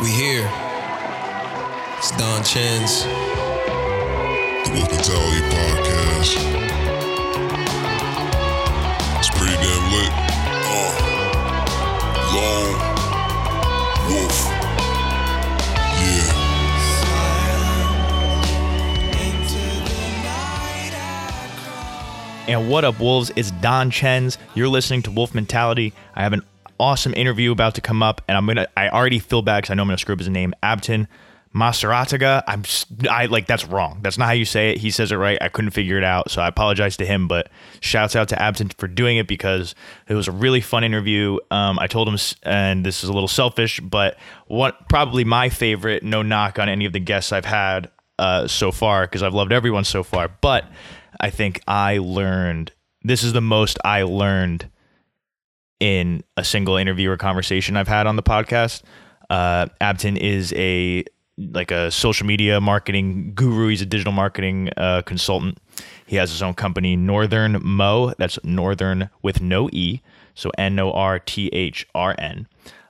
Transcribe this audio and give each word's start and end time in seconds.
We 0.00 0.08
here. 0.08 0.48
It's 1.98 2.10
Don 2.16 2.42
Chen's. 2.42 3.04
The 3.04 4.70
Wolf 4.74 4.90
Mentality 4.90 5.42
Podcast. 5.52 6.36
It's 9.18 9.28
pretty 9.28 9.56
damn 9.56 9.92
lit. 9.92 10.12
Uh, 10.64 10.92
long 12.34 12.72
wolf. 14.08 14.38
Yeah. 16.00 16.50
And 22.48 22.70
what 22.70 22.84
up, 22.86 22.98
Wolves? 22.98 23.30
It's 23.36 23.50
Don 23.50 23.90
Chens. 23.90 24.38
You're 24.54 24.68
listening 24.68 25.02
to 25.02 25.10
Wolf 25.10 25.34
Mentality. 25.34 25.92
I 26.14 26.22
have 26.22 26.32
an 26.32 26.42
awesome 26.80 27.14
interview 27.14 27.52
about 27.52 27.74
to 27.76 27.80
come 27.80 28.02
up, 28.02 28.22
and 28.26 28.36
I'm 28.36 28.46
gonna. 28.46 28.66
I 28.76 28.88
already 28.88 29.18
feel 29.18 29.42
bad 29.42 29.58
because 29.58 29.70
I 29.70 29.74
know 29.74 29.82
I'm 29.82 29.88
gonna 29.88 29.98
screw 29.98 30.14
up 30.14 30.18
his 30.18 30.28
name. 30.28 30.54
Abton 30.62 31.06
Maserataga. 31.54 32.42
I'm. 32.46 32.64
I 33.08 33.26
like 33.26 33.46
that's 33.46 33.66
wrong. 33.66 34.00
That's 34.02 34.18
not 34.18 34.26
how 34.26 34.32
you 34.32 34.44
say 34.44 34.70
it. 34.70 34.78
He 34.78 34.90
says 34.90 35.12
it 35.12 35.16
right. 35.16 35.38
I 35.40 35.48
couldn't 35.48 35.72
figure 35.72 35.98
it 35.98 36.04
out, 36.04 36.30
so 36.30 36.42
I 36.42 36.48
apologize 36.48 36.96
to 36.96 37.06
him. 37.06 37.28
But 37.28 37.50
shouts 37.80 38.16
out 38.16 38.28
to 38.30 38.36
Abton 38.36 38.72
for 38.78 38.88
doing 38.88 39.18
it 39.18 39.28
because 39.28 39.74
it 40.08 40.14
was 40.14 40.26
a 40.26 40.32
really 40.32 40.60
fun 40.60 40.82
interview. 40.82 41.38
Um, 41.50 41.78
I 41.78 41.86
told 41.86 42.08
him, 42.08 42.16
and 42.44 42.84
this 42.84 43.04
is 43.04 43.10
a 43.10 43.12
little 43.12 43.28
selfish, 43.28 43.80
but 43.80 44.16
what 44.46 44.88
probably 44.88 45.24
my 45.24 45.48
favorite. 45.48 46.02
No 46.02 46.22
knock 46.22 46.58
on 46.58 46.68
any 46.68 46.86
of 46.86 46.92
the 46.92 47.00
guests 47.00 47.32
I've 47.32 47.44
had 47.44 47.90
uh, 48.18 48.46
so 48.46 48.72
far 48.72 49.02
because 49.02 49.22
I've 49.22 49.34
loved 49.34 49.52
everyone 49.52 49.84
so 49.84 50.02
far. 50.02 50.28
But 50.28 50.64
I 51.20 51.30
think 51.30 51.62
I 51.66 51.98
learned 51.98 52.72
this 53.02 53.24
is 53.24 53.32
the 53.32 53.40
most 53.40 53.78
I 53.84 54.02
learned 54.02 54.68
in 55.80 56.22
a 56.36 56.44
single 56.44 56.76
interview 56.76 57.10
or 57.10 57.16
conversation 57.16 57.76
I've 57.76 57.88
had 57.88 58.06
on 58.06 58.16
the 58.16 58.22
podcast. 58.22 58.82
Uh, 59.28 59.66
Abton 59.80 60.16
is 60.16 60.52
a 60.54 61.04
like 61.38 61.70
a 61.70 61.90
social 61.90 62.26
media 62.26 62.60
marketing 62.60 63.32
guru. 63.34 63.68
He's 63.68 63.80
a 63.80 63.86
digital 63.86 64.12
marketing 64.12 64.70
uh, 64.76 65.02
consultant. 65.02 65.58
He 66.06 66.16
has 66.16 66.30
his 66.30 66.42
own 66.42 66.54
company, 66.54 66.96
Northern 66.96 67.58
Mo. 67.62 68.12
That's 68.18 68.38
Northern 68.44 69.08
with 69.22 69.40
no 69.40 69.70
e, 69.72 70.02
so 70.34 70.50
N 70.58 70.78
O 70.78 70.92
R 70.92 71.18
T 71.18 71.48
H 71.48 71.86
R 71.94 72.14
N, 72.18 72.46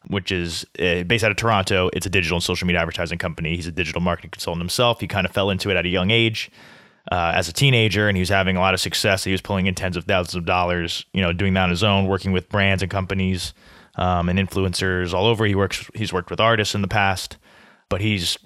which 0.09 0.33
is 0.33 0.67
uh, 0.81 1.05
based 1.05 1.23
out 1.23 1.31
of 1.31 1.37
Toronto. 1.37 1.91
It's 1.93 2.07
a 2.07 2.11
digital 2.11 2.37
and 2.37 2.43
social 2.43 2.67
media 2.67 2.81
advertising 2.81 3.19
company. 3.19 3.55
He's 3.55 3.69
a 3.69 3.73
digital 3.73 4.01
marketing 4.01 4.31
consultant 4.31 4.63
himself. 4.63 5.01
He 5.01 5.07
kind 5.07 5.27
of 5.27 5.33
fell 5.33 5.51
into 5.51 5.71
it 5.71 5.77
at 5.77 5.87
a 5.87 5.89
young 5.91 6.11
age 6.11 6.51
uh, 7.11 7.33
as 7.35 7.49
a 7.49 7.53
teenager, 7.53 8.09
and 8.09 8.17
he 8.17 8.21
was 8.21 8.29
having 8.29 8.57
a 8.57 8.61
lot 8.61 8.75
of 8.75 8.81
success. 8.81 9.25
He 9.25 9.33
was 9.33 9.41
pulling 9.41 9.67
in 9.67 9.75
tens 9.75 9.97
of 9.97 10.05
thousands 10.05 10.37
of 10.37 10.45
dollars, 10.45 11.05
you 11.13 11.21
know, 11.21 11.33
doing 11.33 11.55
that 11.55 11.65
on 11.65 11.71
his 11.71 11.83
own, 11.83 12.07
working 12.07 12.33
with 12.33 12.49
brands 12.49 12.83
and 12.83 12.91
companies 12.91 13.53
um, 13.97 14.29
and 14.29 14.39
influencers 14.39 15.13
all 15.13 15.27
over. 15.27 15.45
He 15.47 15.55
works. 15.55 15.89
He's 15.95 16.13
worked 16.13 16.31
with 16.31 16.41
artists 16.41 16.75
in 16.75 16.83
the 16.83 16.89
past, 16.89 17.37
but 17.89 18.01
he's 18.01 18.39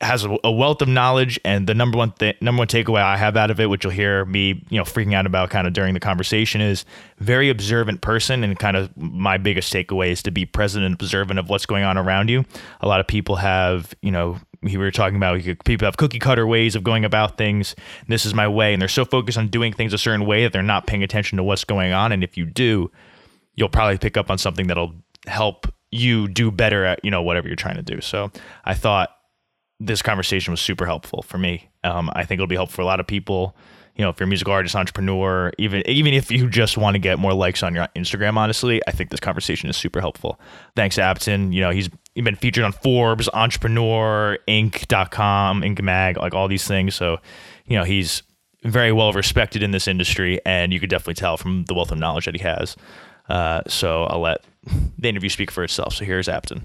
has 0.00 0.24
a, 0.24 0.36
a 0.44 0.50
wealth 0.50 0.82
of 0.82 0.88
knowledge. 0.88 1.40
And 1.44 1.66
the 1.66 1.74
number 1.74 1.96
one 1.96 2.12
th- 2.12 2.40
number 2.40 2.60
one 2.60 2.68
takeaway 2.68 3.00
I 3.00 3.16
have 3.16 3.36
out 3.36 3.50
of 3.50 3.60
it, 3.60 3.66
which 3.66 3.84
you'll 3.84 3.92
hear 3.92 4.24
me, 4.24 4.64
you 4.68 4.78
know, 4.78 4.84
freaking 4.84 5.14
out 5.14 5.26
about 5.26 5.50
kind 5.50 5.66
of 5.66 5.72
during 5.72 5.94
the 5.94 6.00
conversation, 6.00 6.60
is 6.60 6.84
very 7.18 7.48
observant 7.48 8.00
person. 8.00 8.44
And 8.44 8.58
kind 8.58 8.76
of 8.76 8.94
my 8.96 9.38
biggest 9.38 9.72
takeaway 9.72 10.10
is 10.10 10.22
to 10.24 10.30
be 10.30 10.44
present 10.44 10.84
and 10.84 10.94
observant 10.94 11.38
of 11.38 11.48
what's 11.48 11.66
going 11.66 11.84
on 11.84 11.96
around 11.96 12.28
you. 12.28 12.44
A 12.80 12.88
lot 12.88 13.00
of 13.00 13.06
people 13.06 13.36
have, 13.36 13.94
you 14.02 14.10
know, 14.10 14.38
we 14.64 14.76
were 14.76 14.90
talking 14.90 15.16
about 15.16 15.40
people 15.64 15.86
have 15.86 15.96
cookie 15.96 16.18
cutter 16.18 16.46
ways 16.46 16.74
of 16.74 16.82
going 16.82 17.04
about 17.04 17.36
things. 17.36 17.74
This 18.08 18.24
is 18.24 18.34
my 18.34 18.48
way, 18.48 18.72
and 18.72 18.80
they're 18.80 18.88
so 18.88 19.04
focused 19.04 19.38
on 19.38 19.48
doing 19.48 19.72
things 19.72 19.92
a 19.92 19.98
certain 19.98 20.26
way 20.26 20.42
that 20.44 20.52
they're 20.52 20.62
not 20.62 20.86
paying 20.86 21.02
attention 21.02 21.36
to 21.36 21.44
what's 21.44 21.64
going 21.64 21.92
on. 21.92 22.12
And 22.12 22.24
if 22.24 22.36
you 22.36 22.46
do, 22.46 22.90
you'll 23.54 23.68
probably 23.68 23.98
pick 23.98 24.16
up 24.16 24.30
on 24.30 24.38
something 24.38 24.66
that'll 24.66 24.94
help 25.26 25.66
you 25.90 26.28
do 26.28 26.50
better 26.50 26.84
at 26.84 27.04
you 27.04 27.10
know 27.10 27.22
whatever 27.22 27.46
you're 27.46 27.56
trying 27.56 27.76
to 27.76 27.82
do. 27.82 28.00
So 28.00 28.30
I 28.64 28.74
thought 28.74 29.10
this 29.80 30.02
conversation 30.02 30.52
was 30.52 30.60
super 30.60 30.86
helpful 30.86 31.22
for 31.22 31.38
me. 31.38 31.68
Um, 31.82 32.10
I 32.14 32.24
think 32.24 32.38
it'll 32.38 32.46
be 32.46 32.56
helpful 32.56 32.76
for 32.76 32.82
a 32.82 32.86
lot 32.86 33.00
of 33.00 33.06
people. 33.06 33.56
You 33.96 34.02
know, 34.02 34.10
if 34.10 34.18
you're 34.18 34.24
a 34.24 34.28
musical 34.28 34.52
artist, 34.52 34.74
entrepreneur, 34.74 35.52
even 35.58 35.88
even 35.88 36.14
if 36.14 36.30
you 36.30 36.48
just 36.48 36.76
want 36.76 36.94
to 36.94 36.98
get 36.98 37.18
more 37.18 37.32
likes 37.32 37.62
on 37.62 37.74
your 37.74 37.86
Instagram, 37.94 38.36
honestly, 38.36 38.82
I 38.88 38.90
think 38.90 39.10
this 39.10 39.20
conversation 39.20 39.70
is 39.70 39.76
super 39.76 40.00
helpful. 40.00 40.40
Thanks 40.74 40.96
to 40.96 41.02
Apton. 41.02 41.52
You 41.52 41.60
know, 41.60 41.70
he's 41.70 41.88
been 42.22 42.36
featured 42.36 42.62
on 42.64 42.72
Forbes, 42.72 43.28
Entrepreneur, 43.34 44.38
Inc.com, 44.46 45.62
Inc. 45.62 45.82
Mag, 45.82 46.16
like 46.16 46.34
all 46.34 46.46
these 46.46 46.66
things. 46.66 46.94
So, 46.94 47.18
you 47.66 47.76
know, 47.76 47.84
he's 47.84 48.22
very 48.62 48.92
well 48.92 49.12
respected 49.12 49.62
in 49.62 49.72
this 49.72 49.88
industry, 49.88 50.40
and 50.46 50.72
you 50.72 50.78
could 50.78 50.90
definitely 50.90 51.14
tell 51.14 51.36
from 51.36 51.64
the 51.64 51.74
wealth 51.74 51.90
of 51.90 51.98
knowledge 51.98 52.26
that 52.26 52.34
he 52.36 52.42
has. 52.42 52.76
Uh, 53.28 53.62
so 53.66 54.04
I'll 54.04 54.20
let 54.20 54.44
the 54.98 55.08
interview 55.08 55.28
speak 55.28 55.50
for 55.50 55.64
itself. 55.64 55.94
So 55.94 56.04
here's 56.04 56.28
Apton. 56.28 56.62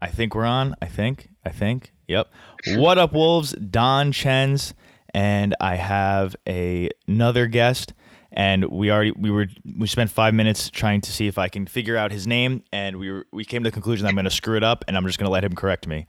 I 0.00 0.08
think 0.08 0.34
we're 0.34 0.44
on. 0.44 0.74
I 0.82 0.86
think. 0.86 1.28
I 1.44 1.50
think. 1.50 1.92
Yep. 2.08 2.28
What 2.74 2.98
up, 2.98 3.12
Wolves? 3.12 3.52
Don 3.52 4.12
Chens, 4.12 4.74
and 5.14 5.54
I 5.60 5.76
have 5.76 6.34
a, 6.46 6.90
another 7.06 7.46
guest. 7.46 7.92
And 8.34 8.64
we 8.66 8.90
already 8.90 9.12
we 9.12 9.30
were 9.30 9.46
we 9.76 9.86
spent 9.86 10.10
five 10.10 10.32
minutes 10.32 10.70
trying 10.70 11.02
to 11.02 11.12
see 11.12 11.26
if 11.26 11.36
I 11.36 11.48
can 11.48 11.66
figure 11.66 11.96
out 11.96 12.12
his 12.12 12.26
name, 12.26 12.62
and 12.72 12.98
we 12.98 13.10
were, 13.10 13.26
we 13.32 13.44
came 13.44 13.62
to 13.62 13.68
the 13.68 13.74
conclusion 13.74 14.04
that 14.04 14.08
I'm 14.08 14.14
going 14.14 14.24
to 14.24 14.30
screw 14.30 14.56
it 14.56 14.64
up, 14.64 14.84
and 14.88 14.96
I'm 14.96 15.06
just 15.06 15.18
going 15.18 15.26
to 15.26 15.32
let 15.32 15.44
him 15.44 15.54
correct 15.54 15.86
me. 15.86 16.06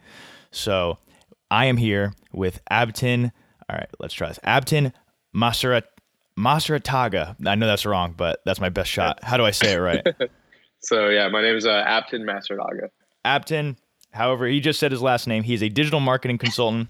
So 0.52 1.00
I 1.52 1.66
am 1.66 1.78
here 1.78 2.14
with 2.32 2.62
Abton. 2.72 3.32
All 3.70 3.78
right, 3.78 3.90
let's 4.00 4.14
try 4.14 4.30
this. 4.30 4.40
Abton 4.46 4.94
Maserat 5.36 5.84
Maserataga. 6.38 7.36
I 7.46 7.56
know 7.56 7.68
that's 7.68 7.86
wrong, 7.86 8.14
but 8.16 8.42
that's 8.46 8.62
my 8.62 8.70
best 8.70 8.90
shot. 8.90 9.24
How 9.24 9.36
do 9.38 9.44
I 9.44 9.52
say 9.52 9.74
it 9.74 9.78
right? 9.78 10.06
So 10.84 11.08
yeah, 11.08 11.30
my 11.30 11.42
name 11.42 11.56
is 11.56 11.66
uh, 11.66 11.84
Apton 11.86 12.24
Masterdaga. 12.24 12.90
Apton, 13.26 13.78
however, 14.12 14.46
he 14.48 14.60
just 14.60 14.80
said 14.80 14.92
his 14.92 15.02
last 15.02 15.28
name. 15.28 15.44
He's 15.44 15.64
a 15.64 15.70
digital 15.70 16.02
marketing 16.02 16.38
consultant, 16.38 16.90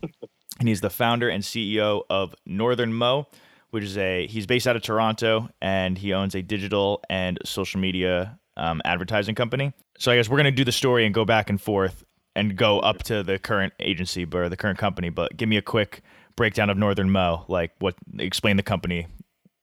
and 0.59 0.67
he's 0.67 0.81
the 0.81 0.89
founder 0.89 1.29
and 1.29 1.43
CEO 1.43 2.01
of 2.09 2.33
Northern 2.45 2.93
Mo, 2.93 3.27
which 3.73 3.83
is 3.83 3.97
a 3.97 4.27
he's 4.27 4.45
based 4.45 4.67
out 4.67 4.75
of 4.75 4.83
Toronto, 4.83 5.49
and 5.59 5.97
he 5.97 6.13
owns 6.13 6.35
a 6.35 6.43
digital 6.43 7.01
and 7.09 7.39
social 7.43 7.79
media 7.79 8.37
um, 8.55 8.83
advertising 8.85 9.33
company. 9.33 9.73
So 9.97 10.11
I 10.11 10.15
guess 10.15 10.29
we're 10.29 10.37
gonna 10.37 10.51
do 10.51 10.63
the 10.63 10.71
story 10.71 11.07
and 11.07 11.13
go 11.13 11.25
back 11.25 11.49
and 11.49 11.59
forth 11.59 12.05
and 12.35 12.55
go 12.55 12.79
up 12.81 13.01
to 13.03 13.23
the 13.23 13.39
current 13.39 13.73
agency 13.79 14.27
or 14.31 14.47
the 14.47 14.57
current 14.57 14.77
company. 14.77 15.09
But 15.09 15.35
give 15.37 15.49
me 15.49 15.57
a 15.57 15.61
quick 15.63 16.03
breakdown 16.35 16.69
of 16.69 16.77
Northern 16.77 17.09
Mo, 17.09 17.45
like 17.47 17.71
what 17.79 17.95
explain 18.19 18.57
the 18.57 18.63
company, 18.63 19.07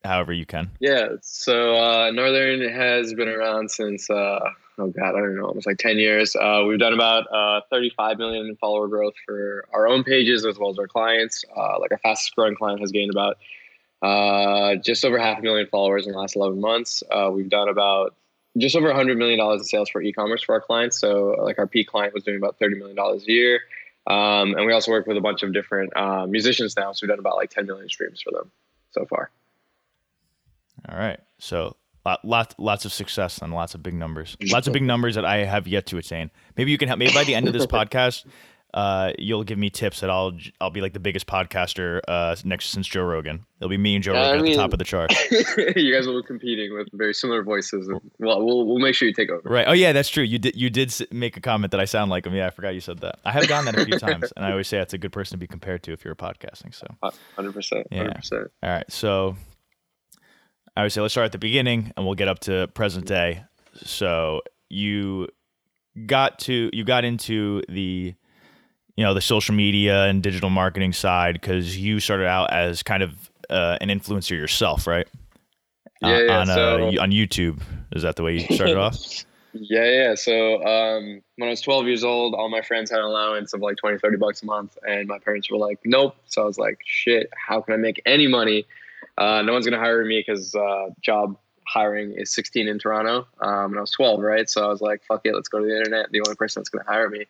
however 0.04 0.32
you 0.32 0.44
can. 0.44 0.72
Yeah, 0.80 1.10
so 1.22 1.76
uh, 1.76 2.10
Northern 2.10 2.68
has 2.68 3.14
been 3.14 3.28
around 3.28 3.70
since 3.70 4.10
uh, 4.10 4.40
oh 4.78 4.88
god, 4.88 5.10
I 5.10 5.20
don't 5.20 5.36
know, 5.36 5.44
almost 5.44 5.68
like 5.68 5.78
ten 5.78 5.98
years. 5.98 6.34
Uh, 6.34 6.64
we've 6.66 6.80
done 6.80 6.94
about 6.94 7.32
uh, 7.32 7.60
35 7.70 8.18
million 8.18 8.46
in 8.46 8.56
follower 8.56 8.88
growth 8.88 9.14
for 9.24 9.66
our 9.72 9.86
own 9.86 10.02
pages 10.02 10.44
as 10.44 10.58
well 10.58 10.70
as 10.70 10.80
our 10.80 10.88
clients. 10.88 11.44
Uh, 11.56 11.78
like 11.78 11.92
our 11.92 11.98
fastest 11.98 12.34
growing 12.34 12.56
client 12.56 12.80
has 12.80 12.90
gained 12.90 13.12
about 13.12 13.36
uh, 14.02 14.76
just 14.76 15.04
over 15.04 15.18
half 15.18 15.38
a 15.38 15.42
million 15.42 15.66
followers 15.66 16.06
in 16.06 16.12
the 16.12 16.18
last 16.18 16.36
11 16.36 16.60
months. 16.60 17.02
Uh, 17.10 17.30
we've 17.32 17.50
done 17.50 17.68
about 17.68 18.14
just 18.58 18.74
over 18.74 18.88
100 18.88 19.16
million 19.16 19.38
dollars 19.38 19.60
in 19.60 19.64
sales 19.64 19.88
for 19.88 20.02
e-commerce 20.02 20.42
for 20.42 20.54
our 20.54 20.60
clients. 20.60 20.98
So 20.98 21.36
like 21.42 21.58
our 21.58 21.66
peak 21.66 21.88
client 21.88 22.14
was 22.14 22.24
doing 22.24 22.36
about 22.36 22.58
30 22.58 22.76
million 22.76 22.96
dollars 22.96 23.24
a 23.28 23.30
year. 23.30 23.60
Um, 24.06 24.54
and 24.54 24.66
we 24.66 24.72
also 24.72 24.90
work 24.90 25.06
with 25.06 25.16
a 25.16 25.20
bunch 25.20 25.42
of 25.42 25.52
different 25.52 25.96
uh, 25.96 26.26
musicians 26.26 26.76
now. 26.76 26.92
So 26.92 27.04
we've 27.04 27.10
done 27.10 27.18
about 27.18 27.36
like 27.36 27.50
10 27.50 27.66
million 27.66 27.88
streams 27.88 28.22
for 28.22 28.32
them 28.32 28.50
so 28.92 29.04
far. 29.06 29.30
All 30.88 30.98
right. 30.98 31.20
So 31.38 31.76
lots 32.24 32.54
lots 32.58 32.84
of 32.84 32.92
success 32.92 33.38
and 33.38 33.52
lots 33.52 33.74
of 33.74 33.82
big 33.82 33.94
numbers. 33.94 34.36
Lots 34.50 34.66
of 34.66 34.72
big 34.72 34.82
numbers 34.82 35.14
that 35.14 35.24
I 35.24 35.44
have 35.44 35.68
yet 35.68 35.86
to 35.86 35.98
attain. 35.98 36.30
Maybe 36.56 36.70
you 36.70 36.78
can 36.78 36.88
help. 36.88 36.98
Maybe 36.98 37.12
by 37.12 37.24
the 37.24 37.34
end 37.34 37.46
of 37.46 37.52
this 37.52 37.66
podcast, 37.78 38.24
uh, 38.72 39.12
you'll 39.18 39.42
give 39.42 39.58
me 39.58 39.68
tips 39.70 40.00
that 40.00 40.10
I'll 40.10 40.32
I'll 40.60 40.70
be 40.70 40.80
like 40.80 40.92
the 40.92 41.00
biggest 41.00 41.26
podcaster 41.26 42.00
uh, 42.06 42.36
next 42.44 42.70
since 42.70 42.86
Joe 42.86 43.02
Rogan. 43.02 43.44
It'll 43.58 43.68
be 43.68 43.76
me 43.76 43.96
and 43.96 44.04
Joe 44.04 44.14
Yeah, 44.14 44.20
I 44.20 44.32
Rogan 44.32 44.46
at 44.46 44.50
the 44.50 44.56
top 44.56 44.72
of 44.72 44.78
the 44.78 44.84
chart. 44.84 45.12
you 45.76 45.92
guys 45.92 46.06
will 46.06 46.22
be 46.22 46.26
competing 46.26 46.74
with 46.74 46.88
very 46.92 47.12
similar 47.12 47.42
voices. 47.42 47.90
Well, 48.18 48.44
we'll 48.44 48.66
we'll 48.66 48.78
make 48.78 48.94
sure 48.94 49.08
you 49.08 49.14
take 49.14 49.30
over. 49.30 49.42
Right. 49.44 49.66
Oh 49.66 49.72
yeah, 49.72 49.92
that's 49.92 50.08
true. 50.08 50.22
You 50.22 50.38
did 50.38 50.56
you 50.56 50.70
did 50.70 50.94
make 51.10 51.36
a 51.36 51.40
comment 51.40 51.72
that 51.72 51.80
I 51.80 51.84
sound 51.84 52.10
like 52.10 52.26
him. 52.26 52.34
Yeah, 52.34 52.46
I 52.46 52.50
forgot 52.50 52.74
you 52.74 52.80
said 52.80 52.98
that. 53.00 53.18
I 53.24 53.32
have 53.32 53.48
done 53.48 53.64
that 53.64 53.76
a 53.76 53.84
few 53.84 53.98
times, 53.98 54.32
and 54.36 54.44
I 54.44 54.52
always 54.52 54.68
say 54.68 54.78
that's 54.78 54.94
a 54.94 54.98
good 54.98 55.12
person 55.12 55.34
to 55.34 55.38
be 55.38 55.48
compared 55.48 55.82
to 55.84 55.92
if 55.92 56.04
you're 56.04 56.14
podcasting. 56.14 56.74
So. 56.74 56.86
Hundred 57.34 57.52
percent. 57.52 57.88
Yeah. 57.90 57.98
Hundred 57.98 58.14
percent. 58.16 58.50
All 58.62 58.70
right. 58.70 58.90
So 58.90 59.36
I 60.76 60.82
would 60.82 60.92
say 60.92 61.00
let's 61.00 61.14
start 61.14 61.26
at 61.26 61.32
the 61.32 61.38
beginning 61.38 61.92
and 61.96 62.06
we'll 62.06 62.14
get 62.14 62.28
up 62.28 62.38
to 62.40 62.68
present 62.68 63.06
day. 63.06 63.44
So 63.84 64.42
you 64.68 65.28
got 66.06 66.38
to 66.40 66.70
you 66.72 66.84
got 66.84 67.04
into 67.04 67.62
the 67.68 68.14
you 68.96 69.04
know 69.04 69.14
the 69.14 69.20
social 69.20 69.54
media 69.54 70.04
and 70.04 70.22
digital 70.22 70.50
marketing 70.50 70.92
side 70.92 71.34
because 71.34 71.76
you 71.76 72.00
started 72.00 72.26
out 72.26 72.52
as 72.52 72.82
kind 72.82 73.02
of 73.02 73.30
uh, 73.48 73.78
an 73.80 73.88
influencer 73.88 74.30
yourself, 74.32 74.86
right? 74.86 75.06
Yeah, 76.02 76.18
yeah, 76.20 76.38
on 76.38 76.50
uh, 76.50 76.54
so- 76.54 77.00
on 77.00 77.10
YouTube. 77.10 77.60
Is 77.92 78.02
that 78.02 78.16
the 78.16 78.22
way 78.22 78.34
you 78.38 78.54
started 78.54 78.76
off? 78.76 78.96
Yeah, 79.52 79.84
yeah. 79.84 80.14
So 80.14 80.62
um, 80.64 81.22
when 81.34 81.48
I 81.48 81.50
was 81.50 81.60
12 81.60 81.86
years 81.86 82.04
old, 82.04 82.36
all 82.36 82.48
my 82.48 82.62
friends 82.62 82.88
had 82.88 83.00
an 83.00 83.04
allowance 83.06 83.52
of 83.52 83.60
like 83.60 83.78
20, 83.78 83.98
30 83.98 84.16
bucks 84.16 84.44
a 84.44 84.46
month. 84.46 84.78
And 84.86 85.08
my 85.08 85.18
parents 85.18 85.50
were 85.50 85.58
like, 85.58 85.80
nope. 85.84 86.14
So 86.26 86.42
I 86.42 86.44
was 86.44 86.56
like, 86.56 86.78
shit, 86.86 87.28
how 87.36 87.60
can 87.60 87.74
I 87.74 87.76
make 87.76 88.00
any 88.06 88.28
money? 88.28 88.64
Uh, 89.18 89.42
no 89.42 89.52
one's 89.52 89.66
going 89.66 89.76
to 89.76 89.84
hire 89.84 90.04
me 90.04 90.22
because 90.24 90.54
uh, 90.54 90.90
job 91.00 91.36
hiring 91.66 92.12
is 92.12 92.32
16 92.32 92.68
in 92.68 92.78
Toronto, 92.78 93.26
um, 93.40 93.72
and 93.72 93.78
I 93.78 93.80
was 93.80 93.90
12, 93.90 94.20
right? 94.20 94.48
So 94.48 94.64
I 94.64 94.68
was 94.68 94.80
like, 94.80 95.02
fuck 95.04 95.22
it, 95.24 95.34
let's 95.34 95.48
go 95.48 95.58
to 95.58 95.64
the 95.66 95.76
internet. 95.76 96.10
The 96.12 96.20
only 96.20 96.36
person 96.36 96.60
that's 96.60 96.68
going 96.70 96.84
to 96.84 96.90
hire 96.90 97.08
me. 97.08 97.26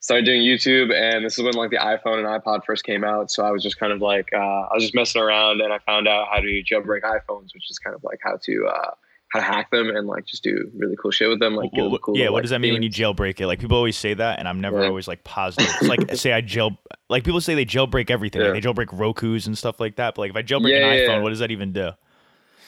Started 0.00 0.24
doing 0.26 0.42
YouTube, 0.42 0.94
and 0.94 1.24
this 1.24 1.38
is 1.38 1.44
when 1.44 1.54
like 1.54 1.70
the 1.70 1.76
iPhone 1.76 2.18
and 2.18 2.26
iPod 2.26 2.64
first 2.64 2.84
came 2.84 3.02
out. 3.02 3.30
So 3.32 3.44
I 3.44 3.50
was 3.50 3.62
just 3.64 3.78
kind 3.78 3.92
of 3.92 4.00
like, 4.00 4.28
uh, 4.32 4.36
I 4.38 4.68
was 4.74 4.84
just 4.84 4.94
messing 4.94 5.20
around, 5.20 5.60
and 5.60 5.72
I 5.72 5.78
found 5.80 6.06
out 6.06 6.28
how 6.30 6.38
to 6.38 6.62
jailbreak 6.62 7.02
iPhones, 7.02 7.52
which 7.52 7.68
is 7.68 7.78
kind 7.80 7.96
of 7.96 8.04
like 8.04 8.20
how 8.22 8.38
to 8.44 8.66
uh, 8.66 8.90
how 9.32 9.40
to 9.40 9.44
hack 9.44 9.70
them 9.72 9.88
and 9.90 10.06
like 10.06 10.24
just 10.24 10.42
do 10.44 10.70
really 10.76 10.94
cool 11.02 11.10
shit 11.10 11.28
with 11.28 11.40
them. 11.40 11.56
Like, 11.56 11.72
Well, 11.72 11.90
them 11.90 11.98
cool, 12.00 12.16
yeah, 12.16 12.26
like, 12.26 12.32
what 12.32 12.42
does 12.42 12.50
that 12.50 12.60
mean 12.60 12.72
when 12.74 12.82
you 12.82 12.90
jailbreak 12.90 13.40
it? 13.40 13.46
Like 13.48 13.58
people 13.58 13.76
always 13.76 13.96
say 13.96 14.14
that, 14.14 14.38
and 14.38 14.46
I'm 14.46 14.60
never 14.60 14.82
Yeah. 14.82 14.88
always 14.88 15.08
like 15.08 15.24
positive. 15.24 15.74
It's 15.80 15.88
like 15.88 16.14
say 16.16 16.32
I 16.32 16.42
jail, 16.42 16.78
like 17.10 17.24
people 17.24 17.40
say 17.40 17.56
they 17.56 17.66
jailbreak 17.66 18.08
everything. 18.08 18.40
Like 18.40 18.52
they 18.52 18.60
jailbreak 18.60 18.96
Roku's 18.96 19.46
and 19.48 19.58
stuff 19.58 19.80
like 19.80 19.96
that. 19.96 20.14
But 20.14 20.22
like 20.22 20.30
if 20.30 20.36
I 20.36 20.42
jailbreak 20.42 20.70
Yeah, 20.70 20.76
an 20.76 20.96
yeah, 20.98 21.02
iPhone, 21.02 21.16
yeah. 21.16 21.22
what 21.22 21.30
does 21.30 21.40
that 21.40 21.50
even 21.50 21.72
do? 21.72 21.90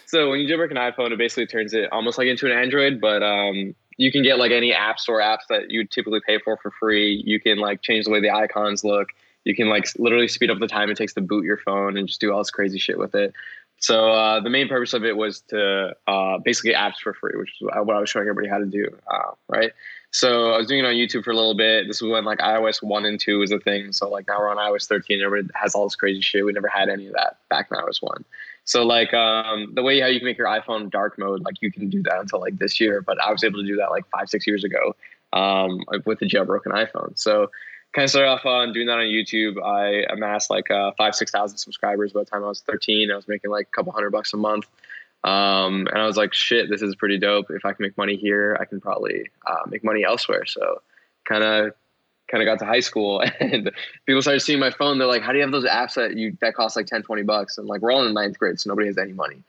So 0.06 0.30
when 0.30 0.40
you 0.40 0.48
jailbreak 0.52 0.72
an 0.72 0.76
iPhone, 0.76 1.12
it 1.12 1.18
basically 1.18 1.46
turns 1.46 1.72
it 1.72 1.90
almost 1.92 2.18
like 2.18 2.26
into 2.26 2.46
an 2.46 2.52
Android, 2.52 3.00
but 3.00 3.22
um, 3.22 3.76
you 4.00 4.10
can 4.10 4.22
get 4.22 4.38
like 4.38 4.50
any 4.50 4.72
app 4.72 4.98
store 4.98 5.20
apps 5.20 5.46
that 5.50 5.70
you 5.70 5.84
typically 5.84 6.20
pay 6.26 6.38
for 6.38 6.56
for 6.56 6.70
free. 6.70 7.22
You 7.26 7.38
can 7.38 7.58
like 7.58 7.82
change 7.82 8.06
the 8.06 8.10
way 8.10 8.18
the 8.18 8.30
icons 8.30 8.82
look. 8.82 9.08
You 9.44 9.54
can 9.54 9.68
like 9.68 9.86
literally 9.98 10.26
speed 10.26 10.50
up 10.50 10.58
the 10.58 10.68
time 10.68 10.88
it 10.88 10.96
takes 10.96 11.12
to 11.14 11.20
boot 11.20 11.44
your 11.44 11.58
phone 11.58 11.98
and 11.98 12.08
just 12.08 12.18
do 12.18 12.32
all 12.32 12.38
this 12.38 12.50
crazy 12.50 12.78
shit 12.78 12.98
with 12.98 13.14
it. 13.14 13.34
So 13.76 14.10
uh, 14.10 14.40
the 14.40 14.48
main 14.48 14.68
purpose 14.68 14.94
of 14.94 15.04
it 15.04 15.18
was 15.18 15.42
to 15.48 15.94
uh, 16.06 16.38
basically 16.38 16.72
apps 16.72 16.96
for 17.02 17.12
free, 17.12 17.32
which 17.36 17.50
is 17.50 17.56
what 17.60 17.94
I 17.94 18.00
was 18.00 18.08
showing 18.08 18.26
everybody 18.26 18.48
how 18.48 18.58
to 18.58 18.64
do, 18.64 18.88
uh, 19.12 19.32
right? 19.48 19.72
So 20.12 20.52
I 20.52 20.58
was 20.58 20.66
doing 20.66 20.80
it 20.80 20.86
on 20.86 20.94
YouTube 20.94 21.22
for 21.22 21.30
a 21.30 21.36
little 21.36 21.54
bit. 21.54 21.86
This 21.86 22.00
was 22.00 22.10
when 22.10 22.24
like 22.24 22.38
iOS 22.38 22.82
one 22.82 23.04
and 23.04 23.18
two 23.18 23.38
was 23.38 23.52
a 23.52 23.60
thing. 23.60 23.92
So 23.92 24.08
like 24.08 24.26
now 24.26 24.40
we're 24.40 24.50
on 24.50 24.56
iOS 24.56 24.88
13. 24.88 25.22
Everybody 25.22 25.52
has 25.54 25.74
all 25.74 25.84
this 25.84 25.94
crazy 25.94 26.20
shit. 26.20 26.44
We 26.44 26.52
never 26.52 26.68
had 26.68 26.88
any 26.88 27.06
of 27.06 27.12
that 27.12 27.38
back 27.48 27.68
in 27.70 27.76
iOS 27.76 28.02
one. 28.02 28.24
So 28.64 28.84
like 28.84 29.14
um, 29.14 29.72
the 29.74 29.82
way 29.82 30.00
how 30.00 30.08
you 30.08 30.18
can 30.18 30.26
make 30.26 30.38
your 30.38 30.48
iPhone 30.48 30.90
dark 30.90 31.18
mode, 31.18 31.42
like 31.42 31.62
you 31.62 31.70
can 31.70 31.88
do 31.88 32.02
that 32.04 32.18
until 32.18 32.40
like 32.40 32.58
this 32.58 32.80
year, 32.80 33.00
but 33.00 33.18
I 33.24 33.30
was 33.30 33.44
able 33.44 33.60
to 33.60 33.66
do 33.66 33.76
that 33.76 33.90
like 33.90 34.04
five 34.10 34.28
six 34.28 34.46
years 34.46 34.64
ago 34.64 34.96
um, 35.32 35.84
with 36.04 36.18
the 36.18 36.26
jailbroken 36.26 36.68
iPhone. 36.68 37.18
So 37.18 37.50
kind 37.92 38.04
of 38.04 38.10
started 38.10 38.28
off 38.28 38.46
on 38.46 38.72
doing 38.72 38.86
that 38.86 38.98
on 38.98 39.06
YouTube. 39.06 39.62
I 39.62 40.12
amassed 40.12 40.50
like 40.50 40.70
uh, 40.70 40.92
five 40.98 41.14
six 41.14 41.30
thousand 41.30 41.58
subscribers 41.58 42.12
by 42.12 42.20
the 42.20 42.26
time 42.26 42.44
I 42.44 42.48
was 42.48 42.60
thirteen. 42.60 43.10
I 43.10 43.16
was 43.16 43.28
making 43.28 43.50
like 43.50 43.68
a 43.68 43.70
couple 43.76 43.92
hundred 43.92 44.10
bucks 44.10 44.32
a 44.34 44.36
month. 44.36 44.66
Um, 45.22 45.86
and 45.88 45.98
I 45.98 46.06
was 46.06 46.16
like, 46.16 46.32
shit, 46.32 46.70
this 46.70 46.82
is 46.82 46.94
pretty 46.94 47.18
dope. 47.18 47.50
If 47.50 47.64
I 47.64 47.72
can 47.72 47.82
make 47.82 47.96
money 47.98 48.16
here, 48.16 48.56
I 48.60 48.64
can 48.64 48.80
probably 48.80 49.30
uh, 49.46 49.66
make 49.68 49.84
money 49.84 50.04
elsewhere. 50.04 50.46
So 50.46 50.82
kind 51.28 51.44
of 51.44 51.74
kind 52.30 52.42
of 52.42 52.46
got 52.46 52.60
to 52.60 52.64
high 52.64 52.80
school 52.80 53.22
and 53.40 53.70
people 54.06 54.22
started 54.22 54.40
seeing 54.40 54.60
my 54.60 54.70
phone. 54.70 54.98
They're 54.98 55.08
like, 55.08 55.22
how 55.22 55.32
do 55.32 55.38
you 55.38 55.42
have 55.42 55.52
those 55.52 55.64
apps 55.64 55.94
that 55.94 56.16
you 56.16 56.36
that 56.40 56.54
cost 56.54 56.76
like 56.76 56.86
10, 56.86 57.02
20 57.02 57.22
bucks? 57.22 57.58
And 57.58 57.66
like, 57.66 57.82
we're 57.82 57.92
all 57.92 58.06
in 58.06 58.14
ninth 58.14 58.38
grade, 58.38 58.58
so 58.60 58.70
nobody 58.70 58.86
has 58.86 58.98
any 58.98 59.12
money. 59.12 59.42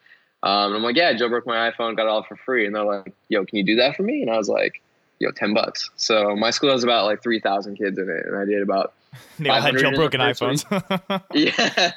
Um, 0.43 0.67
and 0.67 0.75
I'm 0.77 0.83
like, 0.83 0.95
yeah, 0.95 1.13
jailbroke 1.13 1.45
my 1.45 1.71
iPhone, 1.71 1.95
got 1.95 2.03
it 2.03 2.09
all 2.09 2.23
for 2.23 2.35
free. 2.35 2.65
And 2.65 2.75
they're 2.75 2.83
like, 2.83 3.13
yo, 3.29 3.45
can 3.45 3.57
you 3.57 3.63
do 3.63 3.75
that 3.75 3.95
for 3.95 4.03
me? 4.03 4.23
And 4.23 4.31
I 4.31 4.37
was 4.37 4.49
like, 4.49 4.81
yo, 5.19 5.31
10 5.31 5.53
bucks. 5.53 5.91
So 5.95 6.35
my 6.35 6.49
school 6.49 6.71
has 6.71 6.83
about 6.83 7.05
like 7.05 7.21
3,000 7.21 7.77
kids 7.77 7.99
in 7.99 8.09
it. 8.09 8.25
And 8.25 8.35
I 8.35 8.45
did 8.45 8.63
about 8.63 8.93
They 9.39 9.49
all 9.49 9.59
had 9.61 9.73
500 9.73 9.85
in 9.85 9.93
jailbroken 9.93 10.19
iPhones. 10.19 11.23
yeah. 11.33 11.91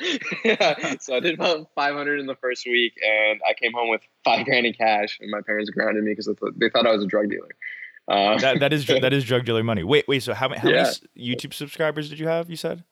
yeah. 0.44 0.94
So 1.00 1.16
I 1.16 1.20
did 1.20 1.34
about 1.34 1.69
500 1.75 2.19
in 2.20 2.26
the 2.26 2.34
first 2.37 2.66
week, 2.66 2.94
and 3.06 3.40
I 3.49 3.55
came 3.55 3.72
home 3.72 3.88
with 3.90 4.00
five 4.25 4.44
grand 4.46 4.66
in 4.66 4.72
cash, 4.72 5.19
and 5.20 5.31
my 5.31 5.40
parents 5.43 5.70
grounded 5.70 6.05
me 6.05 6.12
because 6.12 6.26
they, 6.56 6.69
thought- 6.70 6.87
I 6.87 6.93
was 6.93 7.05
a 7.05 7.06
drug 7.06 7.31
dealer. 7.31 7.49
Uh, 8.06 8.38
that 8.38 8.61
that 8.61 8.72
is 8.72 8.87
that 8.87 9.12
is 9.14 9.25
drug 9.25 9.44
dealer 9.46 9.62
money. 9.62 9.82
Wait, 9.82 10.06
wait. 10.06 10.22
So 10.22 10.34
how 10.34 10.49
many 10.49 10.61
how 10.61 10.69
Yeah. 10.69 10.81
s- 10.82 11.00
YouTube 11.16 11.55
subscribers 11.55 12.11
did 12.11 12.19
you 12.19 12.26
have? 12.28 12.50
You 12.50 12.56
said. 12.56 12.84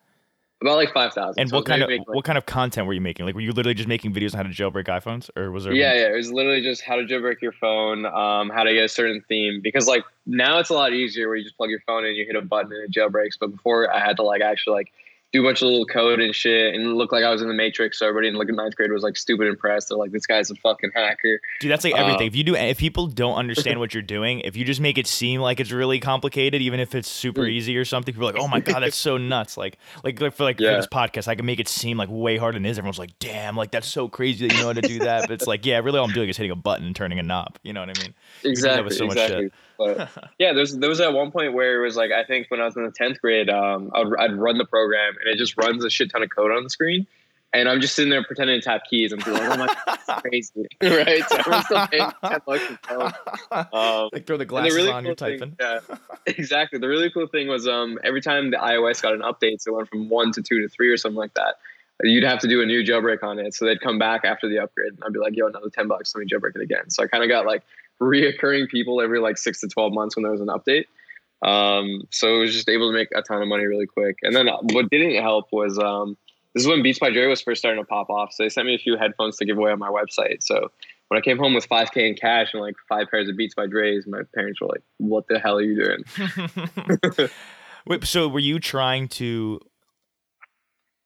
About 0.62 0.76
like 0.76 0.92
5,000. 0.94 1.38
And 1.40 1.50
So 1.50 1.56
what 1.56 1.66
kind 1.66 1.82
of 1.82 1.90
like- 1.90 2.08
what 2.08 2.24
kind 2.24 2.38
of 2.38 2.46
content 2.46 2.86
were 2.86 2.94
you 2.94 3.00
making? 3.00 3.26
Like 3.26 3.34
were 3.34 3.40
you 3.42 3.52
literally 3.52 3.74
just 3.74 3.88
making 3.88 4.14
videos 4.14 4.32
on 4.34 4.38
how 4.38 4.42
to 4.44 4.48
jailbreak 4.48 4.86
iPhones, 4.86 5.28
or 5.36 5.50
was 5.50 5.64
there? 5.64 5.74
Yeah, 5.74 5.92
yeah. 5.94 6.12
It 6.12 6.16
was 6.16 6.32
literally 6.32 6.62
just 6.62 6.82
how 6.82 6.96
to 6.96 7.02
jailbreak 7.02 7.40
your 7.42 7.52
phone, 7.52 8.06
um, 8.06 8.48
how 8.48 8.62
to 8.62 8.72
get 8.72 8.84
a 8.84 8.88
certain 8.88 9.22
theme. 9.28 9.60
Because 9.60 9.86
like 9.86 10.04
now 10.26 10.58
it's 10.58 10.70
a 10.70 10.74
lot 10.74 10.92
easier 10.94 11.28
where 11.28 11.36
you 11.36 11.44
just 11.44 11.56
plug 11.56 11.68
your 11.70 11.82
phone 11.86 12.04
in, 12.06 12.14
you 12.14 12.24
hit 12.24 12.36
a 12.36 12.40
button 12.42 12.72
and 12.72 12.82
it 12.84 12.98
jailbreaks. 12.98 13.38
But 13.38 13.48
before 13.52 13.92
I 13.92 13.98
had 14.00 14.16
to 14.16 14.22
like 14.22 14.40
actually 14.40 14.74
like 14.76 14.92
do 15.32 15.40
a 15.40 15.48
bunch 15.48 15.62
of 15.62 15.68
little 15.68 15.86
code 15.86 16.20
and 16.20 16.34
shit 16.34 16.74
and 16.74 16.94
look 16.94 17.10
like 17.10 17.24
I 17.24 17.30
was 17.30 17.40
in 17.40 17.48
the 17.48 17.54
Matrix. 17.54 17.98
So 17.98 18.06
everybody 18.06 18.28
in 18.28 18.34
like 18.34 18.48
ninth 18.48 18.76
grade 18.76 18.92
was 18.92 19.02
like 19.02 19.16
stupid 19.16 19.46
impressed. 19.46 19.88
They're 19.88 19.96
like, 19.96 20.10
this 20.12 20.26
guy's 20.26 20.50
a 20.50 20.54
fucking 20.56 20.90
hacker. 20.94 21.40
Dude, 21.60 21.70
that's 21.70 21.84
like 21.84 21.94
everything. 21.94 22.26
if 22.26 22.36
you 22.36 22.44
do, 22.44 22.54
if 22.54 22.76
people 22.78 23.06
don't 23.06 23.36
understand 23.36 23.78
what 23.80 23.94
you're 23.94 24.02
doing, 24.02 24.40
if 24.40 24.56
you 24.56 24.64
just 24.64 24.80
make 24.80 24.98
it 24.98 25.06
seem 25.06 25.40
like 25.40 25.58
it's 25.58 25.72
really 25.72 26.00
complicated, 26.00 26.60
even 26.60 26.80
if 26.80 26.94
it's 26.94 27.08
super 27.08 27.42
Mm. 27.42 27.50
easy 27.50 27.76
or 27.78 27.84
something, 27.86 28.12
people 28.12 28.28
are 28.28 28.32
like, 28.32 28.42
"Oh 28.42 28.46
my 28.46 28.60
god, 28.60 28.80
that's 28.80 28.96
so 28.96 29.16
nuts!" 29.16 29.56
Like, 29.56 29.78
like, 30.04 30.20
like 30.20 30.34
for 30.34 30.44
like 30.44 30.58
for 30.58 30.62
this 30.64 30.86
podcast, 30.86 31.28
I 31.28 31.34
can 31.34 31.46
make 31.46 31.60
it 31.60 31.66
seem 31.68 31.96
like 31.96 32.08
way 32.10 32.36
harder 32.36 32.56
than 32.56 32.66
it 32.66 32.70
is. 32.70 32.78
Everyone's 32.78 32.98
like, 32.98 33.18
"Damn, 33.18 33.56
like 33.56 33.70
that's 33.70 33.88
so 33.88 34.08
crazy 34.08 34.46
that 34.46 34.54
you 34.54 34.60
know 34.60 34.66
how 34.68 34.72
to 34.74 34.82
do 34.82 34.98
that." 34.98 35.22
But 35.22 35.32
it's 35.32 35.46
like, 35.46 35.64
yeah, 35.64 35.78
really, 35.78 35.98
all 35.98 36.04
I'm 36.04 36.12
doing 36.12 36.28
is 36.28 36.36
hitting 36.36 36.52
a 36.52 36.56
button 36.56 36.84
and 36.86 36.94
turning 36.94 37.18
a 37.18 37.22
knob. 37.22 37.58
You 37.62 37.72
know 37.72 37.80
what 37.80 37.88
I 37.88 37.94
mean? 38.02 38.14
exactly 38.44 38.94
so 38.94 39.06
exactly 39.06 39.50
but 39.84 40.30
yeah 40.38 40.52
there's 40.52 40.76
there 40.76 40.88
was 40.88 41.00
at 41.00 41.12
one 41.12 41.30
point 41.30 41.52
where 41.52 41.80
it 41.80 41.84
was 41.84 41.96
like 41.96 42.10
i 42.12 42.24
think 42.24 42.50
when 42.50 42.60
i 42.60 42.64
was 42.64 42.76
in 42.76 42.84
the 42.84 42.90
10th 42.90 43.20
grade 43.20 43.50
um 43.50 43.90
I'd, 43.94 44.06
I'd 44.18 44.36
run 44.36 44.58
the 44.58 44.66
program 44.66 45.14
and 45.20 45.28
it 45.32 45.38
just 45.38 45.56
runs 45.56 45.84
a 45.84 45.90
shit 45.90 46.10
ton 46.10 46.22
of 46.22 46.30
code 46.34 46.50
on 46.50 46.62
the 46.64 46.70
screen 46.70 47.06
and 47.52 47.68
i'm 47.68 47.80
just 47.80 47.94
sitting 47.94 48.10
there 48.10 48.24
pretending 48.24 48.60
to 48.60 48.64
tap 48.64 48.82
keys 48.88 49.12
and 49.12 49.22
people 49.22 49.40
are 49.40 49.48
like 49.48 49.58
oh 49.58 49.66
my 49.86 49.96
god 50.06 50.22
crazy 50.22 50.66
right 50.82 51.22
so 51.28 51.36
everyone's 51.38 51.64
still 51.66 51.86
paying 51.88 52.10
10 52.24 52.40
bucks 52.46 52.62
a 52.70 52.78
phone 52.88 53.12
um 53.72 54.08
like 54.12 54.26
throw 54.26 54.36
the 54.36 54.42
and 54.42 54.48
glasses 54.48 54.74
really 54.74 54.90
on, 54.90 55.04
you're 55.04 55.14
thing- 55.14 55.38
typing. 55.38 55.56
Yeah, 55.58 55.80
exactly. 56.26 56.78
The 56.78 56.88
really 56.88 57.10
cool 57.10 57.26
thing 57.26 57.48
was 57.48 57.66
um, 57.66 57.98
every 58.04 58.20
time 58.20 58.50
the 58.50 58.58
iOS 58.58 59.02
got 59.02 59.14
an 59.14 59.20
update, 59.20 59.60
so 59.60 59.72
it 59.72 59.76
went 59.76 59.88
from 59.88 60.08
one 60.08 60.32
to 60.32 60.42
two 60.42 60.60
to 60.60 60.68
three 60.68 60.88
or 60.88 60.96
something 60.96 61.16
like 61.16 61.34
that. 61.34 61.56
You'd 62.02 62.24
have 62.24 62.40
to 62.40 62.48
do 62.48 62.62
a 62.62 62.66
new 62.66 62.82
jailbreak 62.82 63.22
on 63.22 63.38
it, 63.38 63.54
so 63.54 63.64
they'd 63.64 63.80
come 63.80 63.98
back 63.98 64.24
after 64.24 64.48
the 64.48 64.58
upgrade, 64.58 64.92
and 64.92 65.02
I'd 65.04 65.12
be 65.12 65.20
like, 65.20 65.36
"Yo, 65.36 65.46
another 65.46 65.70
ten 65.70 65.88
bucks, 65.88 66.14
let 66.14 66.24
me 66.24 66.26
jailbreak 66.26 66.56
it 66.56 66.62
again." 66.62 66.90
So 66.90 67.02
I 67.02 67.06
kind 67.06 67.22
of 67.22 67.28
got 67.28 67.46
like 67.46 67.62
reoccurring 68.00 68.68
people 68.68 69.00
every 69.00 69.20
like 69.20 69.38
six 69.38 69.60
to 69.60 69.68
twelve 69.68 69.92
months 69.92 70.16
when 70.16 70.22
there 70.22 70.32
was 70.32 70.40
an 70.40 70.48
update. 70.48 70.84
Um, 71.42 72.04
so 72.10 72.36
it 72.36 72.38
was 72.38 72.52
just 72.52 72.68
able 72.68 72.90
to 72.90 72.96
make 72.96 73.08
a 73.14 73.22
ton 73.22 73.42
of 73.42 73.48
money 73.48 73.64
really 73.64 73.86
quick. 73.86 74.18
And 74.22 74.34
then 74.34 74.48
uh, 74.48 74.58
what 74.58 74.88
didn't 74.90 75.20
help 75.20 75.46
was 75.50 75.78
um, 75.78 76.16
this 76.54 76.62
is 76.62 76.68
when 76.68 76.82
Beats 76.82 76.98
by 76.98 77.10
Dre 77.10 77.26
was 77.26 77.40
first 77.40 77.60
starting 77.60 77.82
to 77.82 77.86
pop 77.86 78.10
off. 78.10 78.32
So 78.32 78.44
they 78.44 78.48
sent 78.48 78.66
me 78.66 78.74
a 78.74 78.78
few 78.78 78.96
headphones 78.96 79.36
to 79.38 79.44
give 79.44 79.58
away 79.58 79.72
on 79.72 79.78
my 79.78 79.88
website. 79.88 80.42
So 80.42 80.70
when 81.08 81.18
I 81.18 81.20
came 81.20 81.38
home 81.38 81.54
with 81.54 81.68
5K 81.68 82.08
in 82.08 82.14
cash 82.14 82.52
and 82.52 82.62
like 82.62 82.76
five 82.88 83.08
pairs 83.10 83.28
of 83.28 83.36
Beats 83.36 83.54
by 83.54 83.66
Dre's, 83.66 84.06
my 84.06 84.22
parents 84.34 84.60
were 84.60 84.68
like, 84.68 84.82
"What 84.98 85.26
the 85.28 85.38
hell 85.38 85.58
are 85.58 85.62
you 85.62 85.76
doing?" 85.76 87.28
Wait, 87.86 88.04
so 88.04 88.28
were 88.28 88.38
you 88.38 88.60
trying 88.60 89.08
to 89.08 89.60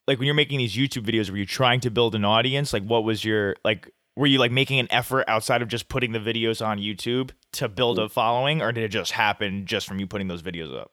like 0.07 0.19
when 0.19 0.27
you're 0.27 0.35
making 0.35 0.59
these 0.59 0.77
YouTube 0.77 1.05
videos, 1.05 1.31
were 1.31 1.37
you 1.37 1.47
trying 1.47 1.81
to 1.81 1.91
build 1.91 2.15
an 2.15 2.25
audience? 2.25 2.73
Like 2.73 2.85
what 2.85 3.05
was 3.05 3.25
your 3.25 3.57
like 3.65 3.91
were 4.17 4.27
you 4.27 4.39
like 4.39 4.51
making 4.51 4.79
an 4.79 4.89
effort 4.91 5.25
outside 5.29 5.63
of 5.63 5.69
just 5.69 5.89
putting 5.89 6.13
the 6.13 6.19
videos 6.19 6.65
on 6.65 6.79
YouTube 6.79 7.31
to 7.53 7.69
build 7.69 7.99
a 7.99 8.07
mm. 8.07 8.11
following 8.11 8.63
or 8.63 8.73
did 8.73 8.83
it 8.85 8.89
just 8.89 9.13
happen 9.13 9.67
just 9.67 9.87
from 9.87 10.01
you 10.01 10.07
putting 10.07 10.27
those 10.27 10.43
videos 10.43 10.77
up? 10.77 10.91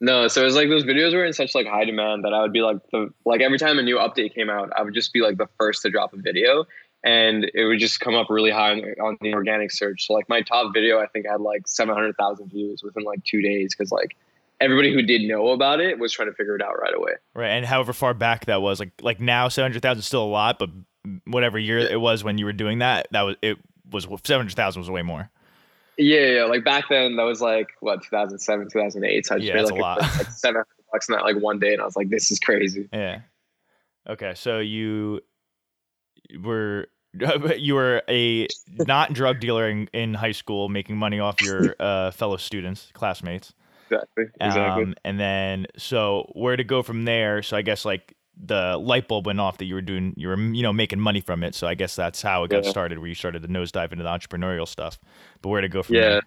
No, 0.00 0.26
so 0.26 0.40
it 0.40 0.44
was 0.44 0.56
like 0.56 0.68
those 0.68 0.82
videos 0.82 1.14
were 1.14 1.24
in 1.24 1.32
such 1.32 1.54
like 1.54 1.68
high 1.68 1.84
demand 1.84 2.24
that 2.24 2.34
I 2.34 2.42
would 2.42 2.52
be 2.52 2.62
like 2.62 2.78
the 2.90 3.10
like 3.24 3.40
every 3.40 3.56
time 3.56 3.78
a 3.78 3.82
new 3.82 3.98
update 3.98 4.34
came 4.34 4.50
out, 4.50 4.72
I 4.76 4.82
would 4.82 4.94
just 4.94 5.12
be 5.12 5.20
like 5.20 5.36
the 5.36 5.46
first 5.60 5.82
to 5.82 5.90
drop 5.90 6.12
a 6.12 6.16
video, 6.16 6.64
and 7.04 7.48
it 7.54 7.66
would 7.66 7.78
just 7.78 8.00
come 8.00 8.16
up 8.16 8.26
really 8.28 8.50
high 8.50 8.72
on, 8.72 8.80
on 9.00 9.16
the 9.20 9.32
organic 9.32 9.70
search. 9.70 10.08
So 10.08 10.14
like 10.14 10.28
my 10.28 10.40
top 10.40 10.74
video, 10.74 10.98
I 10.98 11.06
think 11.06 11.26
had 11.28 11.40
like 11.40 11.68
seven 11.68 11.94
hundred 11.94 12.16
thousand 12.16 12.48
views 12.48 12.82
within 12.82 13.04
like 13.04 13.22
two 13.22 13.42
days 13.42 13.76
because 13.76 13.92
like 13.92 14.16
everybody 14.60 14.92
who 14.92 15.02
did 15.02 15.22
know 15.22 15.50
about 15.50 15.78
it 15.78 16.00
was 16.00 16.12
trying 16.12 16.28
to 16.28 16.34
figure 16.34 16.56
it 16.56 16.62
out 16.62 16.80
right 16.80 16.94
away. 16.96 17.12
Right. 17.32 17.50
And 17.50 17.64
however 17.64 17.92
far 17.92 18.12
back 18.12 18.46
that 18.46 18.60
was, 18.60 18.80
like 18.80 18.90
like 19.02 19.20
now 19.20 19.46
seven 19.46 19.70
hundred 19.70 19.82
thousand 19.82 20.00
is 20.00 20.06
still 20.06 20.24
a 20.24 20.26
lot, 20.26 20.58
but 20.58 20.70
whatever 21.26 21.58
year 21.58 21.78
it 21.78 22.00
was 22.00 22.22
when 22.24 22.38
you 22.38 22.44
were 22.44 22.52
doing 22.52 22.78
that, 22.78 23.08
that 23.10 23.22
was 23.22 23.36
it 23.42 23.58
was 23.90 24.04
seven 24.24 24.46
hundred 24.46 24.56
thousand 24.56 24.80
was 24.80 24.90
way 24.90 25.02
more. 25.02 25.30
Yeah, 25.98 26.26
yeah, 26.26 26.44
like 26.44 26.64
back 26.64 26.84
then 26.88 27.16
that 27.16 27.24
was 27.24 27.40
like 27.40 27.68
what 27.80 28.02
2007, 28.02 28.70
2008. 28.70 29.26
So 29.26 29.34
I 29.34 29.38
just 29.38 29.48
Yeah, 29.48 29.54
made 29.56 29.64
like, 29.64 29.72
a 29.72 29.76
lot. 29.76 29.98
like 29.98 30.30
seven 30.30 30.56
hundred 30.56 30.84
bucks 30.90 31.08
in 31.08 31.14
that 31.14 31.24
like 31.24 31.36
one 31.36 31.58
day, 31.58 31.72
and 31.72 31.82
I 31.82 31.84
was 31.84 31.96
like, 31.96 32.08
this 32.08 32.30
is 32.30 32.38
crazy. 32.38 32.88
Yeah. 32.92 33.20
Okay, 34.08 34.32
so 34.34 34.58
you 34.58 35.20
were 36.42 36.88
you 37.56 37.74
were 37.74 38.02
a 38.08 38.48
not 38.70 39.12
drug 39.12 39.38
dealer 39.38 39.68
in, 39.68 39.88
in 39.92 40.14
high 40.14 40.32
school, 40.32 40.68
making 40.68 40.96
money 40.96 41.20
off 41.20 41.42
your 41.42 41.76
uh, 41.80 42.10
fellow 42.10 42.36
students, 42.36 42.90
classmates. 42.94 43.52
Exactly, 43.90 44.24
exactly. 44.40 44.82
Um, 44.82 44.94
and 45.04 45.20
then 45.20 45.66
so 45.76 46.30
where 46.34 46.56
to 46.56 46.64
go 46.64 46.82
from 46.82 47.04
there? 47.04 47.42
So 47.42 47.56
I 47.56 47.62
guess 47.62 47.84
like 47.84 48.16
the 48.44 48.76
light 48.76 49.08
bulb 49.08 49.26
went 49.26 49.40
off 49.40 49.58
that 49.58 49.66
you 49.66 49.74
were 49.74 49.82
doing, 49.82 50.14
you 50.16 50.28
were 50.28 50.36
you 50.38 50.62
know 50.62 50.72
making 50.72 51.00
money 51.00 51.20
from 51.20 51.42
it. 51.44 51.54
So 51.54 51.66
I 51.66 51.74
guess 51.74 51.94
that's 51.94 52.22
how 52.22 52.44
it 52.44 52.50
got 52.50 52.64
Yeah. 52.64 52.70
started, 52.70 52.98
where 52.98 53.08
you 53.08 53.14
started 53.14 53.42
to 53.42 53.48
nosedive 53.48 53.92
into 53.92 54.04
the 54.04 54.10
entrepreneurial 54.10 54.66
stuff. 54.66 54.98
But 55.40 55.50
where 55.50 55.60
to 55.60 55.68
go 55.68 55.82
from 55.82 55.96
Yeah. 55.96 56.08
there? 56.10 56.22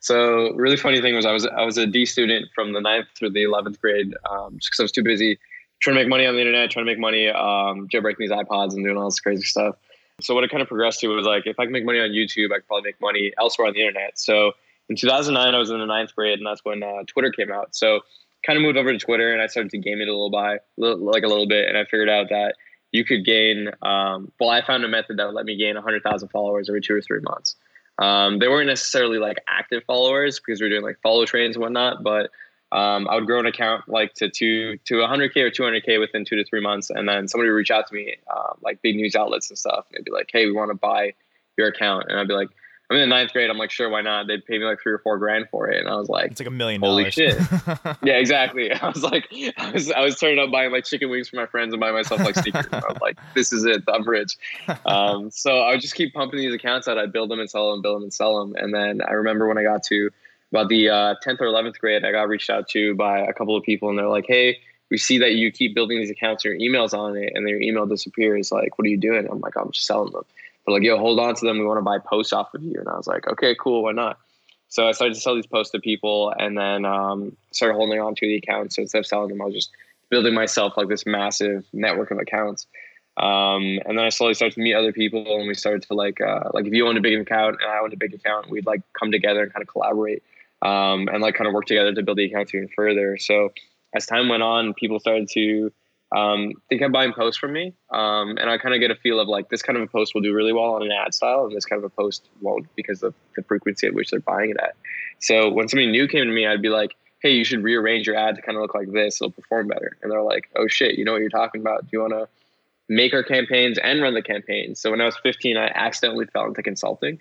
So 0.00 0.52
really 0.54 0.76
funny 0.76 1.00
thing 1.00 1.14
was 1.14 1.26
I 1.26 1.32
was 1.32 1.46
I 1.46 1.64
was 1.64 1.76
a 1.78 1.86
D 1.86 2.06
student 2.06 2.46
from 2.54 2.72
the 2.72 2.80
9th 2.80 3.06
through 3.16 3.30
the 3.30 3.42
eleventh 3.42 3.80
grade, 3.80 4.14
um, 4.30 4.58
just 4.58 4.70
because 4.70 4.80
I 4.80 4.82
was 4.84 4.92
too 4.92 5.02
busy 5.02 5.38
trying 5.80 5.96
to 5.96 6.02
make 6.02 6.08
money 6.08 6.26
on 6.26 6.34
the 6.34 6.40
internet, 6.40 6.70
trying 6.70 6.84
to 6.86 6.90
make 6.90 6.98
money 6.98 7.28
um, 7.28 7.88
jailbreaking 7.88 8.18
these 8.18 8.30
iPods 8.30 8.74
and 8.74 8.84
doing 8.84 8.96
all 8.96 9.04
this 9.04 9.20
crazy 9.20 9.44
stuff. 9.44 9.76
So 10.20 10.34
what 10.34 10.42
it 10.42 10.50
kind 10.50 10.60
of 10.60 10.68
progressed 10.68 11.00
to 11.00 11.08
was 11.08 11.24
like 11.24 11.46
if 11.46 11.58
I 11.60 11.64
can 11.64 11.72
make 11.72 11.84
money 11.84 12.00
on 12.00 12.10
YouTube, 12.10 12.50
I 12.52 12.56
could 12.56 12.66
probably 12.66 12.88
make 12.88 13.00
money 13.00 13.32
elsewhere 13.38 13.68
on 13.68 13.74
the 13.74 13.80
internet. 13.80 14.18
So 14.18 14.52
in 14.88 14.96
2009, 14.96 15.54
I 15.54 15.58
was 15.58 15.70
in 15.70 15.78
the 15.78 15.86
ninth 15.86 16.14
grade, 16.14 16.38
and 16.38 16.46
that's 16.46 16.64
when 16.64 16.82
uh, 16.82 17.04
Twitter 17.06 17.30
came 17.30 17.52
out. 17.52 17.76
So 17.76 18.00
kind 18.44 18.56
of 18.56 18.62
moved 18.62 18.76
over 18.76 18.92
to 18.92 18.98
Twitter, 18.98 19.32
and 19.32 19.42
I 19.42 19.46
started 19.46 19.70
to 19.70 19.78
game 19.78 20.00
it 20.00 20.08
a 20.08 20.12
little 20.12 20.30
by, 20.30 20.58
like 20.76 21.22
a 21.22 21.28
little 21.28 21.48
bit, 21.48 21.68
and 21.68 21.76
I 21.76 21.84
figured 21.84 22.08
out 22.08 22.28
that 22.30 22.56
you 22.92 23.04
could 23.04 23.24
gain. 23.24 23.68
Um, 23.82 24.32
well, 24.40 24.50
I 24.50 24.64
found 24.64 24.84
a 24.84 24.88
method 24.88 25.18
that 25.18 25.26
would 25.26 25.34
let 25.34 25.44
me 25.44 25.56
gain 25.56 25.74
100,000 25.74 26.28
followers 26.28 26.68
every 26.68 26.80
two 26.80 26.94
or 26.94 27.02
three 27.02 27.20
months. 27.20 27.56
Um, 27.98 28.38
they 28.38 28.48
weren't 28.48 28.68
necessarily 28.68 29.18
like 29.18 29.38
active 29.48 29.82
followers 29.84 30.38
because 30.38 30.60
we 30.60 30.66
are 30.66 30.70
doing 30.70 30.82
like 30.82 31.00
follow 31.02 31.24
trains 31.26 31.56
and 31.56 31.62
whatnot, 31.62 32.02
but 32.04 32.30
um, 32.70 33.08
I 33.08 33.16
would 33.16 33.26
grow 33.26 33.40
an 33.40 33.46
account 33.46 33.88
like 33.88 34.14
to 34.14 34.28
two 34.28 34.76
to 34.84 34.94
100k 34.94 35.36
or 35.36 35.50
200k 35.50 35.98
within 35.98 36.24
two 36.24 36.36
to 36.36 36.44
three 36.44 36.60
months, 36.60 36.90
and 36.90 37.08
then 37.08 37.26
somebody 37.26 37.50
would 37.50 37.56
reach 37.56 37.70
out 37.70 37.86
to 37.88 37.94
me, 37.94 38.16
uh, 38.30 38.52
like 38.62 38.82
big 38.82 38.96
news 38.96 39.16
outlets 39.16 39.50
and 39.50 39.58
stuff. 39.58 39.86
And 39.88 39.98
they'd 39.98 40.04
be 40.04 40.12
like, 40.12 40.28
"Hey, 40.32 40.46
we 40.46 40.52
want 40.52 40.70
to 40.70 40.76
buy 40.76 41.14
your 41.56 41.68
account," 41.68 42.06
and 42.08 42.20
I'd 42.20 42.28
be 42.28 42.34
like, 42.34 42.50
"I'm 42.90 42.96
in 42.96 43.02
the 43.02 43.06
ninth 43.14 43.32
grade. 43.32 43.50
I'm 43.50 43.58
like, 43.58 43.70
sure, 43.70 43.88
why 43.90 44.00
not?" 44.02 44.26
They'd 44.26 44.44
pay 44.44 44.58
me 44.58 44.64
like 44.64 44.80
three 44.82 44.92
or 44.92 44.98
four 44.98 45.18
grand 45.18 45.48
for 45.50 45.68
it, 45.68 45.78
and 45.80 45.88
I 45.88 45.96
was 45.96 46.08
like, 46.08 46.30
It's 46.30 46.40
like 46.40 46.48
a 46.48 46.50
million 46.50 46.80
Holy 46.80 47.04
dollars. 47.04 47.14
shit. 47.14 47.38
"Yeah, 48.02 48.14
exactly." 48.14 48.72
I 48.82 48.88
was 48.88 49.02
like, 49.02 49.28
I 49.56 49.70
was 49.72 49.90
I 49.90 50.00
was 50.00 50.18
turning 50.18 50.38
up 50.38 50.50
buying 50.50 50.72
like 50.72 50.84
chicken 50.84 51.10
wings 51.10 51.28
for 51.28 51.36
my 51.36 51.46
friends 51.46 51.72
and 51.72 51.80
buying 51.80 51.94
myself 51.94 52.20
like 52.20 52.34
sneakers. 52.34 52.66
I 52.72 52.78
was 52.78 52.98
like, 53.00 53.18
"This 53.34 53.52
is 53.52 53.64
it. 53.64 53.82
I'm 53.88 54.08
rich." 54.08 54.36
Um, 54.86 55.30
so 55.32 55.58
I 55.60 55.72
would 55.72 55.80
just 55.80 55.94
keep 55.94 56.14
pumping 56.14 56.38
these 56.40 56.54
accounts 56.54 56.88
out. 56.88 56.98
I'd 56.98 57.12
build 57.12 57.30
them 57.30 57.40
and 57.40 57.50
sell 57.50 57.72
them, 57.72 57.82
build 57.82 57.96
them 57.96 58.02
and 58.04 58.12
sell 58.14 58.38
them, 58.38 58.54
and 58.56 58.74
then 58.74 59.00
I 59.06 59.12
remember 59.12 59.46
when 59.48 59.58
I 59.58 59.62
got 59.62 59.82
to 59.84 60.10
about 60.50 60.70
the 60.70 60.88
uh, 60.88 61.14
10th 61.26 61.42
or 61.42 61.46
11th 61.46 61.78
grade, 61.78 62.06
I 62.06 62.10
got 62.10 62.26
reached 62.26 62.48
out 62.48 62.68
to 62.70 62.94
by 62.94 63.18
a 63.20 63.34
couple 63.34 63.54
of 63.54 63.62
people, 63.64 63.90
and 63.90 63.98
they're 63.98 64.08
like, 64.08 64.24
"Hey, 64.26 64.56
we 64.90 64.96
see 64.96 65.18
that 65.18 65.32
you 65.34 65.52
keep 65.52 65.74
building 65.74 65.98
these 65.98 66.08
accounts, 66.10 66.42
your 66.42 66.54
emails 66.54 66.96
on 66.98 67.16
it, 67.18 67.32
and 67.34 67.44
then 67.44 67.50
your 67.50 67.60
email 67.60 67.84
disappears. 67.84 68.50
Like, 68.50 68.78
what 68.78 68.86
are 68.86 68.88
you 68.88 68.96
doing?" 68.96 69.28
I'm 69.30 69.40
like, 69.40 69.56
"I'm 69.56 69.70
just 69.72 69.86
selling 69.86 70.10
them." 70.12 70.24
Like, 70.70 70.82
"Yo, 70.82 70.98
hold 70.98 71.18
on 71.20 71.34
to 71.34 71.46
them. 71.46 71.58
We 71.58 71.66
want 71.66 71.78
to 71.78 71.82
buy 71.82 71.98
posts 71.98 72.32
off 72.32 72.54
of 72.54 72.62
you." 72.62 72.74
And 72.78 72.88
I 72.88 72.96
was 72.96 73.06
like, 73.06 73.26
"Okay, 73.26 73.56
cool. 73.58 73.82
Why 73.82 73.92
not?" 73.92 74.18
So 74.68 74.86
I 74.86 74.92
started 74.92 75.14
to 75.14 75.20
sell 75.20 75.34
these 75.34 75.46
posts 75.46 75.72
to 75.72 75.80
people, 75.80 76.32
and 76.38 76.56
then 76.56 76.84
um, 76.84 77.36
started 77.52 77.74
holding 77.74 78.00
on 78.00 78.14
to 78.14 78.26
the 78.26 78.36
accounts. 78.36 78.76
So 78.76 78.82
instead 78.82 78.98
of 78.98 79.06
selling 79.06 79.28
them, 79.28 79.40
I 79.40 79.46
was 79.46 79.54
just 79.54 79.70
building 80.10 80.34
myself 80.34 80.74
like 80.76 80.88
this 80.88 81.06
massive 81.06 81.64
network 81.72 82.10
of 82.10 82.18
accounts. 82.18 82.66
Um, 83.16 83.80
and 83.84 83.98
then 83.98 84.04
I 84.04 84.10
slowly 84.10 84.34
started 84.34 84.54
to 84.54 84.60
meet 84.60 84.74
other 84.74 84.92
people, 84.92 85.38
and 85.38 85.48
we 85.48 85.54
started 85.54 85.82
to 85.84 85.94
like 85.94 86.20
uh, 86.20 86.50
like 86.52 86.66
if 86.66 86.72
you 86.72 86.86
owned 86.86 86.98
a 86.98 87.00
big 87.00 87.18
account 87.18 87.56
and 87.60 87.70
I 87.70 87.78
owned 87.78 87.92
a 87.92 87.96
big 87.96 88.14
account, 88.14 88.50
we'd 88.50 88.66
like 88.66 88.82
come 88.98 89.10
together 89.10 89.42
and 89.42 89.52
kind 89.52 89.62
of 89.62 89.68
collaborate 89.68 90.22
um, 90.62 91.08
and 91.08 91.20
like 91.20 91.34
kind 91.34 91.48
of 91.48 91.54
work 91.54 91.66
together 91.66 91.94
to 91.94 92.02
build 92.02 92.18
the 92.18 92.26
accounts 92.26 92.54
even 92.54 92.68
further. 92.68 93.16
So 93.18 93.52
as 93.94 94.06
time 94.06 94.28
went 94.28 94.42
on, 94.42 94.74
people 94.74 95.00
started 95.00 95.28
to 95.30 95.72
um, 96.14 96.52
they 96.70 96.78
kept 96.78 96.92
buying 96.92 97.12
posts 97.12 97.38
from 97.38 97.52
me, 97.52 97.74
um, 97.90 98.36
and 98.38 98.48
I 98.48 98.58
kind 98.58 98.74
of 98.74 98.80
get 98.80 98.90
a 98.90 98.94
feel 98.94 99.20
of 99.20 99.28
like 99.28 99.50
this 99.50 99.62
kind 99.62 99.76
of 99.76 99.82
a 99.82 99.86
post 99.86 100.14
will 100.14 100.22
do 100.22 100.32
really 100.34 100.52
well 100.52 100.74
on 100.74 100.82
an 100.82 100.90
ad 100.90 101.12
style, 101.14 101.44
and 101.44 101.54
this 101.54 101.64
kind 101.64 101.78
of 101.78 101.84
a 101.84 101.94
post 101.94 102.28
won't 102.40 102.66
because 102.76 103.02
of 103.02 103.14
the 103.36 103.42
frequency 103.42 103.86
at 103.86 103.94
which 103.94 104.10
they're 104.10 104.20
buying 104.20 104.50
it 104.50 104.56
at. 104.62 104.74
So 105.18 105.50
when 105.50 105.68
somebody 105.68 105.90
new 105.90 106.08
came 106.08 106.24
to 106.24 106.32
me, 106.32 106.46
I'd 106.46 106.62
be 106.62 106.70
like, 106.70 106.94
"Hey, 107.20 107.32
you 107.32 107.44
should 107.44 107.62
rearrange 107.62 108.06
your 108.06 108.16
ad 108.16 108.36
to 108.36 108.42
kind 108.42 108.56
of 108.56 108.62
look 108.62 108.74
like 108.74 108.90
this; 108.90 109.20
it'll 109.20 109.32
perform 109.32 109.68
better." 109.68 109.96
And 110.02 110.10
they're 110.10 110.22
like, 110.22 110.48
"Oh 110.56 110.66
shit, 110.66 110.96
you 110.96 111.04
know 111.04 111.12
what 111.12 111.20
you're 111.20 111.30
talking 111.30 111.60
about? 111.60 111.82
Do 111.82 111.88
you 111.92 112.00
want 112.00 112.12
to?" 112.12 112.28
make 112.88 113.12
our 113.12 113.22
campaigns 113.22 113.78
and 113.78 114.00
run 114.00 114.14
the 114.14 114.22
campaigns. 114.22 114.80
So 114.80 114.90
when 114.90 115.00
I 115.00 115.04
was 115.04 115.16
15, 115.22 115.56
I 115.56 115.66
accidentally 115.74 116.26
fell 116.26 116.46
into 116.46 116.62
consulting. 116.62 117.20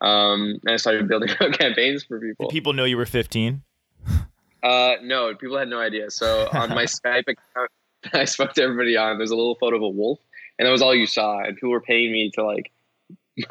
Um, 0.00 0.60
and 0.64 0.74
I 0.74 0.76
started 0.76 1.08
building 1.08 1.30
out 1.40 1.58
campaigns 1.58 2.04
for 2.04 2.20
people. 2.20 2.46
Did 2.48 2.52
people 2.52 2.72
know 2.72 2.84
you 2.84 2.96
were 2.96 3.06
15? 3.06 3.62
Uh, 4.62 4.94
no, 5.02 5.34
people 5.34 5.58
had 5.58 5.68
no 5.68 5.80
idea. 5.80 6.10
So 6.10 6.48
on 6.52 6.70
my 6.70 6.84
Skype 6.84 7.22
account, 7.28 7.70
I 8.12 8.24
spoke 8.24 8.52
to 8.54 8.62
everybody 8.62 8.96
on. 8.96 9.18
There's 9.18 9.30
a 9.30 9.36
little 9.36 9.56
photo 9.56 9.76
of 9.76 9.82
a 9.82 9.88
wolf, 9.88 10.18
and 10.58 10.66
that 10.66 10.72
was 10.72 10.82
all 10.82 10.94
you 10.94 11.06
saw. 11.06 11.40
And 11.40 11.54
people 11.54 11.70
were 11.70 11.80
paying 11.80 12.12
me 12.12 12.30
to 12.32 12.44
like 12.44 12.70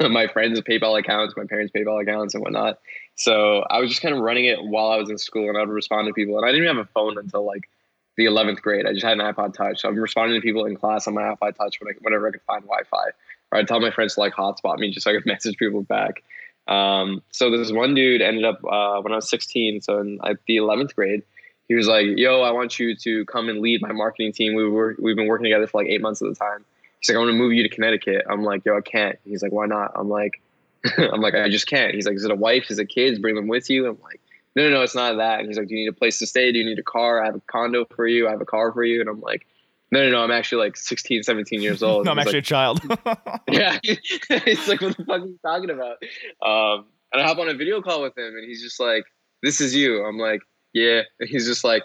my 0.00 0.26
friends' 0.26 0.60
PayPal 0.60 0.98
accounts, 0.98 1.34
my 1.36 1.44
parents' 1.44 1.72
PayPal 1.74 2.02
accounts, 2.02 2.34
and 2.34 2.42
whatnot. 2.42 2.78
So 3.16 3.64
I 3.70 3.80
was 3.80 3.90
just 3.90 4.02
kind 4.02 4.14
of 4.14 4.20
running 4.20 4.44
it 4.44 4.62
while 4.62 4.90
I 4.90 4.96
was 4.96 5.10
in 5.10 5.18
school, 5.18 5.48
and 5.48 5.56
I 5.56 5.60
would 5.60 5.70
respond 5.70 6.06
to 6.06 6.12
people. 6.12 6.36
And 6.36 6.44
I 6.44 6.48
didn't 6.50 6.64
even 6.64 6.76
have 6.76 6.86
a 6.86 6.90
phone 6.92 7.18
until 7.18 7.44
like 7.44 7.68
the 8.16 8.26
11th 8.26 8.60
grade. 8.60 8.86
I 8.86 8.92
just 8.92 9.04
had 9.04 9.18
an 9.18 9.24
iPod 9.24 9.54
Touch. 9.54 9.80
So 9.80 9.88
I'm 9.88 9.96
responding 9.96 10.40
to 10.40 10.44
people 10.44 10.64
in 10.66 10.76
class 10.76 11.06
on 11.06 11.14
my 11.14 11.22
iPod 11.22 11.56
Touch 11.56 11.78
whenever 12.00 12.28
I 12.28 12.32
could 12.32 12.42
find 12.42 12.62
Wi-Fi. 12.62 13.04
Or 13.50 13.58
I'd 13.58 13.68
tell 13.68 13.80
my 13.80 13.90
friends 13.90 14.14
to 14.14 14.20
like 14.20 14.34
hotspot 14.34 14.78
me 14.78 14.90
just 14.90 15.04
so 15.04 15.10
I 15.10 15.14
could 15.14 15.26
message 15.26 15.56
people 15.56 15.82
back. 15.82 16.22
Um, 16.66 17.22
so 17.30 17.50
this 17.50 17.72
one 17.72 17.94
dude 17.94 18.20
ended 18.20 18.44
up 18.44 18.60
uh, 18.64 19.00
when 19.00 19.12
I 19.12 19.16
was 19.16 19.30
16. 19.30 19.80
So 19.80 19.98
in 20.00 20.18
the 20.46 20.56
11th 20.56 20.94
grade, 20.94 21.22
he 21.68 21.74
was 21.74 21.86
like, 21.86 22.06
"Yo, 22.16 22.40
I 22.40 22.50
want 22.50 22.78
you 22.78 22.96
to 22.96 23.24
come 23.26 23.48
and 23.48 23.60
lead 23.60 23.82
my 23.82 23.92
marketing 23.92 24.32
team. 24.32 24.54
We 24.54 24.68
were 24.68 24.96
we've 24.98 25.16
been 25.16 25.28
working 25.28 25.44
together 25.44 25.66
for 25.66 25.82
like 25.82 25.90
eight 25.90 26.00
months 26.00 26.22
at 26.22 26.28
the 26.28 26.34
time." 26.34 26.64
He's 27.00 27.10
like, 27.10 27.16
"I 27.16 27.18
want 27.18 27.28
to 27.28 27.36
move 27.36 27.52
you 27.52 27.62
to 27.62 27.68
Connecticut." 27.68 28.24
I'm 28.28 28.42
like, 28.42 28.64
"Yo, 28.64 28.76
I 28.76 28.80
can't." 28.80 29.18
He's 29.24 29.42
like, 29.42 29.52
"Why 29.52 29.66
not?" 29.66 29.92
I'm 29.94 30.08
like, 30.08 30.40
"I'm 30.98 31.20
like, 31.20 31.34
I 31.34 31.48
just 31.48 31.66
can't." 31.66 31.94
He's 31.94 32.06
like, 32.06 32.16
"Is 32.16 32.24
it 32.24 32.30
a 32.30 32.36
wife? 32.36 32.70
Is 32.70 32.78
it 32.78 32.86
kids? 32.86 33.18
Bring 33.18 33.34
them 33.34 33.48
with 33.48 33.68
you?" 33.68 33.86
I'm 33.86 33.98
like, 34.02 34.20
"No, 34.56 34.64
no, 34.64 34.76
no, 34.76 34.82
it's 34.82 34.94
not 34.94 35.16
that." 35.18 35.40
And 35.40 35.48
he's 35.48 35.58
like, 35.58 35.68
"Do 35.68 35.74
you 35.74 35.82
need 35.82 35.88
a 35.88 35.92
place 35.92 36.18
to 36.20 36.26
stay? 36.26 36.50
Do 36.50 36.58
you 36.58 36.64
need 36.64 36.78
a 36.78 36.82
car? 36.82 37.22
I 37.22 37.26
have 37.26 37.36
a 37.36 37.42
condo 37.46 37.84
for 37.94 38.06
you. 38.06 38.26
I 38.26 38.30
have 38.30 38.40
a 38.40 38.46
car 38.46 38.72
for 38.72 38.82
you." 38.82 39.00
And 39.00 39.08
I'm 39.10 39.20
like, 39.20 39.46
"No, 39.92 40.02
no, 40.02 40.10
no. 40.10 40.24
I'm 40.24 40.30
actually 40.30 40.64
like 40.64 40.76
16, 40.78 41.22
17 41.22 41.60
years 41.60 41.82
old." 41.82 42.04
no, 42.06 42.12
I'm 42.12 42.18
actually 42.18 42.34
like, 42.34 42.44
a 42.44 42.46
child. 42.46 42.80
yeah. 43.50 43.78
it's 43.84 44.68
like, 44.68 44.80
what 44.80 44.96
the 44.96 45.04
fuck 45.04 45.20
are 45.20 45.26
you 45.26 45.38
talking 45.44 45.70
about? 45.70 45.98
Um, 46.42 46.86
and 47.12 47.22
I 47.22 47.26
hop 47.26 47.38
on 47.38 47.48
a 47.50 47.54
video 47.54 47.82
call 47.82 48.02
with 48.02 48.16
him, 48.16 48.34
and 48.36 48.44
he's 48.44 48.62
just 48.62 48.80
like, 48.80 49.04
"This 49.42 49.60
is 49.60 49.74
you." 49.74 50.02
I'm 50.02 50.18
like, 50.18 50.40
"Yeah." 50.72 51.02
And 51.20 51.28
he's 51.30 51.46
just 51.46 51.64
like, 51.64 51.82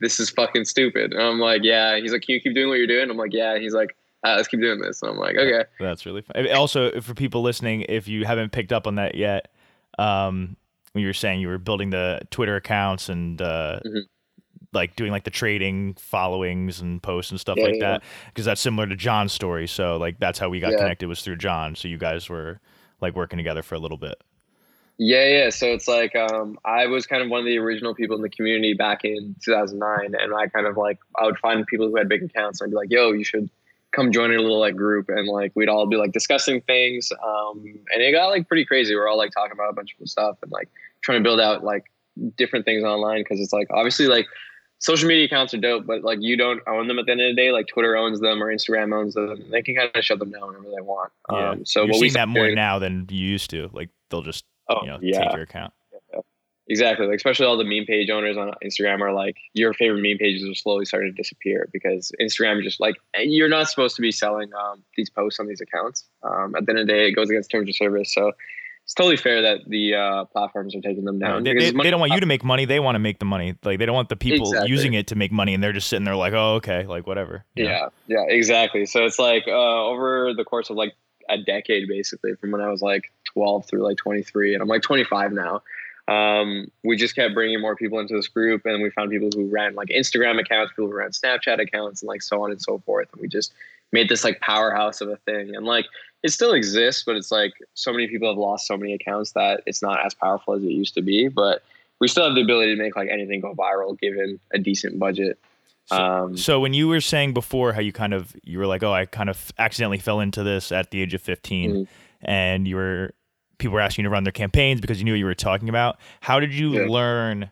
"This 0.00 0.20
is 0.20 0.30
fucking 0.30 0.64
stupid." 0.64 1.12
And 1.12 1.22
I'm 1.22 1.38
like, 1.38 1.62
"Yeah." 1.62 1.98
He's 1.98 2.12
like, 2.12 2.22
"Can 2.22 2.34
you 2.34 2.40
keep 2.40 2.54
doing 2.54 2.68
what 2.68 2.78
you're 2.78 2.86
doing?" 2.86 3.10
I'm 3.10 3.16
like, 3.16 3.32
"Yeah." 3.32 3.58
He's 3.58 3.74
like, 3.74 3.96
uh, 4.26 4.34
"Let's 4.36 4.48
keep 4.48 4.60
doing 4.60 4.80
this." 4.80 5.02
And 5.02 5.12
I'm 5.12 5.16
like, 5.18 5.36
"Okay." 5.36 5.64
That's 5.78 6.06
really 6.06 6.22
fun. 6.22 6.46
Also, 6.52 7.00
for 7.00 7.14
people 7.14 7.42
listening, 7.42 7.82
if 7.88 8.08
you 8.08 8.24
haven't 8.24 8.52
picked 8.52 8.72
up 8.72 8.86
on 8.86 8.96
that 8.96 9.14
yet, 9.14 9.52
um, 9.98 10.56
when 10.92 11.02
you 11.02 11.08
were 11.08 11.12
saying 11.14 11.40
you 11.40 11.48
were 11.48 11.58
building 11.58 11.90
the 11.90 12.20
Twitter 12.30 12.56
accounts 12.56 13.08
and 13.08 13.40
uh, 13.40 13.78
Mhm. 13.86 14.02
like 14.72 14.96
doing 14.96 15.10
like 15.12 15.24
the 15.24 15.30
trading 15.30 15.94
followings 15.94 16.80
and 16.80 17.02
posts 17.02 17.30
and 17.30 17.40
stuff 17.40 17.56
Yeah, 17.58 17.64
like 17.64 17.74
yeah. 17.74 17.80
that, 17.92 18.02
because 18.26 18.44
that's 18.44 18.60
similar 18.60 18.86
to 18.88 18.96
John's 18.96 19.32
story. 19.32 19.66
So 19.68 19.96
like 19.98 20.18
that's 20.18 20.38
how 20.38 20.48
we 20.48 20.58
got 20.60 20.72
Yeah. 20.72 20.78
connected 20.78 21.06
was 21.08 21.22
through 21.22 21.36
John. 21.36 21.74
So 21.76 21.86
you 21.88 21.96
guys 21.98 22.28
were 22.28 22.60
like 23.00 23.14
working 23.14 23.36
together 23.36 23.62
for 23.62 23.74
a 23.76 23.78
little 23.78 23.98
bit. 23.98 24.20
Yeah, 25.02 25.26
yeah. 25.28 25.48
So 25.48 25.64
it's 25.68 25.88
like 25.88 26.14
um, 26.14 26.58
I 26.62 26.86
was 26.86 27.06
kind 27.06 27.22
of 27.22 27.30
one 27.30 27.40
of 27.40 27.46
the 27.46 27.56
original 27.56 27.94
people 27.94 28.16
in 28.16 28.22
the 28.22 28.28
community 28.28 28.74
back 28.74 29.02
in 29.02 29.34
2009, 29.42 30.14
and 30.14 30.34
I 30.34 30.46
kind 30.48 30.66
of 30.66 30.76
like 30.76 30.98
I 31.18 31.24
would 31.24 31.38
find 31.38 31.66
people 31.66 31.88
who 31.88 31.96
had 31.96 32.06
big 32.06 32.22
accounts, 32.22 32.60
and 32.60 32.68
I'd 32.68 32.70
be 32.70 32.76
like, 32.76 32.90
"Yo, 32.90 33.12
you 33.12 33.24
should 33.24 33.48
come 33.92 34.12
join 34.12 34.30
a 34.30 34.38
little 34.38 34.60
like 34.60 34.76
group," 34.76 35.08
and 35.08 35.26
like 35.26 35.52
we'd 35.54 35.70
all 35.70 35.86
be 35.86 35.96
like 35.96 36.12
discussing 36.12 36.60
things, 36.60 37.10
um, 37.24 37.64
and 37.94 38.02
it 38.02 38.12
got 38.12 38.26
like 38.26 38.46
pretty 38.46 38.66
crazy. 38.66 38.94
We're 38.94 39.08
all 39.08 39.16
like 39.16 39.32
talking 39.32 39.52
about 39.52 39.70
a 39.70 39.72
bunch 39.72 39.96
of 39.98 40.06
stuff 40.06 40.36
and 40.42 40.52
like 40.52 40.68
trying 41.00 41.16
to 41.16 41.22
build 41.24 41.40
out 41.40 41.64
like 41.64 41.84
different 42.36 42.66
things 42.66 42.84
online 42.84 43.22
because 43.22 43.40
it's 43.40 43.54
like 43.54 43.68
obviously 43.70 44.06
like 44.06 44.26
social 44.80 45.08
media 45.08 45.24
accounts 45.24 45.54
are 45.54 45.58
dope, 45.58 45.86
but 45.86 46.04
like 46.04 46.18
you 46.20 46.36
don't 46.36 46.60
own 46.66 46.88
them 46.88 46.98
at 46.98 47.06
the 47.06 47.12
end 47.12 47.22
of 47.22 47.28
the 47.28 47.36
day. 47.36 47.52
Like 47.52 47.68
Twitter 47.68 47.96
owns 47.96 48.20
them 48.20 48.42
or 48.42 48.54
Instagram 48.54 48.94
owns 48.94 49.14
them. 49.14 49.46
They 49.50 49.62
can 49.62 49.76
kind 49.76 49.90
of 49.94 50.04
shut 50.04 50.18
them 50.18 50.30
down 50.30 50.46
whenever 50.46 50.64
they 50.76 50.82
want. 50.82 51.10
Yeah. 51.32 51.50
Um, 51.52 51.64
so 51.64 51.84
You're 51.84 51.94
seeing 51.94 52.12
that 52.12 52.28
more 52.28 52.50
now 52.50 52.78
than 52.78 53.06
you 53.08 53.26
used 53.26 53.48
to. 53.48 53.70
Like 53.72 53.88
they'll 54.10 54.20
just 54.20 54.44
Oh, 54.70 54.80
you 54.82 54.86
know 54.86 54.98
yeah. 55.02 55.24
take 55.24 55.32
your 55.32 55.42
account. 55.42 55.72
Exactly. 56.70 57.08
Like 57.08 57.16
especially 57.16 57.46
all 57.46 57.56
the 57.56 57.64
meme 57.64 57.84
page 57.84 58.10
owners 58.10 58.36
on 58.36 58.52
Instagram 58.64 59.00
are 59.00 59.12
like 59.12 59.36
your 59.54 59.74
favorite 59.74 60.02
meme 60.02 60.18
pages 60.18 60.48
are 60.48 60.54
slowly 60.54 60.84
starting 60.84 61.12
to 61.12 61.16
disappear 61.20 61.68
because 61.72 62.12
Instagram 62.20 62.62
just 62.62 62.78
like 62.78 62.94
you're 63.18 63.48
not 63.48 63.68
supposed 63.68 63.96
to 63.96 64.02
be 64.02 64.12
selling 64.12 64.54
um, 64.54 64.84
these 64.96 65.10
posts 65.10 65.40
on 65.40 65.48
these 65.48 65.60
accounts. 65.60 66.04
Um, 66.22 66.54
at 66.54 66.66
the 66.66 66.70
end 66.70 66.78
of 66.78 66.86
the 66.86 66.92
day, 66.92 67.08
it 67.08 67.12
goes 67.12 67.28
against 67.28 67.50
terms 67.50 67.68
of 67.68 67.74
service. 67.74 68.14
So 68.14 68.30
it's 68.84 68.94
totally 68.94 69.16
fair 69.16 69.42
that 69.42 69.60
the 69.66 69.94
uh, 69.94 70.24
platforms 70.26 70.76
are 70.76 70.80
taking 70.80 71.04
them 71.04 71.18
No, 71.18 71.26
down. 71.26 71.42
they, 71.42 71.54
they, 71.54 71.90
don't 71.90 71.98
want 71.98 72.12
you 72.12 72.20
to 72.20 72.26
make 72.26 72.44
money. 72.44 72.66
They 72.66 72.78
want 72.78 72.94
to 72.94 73.00
make 73.00 73.18
the 73.18 73.24
money. 73.24 73.56
Like 73.64 73.80
they 73.80 73.86
don't 73.86 73.94
want 73.96 74.08
the 74.08 74.16
people 74.16 74.48
Exactly. 74.48 74.70
using 74.70 74.94
it 74.94 75.08
to 75.08 75.16
make 75.16 75.32
money, 75.32 75.54
and 75.54 75.62
they're 75.62 75.72
just 75.72 75.88
sitting 75.88 76.04
there 76.04 76.16
like, 76.16 76.34
oh, 76.34 76.54
okay, 76.54 76.86
like 76.86 77.04
whatever. 77.04 77.44
know? 77.56 77.64
Yeah, 77.64 77.88
yeah, 78.06 78.24
exactly. 78.28 78.86
So 78.86 79.04
it's 79.04 79.18
like 79.18 79.44
uh, 79.48 79.86
over 79.86 80.34
the 80.34 80.44
course 80.44 80.70
of 80.70 80.76
like 80.76 80.94
a 81.28 81.38
decade, 81.38 81.88
basically, 81.88 82.34
from 82.34 82.52
when 82.52 82.60
I 82.60 82.68
was 82.68 82.80
like 82.82 83.12
12 83.32 83.66
through 83.66 83.82
like 83.82 83.96
23, 83.96 84.54
and 84.54 84.62
I'm 84.62 84.68
like 84.68 84.82
25 84.82 85.32
now. 85.32 85.62
Um, 86.08 86.70
we 86.82 86.96
just 86.96 87.14
kept 87.14 87.34
bringing 87.34 87.60
more 87.60 87.76
people 87.76 88.00
into 88.00 88.14
this 88.14 88.26
group, 88.28 88.66
and 88.66 88.82
we 88.82 88.90
found 88.90 89.10
people 89.10 89.30
who 89.32 89.46
ran 89.46 89.74
like 89.74 89.88
Instagram 89.88 90.40
accounts, 90.40 90.72
people 90.72 90.86
who 90.88 90.94
ran 90.96 91.10
Snapchat 91.10 91.60
accounts, 91.60 92.02
and 92.02 92.08
like 92.08 92.22
so 92.22 92.42
on 92.42 92.50
and 92.50 92.60
so 92.60 92.78
forth. 92.80 93.08
And 93.12 93.22
we 93.22 93.28
just 93.28 93.52
made 93.92 94.08
this 94.08 94.24
like 94.24 94.40
powerhouse 94.40 95.00
of 95.00 95.08
a 95.08 95.16
thing. 95.18 95.54
And 95.54 95.66
like 95.66 95.86
it 96.22 96.30
still 96.30 96.52
exists, 96.52 97.04
but 97.06 97.16
it's 97.16 97.30
like 97.30 97.52
so 97.74 97.92
many 97.92 98.08
people 98.08 98.28
have 98.28 98.38
lost 98.38 98.66
so 98.66 98.76
many 98.76 98.92
accounts 98.92 99.32
that 99.32 99.62
it's 99.66 99.82
not 99.82 100.04
as 100.04 100.14
powerful 100.14 100.54
as 100.54 100.62
it 100.62 100.70
used 100.70 100.94
to 100.94 101.02
be. 101.02 101.28
But 101.28 101.62
we 102.00 102.08
still 102.08 102.24
have 102.24 102.34
the 102.34 102.42
ability 102.42 102.74
to 102.74 102.82
make 102.82 102.96
like 102.96 103.08
anything 103.08 103.40
go 103.40 103.54
viral 103.54 103.98
given 103.98 104.40
a 104.52 104.58
decent 104.58 104.98
budget. 104.98 105.38
Um, 105.92 106.36
So 106.36 106.60
when 106.60 106.72
you 106.74 106.88
were 106.88 107.00
saying 107.00 107.34
before 107.34 107.72
how 107.72 107.80
you 107.80 107.92
kind 107.92 108.14
of 108.14 108.34
you 108.42 108.58
were 108.58 108.66
like, 108.66 108.82
oh, 108.82 108.92
I 108.92 109.06
kind 109.06 109.30
of 109.30 109.52
accidentally 109.58 109.98
fell 109.98 110.18
into 110.20 110.42
this 110.42 110.72
at 110.72 110.90
the 110.90 111.00
age 111.02 111.14
of 111.14 111.22
15, 111.22 111.70
Mhm. 111.72 111.86
and 112.22 112.66
you 112.68 112.76
were 112.76 113.12
people 113.60 113.74
were 113.74 113.80
asking 113.80 114.02
you 114.02 114.08
to 114.08 114.12
run 114.12 114.24
their 114.24 114.32
campaigns 114.32 114.80
because 114.80 114.98
you 114.98 115.04
knew 115.04 115.12
what 115.12 115.18
you 115.20 115.24
were 115.26 115.34
talking 115.34 115.68
about. 115.68 115.98
How 116.20 116.40
did 116.40 116.52
you 116.52 116.72
Yeah. 116.74 116.86
learn 116.88 117.50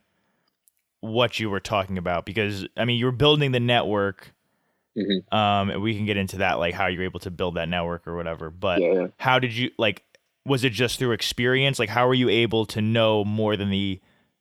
what 1.00 1.38
you 1.38 1.48
were 1.50 1.60
talking 1.60 1.96
about? 1.98 2.26
Because 2.26 2.66
I 2.76 2.84
mean, 2.84 2.98
you 2.98 3.04
were 3.06 3.12
building 3.12 3.52
the 3.52 3.60
network. 3.60 4.32
Mhm. 4.96 5.32
Um, 5.32 5.70
and 5.70 5.80
we 5.82 5.94
can 5.94 6.06
get 6.06 6.16
into 6.16 6.38
that, 6.38 6.58
like 6.58 6.74
how 6.74 6.88
you're 6.88 7.04
able 7.04 7.20
to 7.20 7.30
build 7.30 7.54
that 7.54 7.68
network 7.68 8.08
or 8.08 8.16
whatever. 8.16 8.50
But 8.50 8.80
yeah, 8.80 8.92
yeah. 8.92 9.06
how 9.18 9.38
did 9.38 9.52
you 9.52 9.70
like? 9.78 10.02
Was 10.44 10.64
it 10.64 10.70
just 10.70 10.98
through 10.98 11.12
experience? 11.12 11.78
Like, 11.78 11.90
how 11.90 12.08
were 12.08 12.14
you 12.14 12.28
able 12.30 12.66
to 12.66 12.80
know 12.80 13.24
more 13.24 13.56
than 13.56 13.70
the 13.70 14.00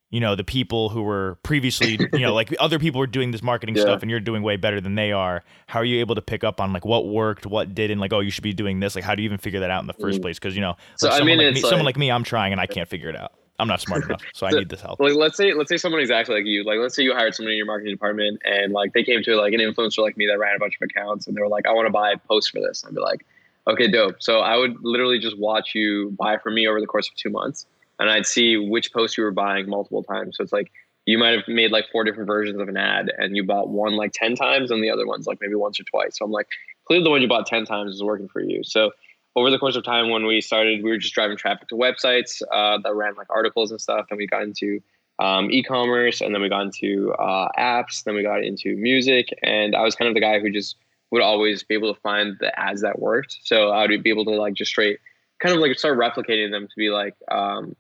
you 0.10 0.20
know 0.22 0.36
the 0.36 0.44
people 0.44 0.90
who 0.90 1.02
were 1.04 1.38
previously 1.44 2.00
you 2.14 2.20
know 2.20 2.34
like 2.34 2.56
other 2.60 2.80
people 2.80 3.00
were 3.00 3.08
doing 3.08 3.32
this 3.32 3.44
marketing 3.44 3.76
Yeah. 3.76 3.82
stuff 3.84 4.02
and 4.02 4.10
you're 4.10 4.20
doing 4.22 4.42
way 4.42 4.56
better 4.56 4.80
than 4.80 4.96
they 4.96 5.12
are. 5.12 5.44
How 5.68 5.80
are 5.82 5.86
you 5.86 6.00
able 6.00 6.16
to 6.16 6.22
pick 6.22 6.44
up 6.44 6.62
on 6.62 6.72
like 6.74 6.86
what 6.86 7.08
worked 7.08 7.46
what 7.46 7.76
didn't? 7.76 8.00
Like 8.00 8.14
oh 8.14 8.20
you 8.22 8.32
should 8.32 8.44
be 8.44 8.54
doing 8.54 8.80
this. 8.80 8.96
Like 8.96 9.04
how 9.04 9.16
do 9.16 9.22
you 9.22 9.26
even 9.28 9.38
figure 9.38 9.60
that 9.60 9.70
out 9.70 9.82
in 9.82 9.88
the 9.88 9.94
first 9.94 10.20
Mm. 10.20 10.24
place? 10.24 10.40
Because 10.40 10.56
you 10.56 10.62
know 10.62 10.76
So, 10.96 11.10
like, 11.10 11.22
I 11.22 11.26
mean, 11.26 11.38
like 11.40 11.54
me, 11.54 11.60
it's 11.60 11.62
someone 11.62 11.80
like- 11.86 11.96
like 11.96 11.98
me 11.98 12.10
i'm 12.12 12.24
trying 12.24 12.52
and 12.52 12.62
i 12.62 12.66
can't 12.68 12.88
figure 12.90 13.10
it 13.10 13.16
out. 13.16 13.34
I'm 13.60 13.68
not 13.68 13.82
smart 13.82 14.06
enough 14.06 14.22
so 14.34 14.46
i 14.46 14.52
need 14.60 14.70
this 14.70 14.82
help. 14.82 15.00
like 15.00 15.14
let's 15.16 15.36
say 15.36 15.54
let's 15.54 15.68
say 15.70 15.78
someone 15.78 16.00
exactly 16.00 16.36
like 16.36 16.46
you 16.46 16.64
like 16.64 16.78
let's 16.80 16.96
say 16.96 17.02
you 17.04 17.14
hired 17.14 17.34
someone 17.36 17.52
in 17.52 17.58
your 17.58 17.66
marketing 17.66 17.94
department 17.94 18.40
and 18.46 18.72
like 18.72 18.94
they 18.94 19.04
came 19.04 19.24
to 19.24 19.36
like 19.36 19.52
an 19.54 19.60
influencer 19.60 20.00
like 20.00 20.16
me 20.16 20.28
that 20.28 20.38
ran 20.40 20.56
a 20.56 20.60
bunch 20.60 20.76
of 20.80 20.88
accounts 20.90 21.26
and 21.28 21.36
they 21.36 21.42
were 21.42 21.48
like 21.48 21.66
i 21.66 21.72
want 21.74 21.86
to 21.88 21.92
buy 21.92 22.12
a 22.12 22.18
post 22.18 22.52
for 22.52 22.60
this. 22.62 22.86
I'd 22.88 22.94
be 22.96 23.02
like 23.02 23.26
okay 23.68 23.88
dope. 23.88 24.18
So 24.20 24.40
i 24.40 24.56
would 24.56 24.76
literally 24.84 25.18
just 25.20 25.38
watch 25.40 25.74
you 25.76 26.16
buy 26.20 26.38
from 26.38 26.54
me 26.56 26.68
over 26.68 26.80
the 26.80 26.86
course 26.88 27.10
of 27.10 27.16
two 27.16 27.30
months 27.32 27.66
and 28.00 28.10
i'd 28.10 28.26
see 28.26 28.58
which 28.58 28.94
post 28.94 29.18
you 29.18 29.24
were 29.24 29.32
buying 29.32 29.70
multiple 29.70 30.04
times. 30.04 30.38
So 30.38 30.44
it's 30.44 30.54
like 30.54 30.72
you 31.06 31.18
might 31.18 31.34
have 31.36 31.48
made 31.48 31.72
like 31.72 31.86
four 31.92 32.04
different 32.04 32.28
versions 32.28 32.60
of 32.60 32.68
an 32.68 32.78
ad 32.78 33.12
and 33.18 33.36
you 33.36 33.44
bought 33.44 33.70
one 33.70 33.96
like 33.96 34.12
10 34.14 34.36
times 34.36 34.72
and 34.72 34.84
the 34.84 34.90
other 34.90 35.08
one's 35.08 35.26
like 35.26 35.40
maybe 35.40 35.56
once 35.56 35.80
or 35.80 35.84
twice. 35.84 36.18
So 36.18 36.26
i'm 36.26 36.32
like 36.32 36.48
clearly 36.86 37.04
the 37.04 37.10
one 37.10 37.22
you 37.22 37.28
bought 37.28 37.48
10 37.48 37.66
times 37.66 37.94
is 37.94 38.04
working 38.04 38.28
for 38.28 38.42
you. 38.42 38.64
So 38.64 38.92
over 39.36 39.50
the 39.52 39.60
course 39.60 39.76
of 39.76 39.84
time 39.84 40.10
when 40.10 40.26
we 40.26 40.42
started 40.42 40.84
we 40.84 40.90
were 40.90 40.98
just 40.98 41.14
driving 41.14 41.38
traffic 41.38 41.68
to 41.70 41.76
websites 41.76 42.42
uh, 42.52 42.78
that 42.84 42.94
ran 42.94 43.16
like 43.16 43.28
articles 43.30 43.72
and 43.72 43.80
stuff 43.80 44.08
and 44.10 44.18
we 44.18 44.28
got 44.28 44.44
into 44.44 44.82
um, 45.20 45.50
e-commerce 45.50 46.22
and 46.22 46.34
then 46.34 46.42
we 46.42 46.50
got 46.50 46.62
into 46.62 47.12
uh, 47.14 47.48
apps 47.58 48.04
then 48.04 48.14
we 48.14 48.22
got 48.22 48.44
into 48.44 48.76
music 48.76 49.30
and 49.42 49.76
i 49.76 49.82
was 49.82 49.96
kind 49.96 50.08
of 50.08 50.14
the 50.14 50.22
guy 50.22 50.40
who 50.40 50.52
just 50.52 50.76
would 51.12 51.22
always 51.22 51.64
be 51.64 51.74
able 51.74 51.94
to 51.94 52.00
find 52.02 52.36
the 52.40 52.60
ads 52.60 52.82
that 52.82 53.00
worked. 53.00 53.38
So 53.44 53.70
i 53.70 53.86
would 53.86 54.04
be 54.04 54.10
able 54.10 54.26
to 54.26 54.32
like 54.32 54.54
just 54.54 54.70
straight 54.70 55.00
kind 55.40 55.56
of 55.56 55.62
like 55.62 55.78
start 55.78 55.98
replicating 55.98 56.52
them 56.52 56.68
to 56.68 56.74
be 56.76 56.90
like 56.90 57.16
um, 57.30 57.76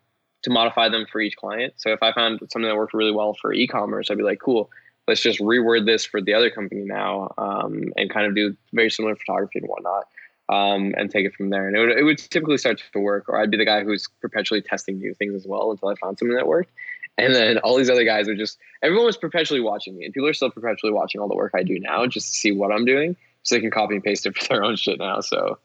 to 0.48 0.54
modify 0.54 0.90
them 0.90 1.06
for 1.12 1.20
each 1.20 1.36
client 1.36 1.74
so 1.78 1.92
if 1.92 2.02
i 2.02 2.12
found 2.14 2.40
something 2.40 2.64
that 2.64 2.76
worked 2.76 2.94
really 2.94 3.12
well 3.12 3.34
for 3.34 3.54
e-commerce 3.54 4.10
i'd 4.10 4.18
be 4.18 4.24
like 4.24 4.40
cool 4.40 4.70
let's 5.08 5.22
just 5.22 5.40
reword 5.40 5.86
this 5.86 6.06
for 6.06 6.22
the 6.22 6.34
other 6.34 6.50
company 6.50 6.84
now 6.84 7.32
um, 7.38 7.94
and 7.96 8.10
kind 8.10 8.26
of 8.26 8.36
do 8.36 8.56
very 8.74 8.90
similar 8.90 9.16
photography 9.16 9.60
and 9.60 9.68
whatnot 9.68 10.06
um, 10.50 10.94
and 10.98 11.10
take 11.10 11.26
it 11.26 11.34
from 11.34 11.50
there. 11.50 11.68
And 11.68 11.76
it 11.76 11.80
would, 11.80 11.98
it 11.98 12.04
would 12.04 12.18
typically 12.18 12.58
start 12.58 12.82
to 12.94 13.00
work, 13.00 13.28
or 13.28 13.40
I'd 13.40 13.52
be 13.52 13.58
the 13.58 13.66
guy 13.66 13.84
who's 13.84 14.08
perpetually 14.22 14.62
testing 14.62 14.98
new 14.98 15.14
things 15.14 15.34
as 15.34 15.46
well 15.46 15.72
until 15.72 15.90
I 15.90 15.96
found 15.96 16.18
something 16.18 16.36
that 16.36 16.48
worked. 16.48 16.72
And 17.18 17.34
then 17.34 17.58
all 17.60 17.78
these 17.78 17.90
other 17.90 18.04
guys 18.04 18.30
are 18.30 18.36
just, 18.36 18.58
everyone 18.84 19.06
was 19.06 19.18
perpetually 19.18 19.60
watching 19.60 19.98
me, 19.98 20.06
and 20.06 20.14
people 20.14 20.28
are 20.28 20.34
still 20.34 20.52
perpetually 20.52 20.94
watching 20.94 21.20
all 21.20 21.28
the 21.28 21.36
work 21.36 21.52
I 21.56 21.64
do 21.64 21.80
now 21.80 22.06
just 22.06 22.34
to 22.34 22.40
see 22.40 22.52
what 22.52 22.72
I'm 22.72 22.86
doing 22.86 23.16
so 23.44 23.56
they 23.56 23.62
can 23.62 23.72
copy 23.72 23.96
and 23.96 24.04
paste 24.04 24.26
it 24.26 24.38
for 24.38 24.48
their 24.48 24.64
own 24.64 24.76
shit 24.76 25.00
now. 25.00 25.20
So 25.22 25.58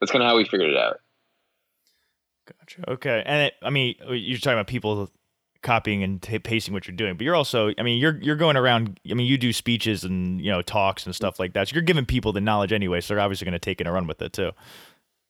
that's 0.00 0.12
kind 0.12 0.22
of 0.22 0.28
how 0.28 0.36
we 0.36 0.44
figured 0.44 0.70
it 0.70 0.76
out. 0.76 1.00
Gotcha. 2.46 2.90
Okay. 2.90 3.22
And 3.26 3.46
it, 3.48 3.54
I 3.62 3.70
mean, 3.70 3.96
you're 4.08 4.38
talking 4.38 4.54
about 4.54 4.66
people 4.66 5.10
copying 5.62 6.02
and 6.04 6.22
t- 6.22 6.38
pasting 6.38 6.72
what 6.72 6.86
you're 6.86 6.96
doing, 6.96 7.16
but 7.16 7.24
you're 7.24 7.34
also, 7.34 7.72
I 7.76 7.82
mean, 7.82 7.98
you're 7.98 8.18
you're 8.22 8.36
going 8.36 8.56
around. 8.56 9.00
I 9.10 9.14
mean, 9.14 9.26
you 9.26 9.36
do 9.36 9.52
speeches 9.52 10.04
and 10.04 10.40
you 10.40 10.50
know 10.50 10.62
talks 10.62 11.06
and 11.06 11.14
stuff 11.14 11.40
like 11.40 11.54
that. 11.54 11.68
So 11.68 11.74
you're 11.74 11.82
giving 11.82 12.06
people 12.06 12.32
the 12.32 12.40
knowledge 12.40 12.72
anyway. 12.72 13.00
So 13.00 13.14
they're 13.14 13.22
obviously 13.22 13.44
going 13.44 13.52
to 13.52 13.58
take 13.58 13.80
it 13.80 13.86
and 13.86 13.94
run 13.94 14.06
with 14.06 14.22
it 14.22 14.32
too. 14.32 14.52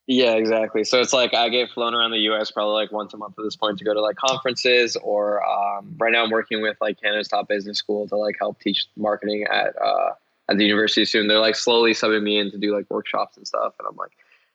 Yeah, 0.05 0.35
exactly. 0.35 0.85
So 0.85 1.01
it's 1.01 1.11
like 1.11 1.33
I 1.33 1.49
get 1.49 1.69
flown 1.71 1.93
around 1.93 2.11
the 2.11 2.19
U.S. 2.19 2.49
probably 2.49 2.73
like 2.73 2.93
once 2.93 3.13
a 3.13 3.17
month 3.17 3.37
at 3.37 3.43
this 3.43 3.57
point 3.57 3.77
to 3.79 3.83
go 3.83 3.93
to 3.93 3.99
like 3.99 4.15
conferences, 4.15 4.95
or 4.95 5.45
um, 5.45 5.95
right 5.97 6.13
now 6.13 6.23
I'm 6.23 6.31
working 6.31 6.61
with 6.61 6.77
like 6.79 7.01
Canada's 7.01 7.27
top 7.27 7.49
business 7.49 7.77
school 7.77 8.07
to 8.07 8.15
like 8.15 8.37
help 8.39 8.61
teach 8.61 8.87
marketing 8.95 9.45
at 9.51 9.75
uh, 9.81 10.11
at 10.49 10.57
the 10.57 10.63
university 10.63 11.03
soon. 11.03 11.27
They're 11.27 11.39
like 11.39 11.55
slowly 11.55 11.91
subbing 11.91 12.23
me 12.23 12.37
in 12.37 12.51
to 12.51 12.57
do 12.57 12.73
like 12.73 12.85
workshops 12.89 13.35
and 13.35 13.45
stuff, 13.45 13.73
and 13.79 13.87
I'm 13.89 13.97
like 13.97 14.11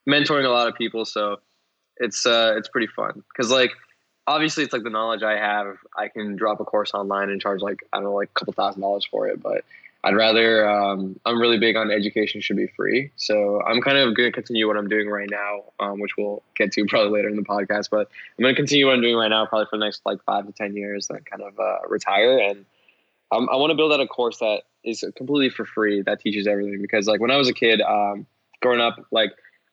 mentoring 0.09 0.47
a 0.47 0.49
lot 0.49 0.69
of 0.69 0.75
people. 0.75 1.05
So 1.05 1.41
it's 2.03 2.27
uh, 2.27 2.55
it's 2.57 2.69
pretty 2.69 2.89
fun 2.89 3.23
because 3.33 3.51
like 3.51 3.73
obviously 4.27 4.65
it's 4.65 4.73
like 4.73 4.83
the 4.83 4.91
knowledge 4.91 5.23
I 5.23 5.37
have. 5.37 5.77
I 5.97 6.09
can 6.09 6.37
drop 6.37 6.61
a 6.61 6.65
course 6.65 6.93
online 6.95 7.31
and 7.31 7.41
charge 7.41 7.61
like 7.61 7.81
I 7.93 7.99
don't 7.99 8.05
know 8.05 8.15
like 8.15 8.31
a 8.31 8.39
couple 8.39 8.53
thousand 8.53 8.83
dollars 8.83 9.07
for 9.11 9.29
it, 9.29 9.43
but 9.43 9.65
I'd 10.05 10.17
rather. 10.17 10.69
Um, 10.69 11.19
I'm 11.25 11.41
really 11.41 11.59
big 11.59 11.77
on 11.77 11.91
education 11.91 12.41
should 12.41 12.57
be 12.57 12.67
free, 12.67 13.13
so 13.17 13.63
I'm 13.63 13.81
kind 13.81 13.99
of 13.99 14.17
going 14.17 14.29
to 14.29 14.33
continue 14.33 14.67
what 14.67 14.77
I'm 14.77 14.89
doing 14.89 15.09
right 15.09 15.31
now, 15.31 15.63
um, 15.79 16.01
which 16.01 16.17
we'll 16.19 16.43
get 16.57 16.73
to 16.73 16.85
probably 16.89 17.13
later 17.13 17.29
in 17.29 17.37
the 17.37 17.43
podcast. 17.43 17.89
But 17.91 18.09
I'm 18.39 18.43
going 18.43 18.55
to 18.55 18.61
continue 18.61 18.87
what 18.87 18.95
I'm 18.95 19.01
doing 19.01 19.17
right 19.17 19.29
now, 19.29 19.47
probably 19.47 19.67
for 19.71 19.79
the 19.79 19.85
next 19.85 20.03
like 20.05 20.23
five 20.25 20.47
to 20.47 20.53
ten 20.53 20.77
years, 20.77 21.09
then 21.09 21.21
kind 21.21 21.43
of 21.43 21.59
uh, 21.59 21.89
retire. 21.89 22.39
And 22.39 22.65
I 23.31 23.39
want 23.39 23.71
to 23.71 23.77
build 23.77 23.93
out 23.93 24.01
a 24.01 24.07
course 24.07 24.39
that 24.39 24.63
is 24.85 25.05
completely 25.17 25.51
for 25.51 25.65
free 25.65 26.03
that 26.03 26.21
teaches 26.21 26.47
everything. 26.49 26.83
Because 26.83 27.07
like 27.07 27.21
when 27.21 27.31
I 27.31 27.37
was 27.37 27.49
a 27.49 27.55
kid, 27.55 27.81
um, 27.81 28.27
growing 28.61 28.81
up, 28.81 28.97
like 29.13 29.33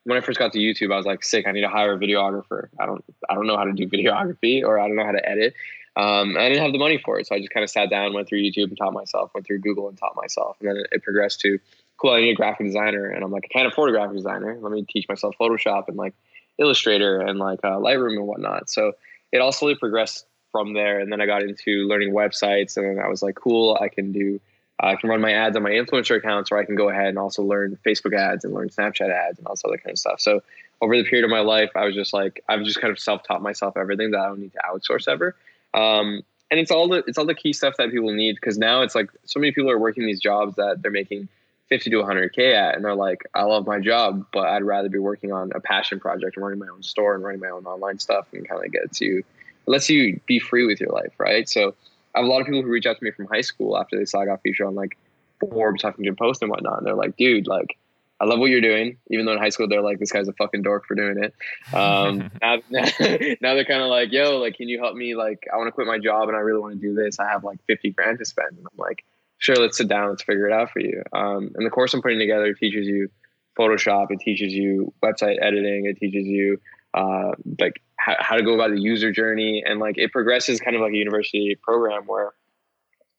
when 0.09 0.17
I 0.17 0.21
first 0.21 0.39
got 0.39 0.51
to 0.53 0.59
YouTube, 0.59 0.91
I 0.91 0.97
was 0.97 1.05
like, 1.05 1.23
sick. 1.23 1.47
I 1.47 1.51
need 1.51 1.61
to 1.61 1.69
hire 1.69 1.93
a 1.93 1.99
videographer. 1.99 2.69
I 2.79 2.87
don't, 2.87 3.03
I 3.29 3.35
don't 3.35 3.45
know 3.45 3.55
how 3.55 3.65
to 3.65 3.73
do 3.73 3.87
videography, 3.97 4.63
or 4.63 4.79
I 4.79 4.87
don't 4.87 4.95
know 4.95 5.05
how 5.05 5.11
to 5.11 5.29
edit. 5.29 5.53
Um, 5.95 6.35
I 6.35 6.49
didn't 6.49 6.63
have 6.63 6.71
the 6.71 6.79
money 6.79 6.97
for 6.97 7.19
it, 7.19 7.27
so 7.27 7.35
I 7.35 7.39
just 7.39 7.51
kind 7.51 7.63
of 7.63 7.69
sat 7.69 7.89
down, 7.89 8.13
went 8.13 8.27
through 8.27 8.39
YouTube 8.39 8.69
and 8.69 8.77
taught 8.77 8.93
myself, 8.93 9.31
went 9.35 9.45
through 9.45 9.59
Google 9.59 9.87
and 9.87 9.97
taught 9.97 10.15
myself, 10.15 10.57
and 10.59 10.69
then 10.69 10.77
it, 10.77 10.87
it 10.93 11.03
progressed 11.03 11.41
to, 11.41 11.59
cool, 11.97 12.11
I 12.11 12.21
need 12.21 12.31
a 12.31 12.35
graphic 12.35 12.65
designer, 12.65 13.05
and 13.05 13.23
I'm 13.23 13.31
like, 13.31 13.45
I 13.45 13.53
can't 13.53 13.67
afford 13.71 13.89
a 13.89 13.91
graphic 13.91 14.15
designer. 14.15 14.57
Let 14.59 14.71
me 14.71 14.85
teach 14.89 15.07
myself 15.07 15.35
Photoshop 15.39 15.87
and 15.89 15.97
like 15.97 16.15
Illustrator 16.57 17.19
and 17.19 17.37
like 17.37 17.59
uh, 17.63 17.77
Lightroom 17.77 18.17
and 18.17 18.27
whatnot. 18.27 18.69
So 18.69 18.93
it 19.31 19.39
all 19.39 19.51
slowly 19.51 19.75
progressed 19.75 20.25
from 20.51 20.73
there, 20.73 20.99
and 20.99 21.11
then 21.11 21.21
I 21.21 21.27
got 21.27 21.43
into 21.43 21.87
learning 21.87 22.13
websites, 22.13 22.77
and 22.77 22.97
then 22.97 23.03
I 23.03 23.09
was 23.09 23.21
like, 23.21 23.35
cool, 23.35 23.77
I 23.79 23.89
can 23.89 24.11
do. 24.11 24.39
I 24.79 24.95
can 24.95 25.09
run 25.09 25.21
my 25.21 25.33
ads 25.33 25.55
on 25.55 25.63
my 25.63 25.71
influencer 25.71 26.17
accounts, 26.17 26.51
or 26.51 26.57
I 26.57 26.65
can 26.65 26.75
go 26.75 26.89
ahead 26.89 27.07
and 27.07 27.17
also 27.17 27.43
learn 27.43 27.77
Facebook 27.85 28.15
ads 28.17 28.45
and 28.45 28.53
learn 28.53 28.69
Snapchat 28.69 29.09
ads 29.09 29.37
and 29.37 29.47
all 29.47 29.53
this 29.53 29.63
other 29.65 29.77
kind 29.77 29.91
of 29.91 29.99
stuff. 29.99 30.21
So 30.21 30.41
over 30.81 30.95
the 30.95 31.03
period 31.03 31.25
of 31.25 31.31
my 31.31 31.41
life, 31.41 31.71
I 31.75 31.85
was 31.85 31.95
just 31.95 32.13
like, 32.13 32.43
I've 32.47 32.63
just 32.63 32.79
kind 32.79 32.91
of 32.91 32.99
self-taught 32.99 33.41
myself 33.41 33.75
everything 33.75 34.11
that 34.11 34.19
I 34.21 34.27
don't 34.27 34.39
need 34.39 34.53
to 34.53 34.59
outsource 34.59 35.07
ever. 35.07 35.35
Um, 35.73 36.23
and 36.51 36.59
it's 36.59 36.71
all 36.71 36.87
the 36.87 37.03
it's 37.07 37.17
all 37.17 37.25
the 37.25 37.35
key 37.35 37.53
stuff 37.53 37.75
that 37.77 37.91
people 37.91 38.11
need 38.11 38.35
because 38.35 38.57
now 38.57 38.81
it's 38.81 38.95
like 38.95 39.09
so 39.25 39.39
many 39.39 39.51
people 39.51 39.69
are 39.69 39.77
working 39.77 40.05
these 40.05 40.19
jobs 40.19 40.55
that 40.55 40.81
they're 40.81 40.91
making 40.91 41.27
50 41.67 41.91
to 41.91 41.97
100k 41.97 42.53
at 42.53 42.75
and 42.75 42.83
they're 42.83 42.95
like 42.95 43.23
i 43.35 43.43
love 43.43 43.67
my 43.67 43.79
job 43.79 44.25
but 44.33 44.47
i'd 44.47 44.63
rather 44.63 44.89
be 44.89 44.97
working 44.97 45.31
on 45.31 45.51
a 45.53 45.59
passion 45.59 45.99
project 45.99 46.35
and 46.35 46.43
running 46.43 46.59
my 46.59 46.67
own 46.67 46.81
store 46.81 47.13
and 47.13 47.23
running 47.23 47.39
my 47.39 47.49
own 47.49 47.65
online 47.65 47.99
stuff 47.99 48.27
and 48.33 48.47
kind 48.47 48.65
of 48.65 48.71
gets 48.71 48.99
you 48.99 49.23
lets 49.67 49.89
you 49.89 50.19
be 50.25 50.39
free 50.39 50.65
with 50.65 50.79
your 50.79 50.89
life 50.89 51.13
right 51.19 51.47
so 51.47 51.75
i 52.15 52.19
have 52.19 52.25
a 52.25 52.29
lot 52.29 52.41
of 52.41 52.47
people 52.47 52.61
who 52.61 52.69
reach 52.69 52.85
out 52.85 52.97
to 52.97 53.03
me 53.03 53.11
from 53.11 53.27
high 53.27 53.41
school 53.41 53.77
after 53.77 53.97
they 53.97 54.05
saw 54.05 54.21
i 54.21 54.25
got 54.25 54.41
featured 54.41 54.67
on 54.67 54.75
like 54.75 54.97
forbes 55.39 55.83
huffington 55.83 56.17
post 56.17 56.41
and 56.41 56.51
whatnot 56.51 56.79
and 56.79 56.87
they're 56.87 56.95
like 56.95 57.15
dude 57.17 57.47
like 57.47 57.77
I 58.21 58.25
love 58.25 58.39
what 58.39 58.49
you're 58.49 58.59
doing, 58.59 58.97
even 59.09 59.25
though 59.25 59.31
in 59.31 59.37
high 59.37 59.49
school 59.49 59.69
they're 59.69 59.81
like, 59.81 59.99
this 59.99 60.11
guy's 60.11 60.27
a 60.27 60.33
fucking 60.33 60.61
dork 60.61 60.85
for 60.85 60.93
doing 60.93 61.23
it. 61.23 61.33
Um, 61.73 62.29
now, 62.41 62.55
now 62.69 63.53
they're 63.53 63.63
kind 63.63 63.81
of 63.81 63.89
like, 63.89 64.11
yo, 64.11 64.39
like, 64.39 64.55
can 64.55 64.67
you 64.67 64.77
help 64.77 64.95
me? 64.95 65.15
Like, 65.15 65.47
I 65.51 65.55
want 65.55 65.67
to 65.67 65.71
quit 65.71 65.87
my 65.87 65.99
job 65.99 66.27
and 66.27 66.35
I 66.35 66.41
really 66.41 66.59
want 66.59 66.73
to 66.73 66.79
do 66.81 66.93
this. 66.93 67.19
I 67.19 67.29
have 67.29 67.45
like 67.45 67.59
50 67.65 67.91
grand 67.91 68.19
to 68.19 68.25
spend. 68.25 68.57
And 68.57 68.67
I'm 68.69 68.77
like, 68.77 69.05
sure, 69.37 69.55
let's 69.55 69.77
sit 69.77 69.87
down, 69.87 70.09
let's 70.09 70.23
figure 70.23 70.47
it 70.47 70.53
out 70.53 70.71
for 70.71 70.81
you. 70.81 71.01
Um, 71.13 71.51
and 71.55 71.65
the 71.65 71.69
course 71.69 71.93
I'm 71.93 72.01
putting 72.01 72.19
together 72.19 72.53
teaches 72.53 72.87
you 72.87 73.09
Photoshop, 73.57 74.11
it 74.11 74.19
teaches 74.19 74.53
you 74.53 74.93
website 75.01 75.41
editing, 75.41 75.85
it 75.85 75.97
teaches 75.97 76.25
you 76.25 76.59
uh, 76.93 77.31
like 77.59 77.81
how, 77.97 78.15
how 78.19 78.35
to 78.37 78.43
go 78.43 78.53
about 78.53 78.71
the 78.71 78.79
user 78.79 79.11
journey, 79.11 79.63
and 79.65 79.79
like 79.79 79.97
it 79.97 80.11
progresses 80.11 80.59
kind 80.59 80.75
of 80.75 80.81
like 80.81 80.93
a 80.93 80.97
university 80.97 81.55
program 81.61 82.03
where 82.05 82.31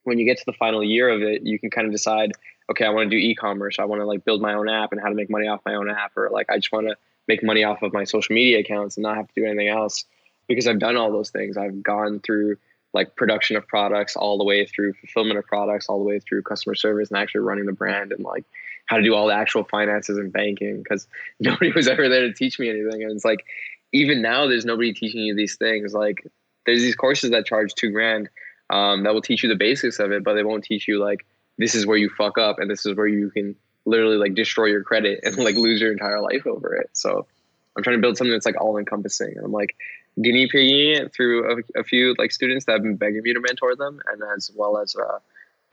when 0.04 0.18
you 0.18 0.24
get 0.24 0.38
to 0.38 0.44
the 0.46 0.52
final 0.52 0.82
year 0.82 1.08
of 1.08 1.22
it, 1.22 1.42
you 1.42 1.58
can 1.58 1.70
kind 1.70 1.86
of 1.86 1.92
decide, 1.92 2.32
okay, 2.70 2.84
I 2.84 2.90
want 2.90 3.10
to 3.10 3.16
do 3.16 3.20
e-commerce. 3.20 3.78
I 3.78 3.84
want 3.84 4.00
to 4.00 4.06
like 4.06 4.24
build 4.24 4.40
my 4.40 4.54
own 4.54 4.68
app 4.68 4.92
and 4.92 5.00
how 5.00 5.08
to 5.08 5.14
make 5.14 5.30
money 5.30 5.46
off 5.46 5.60
my 5.66 5.74
own 5.74 5.90
app, 5.90 6.16
or 6.16 6.30
like 6.30 6.50
I 6.50 6.56
just 6.56 6.72
want 6.72 6.88
to 6.88 6.96
make 7.28 7.42
money 7.42 7.64
off 7.64 7.82
of 7.82 7.92
my 7.92 8.04
social 8.04 8.34
media 8.34 8.58
accounts 8.60 8.96
and 8.96 9.02
not 9.02 9.16
have 9.16 9.28
to 9.28 9.34
do 9.34 9.46
anything 9.46 9.68
else 9.68 10.04
because 10.48 10.66
I've 10.66 10.78
done 10.80 10.96
all 10.96 11.12
those 11.12 11.30
things. 11.30 11.56
I've 11.56 11.82
gone 11.82 12.20
through 12.20 12.56
like 12.92 13.14
production 13.14 13.56
of 13.56 13.68
products 13.68 14.16
all 14.16 14.36
the 14.36 14.44
way 14.44 14.66
through 14.66 14.94
fulfillment 14.94 15.38
of 15.38 15.46
products, 15.46 15.88
all 15.88 15.98
the 15.98 16.04
way 16.04 16.18
through 16.18 16.42
customer 16.42 16.74
service 16.74 17.08
and 17.10 17.18
actually 17.18 17.42
running 17.42 17.66
the 17.66 17.72
brand 17.72 18.10
and 18.10 18.24
like 18.24 18.44
how 18.90 18.96
to 18.96 19.04
do 19.04 19.14
all 19.14 19.28
the 19.28 19.34
actual 19.34 19.62
finances 19.62 20.18
and 20.18 20.32
banking 20.32 20.82
because 20.82 21.06
nobody 21.40 21.70
was 21.70 21.86
ever 21.86 22.08
there 22.08 22.22
to 22.22 22.34
teach 22.34 22.58
me 22.58 22.68
anything. 22.68 23.04
And 23.04 23.12
it's 23.12 23.24
like, 23.24 23.46
even 23.92 24.20
now, 24.20 24.48
there's 24.48 24.64
nobody 24.64 24.92
teaching 24.92 25.20
you 25.20 25.36
these 25.36 25.54
things. 25.54 25.94
Like, 25.94 26.26
there's 26.66 26.82
these 26.82 26.96
courses 26.96 27.30
that 27.30 27.46
charge 27.46 27.72
two 27.74 27.92
grand 27.92 28.28
um, 28.68 29.04
that 29.04 29.14
will 29.14 29.22
teach 29.22 29.44
you 29.44 29.48
the 29.48 29.54
basics 29.54 30.00
of 30.00 30.10
it, 30.10 30.24
but 30.24 30.34
they 30.34 30.42
won't 30.42 30.64
teach 30.64 30.88
you 30.88 30.98
like 30.98 31.24
this 31.56 31.76
is 31.76 31.86
where 31.86 31.96
you 31.96 32.08
fuck 32.08 32.36
up 32.36 32.58
and 32.58 32.68
this 32.68 32.84
is 32.84 32.96
where 32.96 33.06
you 33.06 33.30
can 33.30 33.54
literally 33.84 34.16
like 34.16 34.34
destroy 34.34 34.66
your 34.66 34.82
credit 34.82 35.20
and 35.22 35.36
like 35.36 35.54
lose 35.54 35.80
your 35.80 35.92
entire 35.92 36.20
life 36.20 36.44
over 36.44 36.74
it. 36.74 36.90
So 36.92 37.28
I'm 37.76 37.84
trying 37.84 37.96
to 37.96 38.00
build 38.00 38.16
something 38.16 38.32
that's 38.32 38.46
like 38.46 38.60
all 38.60 38.76
encompassing. 38.76 39.34
And 39.36 39.44
I'm 39.44 39.52
like 39.52 39.76
guinea 40.20 40.48
pigging 40.48 40.96
it 40.96 41.12
through 41.12 41.60
a, 41.76 41.80
a, 41.80 41.84
few 41.84 42.16
like 42.18 42.32
students 42.32 42.64
that 42.66 42.72
have 42.72 42.82
been 42.82 42.96
begging 42.96 43.22
me 43.22 43.34
to 43.34 43.40
mentor 43.40 43.76
them, 43.76 44.00
and 44.08 44.22
as 44.34 44.50
well 44.54 44.78
as 44.78 44.96
uh, 44.96 45.18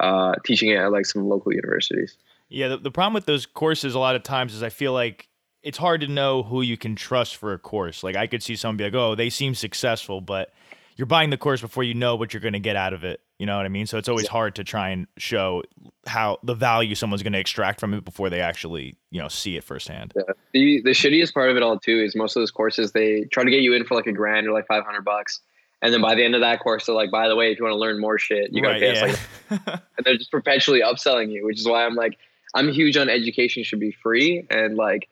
uh, 0.04 0.36
teaching 0.46 0.70
it 0.70 0.78
at 0.78 0.92
like 0.92 1.08
some 1.08 1.28
local 1.28 1.52
universities. 1.52 2.16
Yeah, 2.50 2.70
the, 2.70 2.78
the 2.78 2.92
problem 2.92 3.14
with 3.14 3.26
those 3.26 3.46
courses 3.46 3.94
a 3.96 4.00
lot 4.00 4.16
of 4.16 4.24
times 4.24 4.54
is 4.54 4.64
I 4.64 4.70
feel 4.70 4.94
like 4.94 5.28
it's 5.64 5.78
hard 5.78 6.02
to 6.02 6.08
know 6.08 6.44
who 6.44 6.62
you 6.62 6.78
can 6.78 6.96
trust 6.96 7.36
for 7.36 7.54
a 7.54 7.60
course. 7.60 8.04
Like 8.04 8.16
I 8.16 8.28
could 8.28 8.42
see 8.42 8.56
someone 8.56 8.78
be 8.78 8.86
like, 8.86 8.94
"Oh, 8.94 9.16
they 9.16 9.30
seem 9.30 9.54
successful," 9.56 10.22
but 10.22 10.54
you're 10.96 11.06
buying 11.08 11.30
the 11.30 11.38
course 11.38 11.62
before 11.62 11.84
you 11.84 11.94
know 11.94 12.16
what 12.16 12.34
you're 12.34 12.42
going 12.42 12.54
to 12.54 12.60
get 12.60 12.76
out 12.76 12.94
of 12.94 13.04
it. 13.04 13.22
You 13.38 13.46
know 13.46 13.58
what 13.58 13.66
I 13.66 13.70
mean? 13.70 13.86
So 13.86 13.98
it's 14.00 14.08
always 14.10 14.28
hard 14.28 14.56
to 14.56 14.64
try 14.64 14.90
and 14.90 15.06
show 15.18 15.62
how 16.08 16.40
the 16.42 16.56
value 16.56 16.96
someone's 16.96 17.22
going 17.22 17.34
to 17.34 17.40
extract 17.40 17.80
from 17.80 17.94
it 17.94 18.04
before 18.04 18.32
they 18.32 18.40
actually, 18.42 18.96
you 19.12 19.22
know, 19.22 19.28
see 19.28 19.58
it 19.58 19.64
firsthand. 19.64 20.14
Yeah. 20.16 20.24
The 20.54 20.82
the 20.84 20.90
shittiest 20.92 21.34
part 21.34 21.52
of 21.52 21.58
it 21.58 21.62
all 21.64 21.78
too 21.78 22.00
is 22.00 22.16
most 22.16 22.36
of 22.36 22.42
those 22.42 22.50
courses 22.52 22.94
they 22.94 23.26
try 23.26 23.44
to 23.44 23.52
get 23.52 23.62
you 23.62 23.74
in 23.74 23.84
for 23.84 23.94
like 23.96 24.08
a 24.08 24.14
grand 24.14 24.48
or 24.48 24.54
like 24.54 24.66
500 24.68 25.02
bucks. 25.04 25.42
And 25.84 25.94
then 25.94 26.02
by 26.02 26.16
the 26.16 26.24
end 26.24 26.34
of 26.34 26.42
that 26.42 26.62
course, 26.62 26.88
they're 26.88 26.96
like, 26.96 27.12
by 27.12 27.28
the 27.28 27.36
way, 27.36 27.52
if 27.52 27.60
you 27.60 27.66
want 27.66 27.74
to 27.76 27.80
learn 27.80 28.00
more 28.00 28.18
shit, 28.18 28.52
you 28.52 28.64
gotta 28.64 28.74
Right, 28.76 28.82
pay 28.82 28.96
yeah. 28.96 29.06
us 29.06 29.20
like 29.52 29.82
and 29.98 30.06
they're 30.06 30.18
just 30.18 30.32
perpetually 30.32 30.82
upselling 30.82 31.32
you, 31.32 31.46
which 31.46 31.60
is 31.60 31.68
why 31.68 31.86
I'm 31.86 31.94
like, 31.94 32.18
I'm 32.56 32.72
huge 32.72 32.98
on 32.98 33.10
education 33.10 33.64
should 33.64 33.80
be 33.80 33.92
free. 33.92 34.46
And 34.50 34.76
like, 34.76 35.10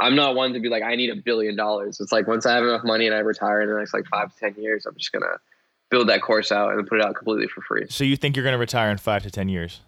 I'm 0.00 0.16
not 0.16 0.34
one 0.34 0.52
to 0.54 0.60
be 0.60 0.68
like, 0.68 0.82
I 0.82 0.96
need 0.96 1.10
a 1.10 1.16
billion 1.16 1.56
dollars. 1.56 2.00
It's 2.00 2.12
like 2.12 2.26
once 2.26 2.46
I 2.46 2.54
have 2.54 2.64
enough 2.64 2.82
money 2.84 3.06
and 3.06 3.14
I 3.14 3.20
retire 3.20 3.60
in 3.60 3.68
the 3.68 3.76
next 3.76 3.94
like 3.94 4.06
five 4.06 4.32
to 4.34 4.38
10 4.38 4.62
years, 4.62 4.86
I'm 4.86 4.96
just 4.96 5.12
going 5.12 5.22
to 5.22 5.38
build 5.90 6.08
that 6.08 6.20
course 6.22 6.50
out 6.50 6.72
and 6.72 6.86
put 6.86 6.98
it 7.00 7.04
out 7.06 7.14
completely 7.14 7.46
for 7.46 7.60
free. 7.60 7.86
so 7.88 8.02
you 8.04 8.16
think 8.16 8.36
you're 8.36 8.42
going 8.42 8.54
to 8.54 8.58
retire 8.58 8.90
in 8.90 8.98
five 8.98 9.22
to 9.22 9.30
ten 9.30 9.48
years? 9.48 9.80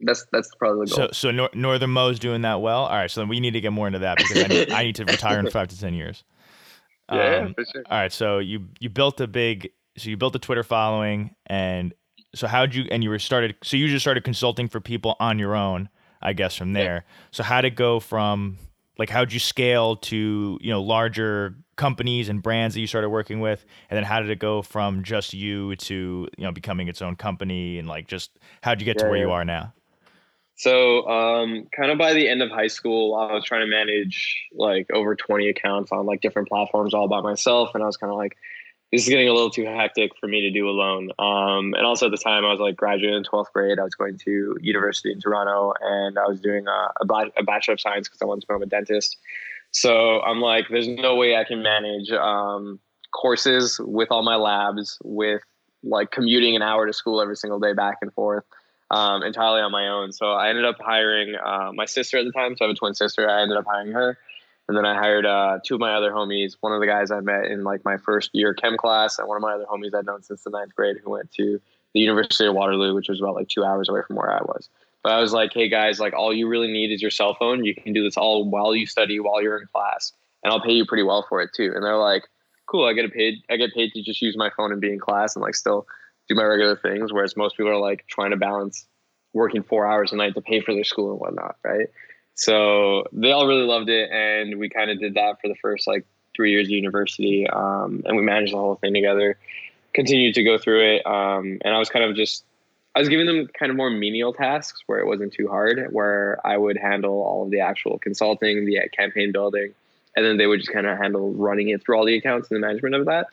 That's, 0.00 0.26
that's 0.32 0.52
probably 0.56 0.86
the 0.86 0.96
goal. 0.96 1.08
So 1.08 1.12
so 1.12 1.30
Nor- 1.30 1.50
Northern 1.54 1.90
Mo's 1.90 2.18
doing 2.18 2.42
that 2.42 2.60
well. 2.60 2.84
All 2.86 2.96
right, 2.96 3.10
so 3.10 3.20
then 3.20 3.28
we 3.28 3.40
need 3.40 3.52
to 3.52 3.60
get 3.60 3.72
more 3.72 3.86
into 3.86 4.00
that 4.00 4.18
because 4.18 4.44
I 4.44 4.48
need, 4.48 4.70
I 4.70 4.82
need 4.82 4.96
to 4.96 5.04
retire 5.04 5.38
in 5.38 5.48
five 5.48 5.68
to 5.68 5.78
ten 5.78 5.94
years. 5.94 6.24
yeah, 7.12 7.36
Um, 7.46 7.54
for 7.54 7.64
sure. 7.64 7.82
All 7.88 7.98
right, 7.98 8.12
so 8.12 8.38
you 8.38 8.68
you 8.80 8.90
built 8.90 9.20
a 9.20 9.26
big 9.28 9.70
so 9.96 10.10
you 10.10 10.16
built 10.16 10.34
a 10.34 10.38
Twitter 10.40 10.64
following 10.64 11.34
and 11.46 11.94
so 12.34 12.46
how'd 12.48 12.74
you 12.74 12.84
and 12.90 13.04
you 13.04 13.10
were 13.10 13.18
started 13.18 13.54
so 13.62 13.76
you 13.76 13.86
just 13.88 14.02
started 14.02 14.24
consulting 14.24 14.68
for 14.68 14.80
people 14.80 15.16
on 15.20 15.38
your 15.38 15.54
own, 15.54 15.88
I 16.22 16.32
guess 16.32 16.56
from 16.56 16.72
there. 16.72 17.04
So 17.30 17.42
how'd 17.42 17.64
it 17.64 17.74
go 17.74 18.00
from 18.00 18.58
like 18.98 19.10
how'd 19.10 19.32
you 19.32 19.40
scale 19.40 19.96
to, 19.96 20.58
you 20.60 20.70
know, 20.70 20.82
larger 20.82 21.56
companies 21.76 22.28
and 22.28 22.42
brands 22.42 22.74
that 22.74 22.80
you 22.80 22.86
started 22.86 23.08
working 23.08 23.40
with? 23.40 23.64
And 23.90 23.96
then 23.96 24.04
how 24.04 24.20
did 24.20 24.30
it 24.30 24.38
go 24.38 24.62
from 24.62 25.02
just 25.02 25.34
you 25.34 25.74
to, 25.76 26.28
you 26.36 26.44
know, 26.44 26.52
becoming 26.52 26.88
its 26.88 27.02
own 27.02 27.16
company 27.16 27.78
and 27.78 27.88
like 27.88 28.06
just 28.06 28.38
how'd 28.62 28.80
you 28.80 28.84
get 28.84 28.98
to 28.98 29.04
Yeah, 29.04 29.10
where 29.10 29.18
you 29.18 29.30
are 29.30 29.44
now? 29.44 29.72
So, 30.54 31.08
um, 31.08 31.66
kind 31.74 31.90
of 31.90 31.98
by 31.98 32.12
the 32.12 32.28
end 32.28 32.42
of 32.42 32.50
high 32.50 32.68
school, 32.68 33.16
I 33.16 33.32
was 33.32 33.44
trying 33.44 33.62
to 33.62 33.66
manage 33.66 34.46
like 34.52 34.86
over 34.92 35.16
20 35.16 35.48
accounts 35.48 35.90
on 35.90 36.06
like 36.06 36.20
different 36.20 36.48
platforms 36.48 36.94
all 36.94 37.08
by 37.08 37.20
myself. 37.20 37.70
And 37.74 37.82
I 37.82 37.86
was 37.86 37.96
kind 37.96 38.12
of 38.12 38.16
like, 38.16 38.36
this 38.92 39.04
is 39.04 39.08
getting 39.08 39.28
a 39.28 39.32
little 39.32 39.50
too 39.50 39.64
hectic 39.64 40.12
for 40.20 40.26
me 40.26 40.42
to 40.42 40.50
do 40.50 40.68
alone. 40.68 41.10
Um, 41.18 41.72
and 41.72 41.86
also 41.86 42.06
at 42.06 42.12
the 42.12 42.18
time, 42.18 42.44
I 42.44 42.50
was 42.50 42.60
like 42.60 42.76
graduating 42.76 43.16
in 43.16 43.24
12th 43.24 43.50
grade. 43.52 43.78
I 43.78 43.84
was 43.84 43.94
going 43.94 44.18
to 44.18 44.56
university 44.60 45.10
in 45.10 45.18
Toronto 45.18 45.72
and 45.80 46.18
I 46.18 46.26
was 46.26 46.40
doing 46.40 46.66
a, 46.66 46.88
a, 47.00 47.30
a 47.38 47.42
Bachelor 47.42 47.74
of 47.74 47.80
Science 47.80 48.06
because 48.06 48.20
I 48.20 48.26
wanted 48.26 48.42
to 48.42 48.46
become 48.48 48.62
a 48.62 48.66
dentist. 48.66 49.16
So 49.70 50.20
I'm 50.20 50.40
like, 50.42 50.66
there's 50.68 50.88
no 50.88 51.16
way 51.16 51.36
I 51.36 51.44
can 51.44 51.62
manage 51.62 52.10
um, 52.10 52.78
courses 53.12 53.80
with 53.82 54.08
all 54.10 54.22
my 54.22 54.36
labs, 54.36 54.98
with 55.02 55.40
like 55.82 56.10
commuting 56.10 56.54
an 56.54 56.60
hour 56.60 56.86
to 56.86 56.92
school 56.92 57.22
every 57.22 57.36
single 57.36 57.58
day 57.58 57.72
back 57.72 57.96
and 58.02 58.12
forth 58.12 58.44
um, 58.90 59.22
entirely 59.22 59.62
on 59.62 59.72
my 59.72 59.88
own. 59.88 60.12
So 60.12 60.32
I 60.32 60.50
ended 60.50 60.66
up 60.66 60.76
hiring 60.78 61.34
uh, 61.34 61.72
my 61.74 61.86
sister 61.86 62.18
at 62.18 62.26
the 62.26 62.32
time. 62.32 62.56
So 62.56 62.66
I 62.66 62.68
have 62.68 62.76
a 62.76 62.78
twin 62.78 62.94
sister. 62.94 63.28
I 63.28 63.40
ended 63.40 63.56
up 63.56 63.64
hiring 63.66 63.92
her. 63.92 64.18
And 64.68 64.76
then 64.76 64.86
I 64.86 64.94
hired 64.94 65.26
uh, 65.26 65.58
two 65.64 65.74
of 65.74 65.80
my 65.80 65.94
other 65.94 66.12
homies. 66.12 66.56
One 66.60 66.72
of 66.72 66.80
the 66.80 66.86
guys 66.86 67.10
I 67.10 67.20
met 67.20 67.46
in 67.46 67.64
like 67.64 67.84
my 67.84 67.96
first 67.96 68.30
year 68.32 68.54
chem 68.54 68.76
class, 68.76 69.18
and 69.18 69.28
one 69.28 69.36
of 69.36 69.42
my 69.42 69.52
other 69.54 69.66
homies 69.66 69.94
I'd 69.94 70.06
known 70.06 70.22
since 70.22 70.44
the 70.44 70.50
ninth 70.50 70.74
grade, 70.74 70.96
who 71.02 71.10
went 71.10 71.30
to 71.32 71.60
the 71.94 72.00
University 72.00 72.46
of 72.46 72.54
Waterloo, 72.54 72.94
which 72.94 73.08
was 73.08 73.20
about 73.20 73.34
like 73.34 73.48
two 73.48 73.64
hours 73.64 73.88
away 73.88 74.00
from 74.06 74.16
where 74.16 74.32
I 74.32 74.40
was. 74.42 74.68
But 75.02 75.12
I 75.12 75.20
was 75.20 75.32
like, 75.32 75.52
hey 75.52 75.68
guys, 75.68 75.98
like 75.98 76.14
all 76.14 76.32
you 76.32 76.48
really 76.48 76.72
need 76.72 76.92
is 76.92 77.02
your 77.02 77.10
cell 77.10 77.34
phone. 77.34 77.64
You 77.64 77.74
can 77.74 77.92
do 77.92 78.04
this 78.04 78.16
all 78.16 78.48
while 78.48 78.74
you 78.74 78.86
study, 78.86 79.18
while 79.18 79.42
you're 79.42 79.58
in 79.58 79.66
class, 79.66 80.12
and 80.42 80.52
I'll 80.52 80.62
pay 80.62 80.72
you 80.72 80.86
pretty 80.86 81.02
well 81.02 81.26
for 81.28 81.42
it 81.42 81.50
too. 81.54 81.72
And 81.74 81.84
they're 81.84 81.98
like, 81.98 82.24
cool, 82.66 82.86
I 82.86 82.92
get 82.92 83.12
paid. 83.12 83.42
I 83.50 83.56
get 83.56 83.74
paid 83.74 83.92
to 83.92 84.02
just 84.02 84.22
use 84.22 84.36
my 84.36 84.50
phone 84.56 84.72
and 84.72 84.80
be 84.80 84.92
in 84.92 85.00
class 85.00 85.34
and 85.34 85.42
like 85.42 85.56
still 85.56 85.86
do 86.28 86.34
my 86.34 86.44
regular 86.44 86.76
things. 86.76 87.12
Whereas 87.12 87.36
most 87.36 87.56
people 87.56 87.72
are 87.72 87.78
like 87.78 88.06
trying 88.06 88.30
to 88.30 88.36
balance 88.36 88.86
working 89.34 89.62
four 89.62 89.86
hours 89.86 90.12
a 90.12 90.16
night 90.16 90.34
to 90.34 90.40
pay 90.40 90.60
for 90.60 90.74
their 90.74 90.84
school 90.84 91.10
and 91.10 91.20
whatnot, 91.20 91.56
right? 91.64 91.88
So 92.34 93.04
they 93.12 93.32
all 93.32 93.46
really 93.46 93.66
loved 93.66 93.88
it, 93.88 94.10
and 94.10 94.58
we 94.58 94.68
kind 94.68 94.90
of 94.90 94.98
did 94.98 95.14
that 95.14 95.40
for 95.40 95.48
the 95.48 95.54
first 95.56 95.86
like 95.86 96.06
three 96.34 96.50
years 96.50 96.66
of 96.66 96.70
university, 96.70 97.46
um, 97.48 98.02
and 98.04 98.16
we 98.16 98.22
managed 98.22 98.52
the 98.52 98.58
whole 98.58 98.76
thing 98.76 98.94
together. 98.94 99.36
Continued 99.92 100.34
to 100.34 100.44
go 100.44 100.56
through 100.56 100.96
it, 100.96 101.06
um, 101.06 101.58
and 101.62 101.74
I 101.74 101.78
was 101.78 101.90
kind 101.90 102.04
of 102.04 102.16
just 102.16 102.44
I 102.94 102.98
was 102.98 103.08
giving 103.08 103.26
them 103.26 103.48
kind 103.58 103.70
of 103.70 103.76
more 103.76 103.90
menial 103.90 104.32
tasks 104.32 104.82
where 104.86 104.98
it 104.98 105.06
wasn't 105.06 105.32
too 105.32 105.48
hard, 105.48 105.88
where 105.92 106.38
I 106.44 106.56
would 106.56 106.76
handle 106.76 107.22
all 107.22 107.44
of 107.44 107.50
the 107.50 107.60
actual 107.60 107.98
consulting, 107.98 108.66
the 108.66 108.80
campaign 108.96 109.32
building, 109.32 109.74
and 110.14 110.24
then 110.24 110.36
they 110.36 110.46
would 110.46 110.60
just 110.60 110.72
kind 110.72 110.86
of 110.86 110.98
handle 110.98 111.32
running 111.32 111.70
it 111.70 111.82
through 111.82 111.96
all 111.96 112.04
the 112.04 112.16
accounts 112.16 112.50
and 112.50 112.56
the 112.56 112.66
management 112.66 112.94
of 112.94 113.06
that. 113.06 113.28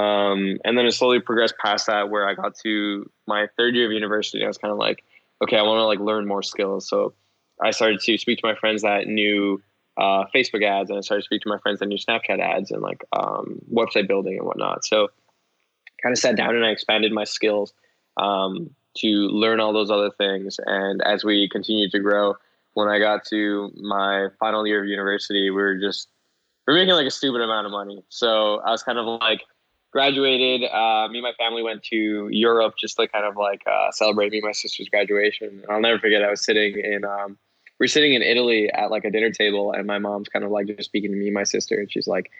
Um, 0.00 0.58
and 0.64 0.76
then 0.76 0.86
it 0.86 0.92
slowly 0.92 1.20
progressed 1.20 1.54
past 1.58 1.86
that, 1.86 2.10
where 2.10 2.26
I 2.26 2.34
got 2.34 2.56
to 2.64 3.08
my 3.26 3.48
third 3.56 3.74
year 3.74 3.86
of 3.86 3.92
university. 3.92 4.42
I 4.42 4.48
was 4.48 4.58
kind 4.58 4.72
of 4.72 4.78
like, 4.78 5.04
okay, 5.42 5.56
I 5.56 5.62
want 5.62 5.78
to 5.78 5.84
like 5.84 6.00
learn 6.00 6.26
more 6.26 6.42
skills. 6.42 6.88
So 6.88 7.12
I 7.62 7.70
started 7.70 8.00
to 8.00 8.18
speak 8.18 8.38
to 8.40 8.46
my 8.46 8.54
friends 8.54 8.82
that 8.82 9.06
knew 9.06 9.62
uh, 9.96 10.24
Facebook 10.34 10.64
ads, 10.64 10.90
and 10.90 10.98
I 10.98 11.02
started 11.02 11.22
to 11.22 11.26
speak 11.26 11.42
to 11.42 11.48
my 11.48 11.58
friends 11.58 11.78
that 11.80 11.86
knew 11.86 11.96
Snapchat 11.96 12.40
ads 12.40 12.70
and 12.70 12.82
like 12.82 13.04
um, 13.12 13.60
website 13.72 14.08
building 14.08 14.38
and 14.38 14.46
whatnot. 14.46 14.84
So 14.84 15.08
kind 16.02 16.12
of 16.12 16.18
sat 16.18 16.36
down 16.36 16.54
and 16.54 16.64
I 16.64 16.70
expanded 16.70 17.12
my 17.12 17.24
skills 17.24 17.72
um, 18.16 18.70
to 18.98 19.08
learn 19.08 19.60
all 19.60 19.72
those 19.72 19.90
other 19.90 20.10
things. 20.10 20.58
And 20.66 21.02
as 21.02 21.24
we 21.24 21.48
continued 21.48 21.92
to 21.92 22.00
grow, 22.00 22.34
when 22.74 22.88
I 22.88 22.98
got 22.98 23.24
to 23.26 23.72
my 23.76 24.28
final 24.38 24.66
year 24.66 24.82
of 24.82 24.88
university, 24.88 25.50
we 25.50 25.56
were 25.56 25.78
just 25.78 26.08
we 26.66 26.74
were 26.74 26.80
making 26.80 26.94
like 26.94 27.06
a 27.06 27.10
stupid 27.10 27.40
amount 27.40 27.66
of 27.66 27.72
money. 27.72 28.04
So 28.08 28.60
I 28.60 28.70
was 28.70 28.82
kind 28.82 28.98
of 28.98 29.06
like 29.20 29.42
graduated. 29.94 30.68
Uh, 30.70 31.08
me 31.08 31.18
and 31.18 31.22
my 31.22 31.32
family 31.38 31.62
went 31.62 31.84
to 31.84 32.28
Europe 32.30 32.74
just 32.76 32.96
to 32.96 33.06
kind 33.06 33.24
of 33.24 33.36
like 33.36 33.62
uh, 33.66 33.92
celebrate 33.92 34.32
me 34.32 34.38
and 34.38 34.44
my 34.44 34.52
sister's 34.52 34.88
graduation. 34.88 35.48
And 35.48 35.66
I'll 35.70 35.80
never 35.80 36.00
forget. 36.00 36.22
I 36.22 36.30
was 36.30 36.44
sitting 36.44 36.76
in 36.78 37.04
um, 37.04 37.38
we 37.78 37.84
were 37.84 37.88
sitting 37.88 38.12
in 38.12 38.22
Italy 38.22 38.70
at 38.72 38.90
like 38.90 39.04
a 39.04 39.10
dinner 39.10 39.30
table, 39.30 39.72
and 39.72 39.86
my 39.86 39.98
mom's 39.98 40.28
kind 40.28 40.44
of 40.44 40.50
like 40.50 40.66
just 40.66 40.84
speaking 40.84 41.12
to 41.12 41.16
me 41.16 41.26
and 41.26 41.34
my 41.34 41.44
sister, 41.44 41.76
and 41.76 41.90
she's 41.90 42.08
like 42.08 42.30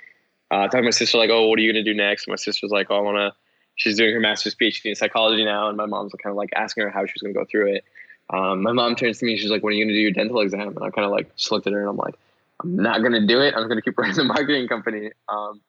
uh, 0.51 0.65
talking 0.65 0.81
to 0.81 0.87
my 0.87 0.91
sister 0.91 1.17
like, 1.17 1.31
"Oh, 1.31 1.47
what 1.49 1.59
are 1.59 1.63
you 1.63 1.73
gonna 1.73 1.85
do 1.85 1.95
next?" 1.95 2.27
And 2.27 2.33
my 2.33 2.37
sister's 2.37 2.71
like, 2.71 2.89
"Oh, 2.91 2.97
I 2.97 3.01
want 3.01 3.17
to." 3.17 3.33
She's 3.77 3.97
doing 3.97 4.13
her 4.13 4.21
master's 4.21 4.55
PhD 4.55 4.87
in 4.87 4.95
psychology 4.95 5.45
now, 5.45 5.69
and 5.69 5.77
my 5.77 5.87
mom's 5.87 6.13
kind 6.23 6.33
of 6.33 6.37
like 6.37 6.51
asking 6.55 6.85
her 6.85 6.91
how 6.91 7.07
she's 7.07 7.23
gonna 7.23 7.35
go 7.35 7.45
through 7.45 7.75
it. 7.75 7.85
Um, 8.31 8.63
my 8.63 8.73
mom 8.73 8.97
turns 8.97 9.19
to 9.19 9.27
me, 9.27 9.37
she's 9.37 9.51
like, 9.51 9.63
"When 9.63 9.73
are 9.73 9.77
you 9.77 9.85
gonna 9.85 9.95
do 9.95 10.01
your 10.01 10.13
dental 10.13 10.41
exam?" 10.41 10.69
And 10.69 10.83
I 10.83 10.91
kind 10.91 11.05
of 11.05 11.13
like 11.13 11.35
just 11.37 11.53
looked 11.53 11.69
at 11.69 11.73
her, 11.73 11.81
and 11.81 11.89
I'm 11.89 11.97
like, 11.97 12.15
"I'm 12.63 12.77
not 12.77 13.03
gonna 13.03 13.27
do 13.27 13.41
it. 13.41 13.55
I'm 13.57 13.69
gonna 13.69 13.83
keep 13.83 13.97
running 13.99 14.17
the 14.17 14.25
marketing 14.25 14.67
company." 14.67 15.13
Um, 15.29 15.61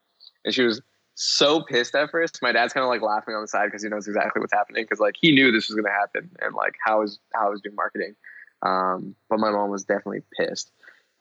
and 0.43 0.53
she 0.53 0.63
was 0.63 0.81
so 1.15 1.61
pissed 1.61 1.95
at 1.95 2.11
first. 2.11 2.39
My 2.41 2.51
dad's 2.51 2.73
kind 2.73 2.83
of 2.83 2.89
like 2.89 3.01
laughing 3.01 3.33
on 3.35 3.41
the 3.41 3.47
side 3.47 3.65
because 3.65 3.81
he 3.83 3.89
knows 3.89 4.07
exactly 4.07 4.39
what's 4.41 4.53
happening 4.53 4.83
because 4.83 4.99
like 4.99 5.15
he 5.19 5.31
knew 5.33 5.51
this 5.51 5.67
was 5.69 5.75
gonna 5.75 5.89
happen 5.89 6.29
and 6.41 6.53
like 6.53 6.75
how 6.85 7.01
is 7.01 7.19
how 7.33 7.47
I 7.47 7.49
was 7.49 7.61
doing 7.61 7.75
marketing. 7.75 8.15
Um, 8.61 9.15
but 9.29 9.39
my 9.39 9.49
mom 9.51 9.69
was 9.69 9.83
definitely 9.85 10.21
pissed. 10.37 10.71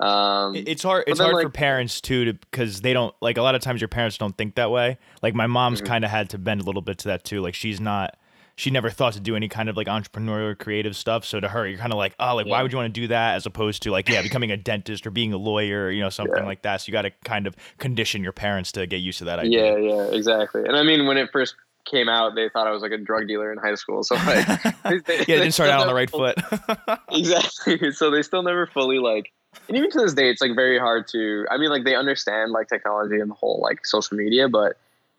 Um, 0.00 0.54
It's 0.56 0.82
hard. 0.82 1.04
It's 1.06 1.18
then, 1.18 1.26
hard 1.26 1.36
like- 1.36 1.46
for 1.46 1.50
parents 1.50 2.00
too, 2.00 2.24
to 2.24 2.32
because 2.34 2.80
they 2.80 2.92
don't 2.92 3.14
like 3.22 3.38
a 3.38 3.42
lot 3.42 3.54
of 3.54 3.60
times. 3.62 3.80
Your 3.80 3.88
parents 3.88 4.18
don't 4.18 4.36
think 4.36 4.56
that 4.56 4.70
way. 4.70 4.98
Like 5.22 5.34
my 5.34 5.46
mom's 5.46 5.80
Mhm. 5.80 5.86
kind 5.86 6.04
of 6.04 6.10
had 6.10 6.30
to 6.30 6.38
bend 6.38 6.60
a 6.60 6.64
little 6.64 6.82
bit 6.82 6.98
to 6.98 7.08
that 7.08 7.24
too. 7.24 7.40
Like 7.40 7.54
she's 7.54 7.80
not. 7.80 8.16
She 8.56 8.70
never 8.70 8.88
thought 8.88 9.14
to 9.14 9.20
do 9.20 9.34
any 9.34 9.48
kind 9.48 9.68
of 9.68 9.76
like 9.76 9.88
entrepreneurial 9.88 10.50
or 10.50 10.54
creative 10.54 10.96
stuff. 10.96 11.24
So 11.24 11.40
to 11.40 11.48
her, 11.48 11.66
you're 11.66 11.78
kind 11.78 11.92
of 11.92 11.96
like, 11.96 12.14
oh, 12.20 12.36
like 12.36 12.46
why 12.46 12.62
would 12.62 12.70
you 12.70 12.78
want 12.78 12.94
to 12.94 13.00
do 13.00 13.08
that 13.08 13.34
as 13.34 13.46
opposed 13.46 13.82
to 13.82 13.90
like, 13.90 14.08
yeah, 14.08 14.22
becoming 14.22 14.52
a 14.52 14.56
dentist 14.56 15.06
or 15.06 15.10
being 15.10 15.32
a 15.32 15.36
lawyer, 15.36 15.86
or, 15.86 15.90
you 15.90 16.00
know, 16.00 16.08
something 16.10 16.36
Yeah. 16.36 16.44
like 16.46 16.62
that. 16.62 16.80
So 16.80 16.88
you 16.88 16.92
got 16.92 17.02
to 17.02 17.10
kind 17.24 17.46
of 17.48 17.56
condition 17.78 18.22
your 18.22 18.32
parents 18.32 18.70
to 18.72 18.86
get 18.86 18.98
used 18.98 19.18
to 19.18 19.24
that 19.24 19.40
idea. 19.40 19.78
yeah, 19.78 19.94
yeah, 19.94 20.02
exactly. 20.16 20.62
And 20.64 20.76
I 20.76 20.84
mean, 20.84 21.06
when 21.06 21.16
it 21.16 21.30
first 21.32 21.56
came 21.84 22.08
out, 22.08 22.34
they 22.34 22.48
thought 22.48 22.66
I 22.66 22.70
was 22.70 22.80
like 22.80 22.92
a 22.92 22.98
drug 22.98 23.26
dealer 23.26 23.52
in 23.52 23.58
high 23.58 23.74
school. 23.74 24.04
So 24.04 24.14
like, 24.14 24.46
yeah, 24.84 25.00
they 25.06 25.24
didn't 25.26 25.52
start 25.52 25.70
out 25.70 25.80
on 25.80 25.86
the 25.88 25.94
right 25.94 26.08
foot. 26.10 26.36
exactly. 27.10 27.90
So 27.92 28.10
they 28.10 28.22
still 28.22 28.42
never 28.42 28.66
fully 28.66 28.98
like, 28.98 29.32
and 29.68 29.76
even 29.76 29.90
to 29.90 29.98
this 30.00 30.14
day, 30.14 30.30
it's 30.30 30.40
like 30.40 30.54
very 30.54 30.78
hard 30.78 31.06
to. 31.08 31.46
I 31.50 31.58
mean, 31.58 31.70
like 31.70 31.84
they 31.84 31.94
understand 31.94 32.52
like 32.52 32.68
technology 32.68 33.20
and 33.20 33.30
the 33.30 33.34
whole 33.34 33.60
like 33.62 33.86
social 33.86 34.16
media, 34.16 34.48
but 34.48 34.76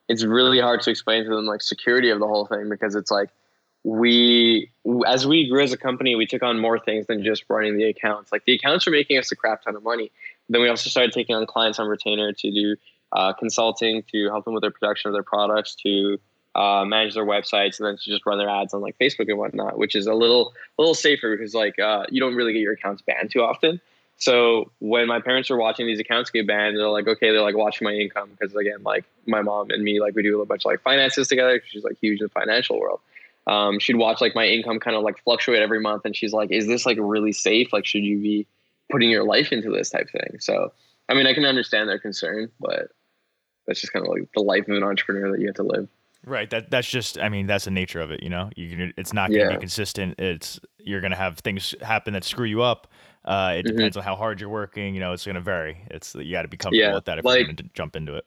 it's 0.07 0.23
really 0.23 0.59
hard 0.59 0.81
to 0.81 0.91
explain 0.91 1.23
to 1.23 1.29
them 1.29 1.45
like 1.45 1.61
security 1.61 2.09
of 2.09 2.19
the 2.19 2.27
whole 2.27 2.45
thing 2.45 2.69
because 2.69 2.95
it's 2.95 3.11
like 3.11 3.29
we 3.83 4.71
as 5.05 5.27
we 5.27 5.47
grew 5.47 5.61
as 5.61 5.71
a 5.71 5.77
company 5.77 6.15
we 6.15 6.25
took 6.25 6.41
on 6.41 6.59
more 6.59 6.79
things 6.79 7.05
than 7.07 7.23
just 7.23 7.45
running 7.49 7.77
the 7.77 7.85
accounts. 7.85 8.31
Like 8.31 8.45
the 8.45 8.53
accounts 8.53 8.85
were 8.85 8.91
making 8.91 9.17
us 9.17 9.31
a 9.31 9.35
crap 9.35 9.63
ton 9.63 9.75
of 9.75 9.83
money. 9.83 10.11
Then 10.49 10.61
we 10.61 10.69
also 10.69 10.89
started 10.89 11.11
taking 11.11 11.35
on 11.35 11.45
clients 11.45 11.79
on 11.79 11.87
retainer 11.87 12.33
to 12.33 12.51
do 12.51 12.75
uh, 13.11 13.33
consulting 13.33 14.03
to 14.11 14.25
help 14.29 14.45
them 14.45 14.53
with 14.53 14.61
their 14.61 14.71
production 14.71 15.09
of 15.09 15.13
their 15.13 15.23
products 15.23 15.75
to 15.75 16.19
uh, 16.55 16.85
manage 16.85 17.13
their 17.13 17.25
websites 17.25 17.79
and 17.79 17.87
then 17.87 17.97
to 17.97 18.09
just 18.09 18.25
run 18.25 18.37
their 18.37 18.49
ads 18.49 18.73
on 18.73 18.81
like 18.81 18.97
facebook 18.97 19.27
and 19.27 19.37
whatnot 19.37 19.77
which 19.77 19.93
is 19.93 20.07
a 20.07 20.13
little 20.13 20.53
a 20.77 20.81
little 20.81 20.95
safer 20.95 21.35
because 21.35 21.53
like 21.53 21.77
uh, 21.79 22.05
you 22.09 22.21
don't 22.21 22.33
really 22.33 22.53
get 22.53 22.59
your 22.59 22.73
accounts 22.73 23.01
banned 23.01 23.29
too 23.29 23.41
often 23.41 23.79
so 24.17 24.71
when 24.79 25.07
my 25.07 25.19
parents 25.19 25.49
were 25.49 25.57
watching 25.57 25.87
these 25.87 25.99
accounts 25.99 26.29
get 26.29 26.47
banned, 26.47 26.77
they're 26.77 26.87
like, 26.89 27.07
okay, 27.07 27.31
they're 27.31 27.41
like 27.41 27.57
watching 27.57 27.85
my 27.85 27.93
income 27.93 28.29
because 28.31 28.55
again, 28.55 28.81
like 28.83 29.03
my 29.25 29.41
mom 29.41 29.71
and 29.71 29.83
me, 29.83 29.99
like 29.99 30.15
we 30.15 30.23
do 30.23 30.41
a 30.41 30.45
bunch 30.45 30.61
of 30.65 30.71
like 30.71 30.81
finances 30.81 31.27
together. 31.27 31.61
She's 31.67 31.83
like 31.83 31.97
huge 31.99 32.21
in 32.21 32.25
the 32.25 32.29
financial 32.29 32.79
world. 32.79 33.01
Um, 33.47 33.77
she'd 33.79 33.97
watch 33.97 34.21
like 34.21 34.33
my 34.33 34.45
income 34.47 34.79
kind 34.79 34.95
of 34.95 35.03
like 35.03 35.21
fluctuate 35.23 35.61
every 35.61 35.79
month, 35.79 36.03
and 36.05 36.15
she's 36.15 36.33
like, 36.33 36.51
is 36.51 36.65
this 36.65 36.85
like 36.85 36.97
really 36.99 37.31
safe? 37.31 37.71
Like, 37.73 37.85
should 37.85 38.03
you 38.03 38.17
be 38.19 38.47
putting 38.91 39.09
your 39.09 39.23
life 39.23 39.51
into 39.51 39.69
this 39.69 39.89
type 39.89 40.09
thing? 40.09 40.39
So, 40.39 40.71
I 41.09 41.13
mean, 41.13 41.27
I 41.27 41.33
can 41.33 41.45
understand 41.45 41.89
their 41.89 41.99
concern, 41.99 42.49
but 42.59 42.89
that's 43.67 43.81
just 43.81 43.93
kind 43.93 44.05
of 44.05 44.11
like 44.11 44.27
the 44.33 44.41
life 44.41 44.67
of 44.67 44.75
an 44.75 44.83
entrepreneur 44.83 45.31
that 45.31 45.39
you 45.41 45.47
have 45.47 45.55
to 45.55 45.63
live. 45.63 45.87
Right. 46.25 46.49
That 46.49 46.71
that's 46.71 46.89
just. 46.89 47.19
I 47.19 47.29
mean, 47.29 47.45
that's 47.45 47.65
the 47.65 47.71
nature 47.71 48.01
of 48.01 48.09
it. 48.09 48.23
You 48.23 48.29
know, 48.29 48.49
you 48.55 48.69
can, 48.69 48.93
it's 48.97 49.13
not 49.13 49.29
going 49.29 49.41
to 49.41 49.45
Yeah. 49.45 49.57
be 49.57 49.59
consistent. 49.59 50.19
It's 50.19 50.59
you're 50.79 51.01
going 51.01 51.11
to 51.11 51.17
have 51.17 51.37
things 51.39 51.75
happen 51.81 52.13
that 52.13 52.23
screw 52.23 52.45
you 52.45 52.63
up. 52.63 52.87
Uh, 53.25 53.55
it 53.57 53.65
Mhm. 53.65 53.69
depends 53.75 53.97
on 53.97 54.03
how 54.03 54.15
hard 54.15 54.39
you're 54.39 54.49
working. 54.49 54.93
You 54.93 54.99
know, 54.99 55.11
it's 55.11 55.25
going 55.25 55.35
to 55.35 55.41
vary. 55.41 55.77
It's 55.89 56.13
you 56.15 56.31
got 56.31 56.43
to 56.43 56.47
be 56.47 56.57
comfortable 56.57 56.87
Yeah, 56.89 56.93
with 56.95 57.05
that 57.05 57.17
if 57.19 57.25
like- 57.25 57.37
you're 57.39 57.45
going 57.45 57.55
to 57.57 57.63
jump 57.73 57.95
into 57.95 58.15
it. 58.15 58.25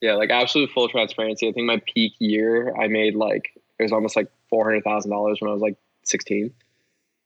Yeah, 0.00 0.14
like 0.14 0.30
absolute 0.30 0.70
full 0.70 0.88
transparency. 0.88 1.48
I 1.48 1.52
think 1.52 1.66
my 1.66 1.80
peak 1.94 2.14
year, 2.18 2.74
I 2.76 2.88
made 2.88 3.14
like 3.14 3.50
it 3.78 3.82
was 3.82 3.92
almost 3.92 4.16
like 4.16 4.28
four 4.50 4.64
hundred 4.64 4.82
thousand 4.84 5.10
dollars 5.10 5.40
when 5.40 5.50
I 5.50 5.52
was 5.52 5.62
like 5.62 5.76
sixteen, 6.04 6.52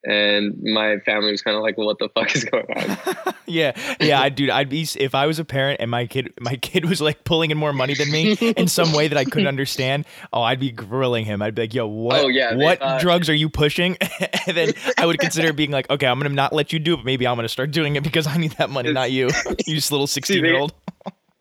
and 0.05 0.63
my 0.63 0.99
family 1.01 1.31
was 1.31 1.43
kind 1.43 1.57
of 1.57 1.63
like, 1.63 1.77
well, 1.77 1.87
"What 1.87 1.99
the 1.99 2.09
fuck 2.09 2.35
is 2.35 2.45
going 2.45 2.67
on?" 2.77 3.35
yeah, 3.47 3.73
yeah, 4.01 4.21
I 4.21 4.29
dude, 4.29 4.51
I'd 4.51 4.69
be 4.69 4.87
if 4.97 5.15
I 5.15 5.27
was 5.27 5.39
a 5.39 5.45
parent 5.45 5.81
and 5.81 5.91
my 5.91 6.07
kid, 6.07 6.33
my 6.41 6.57
kid 6.57 6.85
was 6.85 7.01
like 7.01 7.25
pulling 7.25 7.51
in 7.51 7.59
more 7.59 7.73
money 7.73 7.95
than 7.95 8.11
me 8.11 8.33
in 8.33 8.69
some 8.69 8.93
way 8.93 9.09
that 9.09 9.19
I 9.19 9.25
couldn't 9.25 9.49
understand. 9.49 10.07
Oh, 10.33 10.43
I'd 10.43 10.61
be 10.61 10.71
grilling 10.71 11.25
him. 11.25 11.43
I'd 11.43 11.55
be 11.55 11.63
like, 11.63 11.75
"Yo, 11.75 11.87
what? 11.87 12.25
Oh, 12.25 12.29
yeah, 12.29 12.55
what 12.55 12.79
thought- 12.79 13.01
drugs 13.01 13.29
are 13.29 13.35
you 13.35 13.49
pushing?" 13.49 13.97
and 14.47 14.57
then 14.57 14.73
I 14.97 15.07
would 15.07 15.19
consider 15.19 15.53
being 15.53 15.71
like, 15.73 15.91
"Okay, 15.91 16.07
I'm 16.07 16.19
gonna 16.19 16.35
not 16.35 16.53
let 16.53 16.73
you 16.73 16.79
do 16.79 16.95
it, 16.95 16.99
but 16.99 17.05
maybe 17.05 17.27
I'm 17.27 17.37
gonna 17.37 17.49
start 17.49 17.71
doing 17.73 17.97
it 17.97 18.03
because 18.05 18.27
I 18.27 18.37
need 18.37 18.53
that 18.53 18.71
money, 18.71 18.93
not 18.93 19.11
you, 19.11 19.31
you 19.67 19.75
just 19.75 19.91
little 19.91 20.07
sixteen 20.07 20.45
year 20.45 20.59
old." 20.59 20.73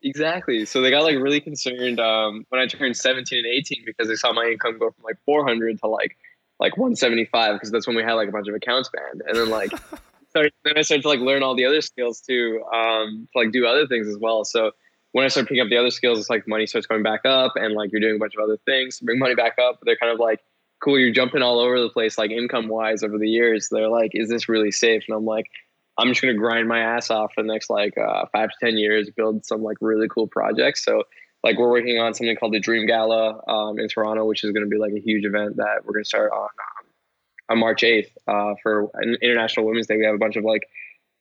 exactly. 0.04 0.66
So 0.66 0.82
they 0.82 0.90
got 0.90 1.04
like 1.04 1.16
really 1.18 1.42
concerned 1.42 2.00
um, 2.00 2.46
when 2.50 2.60
I 2.62 2.66
turned 2.66 2.98
seventeen 2.98 3.46
and 3.46 3.54
eighteen 3.54 3.84
because 3.86 4.08
they 4.08 4.16
saw 4.16 4.34
my 4.34 4.46
income 4.46 4.80
go 4.80 4.92
from 4.92 5.04
like 5.04 5.18
four 5.26 5.46
hundred 5.46 5.80
to 5.82 5.88
like 5.88 6.18
like 6.60 6.78
one 6.78 6.96
seventy 6.96 7.26
five 7.26 7.56
because 7.56 7.72
that's 7.72 7.88
when 7.88 7.96
we 7.96 8.04
had 8.04 8.14
like 8.14 8.30
a 8.30 8.32
bunch 8.32 8.48
of 8.48 8.56
accounts 8.56 8.90
banned, 8.90 9.22
and 9.28 9.38
then 9.38 9.50
like 9.50 9.72
started, 10.30 10.54
then 10.64 10.78
I 10.78 10.82
started 10.82 11.04
to 11.04 11.10
like 11.10 11.20
learn 11.20 11.44
all 11.44 11.56
the 11.56 11.66
other 11.66 11.82
skills 11.82 12.22
too, 12.22 12.64
um, 12.74 13.28
to 13.34 13.40
like 13.40 13.52
do 13.52 13.66
other 13.66 13.88
things 13.88 14.08
as 14.08 14.18
well. 14.18 14.46
So 14.46 14.72
when 15.12 15.26
I 15.26 15.30
started 15.30 15.48
picking 15.48 15.62
up 15.62 15.70
the 15.70 15.78
other 15.78 15.92
skills, 15.92 16.20
it's 16.20 16.30
like 16.30 16.48
money 16.48 16.66
starts 16.66 16.88
going 16.88 17.04
back 17.04 17.22
up, 17.26 17.54
and 17.56 17.74
like 17.74 17.92
you're 17.92 18.02
doing 18.02 18.16
a 18.16 18.20
bunch 18.20 18.36
of 18.36 18.44
other 18.44 18.58
things 18.66 18.98
to 18.98 19.06
bring 19.06 19.20
money 19.20 19.36
back 19.36 19.58
up. 19.60 19.80
They're 19.84 19.98
kind 19.98 20.12
of 20.12 20.20
like, 20.20 20.40
cool, 20.84 21.00
you're 21.00 21.12
jumping 21.12 21.42
all 21.42 21.60
over 21.60 21.80
the 21.82 21.90
place, 21.90 22.18
like 22.18 22.32
income 22.32 22.68
wise 22.68 23.04
over 23.04 23.18
the 23.18 23.30
years. 23.30 23.70
They're 23.72 23.90
like, 23.90 24.12
is 24.14 24.30
this 24.30 24.50
really 24.50 24.72
safe? 24.72 25.04
And 25.08 25.16
I'm 25.16 25.26
like, 25.26 25.48
I'm 25.98 26.10
just 26.10 26.22
gonna 26.22 26.36
grind 26.36 26.68
my 26.68 26.80
ass 26.80 27.10
off 27.10 27.34
for 27.34 27.42
the 27.42 27.52
next 27.52 27.70
like 27.70 27.98
uh, 27.98 28.26
five 28.32 28.50
to 28.50 28.56
ten 28.66 28.78
years, 28.78 29.10
build 29.10 29.46
some 29.46 29.64
like 29.64 29.78
really 29.82 30.08
cool 30.08 30.28
projects. 30.28 30.84
So 30.84 31.04
like 31.44 31.58
we're 31.58 31.70
working 31.70 32.00
on 32.00 32.14
something 32.14 32.36
called 32.36 32.54
the 32.54 32.60
Dream 32.60 32.88
Gala 32.88 33.42
um, 33.48 33.80
in 33.80 33.88
Toronto, 33.88 34.26
which 34.26 34.44
is 34.44 34.52
gonna 34.52 34.68
be 34.68 34.78
like 34.78 34.94
a 34.94 35.00
huge 35.00 35.26
event 35.26 35.58
that 35.58 35.86
we're 35.86 35.94
gonna 35.94 36.06
start 36.06 36.32
on 36.32 36.44
um, 36.44 36.86
on 37.50 37.60
March 37.60 37.82
8th 37.82 38.10
uh, 38.28 38.56
for 38.62 38.90
International 39.22 39.66
Women's 39.66 39.88
Day. 39.88 39.98
We 39.98 40.06
have 40.06 40.16
a 40.16 40.20
bunch 40.20 40.36
of 40.36 40.44
like 40.44 40.68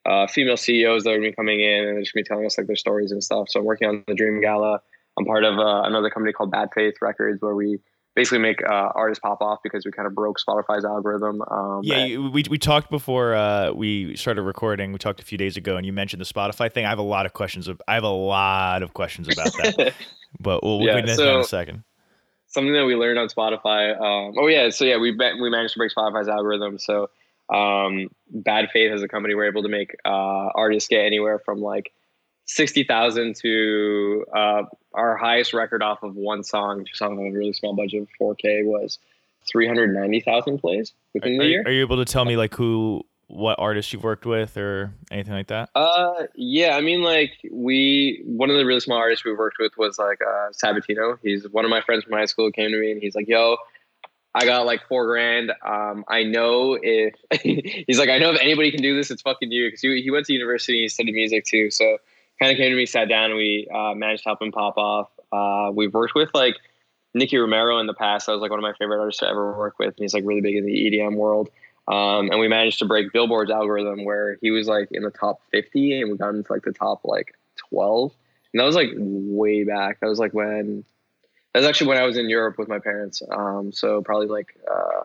uh, 0.04 0.26
female 0.26 0.56
CEOs 0.56 1.04
that 1.04 1.10
are 1.10 1.16
gonna 1.16 1.28
be 1.28 1.34
coming 1.34 1.60
in 1.60 1.84
and 1.84 1.96
they're 1.96 2.00
just 2.00 2.14
gonna 2.14 2.22
be 2.22 2.28
telling 2.28 2.46
us 2.46 2.58
like 2.58 2.66
their 2.66 2.76
stories 2.76 3.12
and 3.12 3.22
stuff. 3.22 3.48
So 3.50 3.60
I'm 3.60 3.66
working 3.66 3.88
on 3.88 4.04
the 4.06 4.14
Dream 4.14 4.40
Gala. 4.40 4.80
I'm 5.18 5.24
part 5.24 5.44
of 5.44 5.58
uh, 5.58 5.82
another 5.84 6.10
company 6.10 6.32
called 6.32 6.50
Bad 6.50 6.70
Faith 6.74 6.94
Records 7.00 7.40
where 7.40 7.54
we 7.54 7.78
basically 8.16 8.38
make 8.38 8.60
uh, 8.68 8.90
artists 8.96 9.20
pop 9.22 9.40
off 9.40 9.60
because 9.62 9.84
we 9.84 9.92
kind 9.92 10.06
of 10.08 10.14
broke 10.14 10.38
Spotify's 10.40 10.84
algorithm. 10.84 11.40
Um, 11.42 11.80
Yeah, 11.84 11.98
and- 11.98 12.32
we 12.32 12.42
we 12.50 12.58
talked 12.58 12.90
before 12.90 13.34
uh, 13.34 13.70
we 13.72 14.16
started 14.16 14.42
recording. 14.42 14.90
We 14.92 14.98
talked 14.98 15.20
a 15.20 15.24
few 15.24 15.38
days 15.38 15.56
ago, 15.56 15.76
and 15.76 15.86
you 15.86 15.92
mentioned 15.92 16.20
the 16.20 16.24
Spotify 16.26 16.72
thing. 16.72 16.84
I 16.84 16.88
have 16.88 16.98
a 16.98 17.02
lot 17.02 17.26
of 17.26 17.32
questions. 17.34 17.68
Of, 17.68 17.80
I 17.86 17.94
have 17.94 18.02
a 18.04 18.08
lot 18.08 18.82
of 18.82 18.94
questions 18.94 19.28
about 19.28 19.52
that, 19.52 19.94
but 20.40 20.64
we'll, 20.64 20.78
we'll 20.78 20.88
Yeah, 20.88 20.94
get 21.00 21.10
into 21.10 21.22
that 21.22 21.34
in 21.34 21.40
a 21.40 21.44
second. 21.44 21.84
something 22.48 22.72
that 22.72 22.86
we 22.86 22.96
learned 22.96 23.18
on 23.20 23.28
Spotify. 23.28 23.92
Um, 24.00 24.34
oh 24.40 24.48
yeah, 24.48 24.70
so 24.70 24.84
yeah, 24.84 24.96
we 24.96 25.12
bet, 25.12 25.34
we 25.40 25.50
managed 25.50 25.74
to 25.74 25.78
break 25.78 25.92
Spotify's 25.94 26.26
algorithm. 26.28 26.78
So 26.78 27.10
um, 27.52 28.08
Bad 28.30 28.70
Faith 28.72 28.90
as 28.92 29.02
a 29.02 29.08
company, 29.08 29.34
we're 29.34 29.46
able 29.48 29.62
to 29.62 29.68
make 29.68 29.94
uh, 30.04 30.08
artists 30.54 30.88
get 30.88 31.04
anywhere 31.04 31.38
from 31.44 31.60
like 31.60 31.92
sixty 32.46 32.84
thousand 32.84 33.36
to 33.36 34.24
uh, 34.34 34.62
our 34.94 35.16
highest 35.16 35.52
record 35.52 35.82
off 35.82 36.02
of 36.02 36.14
one 36.16 36.42
song, 36.42 36.84
just 36.86 37.02
of 37.02 37.12
a 37.12 37.30
really 37.30 37.52
small 37.52 37.74
budget 37.74 38.02
of 38.02 38.08
four 38.16 38.34
K 38.34 38.62
was 38.62 38.98
three 39.50 39.66
hundred 39.66 39.94
ninety 39.94 40.20
thousand 40.20 40.58
plays 40.58 40.92
Are, 40.92 41.10
within 41.14 41.34
are 41.34 41.42
the 41.42 41.48
year. 41.48 41.62
are 41.66 41.72
you 41.72 41.82
able 41.82 41.96
to 41.96 42.10
tell 42.10 42.24
me 42.24 42.36
like 42.36 42.54
who, 42.54 43.02
what 43.28 43.58
artists 43.58 43.92
you've 43.92 44.04
worked 44.04 44.26
with, 44.26 44.56
or 44.56 44.92
anything 45.10 45.34
like 45.34 45.48
that? 45.48 45.70
Uh, 45.74 46.24
yeah, 46.34 46.76
I 46.76 46.80
mean, 46.80 47.02
like 47.02 47.32
we 47.50 48.22
one 48.24 48.50
of 48.50 48.56
the 48.56 48.64
really 48.64 48.80
small 48.80 48.98
artists 48.98 49.24
we 49.24 49.32
worked 49.34 49.58
with 49.58 49.72
was 49.76 49.98
like 49.98 50.20
uh, 50.22 50.50
Sabatino. 50.52 51.18
He's 51.22 51.48
one 51.48 51.64
of 51.64 51.70
my 51.70 51.82
friends 51.82 52.04
from 52.04 52.14
high 52.14 52.26
school. 52.26 52.50
Came 52.52 52.70
to 52.70 52.80
me 52.80 52.92
and 52.92 53.02
he's 53.02 53.14
like, 53.14 53.28
"Yo, 53.28 53.56
I 54.34 54.44
got 54.44 54.66
like 54.66 54.86
four 54.88 55.06
grand. 55.06 55.52
Um, 55.64 56.04
I 56.08 56.22
know 56.22 56.78
if 56.80 57.14
he's 57.42 57.98
like, 57.98 58.08
I 58.08 58.18
know 58.18 58.32
if 58.32 58.40
anybody 58.40 58.70
can 58.70 58.82
do 58.82 58.96
this, 58.96 59.10
it's 59.10 59.22
fucking 59.22 59.50
you." 59.50 59.66
Because 59.66 59.80
he, 59.80 60.00
he 60.02 60.10
went 60.10 60.26
to 60.26 60.32
university, 60.32 60.82
he 60.82 60.88
studied 60.88 61.14
music 61.14 61.44
too. 61.44 61.70
So 61.70 61.98
kind 62.38 62.52
of 62.52 62.58
came 62.58 62.70
to 62.70 62.76
me, 62.76 62.86
sat 62.86 63.08
down, 63.08 63.30
and 63.30 63.36
we 63.36 63.68
uh, 63.72 63.94
managed 63.94 64.22
to 64.24 64.30
help 64.30 64.42
him 64.42 64.52
pop 64.52 64.76
off. 64.76 65.10
Uh, 65.32 65.70
we've 65.72 65.92
worked 65.92 66.14
with 66.14 66.30
like 66.34 66.56
Nicky 67.14 67.36
Romero 67.36 67.78
in 67.78 67.86
the 67.86 67.94
past. 67.94 68.26
That 68.26 68.32
was 68.32 68.40
like 68.40 68.50
one 68.50 68.58
of 68.58 68.62
my 68.62 68.74
favorite 68.78 69.00
artists 69.00 69.20
to 69.20 69.28
ever 69.28 69.56
work 69.56 69.78
with, 69.78 69.88
and 69.88 69.98
he's 69.98 70.14
like 70.14 70.24
really 70.24 70.40
big 70.40 70.56
in 70.56 70.66
the 70.66 70.72
EDM 70.72 71.16
world. 71.16 71.50
Um, 71.88 72.30
and 72.30 72.40
we 72.40 72.48
managed 72.48 72.80
to 72.80 72.84
break 72.84 73.12
Billboard's 73.12 73.50
algorithm 73.50 74.04
where 74.04 74.38
he 74.42 74.50
was 74.50 74.66
like 74.66 74.88
in 74.90 75.02
the 75.02 75.10
top 75.10 75.40
50 75.52 76.00
and 76.00 76.10
we 76.10 76.18
got 76.18 76.34
into 76.34 76.52
like 76.52 76.62
the 76.62 76.72
top 76.72 77.02
like 77.04 77.34
12. 77.70 78.12
And 78.52 78.60
that 78.60 78.64
was 78.64 78.74
like 78.74 78.90
way 78.96 79.62
back. 79.62 80.00
That 80.00 80.08
was 80.08 80.18
like 80.18 80.34
when, 80.34 80.84
that 81.54 81.60
was 81.60 81.68
actually 81.68 81.88
when 81.88 81.98
I 81.98 82.02
was 82.02 82.16
in 82.16 82.28
Europe 82.28 82.58
with 82.58 82.68
my 82.68 82.80
parents. 82.80 83.22
Um, 83.30 83.70
so 83.72 84.02
probably 84.02 84.26
like, 84.26 84.58
uh, 84.68 85.02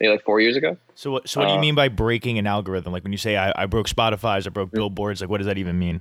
maybe 0.00 0.10
like 0.10 0.24
four 0.24 0.40
years 0.40 0.56
ago. 0.56 0.76
So 0.94 1.12
what? 1.12 1.28
So 1.28 1.40
what 1.40 1.46
do 1.46 1.52
you 1.52 1.58
uh, 1.58 1.62
mean 1.62 1.74
by 1.74 1.88
breaking 1.88 2.38
an 2.38 2.46
algorithm? 2.46 2.92
Like 2.92 3.04
when 3.04 3.12
you 3.12 3.18
say 3.18 3.36
I, 3.36 3.52
I 3.54 3.66
broke 3.66 3.86
Spotify's, 3.86 4.46
I 4.46 4.50
broke 4.50 4.72
Billboards. 4.72 5.20
Like 5.20 5.30
what 5.30 5.38
does 5.38 5.46
that 5.46 5.58
even 5.58 5.78
mean? 5.78 6.00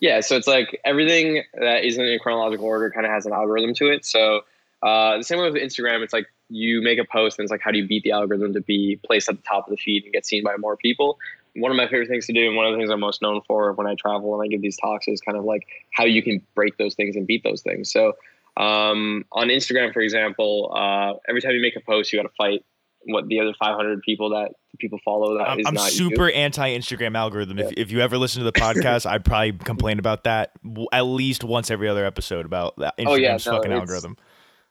Yeah, 0.00 0.20
so 0.20 0.36
it's 0.36 0.46
like 0.46 0.80
everything 0.84 1.44
that 1.54 1.84
isn't 1.84 2.04
in 2.04 2.18
chronological 2.18 2.66
order 2.66 2.90
kind 2.90 3.06
of 3.06 3.12
has 3.12 3.26
an 3.26 3.32
algorithm 3.32 3.74
to 3.74 3.86
it. 3.90 4.04
So 4.04 4.42
uh, 4.82 5.16
the 5.16 5.24
same 5.24 5.38
way 5.38 5.50
with 5.50 5.62
Instagram, 5.62 6.02
it's 6.02 6.12
like 6.12 6.26
you 6.50 6.82
make 6.82 6.98
a 6.98 7.04
post 7.04 7.38
and 7.38 7.44
it's 7.44 7.50
like 7.50 7.62
how 7.62 7.70
do 7.70 7.78
you 7.78 7.86
beat 7.86 8.02
the 8.02 8.12
algorithm 8.12 8.52
to 8.52 8.60
be 8.60 9.00
placed 9.04 9.28
at 9.28 9.36
the 9.36 9.42
top 9.42 9.66
of 9.66 9.70
the 9.70 9.76
feed 9.76 10.04
and 10.04 10.12
get 10.12 10.26
seen 10.26 10.44
by 10.44 10.56
more 10.58 10.76
people. 10.76 11.18
One 11.56 11.70
of 11.70 11.76
my 11.76 11.86
favorite 11.86 12.08
things 12.08 12.26
to 12.26 12.32
do, 12.32 12.48
and 12.48 12.56
one 12.56 12.66
of 12.66 12.72
the 12.72 12.78
things 12.78 12.90
I'm 12.90 13.00
most 13.00 13.22
known 13.22 13.40
for 13.46 13.72
when 13.72 13.86
I 13.86 13.94
travel 13.94 14.34
and 14.34 14.44
I 14.44 14.48
give 14.50 14.60
these 14.60 14.76
talks, 14.76 15.06
is 15.06 15.20
kind 15.20 15.38
of 15.38 15.44
like 15.44 15.66
how 15.92 16.04
you 16.04 16.22
can 16.22 16.42
break 16.54 16.76
those 16.78 16.94
things 16.94 17.14
and 17.14 17.26
beat 17.26 17.44
those 17.44 17.62
things. 17.62 17.92
So 17.92 18.14
um, 18.56 19.24
on 19.32 19.48
Instagram, 19.48 19.92
for 19.92 20.00
example, 20.00 20.72
uh, 20.74 21.14
every 21.28 21.40
time 21.40 21.52
you 21.52 21.62
make 21.62 21.76
a 21.76 21.80
post, 21.80 22.12
you 22.12 22.18
got 22.18 22.28
to 22.28 22.34
fight 22.36 22.64
what 23.06 23.26
the 23.28 23.40
other 23.40 23.52
500 23.58 24.02
people 24.02 24.30
that 24.30 24.52
people 24.78 24.98
follow 25.04 25.38
that 25.38 25.48
I'm, 25.48 25.60
is 25.60 25.66
I'm 25.66 25.74
not 25.74 25.84
you. 25.92 26.08
super 26.10 26.30
anti 26.30 26.76
Instagram 26.76 27.16
algorithm. 27.16 27.58
If, 27.58 27.72
if 27.76 27.92
you 27.92 28.00
ever 28.00 28.18
listen 28.18 28.40
to 28.40 28.50
the 28.50 28.58
podcast, 28.58 29.06
I'd 29.10 29.24
probably 29.24 29.52
complain 29.52 29.98
about 29.98 30.24
that 30.24 30.52
at 30.92 31.02
least 31.02 31.44
once 31.44 31.70
every 31.70 31.88
other 31.88 32.04
episode 32.04 32.44
about 32.46 32.76
that 32.78 32.96
Instagram's 32.98 33.08
Oh, 33.08 33.14
yeah, 33.14 33.32
no, 33.32 33.38
fucking 33.38 33.70
it's- 33.72 33.80
algorithm. 33.80 34.16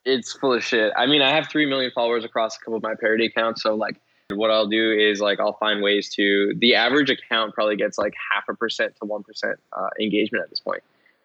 it's 0.05 0.33
full 0.33 0.53
of 0.53 0.63
shit. 0.63 0.91
I 0.97 1.05
mean, 1.05 1.21
I 1.21 1.29
have 1.31 1.47
three 1.49 1.65
million 1.65 1.91
followers 1.95 2.25
across 2.25 2.57
a 2.57 2.59
couple 2.59 2.75
of 2.75 2.83
my 2.83 2.95
parody 2.99 3.25
accounts. 3.27 3.63
So 3.63 3.75
like, 3.75 3.99
what 4.33 4.49
I'll 4.51 4.67
do 4.67 4.91
is 4.91 5.21
like 5.21 5.39
I'll 5.39 5.57
find 5.57 5.81
ways 5.83 6.09
to. 6.15 6.53
The 6.57 6.75
average 6.75 7.09
account 7.09 7.53
probably 7.53 7.75
gets 7.75 7.97
like 7.97 8.13
half 8.33 8.45
a 8.49 8.55
percent 8.55 8.95
to 9.01 9.05
one 9.05 9.21
percent 9.23 9.59
uh, 9.73 9.89
engagement 9.99 10.43
at 10.43 10.49
this 10.49 10.59
point. 10.59 10.81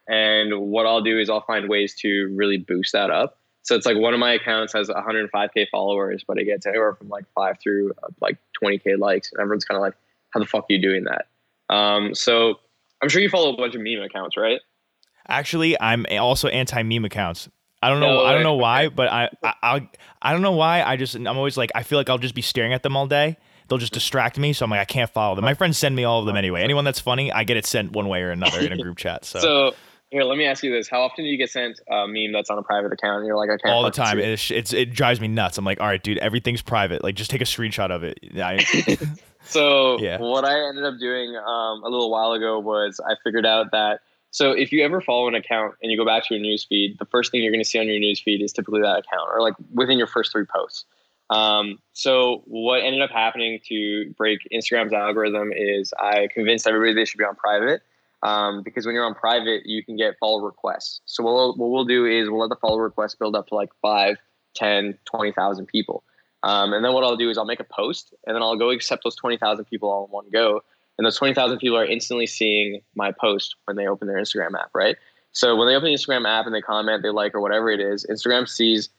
And 0.07 0.59
what 0.59 0.85
I'll 0.85 1.01
do 1.01 1.19
is 1.19 1.29
I'll 1.29 1.45
find 1.45 1.69
ways 1.69 1.95
to 2.01 2.31
really 2.35 2.57
boost 2.57 2.93
that 2.93 3.09
up. 3.09 3.38
So 3.63 3.75
it's 3.75 3.85
like 3.85 3.97
one 3.97 4.13
of 4.13 4.19
my 4.19 4.33
accounts 4.33 4.73
has 4.73 4.89
105k 4.89 5.67
followers, 5.69 6.23
but 6.27 6.39
it 6.39 6.45
gets 6.45 6.65
anywhere 6.65 6.95
from 6.95 7.09
like 7.09 7.25
five 7.35 7.57
through 7.61 7.91
uh, 8.03 8.07
like 8.21 8.37
20k 8.61 8.97
likes, 8.97 9.31
and 9.31 9.41
everyone's 9.41 9.65
kind 9.65 9.77
of 9.77 9.81
like, 9.81 9.93
"How 10.31 10.39
the 10.39 10.45
fuck 10.45 10.63
are 10.63 10.73
you 10.73 10.81
doing 10.81 11.05
that?" 11.05 11.27
Um, 11.73 12.15
so 12.15 12.59
I'm 13.01 13.09
sure 13.09 13.21
you 13.21 13.29
follow 13.29 13.53
a 13.53 13.57
bunch 13.57 13.75
of 13.75 13.81
meme 13.81 14.01
accounts, 14.01 14.37
right? 14.37 14.59
Actually, 15.27 15.79
I'm 15.79 16.05
also 16.19 16.47
anti 16.47 16.81
meme 16.83 17.05
accounts. 17.05 17.49
I 17.81 17.89
don't 17.89 17.99
know. 17.99 18.15
No 18.15 18.25
I 18.25 18.33
don't 18.33 18.43
know 18.43 18.55
why, 18.55 18.89
but 18.89 19.07
I, 19.09 19.29
I 19.43 19.53
I 19.61 19.89
I 20.21 20.31
don't 20.33 20.41
know 20.41 20.53
why. 20.53 20.81
I 20.83 20.97
just 20.97 21.15
I'm 21.15 21.27
always 21.27 21.57
like 21.57 21.71
I 21.75 21.83
feel 21.83 21.97
like 21.97 22.09
I'll 22.09 22.17
just 22.17 22.35
be 22.35 22.41
staring 22.41 22.73
at 22.73 22.83
them 22.83 22.97
all 22.97 23.07
day. 23.07 23.37
They'll 23.67 23.77
just 23.77 23.93
distract 23.93 24.39
me, 24.39 24.51
so 24.53 24.65
I'm 24.65 24.71
like 24.71 24.79
I 24.79 24.85
can't 24.85 25.09
follow 25.09 25.35
them. 25.35 25.45
My 25.45 25.53
friends 25.53 25.77
send 25.77 25.95
me 25.95 26.03
all 26.03 26.19
of 26.19 26.25
them 26.25 26.35
anyway. 26.35 26.63
Anyone 26.63 26.83
that's 26.83 26.99
funny, 26.99 27.31
I 27.31 27.43
get 27.43 27.55
it 27.55 27.65
sent 27.65 27.91
one 27.91 28.07
way 28.07 28.23
or 28.23 28.31
another 28.31 28.59
in 28.59 28.71
a 28.71 28.77
group 28.77 28.97
chat. 28.97 29.25
So, 29.25 29.39
So 29.39 29.75
here, 30.11 30.23
let 30.23 30.37
me 30.37 30.45
ask 30.45 30.63
you 30.63 30.71
this: 30.71 30.89
How 30.89 31.01
often 31.01 31.25
do 31.25 31.29
you 31.29 31.37
get 31.37 31.49
sent 31.49 31.79
a 31.89 32.07
meme 32.07 32.31
that's 32.31 32.49
on 32.49 32.57
a 32.57 32.63
private 32.63 32.93
account, 32.93 33.19
and 33.19 33.27
you're 33.27 33.37
like, 33.37 33.49
"I 33.49 33.57
can't." 33.57 33.73
all 33.73 33.83
the 33.83 33.91
time, 33.91 34.19
it? 34.19 34.27
it's, 34.27 34.51
it's 34.51 34.73
it 34.73 34.93
drives 34.93 35.19
me 35.19 35.27
nuts. 35.27 35.57
I'm 35.57 35.65
like, 35.65 35.79
all 35.79 35.87
right, 35.87 36.01
dude, 36.01 36.17
everything's 36.19 36.61
private. 36.61 37.03
Like, 37.03 37.15
just 37.15 37.31
take 37.31 37.41
a 37.41 37.45
screenshot 37.45 37.91
of 37.91 38.03
it. 38.03 38.19
I, 38.37 38.65
So 39.49 39.99
Yeah. 39.99 40.19
what 40.19 40.45
I 40.45 40.67
ended 40.67 40.83
up 40.83 40.99
doing 40.99 41.35
um, 41.35 41.83
a 41.83 41.89
little 41.89 42.11
while 42.11 42.33
ago 42.33 42.59
was 42.59 42.99
I 43.05 43.15
figured 43.23 43.45
out 43.45 43.71
that 43.71 44.01
so 44.31 44.51
if 44.51 44.71
you 44.71 44.83
ever 44.83 45.01
follow 45.01 45.27
an 45.27 45.35
account 45.35 45.75
and 45.81 45.91
you 45.91 45.97
go 45.97 46.05
back 46.05 46.27
to 46.27 46.35
your 46.35 46.43
newsfeed, 46.43 46.99
the 46.99 47.05
first 47.05 47.31
thing 47.31 47.41
you're 47.41 47.51
going 47.51 47.63
to 47.63 47.69
see 47.69 47.79
on 47.79 47.87
your 47.87 47.99
newsfeed 47.99 48.43
is 48.43 48.53
typically 48.53 48.81
that 48.81 48.99
account 48.99 49.27
or 49.33 49.41
like 49.41 49.55
within 49.73 49.97
your 49.97 50.07
first 50.07 50.31
three 50.31 50.45
posts. 50.45 50.85
Um, 51.31 51.79
so 51.93 52.43
what 52.45 52.83
ended 52.83 53.01
up 53.01 53.09
happening 53.09 53.59
to 53.65 54.13
break 54.17 54.39
Instagram's 54.53 54.93
algorithm 54.93 55.51
is 55.51 55.93
I 55.99 56.27
convinced 56.31 56.67
everybody 56.67 56.93
they 56.93 57.05
should 57.05 57.17
be 57.17 57.23
on 57.23 57.35
private. 57.35 57.81
Um, 58.21 58.63
because 58.63 58.85
when 58.85 58.95
you're 58.95 59.05
on 59.05 59.15
private, 59.15 59.61
you 59.65 59.83
can 59.83 59.95
get 59.95 60.15
follow 60.19 60.41
requests. 60.41 61.01
So 61.05 61.23
what 61.23 61.33
we'll, 61.33 61.55
what 61.55 61.69
we'll 61.69 61.85
do 61.85 62.05
is 62.05 62.29
we'll 62.29 62.41
let 62.41 62.49
the 62.49 62.57
follow 62.57 62.77
requests 62.77 63.15
build 63.15 63.35
up 63.35 63.47
to 63.47 63.55
like 63.55 63.69
five, 63.81 64.17
10, 64.55 64.97
20,000 65.05 65.65
people. 65.67 66.03
Um, 66.43 66.73
and 66.73 66.83
then 66.83 66.93
what 66.93 67.03
I'll 67.03 67.17
do 67.17 67.29
is 67.29 67.37
I'll 67.37 67.45
make 67.45 67.59
a 67.59 67.65
post 67.65 68.13
and 68.25 68.35
then 68.35 68.41
I'll 68.41 68.57
go 68.57 68.71
accept 68.71 69.03
those 69.03 69.15
20,000 69.15 69.65
people 69.65 69.89
all 69.89 70.05
in 70.05 70.11
one 70.11 70.25
go. 70.31 70.61
And 70.97 71.05
those 71.05 71.17
20,000 71.17 71.59
people 71.59 71.77
are 71.77 71.85
instantly 71.85 72.27
seeing 72.27 72.81
my 72.95 73.11
post 73.11 73.55
when 73.65 73.77
they 73.77 73.87
open 73.87 74.07
their 74.07 74.17
Instagram 74.17 74.59
app, 74.59 74.69
right? 74.73 74.97
So 75.31 75.55
when 75.55 75.67
they 75.67 75.75
open 75.75 75.89
the 75.91 75.95
Instagram 75.95 76.27
app 76.27 76.45
and 76.45 76.53
they 76.53 76.61
comment, 76.61 77.03
they 77.03 77.09
like, 77.09 77.35
or 77.35 77.41
whatever 77.41 77.69
it 77.69 77.79
is, 77.79 78.05
Instagram 78.09 78.49
sees 78.49 78.89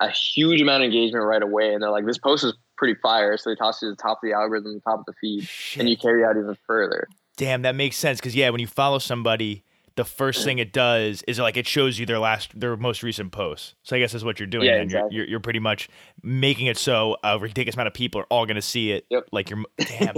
a 0.00 0.08
huge 0.08 0.60
amount 0.62 0.84
of 0.84 0.86
engagement 0.86 1.24
right 1.24 1.42
away. 1.42 1.74
And 1.74 1.82
they're 1.82 1.90
like, 1.90 2.06
this 2.06 2.18
post 2.18 2.44
is 2.44 2.54
pretty 2.76 2.94
fire. 3.02 3.36
So 3.36 3.50
they 3.50 3.56
toss 3.56 3.82
you 3.82 3.88
to 3.88 3.92
the 3.92 3.96
top 3.96 4.18
of 4.22 4.28
the 4.28 4.32
algorithm, 4.32 4.74
the 4.74 4.80
top 4.80 5.00
of 5.00 5.06
the 5.06 5.12
feed, 5.20 5.48
and 5.78 5.88
you 5.88 5.96
carry 5.96 6.24
out 6.24 6.36
even 6.36 6.56
further. 6.66 7.08
Damn, 7.38 7.62
that 7.62 7.74
makes 7.74 7.96
sense. 7.96 8.20
Because 8.20 8.36
yeah, 8.36 8.50
when 8.50 8.60
you 8.60 8.66
follow 8.66 8.98
somebody, 8.98 9.64
the 9.96 10.04
first 10.04 10.44
thing 10.44 10.58
it 10.58 10.72
does 10.72 11.22
is 11.26 11.38
like 11.38 11.56
it 11.56 11.66
shows 11.66 11.98
you 11.98 12.04
their 12.04 12.18
last 12.18 12.58
their 12.60 12.76
most 12.76 13.02
recent 13.02 13.32
posts. 13.32 13.74
So 13.82 13.96
I 13.96 13.98
guess 13.98 14.12
that's 14.12 14.22
what 14.24 14.38
you're 14.38 14.46
doing. 14.46 14.66
Yeah, 14.66 14.74
then. 14.74 14.82
exactly. 14.82 15.16
You're, 15.16 15.24
you're 15.24 15.30
you're 15.30 15.40
pretty 15.40 15.58
much 15.60 15.88
making 16.22 16.66
it 16.66 16.76
so 16.76 17.16
a 17.24 17.38
ridiculous 17.38 17.74
amount 17.74 17.86
of 17.86 17.94
people 17.94 18.20
are 18.20 18.26
all 18.30 18.44
going 18.44 18.56
to 18.56 18.62
see 18.62 18.92
it. 18.92 19.06
Yep. 19.08 19.28
Like 19.32 19.48
you're 19.50 19.64
damn. 19.78 20.14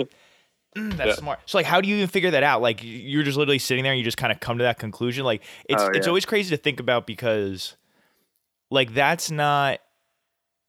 Mm, 0.76 0.96
that's 0.96 1.09
Yeah. 1.09 1.14
smart. 1.14 1.40
So 1.46 1.56
like, 1.59 1.66
how 1.66 1.80
do 1.80 1.88
you 1.88 1.96
even 1.96 2.09
figure 2.09 2.30
that 2.33 2.42
out? 2.42 2.62
Like, 2.62 2.80
you're 2.83 3.22
just 3.24 3.37
literally 3.38 3.59
sitting 3.59 3.83
there 3.85 3.92
and 3.92 3.98
you 3.98 4.04
just 4.04 4.16
kind 4.16 4.30
of 4.33 4.38
come 4.40 4.59
to 4.59 4.64
that 4.64 4.78
conclusion. 4.78 5.24
Like, 5.24 5.42
it's 5.68 5.83
Oh, 5.83 5.88
it's 5.94 6.06
always 6.06 6.24
crazy 6.24 6.50
to 6.56 6.62
think 6.62 6.78
about 6.78 7.06
because, 7.09 7.76
like, 8.70 8.94
that's 8.94 9.30
not 9.33 9.80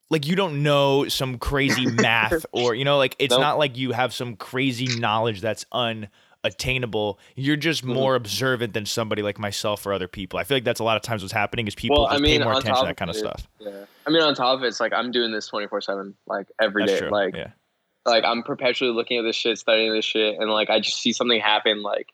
like 0.09 0.25
you 0.25 0.35
don't 0.35 0.63
know 0.63 1.07
some 1.07 1.37
crazy 1.37 1.85
math 1.91 2.45
or 2.51 2.73
you 2.75 2.83
know, 2.83 2.97
like 2.97 3.15
it's 3.19 3.31
Nope. 3.31 3.41
not 3.41 3.57
like 3.59 3.77
you 3.77 3.91
have 3.91 4.13
some 4.13 4.35
crazy 4.35 4.99
knowledge 4.99 5.39
that's 5.41 5.65
unattainable. 6.43 7.19
You're 7.35 7.55
just 7.55 7.83
Mm-hmm. 7.83 7.93
more 7.93 8.15
observant 8.15 8.73
than 8.73 8.85
somebody 8.85 9.21
like 9.21 9.39
myself 9.39 9.85
or 9.85 9.93
other 9.93 10.07
people. 10.07 10.39
I 10.39 10.43
feel 10.43 10.57
like 10.57 10.63
that's 10.63 10.79
a 10.79 10.83
lot 10.83 10.97
of 10.97 11.03
times 11.03 11.21
what's 11.23 11.33
happening 11.33 11.67
is 11.67 11.75
people 11.75 12.03
Well, 12.03 12.07
I 12.07 12.17
mean, 12.17 12.39
pay 12.39 12.43
more 12.43 12.53
on 12.53 12.59
attention 12.59 12.83
to 12.83 12.87
that 12.87 12.97
kind 12.97 13.09
of 13.09 13.15
it, 13.15 13.19
stuff. 13.19 13.47
Yeah. 13.59 13.85
I 14.05 14.09
mean, 14.09 14.21
on 14.21 14.35
top 14.35 14.57
of 14.57 14.63
it, 14.63 14.67
it's 14.67 14.79
like 14.79 14.93
I'm 14.93 15.11
doing 15.11 15.31
this 15.31 15.47
24 15.47 15.81
seven, 15.81 16.15
like 16.27 16.47
every 16.59 16.85
day. 16.85 16.93
That's 16.93 17.01
true. 17.01 17.09
Like, 17.09 17.35
yeah. 17.35 17.51
like 18.05 18.23
I'm 18.23 18.43
perpetually 18.43 18.91
looking 18.91 19.17
at 19.17 19.23
this 19.23 19.35
shit, 19.35 19.57
studying 19.57 19.93
this 19.93 20.05
shit, 20.05 20.37
and 20.39 20.49
like 20.49 20.69
I 20.69 20.79
just 20.79 20.99
see 20.99 21.13
something 21.13 21.39
happen. 21.39 21.81
Like, 21.81 22.07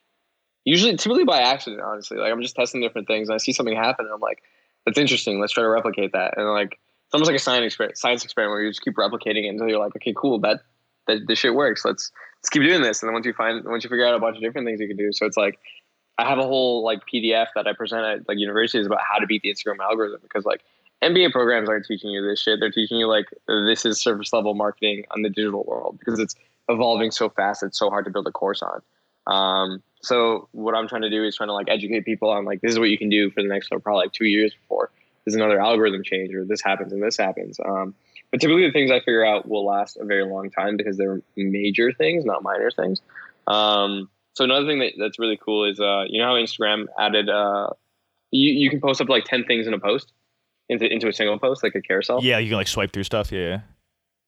usually, 0.65 0.95
typically 0.97 1.23
by 1.25 1.39
accident, 1.39 1.81
honestly. 1.81 2.17
Like 2.17 2.31
I'm 2.31 2.41
just 2.41 2.55
testing 2.55 2.81
different 2.81 3.07
things, 3.07 3.29
and 3.29 3.35
I 3.35 3.37
see 3.37 3.53
something 3.53 3.75
happen, 3.75 4.05
and 4.05 4.13
I'm 4.13 4.19
like, 4.21 4.43
that's 4.85 4.97
interesting. 4.97 5.39
Let's 5.39 5.53
try 5.53 5.63
to 5.63 5.69
replicate 5.69 6.13
that. 6.13 6.37
And 6.37 6.47
like, 6.49 6.73
it's 6.73 7.13
almost 7.13 7.29
like 7.29 7.37
a 7.37 7.43
science 7.43 7.65
experiment, 7.65 7.97
science 7.97 8.23
experiment 8.23 8.51
where 8.51 8.61
you 8.61 8.69
just 8.69 8.81
keep 8.81 8.95
replicating 8.95 9.45
it 9.45 9.49
until 9.49 9.67
you're 9.67 9.79
like, 9.79 9.95
okay, 9.95 10.13
cool, 10.15 10.39
that 10.39 10.61
that 11.07 11.21
this 11.27 11.39
shit 11.39 11.53
works. 11.53 11.85
Let's 11.85 12.11
let's 12.39 12.49
keep 12.49 12.63
doing 12.63 12.81
this. 12.81 13.01
And 13.01 13.09
then 13.09 13.13
once 13.13 13.25
you 13.25 13.33
find, 13.33 13.63
once 13.65 13.83
you 13.83 13.89
figure 13.89 14.05
out 14.05 14.15
a 14.15 14.19
bunch 14.19 14.37
of 14.37 14.43
different 14.43 14.67
things 14.67 14.79
you 14.79 14.87
can 14.87 14.97
do, 14.97 15.11
so 15.11 15.25
it's 15.25 15.37
like. 15.37 15.59
I 16.19 16.27
have 16.27 16.39
a 16.39 16.43
whole 16.47 16.83
like 16.83 17.01
PDF 17.13 17.45
that 17.53 17.67
I 17.67 17.73
present 17.73 18.03
at 18.03 18.27
like 18.27 18.39
universities 18.39 18.87
about 18.87 19.01
how 19.07 19.19
to 19.19 19.27
beat 19.27 19.43
the 19.43 19.53
Instagram 19.53 19.77
algorithm 19.79 20.19
because 20.23 20.45
like 20.45 20.63
MBA 21.03 21.31
programs 21.31 21.69
aren't 21.69 21.85
teaching 21.85 22.09
you 22.09 22.27
this 22.27 22.41
shit. 22.41 22.59
They're 22.59 22.71
teaching 22.71 22.97
you 22.97 23.07
like 23.07 23.27
this 23.47 23.85
is 23.85 24.01
surface 24.01 24.33
level 24.33 24.55
marketing 24.55 25.03
on 25.11 25.21
the 25.21 25.29
digital 25.29 25.63
world 25.63 25.99
because 25.99 26.19
it's 26.19 26.33
evolving 26.69 27.11
so 27.11 27.29
fast. 27.29 27.61
It's 27.61 27.77
so 27.77 27.91
hard 27.91 28.05
to 28.05 28.11
build 28.11 28.25
a 28.25 28.31
course 28.31 28.63
on. 28.63 28.81
Um, 29.27 29.83
so 30.01 30.47
what 30.53 30.73
I'm 30.73 30.87
trying 30.87 31.03
to 31.03 31.09
do 31.11 31.23
is 31.23 31.35
trying 31.35 31.49
to 31.49 31.53
like 31.53 31.69
educate 31.69 32.03
people 32.03 32.31
on 32.31 32.45
like 32.45 32.61
this 32.61 32.71
is 32.71 32.79
what 32.79 32.89
you 32.89 32.97
can 32.97 33.09
do 33.09 33.29
for 33.29 33.43
the 33.43 33.49
next 33.49 33.69
probably 33.69 33.93
like 33.93 34.11
two 34.11 34.25
years 34.25 34.55
before 34.55 34.89
there's 35.27 35.35
another 35.35 35.59
algorithm 35.59 36.03
change 36.03 36.33
or 36.33 36.45
this 36.45 36.61
happens 36.63 36.93
and 36.93 37.03
this 37.03 37.17
happens. 37.17 37.59
Um, 37.59 37.93
but 38.31 38.41
typically 38.41 38.65
the 38.65 38.71
things 38.71 38.91
I 38.91 38.99
figure 38.99 39.25
out 39.25 39.47
will 39.47 39.65
last 39.65 39.97
a 39.97 40.05
very 40.05 40.25
long 40.25 40.49
time 40.49 40.77
because 40.77 40.97
they're 40.97 41.21
major 41.35 41.91
things, 41.91 42.25
not 42.25 42.43
minor 42.43 42.71
things. 42.71 43.01
Um, 43.47 44.09
so 44.33 44.43
another 44.43 44.67
thing 44.67 44.79
that, 44.79 44.93
that's 44.99 45.17
really 45.17 45.37
cool 45.37 45.65
is 45.65 45.79
uh, 45.79 46.03
you 46.07 46.19
know 46.19 46.27
how 46.27 46.33
Instagram 46.33 46.85
added 46.99 47.29
uh, 47.29 47.69
you, 48.31 48.51
you 48.51 48.69
can 48.69 48.81
post 48.81 49.01
up 49.01 49.09
like 49.09 49.23
10 49.25 49.45
things 49.45 49.67
in 49.67 49.73
a 49.73 49.79
post 49.79 50.11
into, 50.69 50.85
into 50.85 51.07
a 51.07 51.13
single 51.13 51.39
post 51.39 51.63
like 51.63 51.75
a 51.75 51.81
carousel 51.81 52.23
Yeah, 52.23 52.39
you 52.39 52.49
can 52.49 52.57
like 52.57 52.67
swipe 52.67 52.91
through 52.91 53.03
stuff. 53.03 53.31
Yeah, 53.31 53.39
yeah. 53.39 53.59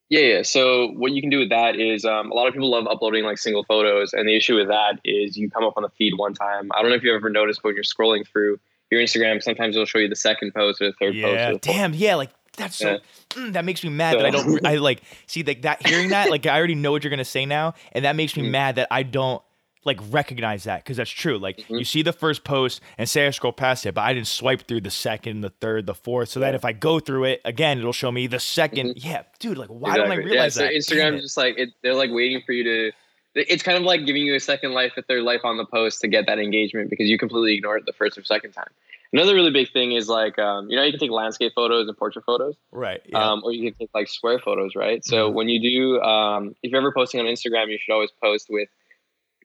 yeah, 0.10 0.20
yeah. 0.20 0.42
So 0.44 0.88
what 0.92 1.12
you 1.12 1.22
can 1.22 1.30
do 1.30 1.40
with 1.40 1.50
that 1.50 1.76
is 1.76 2.06
um, 2.06 2.32
a 2.32 2.34
lot 2.34 2.48
of 2.48 2.54
people 2.54 2.72
love 2.72 2.88
uploading 2.88 3.24
like 3.24 3.38
single 3.38 3.64
photos, 3.66 4.14
and 4.14 4.28
the 4.28 4.36
issue 4.36 4.56
with 4.56 4.70
that 4.70 5.00
is 5.04 5.38
you 5.38 5.50
come 5.50 5.64
up 5.64 5.74
on 5.78 5.84
the 5.84 5.90
feed 5.90 6.14
one 6.16 6.34
time. 6.34 6.70
I 6.74 6.82
don't 6.82 6.90
know 6.90 6.96
if 6.96 7.04
you've 7.04 7.16
ever 7.16 7.30
noticed, 7.30 7.62
but 7.62 7.70
when 7.70 7.76
you're 7.76 7.84
scrolling 7.84 8.26
through 8.26 8.60
your 8.90 9.02
Instagram, 9.02 9.44
sometimes 9.44 9.76
it'll 9.76 9.86
show 9.86 10.00
you 10.00 10.10
the 10.10 10.16
second 10.16 10.54
post 10.54 10.82
or 10.82 10.88
the 10.88 10.94
third 10.94 11.14
post. 11.14 11.36
Yeah, 11.36 11.46
the 11.48 11.52
fourth. 11.52 11.62
damn, 11.62 11.94
yeah, 11.94 12.16
like 12.16 12.32
that's 12.60 12.76
so. 12.78 12.92
Yeah. 12.92 12.98
Mm, 13.32 13.54
that 13.54 13.66
makes 13.66 13.84
me 13.84 13.90
mad 13.90 14.16
that 14.18 14.26
I 14.26 14.30
don't. 14.30 14.66
I 14.66 14.76
like 14.90 15.02
see 15.26 15.42
like 15.44 15.64
that. 15.64 15.86
Hearing 15.88 16.10
that, 16.10 16.30
like 16.30 16.46
I 16.46 16.56
already 16.58 16.76
know 16.76 16.92
what 16.92 17.04
you're 17.04 17.10
gonna 17.12 17.26
say 17.26 17.46
now, 17.46 17.74
and 17.94 18.06
that 18.06 18.16
makes 18.16 18.38
me 18.38 18.44
Mm. 18.44 18.52
mad 18.52 18.76
that 18.76 18.88
I 18.92 19.04
don't 19.04 19.42
like 19.86 19.98
recognize 20.12 20.66
that 20.66 20.84
because 20.84 20.98
that's 20.98 21.10
true. 21.10 21.38
Like 21.40 21.58
Mm-hmm. 21.58 21.76
you 21.76 21.86
see 21.86 22.02
the 22.02 22.12
first 22.14 22.44
post 22.44 22.82
and 22.98 23.08
say 23.10 23.26
I 23.26 23.30
scroll 23.32 23.54
past 23.54 23.86
it, 23.86 23.94
but 23.96 24.02
I 24.02 24.14
didn't 24.14 24.28
swipe 24.28 24.68
through 24.68 24.82
the 24.82 24.92
second, 24.92 25.42
the 25.42 25.50
third, 25.50 25.86
the 25.86 25.96
fourth, 25.96 26.30
so 26.30 26.42
that 26.42 26.54
if 26.54 26.66
I 26.66 26.74
go 26.74 27.00
through 27.00 27.24
it 27.24 27.42
again, 27.46 27.80
it'll 27.80 27.94
show 27.94 28.12
me 28.12 28.28
the 28.28 28.38
2nd 28.38 28.94
Yeah, 28.98 29.24
dude, 29.40 29.58
like 29.58 29.70
why 29.70 29.96
don't 29.96 30.12
I 30.12 30.18
Mm-hmm. 30.18 30.26
Realize 30.28 30.58
yeah, 30.58 30.68
that? 30.74 30.84
So 30.84 30.96
Damn 30.96 31.14
Instagram 31.16 31.22
just 31.22 31.38
like 31.38 31.58
it, 31.58 31.70
they're 31.82 31.96
like 31.96 32.12
waiting 32.12 32.42
for 32.46 32.52
you 32.52 32.64
to. 32.66 32.92
It's 33.36 33.64
kind 33.64 33.78
of 33.78 33.84
like 33.84 34.06
giving 34.06 34.24
you 34.24 34.36
a 34.36 34.40
second 34.40 34.74
life, 34.74 34.94
a 34.98 35.02
third 35.04 35.24
life 35.24 35.42
on 35.46 35.56
the 35.58 35.66
post 35.66 36.02
to 36.02 36.08
get 36.08 36.26
that 36.26 36.40
engagement 36.40 36.90
because 36.90 37.08
you 37.08 37.18
completely 37.18 37.54
ignore 37.56 37.78
it 37.78 37.86
the 37.86 37.94
first 37.94 38.18
or 38.18 38.24
second 38.26 38.52
time. 38.52 38.68
Another 39.12 39.34
really 39.34 39.52
big 39.52 39.72
thing 39.72 39.94
is 39.94 40.08
like 40.08 40.38
um, 40.38 40.70
you 40.70 40.76
know 40.76 40.84
you 40.84 40.92
can 40.92 41.00
take 41.00 41.12
landscape 41.12 41.54
photos 41.56 41.88
and 41.88 41.98
portrait 41.98 42.26
photos. 42.26 42.56
right. 42.72 43.02
Yeah. 43.06 43.18
Mm-hmm. 43.18 43.30
um, 43.30 43.42
or 43.44 43.52
you 43.52 43.70
can 43.70 43.78
take 43.78 43.90
like 43.94 44.08
square 44.08 44.40
photos, 44.40 44.76
right? 44.76 45.04
So 45.04 45.30
when 45.30 45.50
you 45.50 45.60
do, 45.60 46.02
um, 46.02 46.56
if 46.62 46.72
you're 46.72 46.80
ever 46.80 46.92
posting 46.92 47.20
on 47.20 47.26
Instagram, 47.26 47.70
you 47.70 47.78
should 47.80 47.94
always 47.94 48.12
post 48.22 48.48
with 48.50 48.70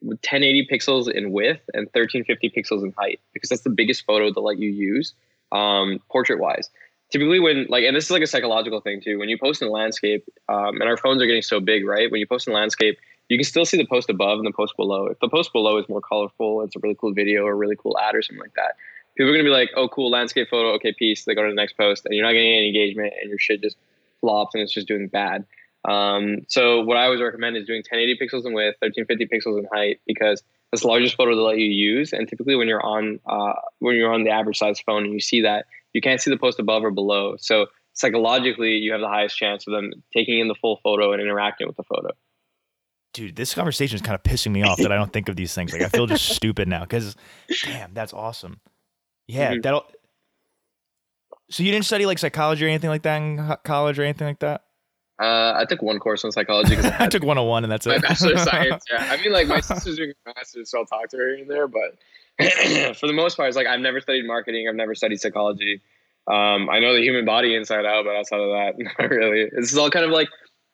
1080 0.00 0.68
pixels 0.70 1.10
in 1.10 1.32
width 1.32 1.62
and 1.72 1.86
1350 1.92 2.50
pixels 2.50 2.82
in 2.82 2.92
height 2.98 3.20
because 3.32 3.48
that's 3.48 3.62
the 3.62 3.70
biggest 3.70 4.04
photo 4.04 4.30
that 4.32 4.40
like 4.40 4.58
you 4.58 4.70
use 4.70 5.14
um, 5.52 6.00
portrait 6.10 6.38
wise. 6.38 6.68
Typically, 7.10 7.38
when 7.38 7.66
like, 7.68 7.84
and 7.84 7.96
this 7.96 8.04
is 8.04 8.10
like 8.10 8.22
a 8.22 8.26
psychological 8.26 8.80
thing 8.80 9.00
too. 9.00 9.18
When 9.18 9.28
you 9.28 9.38
post 9.38 9.62
in 9.62 9.70
landscape, 9.70 10.24
um, 10.48 10.80
and 10.80 10.84
our 10.84 10.96
phones 10.96 11.22
are 11.22 11.26
getting 11.26 11.42
so 11.42 11.60
big, 11.60 11.86
right? 11.86 12.10
When 12.10 12.20
you 12.20 12.26
post 12.26 12.48
in 12.48 12.52
landscape, 12.52 12.98
you 13.28 13.38
can 13.38 13.44
still 13.44 13.64
see 13.64 13.76
the 13.76 13.86
post 13.86 14.10
above 14.10 14.38
and 14.38 14.46
the 14.46 14.52
post 14.52 14.76
below. 14.76 15.06
If 15.06 15.18
the 15.20 15.28
post 15.28 15.52
below 15.52 15.78
is 15.78 15.88
more 15.88 16.00
colorful, 16.00 16.62
it's 16.62 16.76
a 16.76 16.80
really 16.82 16.96
cool 17.00 17.12
video 17.14 17.44
or 17.44 17.52
a 17.52 17.54
really 17.54 17.76
cool 17.76 17.96
ad 17.98 18.14
or 18.14 18.22
something 18.22 18.40
like 18.40 18.54
that. 18.54 18.74
People 19.16 19.30
are 19.30 19.32
gonna 19.32 19.44
be 19.44 19.50
like, 19.50 19.70
"Oh, 19.76 19.88
cool 19.88 20.10
landscape 20.10 20.48
photo. 20.48 20.72
Okay, 20.74 20.92
peace." 20.92 21.24
They 21.24 21.34
go 21.34 21.42
to 21.42 21.48
the 21.48 21.54
next 21.54 21.76
post, 21.76 22.04
and 22.04 22.14
you're 22.14 22.24
not 22.24 22.32
getting 22.32 22.52
any 22.52 22.68
engagement, 22.68 23.12
and 23.20 23.28
your 23.28 23.38
shit 23.38 23.62
just 23.62 23.76
flops, 24.20 24.54
and 24.54 24.62
it's 24.62 24.72
just 24.72 24.88
doing 24.88 25.08
bad. 25.08 25.46
Um, 25.84 26.46
so 26.48 26.82
what 26.82 26.96
I 26.96 27.04
always 27.04 27.20
recommend 27.20 27.56
is 27.56 27.66
doing 27.66 27.80
1080 27.80 28.14
pixels 28.16 28.46
in 28.46 28.54
width, 28.54 28.76
1350 28.80 29.26
pixels 29.26 29.58
in 29.58 29.68
height, 29.72 30.00
because 30.06 30.42
that's 30.70 30.82
the 30.82 30.88
largest 30.88 31.14
photo 31.16 31.34
they'll 31.34 31.44
let 31.44 31.58
you 31.58 31.66
use. 31.66 32.12
And 32.12 32.26
typically, 32.26 32.56
when 32.56 32.68
you're 32.68 32.84
on 32.84 33.20
uh, 33.26 33.54
when 33.78 33.96
you're 33.96 34.12
on 34.12 34.24
the 34.24 34.30
average 34.30 34.58
size 34.58 34.80
phone 34.80 35.04
and 35.04 35.12
you 35.12 35.20
see 35.20 35.42
that, 35.42 35.66
you 35.92 36.00
can't 36.00 36.20
see 36.20 36.30
the 36.30 36.38
post 36.38 36.58
above 36.58 36.84
or 36.84 36.90
below. 36.90 37.36
So 37.38 37.66
psychologically, 37.92 38.72
you 38.72 38.92
have 38.92 39.00
the 39.00 39.08
highest 39.08 39.36
chance 39.36 39.66
of 39.66 39.72
them 39.72 39.92
taking 40.12 40.40
in 40.40 40.48
the 40.48 40.54
full 40.54 40.80
photo 40.82 41.12
and 41.12 41.22
interacting 41.22 41.66
with 41.66 41.76
the 41.76 41.84
photo. 41.84 42.10
dude, 43.12 43.36
this 43.36 43.54
conversation 43.54 43.94
is 43.94 44.02
kind 44.02 44.16
of 44.16 44.24
pissing 44.24 44.50
me 44.50 44.64
off 44.64 44.78
that 44.78 44.90
I 44.90 44.96
don't 44.96 45.12
think 45.12 45.28
of 45.28 45.36
these 45.36 45.54
things. 45.54 45.72
Like 45.72 45.82
I 45.82 45.88
feel 45.88 46.06
just 46.06 46.28
stupid 46.36 46.66
now 46.66 46.80
because, 46.80 47.14
damn, 47.62 47.94
that's 47.94 48.12
awesome. 48.12 48.60
Yeah, 49.26 49.54
Mhm. 49.54 49.62
that'll. 49.62 49.86
So 51.50 51.62
you 51.62 51.70
didn't 51.72 51.84
study 51.84 52.06
like 52.06 52.18
psychology 52.18 52.64
or 52.64 52.68
anything 52.68 52.90
like 52.90 53.02
that 53.02 53.16
in 53.20 53.56
college 53.64 53.98
or 53.98 54.02
anything 54.02 54.26
like 54.26 54.38
that? 54.40 54.62
Uh, 55.20 55.52
I 55.56 55.64
took 55.68 55.80
one 55.82 55.98
course 56.00 56.24
on 56.24 56.32
psychology 56.32 56.74
because 56.74 56.90
I 56.98 57.06
took 57.08 57.22
101 57.22 57.62
and 57.64 57.70
that's 57.72 57.86
my 57.86 57.96
it. 57.96 58.02
bachelor 58.02 58.32
of 58.34 58.40
science. 58.50 58.84
Yeah, 58.90 59.06
I 59.10 59.22
mean, 59.22 59.32
like 59.32 59.46
my 59.46 59.60
sister's 59.60 59.96
doing 59.96 60.12
a 60.26 60.32
master's, 60.34 60.70
so 60.70 60.78
I'll 60.80 60.86
talk 60.86 61.08
to 61.10 61.16
her 61.18 61.34
in 61.34 61.46
there. 61.46 61.68
But 61.68 61.96
for 62.96 63.06
the 63.06 63.12
most 63.12 63.36
part, 63.36 63.48
it's 63.48 63.56
like 63.56 63.66
I've 63.66 63.80
never 63.80 64.00
studied 64.00 64.26
marketing. 64.26 64.66
I've 64.68 64.74
never 64.74 64.94
studied 64.94 65.20
psychology. 65.20 65.80
Um, 66.26 66.68
I 66.70 66.80
know 66.80 66.94
the 66.94 67.02
human 67.02 67.24
body 67.26 67.54
inside 67.54 67.84
out, 67.84 68.04
but 68.06 68.16
outside 68.16 68.40
of 68.40 68.48
that, 68.50 68.72
not 68.98 69.10
really. 69.10 69.50
This 69.54 69.70
is 69.70 69.78
all 69.78 69.90
kind 69.90 70.04
of 70.04 70.10
like 70.10 70.28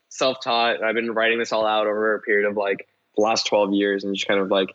self-taught. 0.09 0.83
I've 0.83 0.95
been 0.95 1.13
writing 1.13 1.39
this 1.39 1.53
all 1.53 1.67
out 1.67 1.87
over 1.87 2.15
a 2.15 2.21
period 2.21 2.49
of 2.49 2.57
like 2.57 2.87
the 3.17 3.23
last 3.23 3.47
twelve 3.47 3.75
years, 3.75 4.05
and 4.05 4.15
just 4.15 4.27
kind 4.29 4.41
of 4.41 4.49
like, 4.51 4.71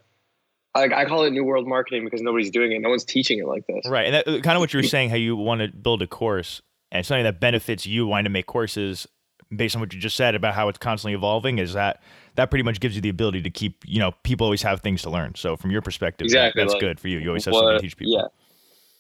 like 0.76 0.92
I 0.94 1.06
call 1.06 1.24
it 1.24 1.32
new 1.32 1.44
world 1.44 1.68
marketing 1.68 2.04
because 2.04 2.22
nobody's 2.22 2.52
doing 2.52 2.72
it. 2.72 2.82
No 2.82 2.90
one's 2.90 3.06
teaching 3.06 3.40
it 3.40 3.48
like 3.48 3.66
this. 3.68 3.86
Right, 3.88 4.06
and 4.06 4.16
that, 4.16 4.44
kind 4.44 4.56
of 4.56 4.60
what 4.60 4.74
you 4.74 4.80
were 4.80 4.84
saying, 4.84 5.10
how 5.10 5.16
you 5.16 5.36
want 5.36 5.62
to 5.62 5.68
build 5.70 6.02
a 6.02 6.08
course 6.08 6.62
and 6.92 7.06
something 7.06 7.24
that 7.24 7.40
benefits 7.40 7.86
you 7.86 8.08
wanting 8.08 8.26
to 8.26 8.30
make 8.30 8.46
courses 8.46 9.08
based 9.56 9.76
on 9.76 9.82
what 9.82 9.94
you 9.94 10.00
just 10.00 10.16
said 10.16 10.36
about 10.36 10.54
how 10.54 10.68
it's 10.70 10.78
constantly 10.78 11.14
evolving. 11.14 11.60
Is 11.60 11.74
that 11.74 12.02
that 12.36 12.50
pretty 12.50 12.64
much 12.64 12.80
gives 12.80 12.96
you 12.96 13.02
the 13.02 13.10
ability 13.10 13.42
to 13.44 13.50
keep, 13.50 13.84
you 13.86 14.00
know, 14.00 14.12
people 14.24 14.46
always 14.46 14.62
have 14.64 14.82
things 14.82 15.02
to 15.04 15.10
learn. 15.10 15.36
So 15.36 15.56
from 15.56 15.72
your 15.72 15.82
perspective, 15.82 16.30
that- 16.32 16.54
that's 16.56 16.74
like, 16.74 16.82
good 16.82 17.00
for 17.00 17.08
you. 17.08 17.20
You 17.20 17.30
always 17.30 17.46
have 17.46 17.54
something 17.54 17.76
to 17.78 17.80
teach 17.80 17.96
people. 17.98 18.14
Yeah. 18.14 18.28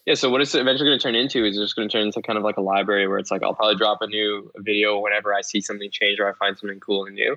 Yeah, 0.06 0.14
so 0.14 0.30
what 0.30 0.40
it's 0.40 0.54
eventually 0.54 0.88
going 0.88 1.00
to 1.00 1.04
turn 1.04 1.16
into 1.16 1.44
is 1.46 1.58
just 1.58 1.76
going 1.76 1.90
to 1.90 1.92
turn 1.92 2.06
into 2.06 2.22
kind 2.22 2.38
of 2.38 2.44
like 2.44 2.58
a 2.58 2.62
library 2.62 3.08
where 3.08 3.18
it's 3.18 3.32
like 3.32 3.42
I'll 3.42 3.56
probably 3.56 3.76
drop 3.76 4.04
a 4.04 4.08
new 4.08 4.52
video 4.58 5.00
whenever 5.00 5.34
I 5.34 5.42
see 5.42 5.62
something 5.62 5.90
change 5.90 6.20
or 6.20 6.30
I 6.30 6.34
find 6.34 6.56
something 6.56 6.80
cool 6.80 7.06
and 7.06 7.16
new. 7.16 7.36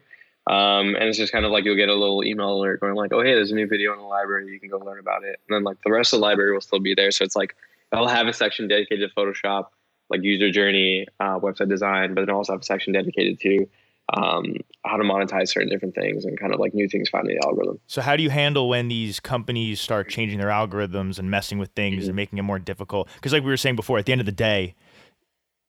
Um, 0.49 0.95
and 0.95 1.05
it's 1.05 1.19
just 1.19 1.33
kind 1.33 1.45
of 1.45 1.51
like 1.51 1.65
you'll 1.65 1.77
get 1.77 1.91
a 1.91 1.95
little 1.95 2.25
email 2.25 2.55
alert 2.55 2.81
going 2.81 2.95
like, 2.95 3.13
oh, 3.13 3.23
hey, 3.23 3.35
there's 3.35 3.51
a 3.51 3.55
new 3.55 3.67
video 3.67 3.93
in 3.93 3.99
the 3.99 4.05
library. 4.05 4.51
You 4.51 4.59
can 4.59 4.71
go 4.71 4.79
learn 4.79 4.99
about 4.99 5.23
it. 5.23 5.41
And 5.49 5.55
then 5.55 5.63
like 5.63 5.77
the 5.85 5.93
rest 5.93 6.13
of 6.15 6.21
the 6.21 6.27
library 6.27 6.53
will 6.53 6.63
still 6.63 6.81
be 6.81 6.95
there. 6.95 7.11
So 7.11 7.25
it's 7.25 7.37
like 7.37 7.55
I'll 7.93 8.09
have 8.09 8.27
a 8.27 8.33
section 8.33 8.67
dedicated 8.69 9.11
to 9.11 9.15
Photoshop, 9.15 9.67
like 10.09 10.23
user 10.23 10.51
journey, 10.51 11.07
uh, 11.21 11.39
website 11.39 11.69
design, 11.69 12.15
but 12.15 12.27
then 12.27 12.35
also 12.35 12.53
have 12.53 12.63
a 12.63 12.65
section 12.65 12.95
dedicated 12.95 13.39
to 13.41 13.67
um, 14.17 14.57
how 14.87 14.97
to 14.97 15.05
monetize 15.05 15.49
certain 15.49 15.69
different 15.69 15.95
things 15.95 16.25
and 16.25 16.41
kind 16.41 16.55
of 16.55 16.61
like 16.61 16.73
new 16.73 16.89
things 16.89 17.11
found 17.11 17.29
in 17.29 17.37
the 17.37 17.47
algorithm. 17.47 17.79
So 17.87 18.01
how 18.01 18.17
do 18.17 18.23
you 18.23 18.31
handle 18.31 18.71
when 18.71 18.89
these 18.89 19.21
companies 19.21 19.81
start 19.83 20.09
changing 20.09 20.39
their 20.39 20.49
algorithms 20.49 21.19
and 21.19 21.31
messing 21.31 21.59
with 21.59 21.71
things 21.73 22.05
Mm-hmm. 22.05 22.09
and 22.09 22.17
making 22.17 22.39
it 22.39 22.43
more 22.43 22.59
difficult? 22.59 23.09
Because 23.17 23.35
like 23.35 23.43
we 23.43 23.51
were 23.51 23.59
saying 23.59 23.77
before, 23.77 23.99
at 23.99 24.07
the 24.07 24.13
end 24.13 24.23
of 24.23 24.27
the 24.27 24.33
day, 24.33 24.75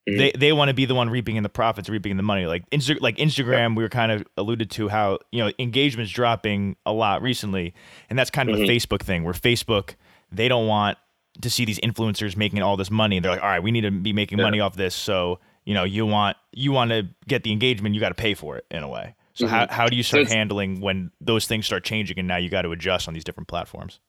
Mhm. 0.10 0.18
they 0.18 0.32
they 0.38 0.53
want 0.53 0.70
to 0.70 0.74
be 0.74 0.86
the 0.86 0.95
one 0.95 1.10
reaping 1.10 1.36
in 1.36 1.43
the 1.43 1.49
profits, 1.49 1.89
reaping 1.89 2.12
in 2.12 2.18
the 2.18 2.24
money. 2.24 2.45
Like 2.45 2.70
Insta- 2.70 3.01
like 3.01 3.18
Instagram, 3.18 3.76
we 3.76 3.84
were 3.84 3.89
kind 3.89 4.12
of 4.12 4.26
alluded 4.38 4.70
to 4.72 4.88
how 4.89 5.20
you 5.32 5.43
know 5.43 5.51
engagement's 5.60 6.12
dropping 6.12 6.76
a 6.86 6.93
lot 6.93 7.22
recently, 7.22 7.74
and 8.10 8.18
that's 8.18 8.30
kind 8.30 8.49
of 8.49 8.57
Mhm. 8.57 8.64
a 8.64 8.68
Facebook 8.68 9.01
thing 9.01 9.24
where 9.24 9.34
Facebook 9.34 9.95
they 10.32 10.47
don't 10.47 10.68
want 10.68 10.97
to 11.41 11.49
see 11.49 11.66
these 11.66 11.80
influencers 11.80 12.36
making 12.36 12.62
all 12.62 12.76
this 12.78 12.91
money. 12.91 13.20
They're 13.20 13.32
like, 13.32 13.41
all 13.41 13.49
right, 13.49 13.64
we 13.64 13.72
need 13.72 13.82
to 13.82 13.91
be 13.91 14.14
making 14.14 14.38
Yeah. 14.39 14.43
money 14.45 14.60
off 14.60 14.76
this. 14.76 14.93
So 14.95 15.39
you 15.66 15.74
know, 15.74 15.84
you 15.84 16.05
want 16.05 16.38
you 16.53 16.72
want 16.72 16.91
to 16.91 17.07
get 17.28 17.43
the 17.43 17.51
engagement, 17.51 17.93
you 17.95 18.01
got 18.01 18.10
to 18.10 18.16
pay 18.16 18.34
for 18.34 18.57
it 18.57 18.66
in 18.72 18.82
a 18.84 18.88
way. 18.89 19.16
So 19.34 19.47
how 19.47 19.66
Mhm. 19.66 19.72
how 19.72 19.88
do 19.88 19.95
you 19.95 20.03
start 20.03 20.22
it's- 20.22 20.34
handling 20.36 20.82
when 20.82 21.12
those 21.22 21.45
things 21.47 21.66
start 21.66 21.84
changing 21.84 22.18
and 22.20 22.28
now 22.28 22.38
you 22.38 22.49
got 22.49 22.64
to 22.64 22.72
adjust 22.72 23.07
on 23.07 23.14
these 23.14 23.24
different 23.24 23.47
platforms? 23.47 23.99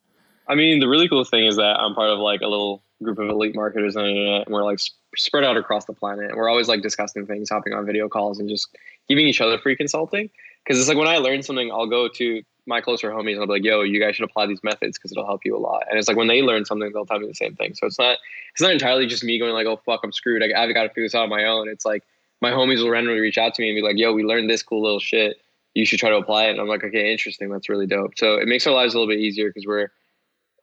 I 0.49 0.55
mean, 0.57 0.81
the 0.81 0.89
really 0.89 1.09
cool 1.09 1.23
thing 1.25 1.47
is 1.47 1.57
that 1.57 1.79
I'm 1.79 1.95
part 1.95 2.11
of 2.11 2.19
like 2.19 2.41
a 2.41 2.49
little 2.49 2.83
group 3.03 3.19
of 3.19 3.29
elite 3.29 3.55
marketers 3.55 3.97
and 3.97 4.45
we're 4.49 4.65
like 4.65 4.79
spread 5.17 5.45
out 5.45 5.57
across 5.57 5.85
the 5.87 5.93
planet. 5.93 6.31
And 6.31 6.37
we're 6.37 6.49
always 6.49 6.69
like 6.69 6.83
discussing 6.83 7.27
things, 7.27 7.51
hopping 7.51 7.73
on 7.73 7.87
video 7.87 8.09
calls, 8.09 8.39
and 8.39 8.49
just 8.49 8.77
giving 9.09 9.27
each 9.27 9.41
other 9.41 9.59
free 9.59 9.77
consulting. 9.77 10.31
Because 10.65 10.79
it's 10.79 10.89
like 10.89 10.99
when 10.99 11.09
I 11.09 11.17
learn 11.17 11.43
something, 11.43 11.71
I'll 11.73 11.87
go 11.87 12.09
to 12.09 12.43
my 12.67 12.81
closer 12.81 13.11
homies 13.11 13.33
and 13.33 13.41
I'll 13.41 13.47
be 13.47 13.55
like, 13.55 13.65
"Yo, 13.65 13.83
you 13.83 13.99
guys 13.99 14.17
should 14.17 14.29
apply 14.29 14.47
these 14.47 14.63
methods 14.63 14.99
because 14.99 15.13
it'll 15.13 15.27
help 15.27 15.45
you 15.45 15.57
a 15.57 15.59
lot." 15.59 15.85
And 15.89 15.99
it's 15.99 16.07
like 16.07 16.17
when 16.17 16.29
they 16.29 16.43
learn 16.43 16.65
something, 16.65 16.93
they'll 16.93 17.07
tell 17.07 17.19
me 17.19 17.27
the 17.27 17.35
same 17.35 17.57
thing. 17.57 17.75
So 17.75 17.87
it's 17.87 17.99
not 17.99 18.19
it's 18.53 18.61
not 18.61 18.71
entirely 18.71 19.07
just 19.07 19.25
me 19.25 19.39
going 19.39 19.53
like, 19.53 19.67
"Oh 19.67 19.81
fuck, 19.85 20.01
I'm 20.05 20.13
screwed. 20.13 20.43
I, 20.43 20.63
I've 20.63 20.73
got 20.75 20.83
to 20.83 20.89
figure 20.91 21.05
this 21.05 21.15
out 21.15 21.25
on 21.25 21.31
my 21.31 21.45
own." 21.45 21.69
It's 21.69 21.87
like 21.87 22.05
my 22.41 22.51
homies 22.51 22.83
will 22.83 22.91
randomly 22.91 23.21
reach 23.21 23.39
out 23.39 23.55
to 23.55 23.63
me 23.63 23.71
and 23.71 23.77
be 23.77 23.83
like, 23.83 23.97
"Yo, 23.97 24.13
we 24.13 24.23
learned 24.23 24.51
this 24.51 24.63
cool 24.63 24.83
little 24.83 25.01
shit. 25.01 25.39
You 25.75 25.87
should 25.87 25.99
try 25.99 26.11
to 26.11 26.17
apply 26.17 26.47
it." 26.47 26.51
And 26.51 26.61
I'm 26.61 26.69
like, 26.69 26.85
"Okay, 26.85 27.11
interesting. 27.11 27.49
That's 27.49 27.69
really 27.69 27.87
dope." 27.87 28.17
So 28.17 28.35
it 28.35 28.47
makes 28.47 28.67
our 28.67 28.75
lives 28.75 28.95
a 28.95 28.99
little 28.99 29.13
bit 29.13 29.21
easier 29.21 29.49
because 29.49 29.67
we're 29.67 29.89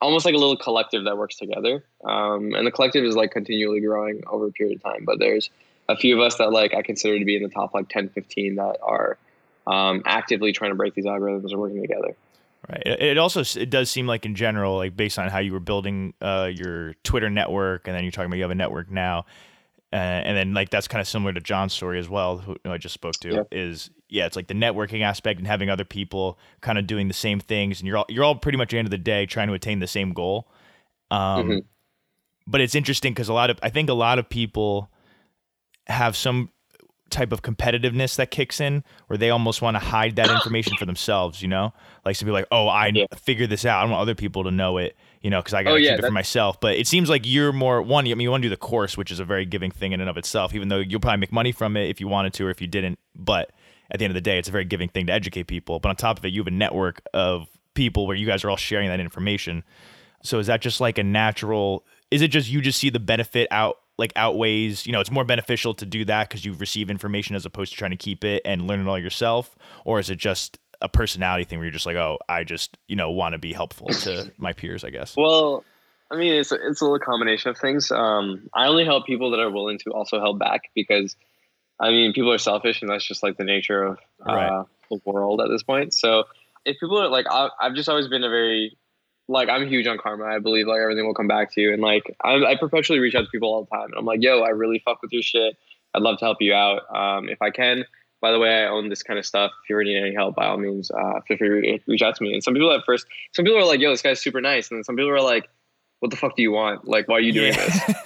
almost 0.02 0.26
like 0.26 0.36
a 0.36 0.38
little 0.38 0.58
collective 0.58 1.06
that 1.06 1.18
works 1.18 1.36
together. 1.36 1.84
Um, 2.04 2.54
and 2.54 2.66
the 2.66 2.72
collective 2.72 3.04
is 3.04 3.16
like 3.16 3.32
continually 3.32 3.82
growing 3.82 4.22
over 4.28 4.48
a 4.48 4.52
period 4.52 4.78
of 4.78 4.84
time. 4.84 5.06
But 5.06 5.20
there's 5.20 5.50
a 5.90 5.96
few 5.96 6.16
of 6.16 6.26
us 6.26 6.36
that 6.36 6.52
like 6.52 6.74
I 6.74 6.82
consider 6.82 7.18
to 7.20 7.26
be 7.26 7.36
in 7.36 7.44
the 7.44 7.50
top 7.50 7.74
like 7.74 7.90
10, 7.90 8.10
15 8.10 8.56
that 8.56 8.78
are 8.82 9.18
um, 9.66 10.02
actively 10.06 10.52
trying 10.52 10.72
to 10.72 10.76
break 10.76 10.94
these 10.94 11.06
algorithms 11.06 11.52
and 11.52 11.60
working 11.60 11.82
together. 11.82 12.16
Right. 12.70 12.84
It 12.86 13.18
also 13.18 13.42
it 13.60 13.70
does 13.70 13.90
seem 13.90 14.08
like 14.08 14.26
in 14.26 14.36
general, 14.36 14.76
like 14.76 14.98
based 14.98 15.20
on 15.20 15.30
how 15.30 15.40
you 15.40 15.54
were 15.54 15.60
building 15.60 16.14
uh, 16.22 16.50
your 16.54 16.96
Twitter 17.04 17.30
network, 17.30 17.88
and 17.88 17.96
then 17.96 18.04
you're 18.04 18.12
talking 18.12 18.26
about 18.26 18.38
you 18.38 18.44
have 18.44 18.52
a 18.52 18.56
network 18.56 18.92
now, 18.92 19.26
uh, 19.94 19.96
and 19.96 20.36
then 20.38 20.54
like 20.54 20.70
that's 20.70 20.88
kind 20.88 21.02
of 21.02 21.08
similar 21.08 21.34
to 21.34 21.40
John's 21.40 21.74
story 21.74 22.00
as 22.00 22.10
well, 22.10 22.38
who, 22.40 22.56
who 22.64 22.72
I 22.72 22.78
just 22.78 22.94
spoke 22.94 23.14
to. 23.22 23.34
Yeah. 23.34 23.44
Is 23.52 23.90
yeah, 24.10 24.26
it's 24.26 24.36
like 24.36 24.48
the 24.48 24.54
networking 24.54 25.02
aspect 25.02 25.38
and 25.40 25.48
having 25.48 25.70
other 25.70 25.84
people 25.86 26.38
kind 26.62 26.78
of 26.78 26.88
doing 26.88 27.08
the 27.08 27.14
same 27.14 27.40
things, 27.40 27.80
and 27.80 27.88
you're 27.88 27.98
all 27.98 28.06
you're 28.10 28.24
all 28.24 28.36
pretty 28.36 28.58
much 28.58 28.68
at 28.68 28.72
the 28.72 28.78
end 28.80 28.88
of 28.88 28.92
the 28.92 28.98
day 28.98 29.26
trying 29.26 29.48
to 29.48 29.54
attain 29.54 29.80
the 29.80 29.88
same 29.88 30.12
goal. 30.14 30.50
Um, 31.12 31.48
Mhm. 31.48 31.64
but 32.46 32.62
it's 32.62 32.76
interesting 32.76 33.14
because 33.14 33.30
a 33.30 33.34
lot 33.34 33.50
of 33.50 33.60
I 33.64 33.70
think 33.70 33.90
a 33.90 33.94
lot 33.94 34.20
of 34.20 34.28
people 34.30 34.90
have 35.88 36.16
some 36.18 36.52
type 37.10 37.32
of 37.32 37.42
competitiveness 37.42 38.18
that 38.18 38.30
kicks 38.32 38.60
in 38.60 38.84
where 39.08 39.18
they 39.18 39.30
almost 39.30 39.62
want 39.62 39.76
to 39.76 39.80
hide 39.80 40.18
that 40.18 40.30
information 40.30 40.76
for 40.76 40.86
themselves, 40.86 41.42
you 41.42 41.48
know? 41.48 41.74
Like 42.06 42.18
to 42.18 42.26
be 42.26 42.32
like, 42.32 42.46
"Oh, 42.52 42.68
I 42.68 42.92
Yeah. 42.94 43.06
figured 43.16 43.50
this 43.50 43.64
out. 43.64 43.80
I 43.80 43.82
don't 43.84 43.92
want 43.92 44.02
other 44.02 44.16
people 44.16 44.44
to 44.44 44.52
know 44.52 44.78
it, 44.78 44.98
you 45.28 45.32
know, 45.32 45.42
cuz 45.44 45.54
I 45.54 45.64
got 45.64 45.72
to 45.72 45.76
Oh, 45.76 45.78
yeah, 45.78 45.92
keep 45.92 46.00
it 46.00 46.08
for 46.08 46.12
myself." 46.12 46.62
But 46.62 46.78
it 46.78 46.88
seems 46.88 47.10
like 47.10 47.24
you're 47.26 47.52
more 47.52 47.82
one, 47.82 48.06
I 48.06 48.14
mean, 48.14 48.22
you 48.22 48.32
want 48.32 48.42
to 48.44 48.46
do 48.46 48.56
the 48.58 48.64
course, 48.72 48.98
which 48.98 49.12
is 49.12 49.20
a 49.20 49.26
very 49.26 49.46
giving 49.46 49.72
thing 49.72 49.92
in 49.92 50.00
and 50.00 50.10
of 50.10 50.18
itself, 50.18 50.56
even 50.56 50.70
though 50.70 50.80
you'll 50.80 51.02
probably 51.02 51.20
make 51.26 51.34
money 51.34 51.52
from 51.52 51.76
it 51.76 51.90
if 51.90 52.00
you 52.00 52.08
wanted 52.08 52.34
to 52.36 52.46
or 52.46 52.50
if 52.50 52.62
you 52.62 52.68
didn't, 52.68 52.98
but 53.14 53.52
at 53.92 54.00
the 54.00 54.06
end 54.06 54.12
of 54.12 54.16
the 54.16 54.22
day, 54.22 54.38
it's 54.40 54.48
a 54.48 54.52
very 54.52 54.66
giving 54.66 54.90
thing 54.90 55.08
to 55.08 55.14
educate 55.14 55.44
people. 55.48 55.80
But 55.80 55.90
on 55.90 55.96
top 55.98 56.18
of 56.20 56.26
it, 56.26 56.34
you 56.34 56.40
have 56.42 56.48
a 56.48 56.52
network 56.52 57.02
of 57.14 57.48
people 57.74 58.08
where 58.08 58.16
you 58.16 58.26
guys 58.26 58.44
are 58.44 58.50
all 58.50 58.58
sharing 58.58 58.88
that 58.90 59.00
information. 59.00 59.64
So 60.24 60.40
is 60.40 60.48
that 60.48 60.62
just 60.62 60.82
like 60.82 60.98
a 60.98 61.04
natural? 61.04 61.86
Is 62.12 62.22
it 62.22 62.30
just 62.30 62.50
you 62.50 62.62
just 62.62 62.80
see 62.80 62.90
the 62.90 63.00
benefit 63.00 63.48
out 63.52 63.78
like 63.98 64.12
outweighs? 64.16 64.86
You 64.86 64.92
know, 64.94 65.00
it's 65.00 65.12
more 65.12 65.24
beneficial 65.24 65.74
to 65.76 65.86
do 65.86 66.04
that 66.06 66.28
because 66.28 66.44
you 66.44 66.54
receive 66.54 66.90
information 66.90 67.36
as 67.36 67.46
opposed 67.46 67.72
to 67.72 67.78
trying 67.78 67.92
to 67.92 67.98
keep 67.98 68.24
it 68.24 68.42
and 68.46 68.68
learn 68.68 68.80
it 68.82 68.88
all 68.88 69.00
yourself, 69.00 69.56
or 69.86 70.00
is 70.00 70.10
it 70.10 70.18
just 70.18 70.58
a 70.82 70.90
personality 70.90 71.44
thing 71.44 71.60
where 71.60 71.66
you're 71.66 71.72
just 71.72 71.86
like, 71.86 71.96
oh, 71.96 72.18
I 72.30 72.44
just 72.44 72.78
you 72.88 72.96
know 72.96 73.12
want 73.12 73.34
to 73.34 73.40
be 73.40 73.54
helpful 73.54 73.88
to 73.88 74.32
my 74.38 74.54
peers, 74.54 74.84
I 74.84 74.90
guess. 74.90 75.16
Well, 75.16 75.64
I 76.12 76.18
mean, 76.18 76.34
it's 76.34 76.52
a, 76.52 76.56
it's 76.56 76.82
a 76.82 76.86
little 76.86 77.00
combination 77.00 77.50
of 77.50 77.58
things. 77.58 77.92
Um, 77.92 78.50
I 78.54 78.68
only 78.68 78.86
help 78.86 79.06
people 79.06 79.32
that 79.32 79.40
are 79.40 79.52
willing 79.52 79.78
to 79.80 79.92
also 79.92 80.20
help 80.20 80.40
back 80.40 80.62
because, 80.74 81.16
I 81.80 81.90
mean, 81.90 82.14
people 82.14 82.32
are 82.32 82.38
selfish, 82.38 82.82
and 82.82 82.90
that's 82.90 83.06
just 83.06 83.24
like 83.24 83.38
the 83.38 83.44
nature 83.44 83.84
of 83.84 83.98
uh, 84.26 84.34
Right. 84.34 84.66
the 84.90 85.02
world 85.06 85.42
at 85.42 85.50
this 85.50 85.64
point. 85.64 85.94
So, 85.94 86.26
if 86.66 86.78
people 86.80 87.02
are 87.02 87.08
like, 87.10 87.26
I, 87.30 87.50
I've 87.60 87.76
just 87.76 87.90
always 87.90 88.08
been 88.08 88.24
a 88.24 88.30
very 88.30 88.78
like 89.30 89.50
I'm 89.50 89.68
huge 89.68 89.88
on 89.88 89.98
karma. 89.98 90.26
I 90.26 90.40
believe 90.40 90.68
like 90.68 90.80
everything 90.80 91.06
will 91.06 91.14
come 91.14 91.28
back 91.28 91.54
to 91.54 91.62
you, 91.62 91.74
and 91.74 91.82
like 91.82 92.16
I, 92.24 92.36
I 92.36 92.56
perpetually 92.58 93.00
reach 93.00 93.16
out 93.16 93.26
to 93.26 93.30
people 93.30 93.54
all 93.54 93.64
the 93.66 93.70
time, 93.76 93.88
and 93.90 93.96
I'm 93.98 94.06
like, 94.06 94.22
yo, 94.22 94.42
I 94.42 94.50
really 94.50 94.82
fuck 94.84 95.02
with 95.02 95.12
your 95.12 95.22
shit. 95.24 95.58
I'd 95.94 96.02
love 96.02 96.20
to 96.20 96.26
help 96.26 96.38
you 96.42 96.54
out 96.54 96.82
um, 96.96 97.28
if 97.30 97.42
I 97.42 97.50
can. 97.50 97.86
By 98.22 98.32
the 98.32 98.40
way, 98.40 98.64
I 98.64 98.68
own 98.68 98.90
this 98.90 99.04
kind 99.04 99.20
of 99.20 99.26
stuff. 99.26 99.52
If 99.64 99.70
you 99.70 99.76
ever 99.76 99.84
need 99.84 99.98
any 99.98 100.14
help, 100.14 100.36
by 100.36 100.48
all 100.48 100.58
means, 100.58 100.90
uh, 100.92 101.22
feel 101.28 101.38
free 101.38 101.62
to 101.62 101.80
reach 101.88 102.02
out 102.02 102.16
to 102.16 102.24
me. 102.24 102.34
And 102.34 102.44
some 102.44 102.54
people 102.54 102.72
at 102.72 102.84
first, 102.86 103.06
some 103.34 103.46
people 103.46 103.60
are 103.60 103.66
like, 103.66 103.80
"Yo, 103.80 103.92
this 103.92 104.02
guy's 104.02 104.20
super 104.20 104.42
nice," 104.42 104.70
and 104.70 104.78
then 104.78 104.84
some 104.84 104.96
people 104.96 105.12
are 105.12 105.22
like, 105.22 105.48
"What 106.00 106.10
the 106.10 106.18
fuck 106.18 106.36
do 106.36 106.42
you 106.42 106.52
want? 106.52 106.88
Like, 106.88 107.08
why 107.08 107.16
are 107.18 107.20
you 107.20 107.32
doing 107.32 107.54
this?" 107.54 107.76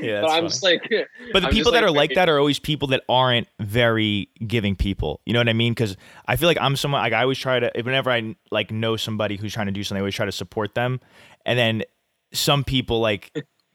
yeah, 0.00 0.20
but 0.20 0.30
I'm 0.30 0.30
funny. 0.30 0.48
just 0.48 0.62
like, 0.62 0.82
But 1.32 1.40
the 1.40 1.48
I'm 1.48 1.52
people 1.52 1.72
that 1.72 1.82
are 1.82 1.90
like, 1.90 2.10
like 2.10 2.14
that 2.14 2.28
are 2.28 2.38
always 2.38 2.60
people 2.60 2.88
that 2.88 3.02
aren't 3.08 3.48
very 3.58 4.28
giving 4.46 4.76
people. 4.76 5.20
You 5.26 5.32
know 5.32 5.40
what 5.40 5.48
I 5.48 5.54
mean? 5.54 5.72
Because 5.72 5.96
I 6.28 6.36
feel 6.36 6.48
like 6.48 6.58
I'm 6.60 6.76
someone 6.76 7.00
like 7.00 7.12
I 7.12 7.22
always 7.22 7.38
try 7.38 7.58
to 7.58 7.70
whenever 7.74 8.10
I 8.10 8.36
like 8.52 8.70
know 8.70 8.96
somebody 8.96 9.36
who's 9.36 9.52
trying 9.52 9.66
to 9.66 9.72
do 9.72 9.82
something, 9.82 9.98
I 9.98 10.02
always 10.02 10.14
try 10.14 10.26
to 10.26 10.32
support 10.32 10.74
them. 10.74 11.00
And 11.44 11.58
then 11.58 11.82
some 12.32 12.62
people 12.62 13.00
like 13.00 13.32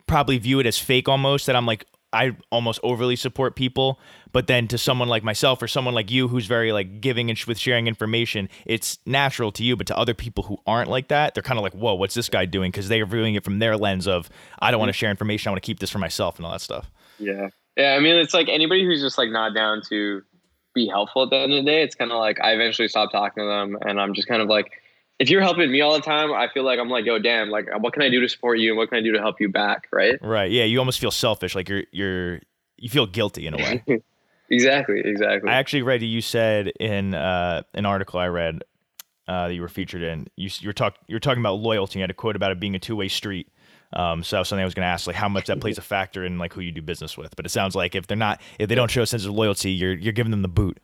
probably 0.07 0.37
view 0.37 0.59
it 0.59 0.65
as 0.65 0.77
fake 0.77 1.07
almost 1.07 1.45
that 1.47 1.55
I'm 1.55 1.65
like 1.65 1.85
I 2.13 2.35
almost 2.49 2.79
overly 2.83 3.15
support 3.15 3.55
people. 3.55 3.99
But 4.31 4.47
then 4.47 4.67
to 4.69 4.77
someone 4.77 5.09
like 5.09 5.23
myself 5.23 5.61
or 5.61 5.67
someone 5.67 5.93
like 5.93 6.09
you 6.09 6.27
who's 6.27 6.45
very 6.45 6.71
like 6.71 7.01
giving 7.01 7.29
and 7.29 7.37
sh- 7.37 7.47
with 7.47 7.57
sharing 7.57 7.87
information, 7.87 8.49
it's 8.65 8.99
natural 9.05 9.51
to 9.53 9.63
you. 9.63 9.75
But 9.75 9.87
to 9.87 9.97
other 9.97 10.13
people 10.13 10.43
who 10.43 10.57
aren't 10.65 10.89
like 10.89 11.09
that, 11.09 11.33
they're 11.33 11.43
kind 11.43 11.59
of 11.59 11.63
like, 11.63 11.73
whoa, 11.73 11.93
what's 11.95 12.13
this 12.13 12.29
guy 12.29 12.45
doing? 12.45 12.71
Because 12.71 12.87
they 12.87 13.01
are 13.01 13.05
viewing 13.05 13.35
it 13.35 13.43
from 13.43 13.59
their 13.59 13.77
lens 13.77 14.07
of 14.07 14.29
I 14.59 14.71
don't 14.71 14.79
want 14.79 14.89
to 14.89 14.93
mm-hmm. 14.93 14.99
share 14.99 15.09
information. 15.09 15.49
I 15.49 15.51
want 15.51 15.63
to 15.63 15.67
keep 15.67 15.79
this 15.79 15.89
for 15.89 15.99
myself 15.99 16.37
and 16.37 16.45
all 16.45 16.51
that 16.51 16.61
stuff. 16.61 16.89
Yeah. 17.19 17.49
Yeah. 17.77 17.93
I 17.93 17.99
mean, 17.99 18.15
it's 18.15 18.33
like 18.33 18.49
anybody 18.49 18.85
who's 18.85 19.01
just 19.01 19.17
like 19.17 19.29
not 19.29 19.53
down 19.53 19.81
to 19.89 20.21
be 20.73 20.87
helpful 20.87 21.23
at 21.23 21.29
the 21.29 21.37
end 21.37 21.53
of 21.53 21.63
the 21.63 21.69
day, 21.69 21.83
it's 21.83 21.95
kind 21.95 22.11
of 22.11 22.17
like 22.17 22.39
I 22.41 22.53
eventually 22.53 22.87
stop 22.87 23.11
talking 23.11 23.43
to 23.43 23.47
them 23.47 23.77
and 23.81 23.99
I'm 23.99 24.13
just 24.13 24.27
kind 24.27 24.41
of 24.41 24.47
like, 24.47 24.80
if 25.21 25.29
you're 25.29 25.41
helping 25.41 25.71
me 25.71 25.81
all 25.81 25.93
the 25.93 26.01
time, 26.01 26.33
I 26.33 26.47
feel 26.51 26.63
like 26.63 26.79
I'm 26.79 26.89
like, 26.89 27.05
oh 27.07 27.19
damn, 27.19 27.51
like, 27.51 27.67
what 27.79 27.93
can 27.93 28.01
I 28.01 28.09
do 28.09 28.21
to 28.21 28.27
support 28.27 28.57
you 28.57 28.69
and 28.71 28.77
what 28.77 28.89
can 28.89 28.97
I 28.97 29.01
do 29.01 29.11
to 29.11 29.19
help 29.19 29.39
you 29.39 29.49
back? 29.49 29.87
Right. 29.91 30.17
Right. 30.19 30.49
Yeah. 30.49 30.63
You 30.63 30.79
almost 30.79 30.99
feel 30.99 31.11
selfish. 31.11 31.53
Like 31.53 31.69
you're 31.69 31.83
you're 31.91 32.39
you 32.77 32.89
feel 32.89 33.05
guilty 33.05 33.45
in 33.45 33.53
a 33.53 33.57
way. 33.57 33.83
exactly. 34.49 34.99
Exactly. 35.05 35.47
I 35.47 35.53
actually 35.53 35.83
read 35.83 36.01
you 36.01 36.21
said 36.21 36.69
in 36.79 37.13
uh, 37.13 37.61
an 37.75 37.85
article 37.85 38.19
I 38.19 38.27
read 38.29 38.63
uh, 39.27 39.49
that 39.49 39.53
you 39.53 39.61
were 39.61 39.69
featured 39.69 40.01
in. 40.01 40.25
You 40.37 40.49
you 40.59 40.69
were 40.69 40.73
talk 40.73 40.95
you 41.07 41.15
were 41.15 41.19
talking 41.19 41.41
about 41.41 41.59
loyalty. 41.59 41.99
You 41.99 42.03
had 42.03 42.09
a 42.09 42.15
quote 42.15 42.35
about 42.35 42.51
it 42.51 42.59
being 42.59 42.73
a 42.73 42.79
two 42.79 42.95
way 42.95 43.07
street. 43.07 43.47
Um, 43.93 44.23
so 44.23 44.35
that 44.35 44.39
was 44.39 44.47
something 44.47 44.63
I 44.63 44.65
was 44.65 44.73
going 44.73 44.85
to 44.85 44.89
ask, 44.89 45.05
like 45.05 45.17
how 45.17 45.29
much 45.29 45.47
that 45.47 45.59
plays 45.59 45.77
a 45.77 45.81
factor 45.93 46.25
in 46.25 46.39
like 46.39 46.53
who 46.53 46.61
you 46.61 46.71
do 46.71 46.81
business 46.81 47.15
with. 47.15 47.35
But 47.35 47.45
it 47.45 47.49
sounds 47.49 47.75
like 47.75 47.93
if 47.93 48.07
they're 48.07 48.17
not, 48.17 48.41
if 48.57 48.69
they 48.69 48.75
don't 48.75 48.89
show 48.89 49.03
a 49.03 49.05
sense 49.05 49.25
of 49.25 49.33
loyalty, 49.33 49.71
you're 49.71 49.93
you're 49.93 50.13
giving 50.13 50.31
them 50.31 50.41
the 50.41 50.47
boot. 50.47 50.79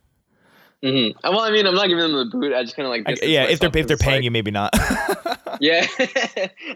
Hmm 0.83 1.07
Well, 1.23 1.39
I 1.41 1.51
mean, 1.51 1.65
I'm 1.65 1.75
not 1.75 1.87
giving 1.87 2.03
them 2.03 2.13
the 2.13 2.25
boot. 2.25 2.53
I 2.53 2.63
just 2.63 2.75
kind 2.75 2.85
of 2.85 2.91
like, 2.91 3.03
I- 3.07 3.25
yeah, 3.25 3.45
if 3.45 3.59
they're 3.59 3.71
if 3.75 3.87
they're 3.87 3.97
paying 3.97 4.17
like- 4.17 4.23
you, 4.23 4.31
maybe 4.31 4.51
not. 4.51 4.73
Yeah. 5.59 5.87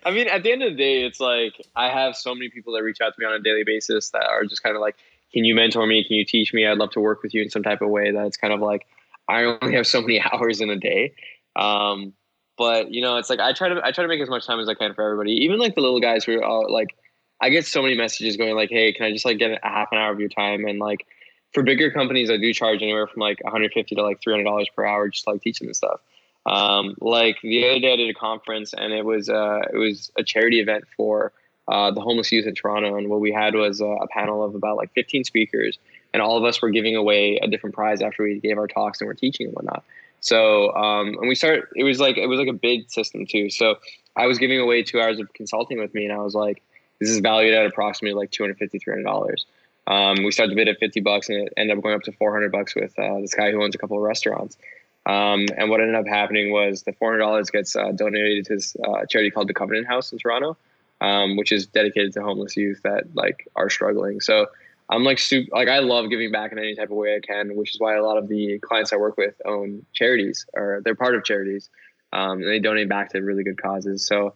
I 0.06 0.10
mean, 0.12 0.28
at 0.28 0.41
the 0.41 0.52
end 0.52 0.64
of 0.64 0.72
the 0.72 0.76
day, 0.78 1.04
it's 1.04 1.20
like 1.20 1.54
I 1.76 1.89
have 1.89 2.16
so 2.16 2.34
many 2.34 2.49
people 2.49 2.74
that 2.74 2.82
reach 2.82 2.99
out 2.99 3.14
to 3.14 3.20
me 3.20 3.26
on 3.28 3.34
a 3.34 3.39
daily 3.39 3.64
basis 3.64 4.10
that 4.10 4.24
are 4.26 4.43
just 4.45 4.64
kind 4.64 4.76
of 4.76 4.82
like, 4.82 4.95
can 5.34 5.45
you 5.45 5.54
mentor 5.54 5.86
me? 5.86 6.04
Can 6.04 6.16
you 6.16 6.26
teach 6.26 6.52
me? 6.52 6.66
I'd 6.66 6.80
love 6.80 6.89
to 6.91 6.99
work 6.99 7.22
with 7.22 7.34
you 7.34 7.43
in 7.43 7.49
some 7.52 7.62
type 7.62 7.82
of 7.84 7.89
way 7.89 8.12
that 8.12 8.26
it's 8.26 8.38
kind 8.38 8.54
of 8.54 8.60
like, 8.60 8.88
I 9.30 9.43
only 9.43 9.76
have 9.76 9.86
so 9.86 10.02
many 10.02 10.20
hours 10.34 10.62
in 10.62 10.70
a 10.72 10.78
day. 10.78 11.14
Um, 11.56 12.14
but 12.58 12.91
you 12.91 13.02
know, 13.02 13.18
it's 13.18 13.30
like 13.30 13.39
I 13.39 13.54
try 13.54 13.70
to 13.70 13.80
I 13.84 13.91
try 13.91 14.04
to 14.04 14.08
make 14.08 14.22
as 14.22 14.30
much 14.30 14.47
time 14.47 14.60
as 14.60 14.68
I 14.68 14.74
can 14.74 14.93
for 14.95 15.04
everybody. 15.04 15.34
Even 15.43 15.60
like 15.60 15.76
the 15.76 15.82
little 15.82 15.99
guys 16.02 16.24
who 16.24 16.41
are 16.41 16.70
like, 16.70 16.95
I 17.39 17.49
get 17.49 17.66
so 17.68 17.82
many 17.82 17.95
messages 17.95 18.38
going 18.38 18.56
like, 18.56 18.70
"Hey, 18.70 18.93
can 18.93 19.06
I 19.06 19.12
just 19.12 19.26
like 19.26 19.38
get 19.38 19.52
a 19.52 19.60
half 19.64 19.89
an 19.91 19.97
hour 19.99 20.12
of 20.12 20.20
your 20.20 20.30
time?" 20.30 20.66
And 20.66 20.80
like, 20.80 21.06
for 21.54 21.64
bigger 21.64 21.91
companies, 21.91 22.30
I 22.30 22.38
do 22.38 22.54
charge 22.54 22.82
anywhere 22.82 23.08
from 23.08 23.20
like 23.22 23.43
150 23.43 23.95
to 23.95 24.02
like 24.02 24.22
300 24.22 24.43
dollars 24.43 24.70
per 24.76 24.86
hour 24.86 25.10
just 25.10 25.28
like 25.28 25.41
teaching 25.41 25.68
this 25.68 25.78
stuff. 25.78 25.99
Um, 26.45 26.95
like 27.02 27.38
the 27.41 27.66
other 27.70 27.80
day, 27.80 27.93
I 27.93 27.95
did 27.97 28.10
a 28.10 28.14
conference 28.14 28.74
and 28.74 28.93
it 28.93 29.06
was 29.06 29.30
uh, 29.30 29.62
it 29.72 29.78
was 29.78 30.12
a 30.18 30.24
charity 30.24 30.60
event 30.60 30.86
for 30.95 31.34
uh, 31.68 31.91
the 31.91 32.02
homeless 32.02 32.32
youth 32.32 32.47
in 32.47 32.56
Toronto, 32.56 32.97
and 32.97 33.10
what 33.10 33.20
we 33.20 33.32
had 33.32 33.54
was 33.54 33.82
a 33.82 34.08
panel 34.10 34.43
of 34.43 34.56
about 34.56 34.78
like 34.78 34.91
15 34.93 35.24
speakers, 35.24 35.78
and 36.14 36.22
all 36.22 36.38
of 36.38 36.43
us 36.43 36.62
were 36.62 36.70
giving 36.70 36.95
away 36.95 37.39
a 37.41 37.47
different 37.47 37.76
prize 37.76 38.02
after 38.02 38.24
we 38.24 38.39
gave 38.39 38.58
our 38.58 38.68
talks 38.68 38.99
and 38.99 39.08
we're 39.08 39.14
teaching 39.14 39.47
and 39.47 39.56
whatnot. 39.56 39.84
So 40.20 40.74
um, 40.76 41.10
and 41.20 41.28
we 41.28 41.36
started. 41.36 41.66
It 41.76 41.84
was 41.84 41.99
like 41.99 42.18
it 42.18 42.28
was 42.28 42.39
like 42.39 42.47
a 42.47 42.54
bid 42.54 42.91
system 42.91 43.26
too. 43.26 43.49
So 43.49 43.76
I 44.16 44.26
was 44.28 44.38
giving 44.38 44.60
away 44.60 44.84
two 44.84 44.99
hours 44.99 45.20
of 45.20 45.32
consulting 45.34 45.80
with 45.80 45.93
me, 45.93 46.06
and 46.06 46.14
I 46.14 46.18
was 46.18 46.34
like, 46.34 46.62
this 46.99 47.10
is 47.10 47.20
valued 47.20 47.54
at 47.54 47.66
approximately 47.66 48.16
like 48.16 48.32
250 48.32 48.80
300 48.80 49.04
dollars. 49.04 49.45
Um, 49.92 50.24
we 50.24 50.32
started 50.32 50.52
the 50.52 50.56
bid 50.56 50.70
at 50.70 50.80
50 50.80 51.02
bucks, 51.02 51.28
and 51.28 51.39
it 51.39 51.54
ended 51.58 51.76
up 51.78 51.84
going 51.84 51.96
up 51.96 52.04
to 52.04 52.14
400 52.14 52.50
bucks 52.50 52.76
with 52.76 52.98
uh, 52.98 53.20
this 53.20 53.34
guy 53.34 53.52
who 53.52 53.62
owns 53.62 53.76
a 53.76 53.78
couple 53.78 53.98
of 53.98 54.04
restaurants. 54.04 54.58
Um, 55.06 55.48
and 55.58 55.70
what 55.70 55.82
ended 55.82 55.96
up 55.96 56.08
happening 56.08 56.54
was 56.54 56.84
the 56.84 56.94
$400 56.94 57.52
gets 57.52 57.76
uh, 57.76 57.92
donated 57.92 58.46
to 58.46 58.56
this 58.56 58.78
uh, 58.78 59.06
charity 59.10 59.32
called 59.32 59.50
the 59.50 59.54
Covenant 59.54 59.88
House 59.88 60.14
in 60.14 60.18
Toronto, 60.18 60.56
um, 61.02 61.36
which 61.36 61.52
is 61.52 61.66
dedicated 61.66 62.14
to 62.14 62.22
homeless 62.22 62.56
youth 62.56 62.82
that 62.84 63.14
like 63.16 63.50
are 63.58 63.70
struggling. 63.70 64.22
So 64.22 64.46
I'm 64.89 65.04
like 65.04 65.20
super, 65.20 65.50
like 65.54 65.68
I 65.68 65.80
love 65.80 66.10
giving 66.10 66.32
back 66.32 66.54
in 66.54 66.60
any 66.60 66.76
type 66.76 66.92
of 66.92 66.96
way 66.96 67.16
I 67.16 67.20
can, 67.20 67.58
which 67.58 67.74
is 67.76 67.82
why 67.82 67.96
a 67.96 68.04
lot 68.04 68.18
of 68.18 68.30
the 68.30 68.60
clients 68.60 68.94
I 68.94 68.98
work 68.98 69.18
with 69.18 69.42
own 69.44 69.86
charities 69.92 70.46
or 70.54 70.82
they're 70.86 70.96
part 70.96 71.16
of 71.16 71.26
charities, 71.26 71.70
um, 72.14 72.42
and 72.42 72.48
they 72.48 72.60
donate 72.60 72.88
back 72.88 73.10
to 73.10 73.20
really 73.20 73.44
good 73.44 73.62
causes. 73.62 74.06
So, 74.06 74.36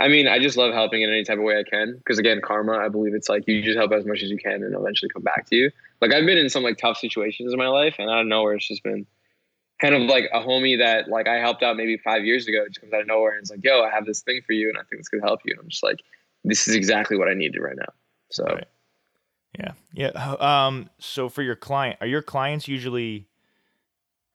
I 0.00 0.08
mean, 0.08 0.26
I 0.26 0.38
just 0.38 0.56
love 0.56 0.72
helping 0.72 1.02
in 1.02 1.10
any 1.10 1.24
type 1.24 1.38
of 1.38 1.44
way 1.44 1.58
I 1.58 1.62
can 1.62 1.96
because 1.98 2.18
again, 2.18 2.40
karma. 2.42 2.78
I 2.78 2.88
believe 2.88 3.14
it's 3.14 3.28
like 3.28 3.44
you 3.46 3.62
just 3.62 3.76
help 3.76 3.92
as 3.92 4.06
much 4.06 4.22
as 4.22 4.30
you 4.30 4.38
can, 4.38 4.62
and 4.62 4.74
eventually 4.74 5.10
come 5.10 5.22
back 5.22 5.46
to 5.50 5.56
you. 5.56 5.70
Like 6.00 6.12
I've 6.12 6.24
been 6.24 6.38
in 6.38 6.48
some 6.48 6.62
like 6.62 6.78
tough 6.78 6.96
situations 6.96 7.52
in 7.52 7.58
my 7.58 7.68
life, 7.68 7.96
and 7.98 8.08
out 8.10 8.20
of 8.20 8.26
nowhere, 8.26 8.54
it's 8.54 8.66
just 8.66 8.82
been 8.82 9.06
kind 9.80 9.94
of 9.94 10.02
like 10.02 10.28
a 10.32 10.40
homie 10.40 10.78
that 10.78 11.08
like 11.08 11.26
I 11.26 11.36
helped 11.36 11.62
out 11.62 11.76
maybe 11.76 11.96
five 11.96 12.24
years 12.24 12.46
ago 12.46 12.66
just 12.68 12.80
comes 12.80 12.92
out 12.92 13.00
of 13.00 13.06
nowhere 13.06 13.32
and 13.32 13.40
it's 13.40 13.50
like, 13.50 13.64
yo, 13.64 13.82
I 13.82 13.90
have 13.90 14.04
this 14.04 14.20
thing 14.20 14.40
for 14.46 14.52
you 14.52 14.68
and 14.68 14.76
I 14.76 14.82
think 14.82 15.00
it's 15.00 15.08
gonna 15.08 15.22
help 15.22 15.40
you. 15.44 15.52
And 15.52 15.60
I'm 15.60 15.68
just 15.68 15.82
like, 15.82 16.00
this 16.44 16.68
is 16.68 16.74
exactly 16.74 17.16
what 17.16 17.28
I 17.28 17.34
needed 17.34 17.60
right 17.60 17.76
now. 17.76 17.92
So 18.30 18.44
Right. 18.44 18.68
Yeah. 19.58 19.72
Yeah. 19.94 20.34
Um, 20.38 20.90
so 20.98 21.28
for 21.28 21.42
your 21.42 21.56
client, 21.56 21.96
are 22.00 22.06
your 22.06 22.22
clients 22.22 22.68
usually 22.68 23.26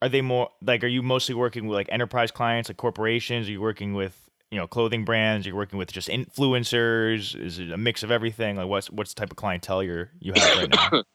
are 0.02 0.08
they 0.08 0.20
more 0.20 0.50
like 0.60 0.84
are 0.84 0.88
you 0.88 1.02
mostly 1.02 1.34
working 1.34 1.66
with 1.66 1.76
like 1.76 1.88
enterprise 1.90 2.30
clients, 2.30 2.68
like 2.68 2.76
corporations? 2.76 3.48
Are 3.48 3.52
you 3.52 3.60
working 3.60 3.94
with, 3.94 4.25
you 4.50 4.58
know, 4.58 4.66
clothing 4.66 5.04
brands? 5.04 5.46
You're 5.46 5.56
working 5.56 5.78
with 5.78 5.92
just 5.92 6.08
influencers? 6.08 7.38
Is 7.38 7.58
it 7.58 7.70
a 7.70 7.76
mix 7.76 8.02
of 8.02 8.10
everything? 8.10 8.56
Like 8.56 8.68
what's 8.68 8.90
what's 8.90 9.14
the 9.14 9.20
type 9.20 9.30
of 9.30 9.36
clientele 9.36 9.82
you're 9.82 10.10
you 10.20 10.32
have 10.34 10.58
right 10.58 10.70
now? 10.70 11.02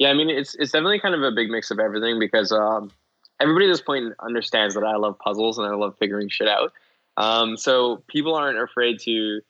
Yeah, 0.00 0.08
I 0.08 0.14
mean 0.14 0.28
it's 0.28 0.56
it's 0.56 0.72
definitely 0.72 0.98
kind 0.98 1.14
of 1.14 1.22
a 1.22 1.30
big 1.30 1.50
mix 1.50 1.70
of 1.70 1.78
everything 1.78 2.18
because 2.18 2.50
um, 2.50 2.90
everybody 3.38 3.66
at 3.66 3.68
this 3.68 3.80
point 3.80 4.12
understands 4.18 4.74
that 4.74 4.82
I 4.82 4.96
love 4.96 5.20
puzzles 5.20 5.56
and 5.56 5.68
I 5.68 5.74
love 5.76 5.96
figuring 5.98 6.28
shit 6.28 6.48
out. 6.48 6.72
Um, 7.16 7.56
so 7.56 8.02
people 8.08 8.34
aren't 8.34 8.58
afraid 8.58 8.98
to 9.02 9.40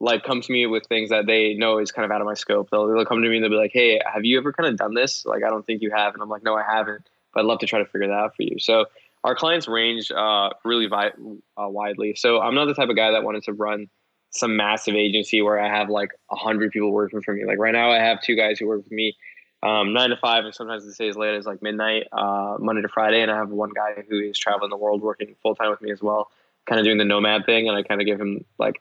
like 0.00 0.24
come 0.24 0.40
to 0.40 0.52
me 0.52 0.66
with 0.66 0.86
things 0.86 1.10
that 1.10 1.26
they 1.26 1.54
know 1.54 1.78
is 1.78 1.92
kind 1.92 2.04
of 2.04 2.10
out 2.10 2.20
of 2.20 2.26
my 2.26 2.34
scope. 2.34 2.70
They'll, 2.70 2.86
they'll 2.88 3.04
come 3.04 3.22
to 3.22 3.28
me 3.28 3.36
and 3.36 3.44
they'll 3.44 3.50
be 3.50 3.56
like, 3.56 3.72
"Hey, 3.72 4.00
have 4.04 4.24
you 4.24 4.38
ever 4.38 4.52
kind 4.52 4.68
of 4.68 4.76
done 4.76 4.94
this? 4.94 5.24
Like, 5.26 5.42
I 5.44 5.48
don't 5.48 5.66
think 5.66 5.82
you 5.82 5.90
have." 5.90 6.14
And 6.14 6.22
I'm 6.22 6.28
like, 6.28 6.42
"No, 6.42 6.56
I 6.56 6.62
haven't, 6.62 7.08
but 7.32 7.40
I'd 7.40 7.46
love 7.46 7.60
to 7.60 7.66
try 7.66 7.78
to 7.80 7.84
figure 7.84 8.08
that 8.08 8.14
out 8.14 8.36
for 8.36 8.42
you." 8.42 8.58
So 8.58 8.86
our 9.28 9.34
clients 9.34 9.68
range 9.68 10.10
uh, 10.10 10.48
really 10.64 10.86
vi- 10.86 11.12
uh, 11.58 11.68
widely. 11.68 12.14
So 12.16 12.40
I'm 12.40 12.54
not 12.54 12.64
the 12.64 12.72
type 12.72 12.88
of 12.88 12.96
guy 12.96 13.10
that 13.10 13.22
wanted 13.22 13.42
to 13.42 13.52
run 13.52 13.88
some 14.30 14.56
massive 14.56 14.94
agency 14.94 15.42
where 15.42 15.60
I 15.60 15.68
have 15.68 15.90
like 15.90 16.12
a 16.30 16.36
hundred 16.36 16.72
people 16.72 16.90
working 16.92 17.20
for 17.20 17.34
me. 17.34 17.44
Like 17.44 17.58
right 17.58 17.72
now, 17.72 17.90
I 17.90 17.98
have 17.98 18.22
two 18.22 18.36
guys 18.36 18.58
who 18.58 18.66
work 18.66 18.84
with 18.84 18.90
me 18.92 19.16
um, 19.62 19.92
nine 19.92 20.08
to 20.08 20.16
five, 20.16 20.46
and 20.46 20.54
sometimes 20.54 20.86
they 20.86 20.92
stay 20.92 21.08
as 21.10 21.16
late 21.16 21.34
as 21.34 21.44
like 21.44 21.60
midnight, 21.60 22.04
uh, 22.10 22.56
Monday 22.58 22.80
to 22.80 22.88
Friday. 22.88 23.20
And 23.20 23.30
I 23.30 23.36
have 23.36 23.50
one 23.50 23.70
guy 23.74 24.02
who 24.08 24.18
is 24.18 24.38
traveling 24.38 24.70
the 24.70 24.78
world 24.78 25.02
working 25.02 25.34
full 25.42 25.54
time 25.54 25.70
with 25.70 25.82
me 25.82 25.90
as 25.92 26.00
well, 26.00 26.30
kind 26.66 26.78
of 26.78 26.86
doing 26.86 26.96
the 26.96 27.04
nomad 27.04 27.44
thing. 27.44 27.68
And 27.68 27.76
I 27.76 27.82
kind 27.82 28.00
of 28.00 28.06
give 28.06 28.18
him 28.18 28.46
like, 28.58 28.80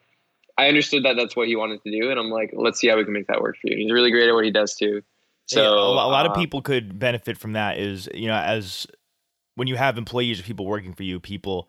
I 0.58 0.70
understood 0.70 1.04
that 1.04 1.18
that's 1.18 1.36
what 1.36 1.50
he 1.50 1.58
wanted 1.58 1.84
to 1.84 1.92
do, 1.92 2.10
and 2.10 2.18
I'm 2.18 2.30
like, 2.30 2.52
let's 2.54 2.80
see 2.80 2.88
how 2.88 2.96
we 2.96 3.04
can 3.04 3.12
make 3.12 3.28
that 3.28 3.42
work 3.42 3.58
for 3.62 3.68
you. 3.70 3.76
He's 3.76 3.92
really 3.92 4.12
great 4.12 4.30
at 4.30 4.34
what 4.34 4.46
he 4.46 4.52
does 4.52 4.76
too. 4.76 5.02
So 5.48 5.62
Yeah, 5.62 5.70
a, 5.70 6.08
a 6.08 6.12
lot 6.12 6.26
of 6.26 6.32
uh, 6.32 6.36
people 6.36 6.62
could 6.62 7.00
benefit 7.00 7.38
from 7.38 7.54
that 7.54 7.78
is 7.78 8.10
you 8.14 8.28
know 8.28 8.38
as 8.38 8.86
when 9.58 9.68
you 9.68 9.76
have 9.76 9.98
employees 9.98 10.40
or 10.40 10.44
people 10.44 10.66
working 10.66 10.94
for 10.94 11.04
you 11.04 11.20
people 11.20 11.68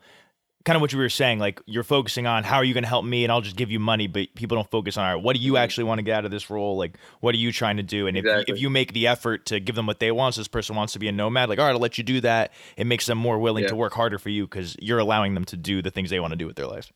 kind 0.65 0.75
of 0.75 0.81
what 0.81 0.91
you 0.91 0.99
were 0.99 1.09
saying 1.09 1.39
like 1.39 1.61
you're 1.65 1.83
focusing 1.83 2.27
on 2.27 2.43
how 2.43 2.57
are 2.57 2.63
you 2.63 2.73
going 2.73 2.83
to 2.83 2.89
help 2.89 3.03
me 3.03 3.23
and 3.23 3.31
i'll 3.31 3.41
just 3.41 3.55
give 3.55 3.71
you 3.71 3.79
money 3.79 4.07
but 4.07 4.27
people 4.35 4.55
don't 4.55 4.69
focus 4.69 4.97
on 4.97 5.05
all 5.05 5.15
right 5.15 5.23
what 5.23 5.35
do 5.35 5.41
you 5.41 5.53
mm-hmm. 5.53 5.63
actually 5.63 5.85
want 5.85 5.99
to 5.99 6.03
get 6.03 6.17
out 6.17 6.25
of 6.25 6.31
this 6.31 6.49
role 6.49 6.77
like 6.77 6.97
what 7.21 7.33
are 7.33 7.37
you 7.37 7.51
trying 7.51 7.77
to 7.77 7.83
do 7.83 8.07
and 8.07 8.17
if, 8.17 8.25
if 8.47 8.59
you 8.59 8.69
make 8.69 8.93
the 8.93 9.07
effort 9.07 9.45
to 9.45 9.59
give 9.59 9.75
them 9.75 9.87
what 9.87 9.99
they 9.99 10.11
want 10.11 10.35
so 10.35 10.41
this 10.41 10.47
person 10.47 10.75
wants 10.75 10.93
to 10.93 10.99
be 10.99 11.07
a 11.07 11.11
nomad 11.11 11.49
like 11.49 11.59
all 11.59 11.65
right 11.65 11.73
i'll 11.73 11.79
let 11.79 11.97
you 11.97 12.03
do 12.03 12.21
that 12.21 12.51
it 12.77 12.85
makes 12.85 13.05
them 13.05 13.17
more 13.17 13.39
willing 13.39 13.63
Yeah. 13.63 13.69
to 13.69 13.75
work 13.75 13.93
harder 13.93 14.19
for 14.19 14.29
you 14.29 14.45
because 14.45 14.75
you're 14.79 14.99
allowing 14.99 15.33
them 15.33 15.45
to 15.45 15.57
do 15.57 15.81
the 15.81 15.91
things 15.91 16.09
they 16.09 16.19
want 16.19 16.31
to 16.31 16.37
do 16.37 16.45
with 16.45 16.55
their 16.55 16.67
lives 16.67 16.91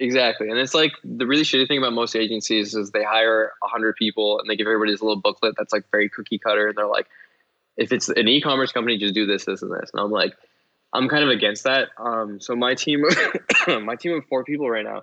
Exactly. 0.00 0.48
And 0.48 0.58
it's 0.58 0.72
like 0.72 0.92
the 1.04 1.26
really 1.26 1.42
shitty 1.42 1.68
thing 1.68 1.76
about 1.76 1.92
most 1.92 2.16
agencies 2.16 2.74
is 2.74 2.90
they 2.90 3.04
hire 3.04 3.52
100 3.60 3.96
people 3.96 4.40
and 4.40 4.48
they 4.48 4.56
give 4.56 4.66
everybody 4.66 4.92
this 4.92 5.02
little 5.02 5.20
booklet 5.20 5.54
that's 5.58 5.74
like 5.74 5.84
very 5.92 6.08
cookie 6.08 6.38
cutter. 6.38 6.68
And 6.68 6.76
they're 6.76 6.86
like, 6.86 7.06
if 7.80 7.92
it's 7.92 8.10
an 8.10 8.28
e 8.28 8.40
commerce 8.42 8.72
company, 8.72 8.98
just 8.98 9.14
do 9.14 9.26
this, 9.26 9.46
this, 9.46 9.62
and 9.62 9.72
this. 9.72 9.90
And 9.92 10.00
I'm 10.00 10.10
like, 10.10 10.34
I'm 10.92 11.08
kind 11.08 11.24
of 11.24 11.30
against 11.30 11.64
that. 11.64 11.88
Um, 11.96 12.38
so 12.38 12.54
my 12.54 12.74
team, 12.74 13.04
my 13.82 13.96
team 13.96 14.12
of 14.12 14.24
four 14.26 14.44
people 14.44 14.68
right 14.68 14.84
now, 14.84 15.02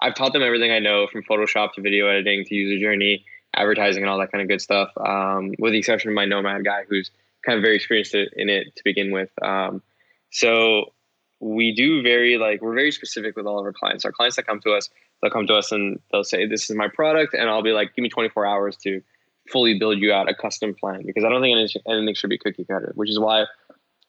I've 0.00 0.14
taught 0.14 0.34
them 0.34 0.42
everything 0.42 0.70
I 0.70 0.78
know 0.78 1.06
from 1.10 1.22
Photoshop 1.24 1.72
to 1.72 1.80
video 1.80 2.06
editing 2.06 2.44
to 2.44 2.54
user 2.54 2.78
journey, 2.78 3.24
advertising, 3.56 4.02
and 4.02 4.10
all 4.10 4.18
that 4.18 4.30
kind 4.30 4.42
of 4.42 4.48
good 4.48 4.60
stuff. 4.60 4.90
Um, 4.98 5.54
with 5.58 5.72
the 5.72 5.78
exception 5.78 6.10
of 6.10 6.14
my 6.14 6.26
Nomad 6.26 6.64
guy, 6.64 6.84
who's 6.86 7.10
kind 7.44 7.56
of 7.56 7.62
very 7.62 7.76
experienced 7.76 8.14
in 8.14 8.50
it 8.50 8.76
to 8.76 8.82
begin 8.84 9.10
with. 9.10 9.30
Um, 9.42 9.82
so 10.30 10.92
we 11.40 11.74
do 11.74 12.02
very 12.02 12.36
like 12.36 12.60
we're 12.60 12.74
very 12.74 12.92
specific 12.92 13.36
with 13.36 13.46
all 13.46 13.58
of 13.58 13.64
our 13.64 13.72
clients. 13.72 14.04
Our 14.04 14.12
clients 14.12 14.36
that 14.36 14.46
come 14.46 14.60
to 14.60 14.72
us, 14.72 14.90
they'll 15.22 15.30
come 15.30 15.46
to 15.46 15.54
us 15.54 15.72
and 15.72 15.98
they'll 16.12 16.24
say, 16.24 16.46
"This 16.46 16.68
is 16.68 16.76
my 16.76 16.88
product," 16.88 17.32
and 17.32 17.48
I'll 17.48 17.62
be 17.62 17.72
like, 17.72 17.94
"Give 17.96 18.02
me 18.02 18.10
24 18.10 18.44
hours 18.44 18.76
to 18.78 19.00
fully 19.50 19.78
build 19.78 19.98
you 19.98 20.12
out 20.12 20.28
a 20.28 20.34
custom 20.34 20.74
plan," 20.74 21.02
because 21.04 21.24
I 21.24 21.28
don't 21.28 21.42
think 21.42 21.56
anything, 21.86 22.14
should 22.14 22.30
be 22.30 22.38
cookie 22.38 22.64
cutter. 22.64 22.92
Which 22.94 23.10
is 23.10 23.18
why 23.18 23.46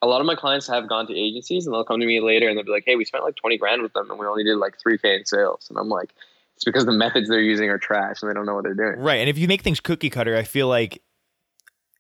a 0.02 0.08
lot 0.08 0.22
of 0.22 0.26
my 0.28 0.36
clients 0.36 0.68
have 0.68 0.88
gone 0.88 1.08
to 1.08 1.14
agencies 1.18 1.66
and 1.66 1.74
they'll 1.74 1.84
come 1.84 2.00
to 2.00 2.06
me 2.06 2.22
later 2.22 2.48
and 2.48 2.58
they'll 2.58 2.66
be 2.66 2.72
like, 2.72 2.84
"Hey, 2.86 2.96
we 2.96 3.06
spent 3.06 3.24
like 3.24 3.36
20 3.36 3.58
grand 3.58 3.82
with 3.82 3.94
them 3.94 4.10
and 4.10 4.20
we 4.20 4.26
only 4.26 4.44
did 4.44 4.56
like 4.58 4.76
3k 4.80 5.18
in 5.18 5.26
sales," 5.26 5.68
and 5.70 5.78
I'm 5.78 5.90
like, 5.90 6.14
"It's 6.56 6.64
because 6.66 6.86
the 6.86 6.94
methods 6.94 7.28
they're 7.30 7.42
using 7.42 7.70
are 7.70 7.78
trash 7.78 8.22
and 8.22 8.30
they 8.30 8.34
don't 8.34 8.46
know 8.46 8.56
what 8.56 8.64
they're 8.64 8.74
doing." 8.74 9.00
Right. 9.00 9.20
And 9.20 9.30
if 9.30 9.38
you 9.38 9.48
make 9.48 9.62
things 9.62 9.80
cookie 9.80 10.10
cutter, 10.10 10.36
I 10.38 10.44
feel 10.44 10.68
like 10.68 11.02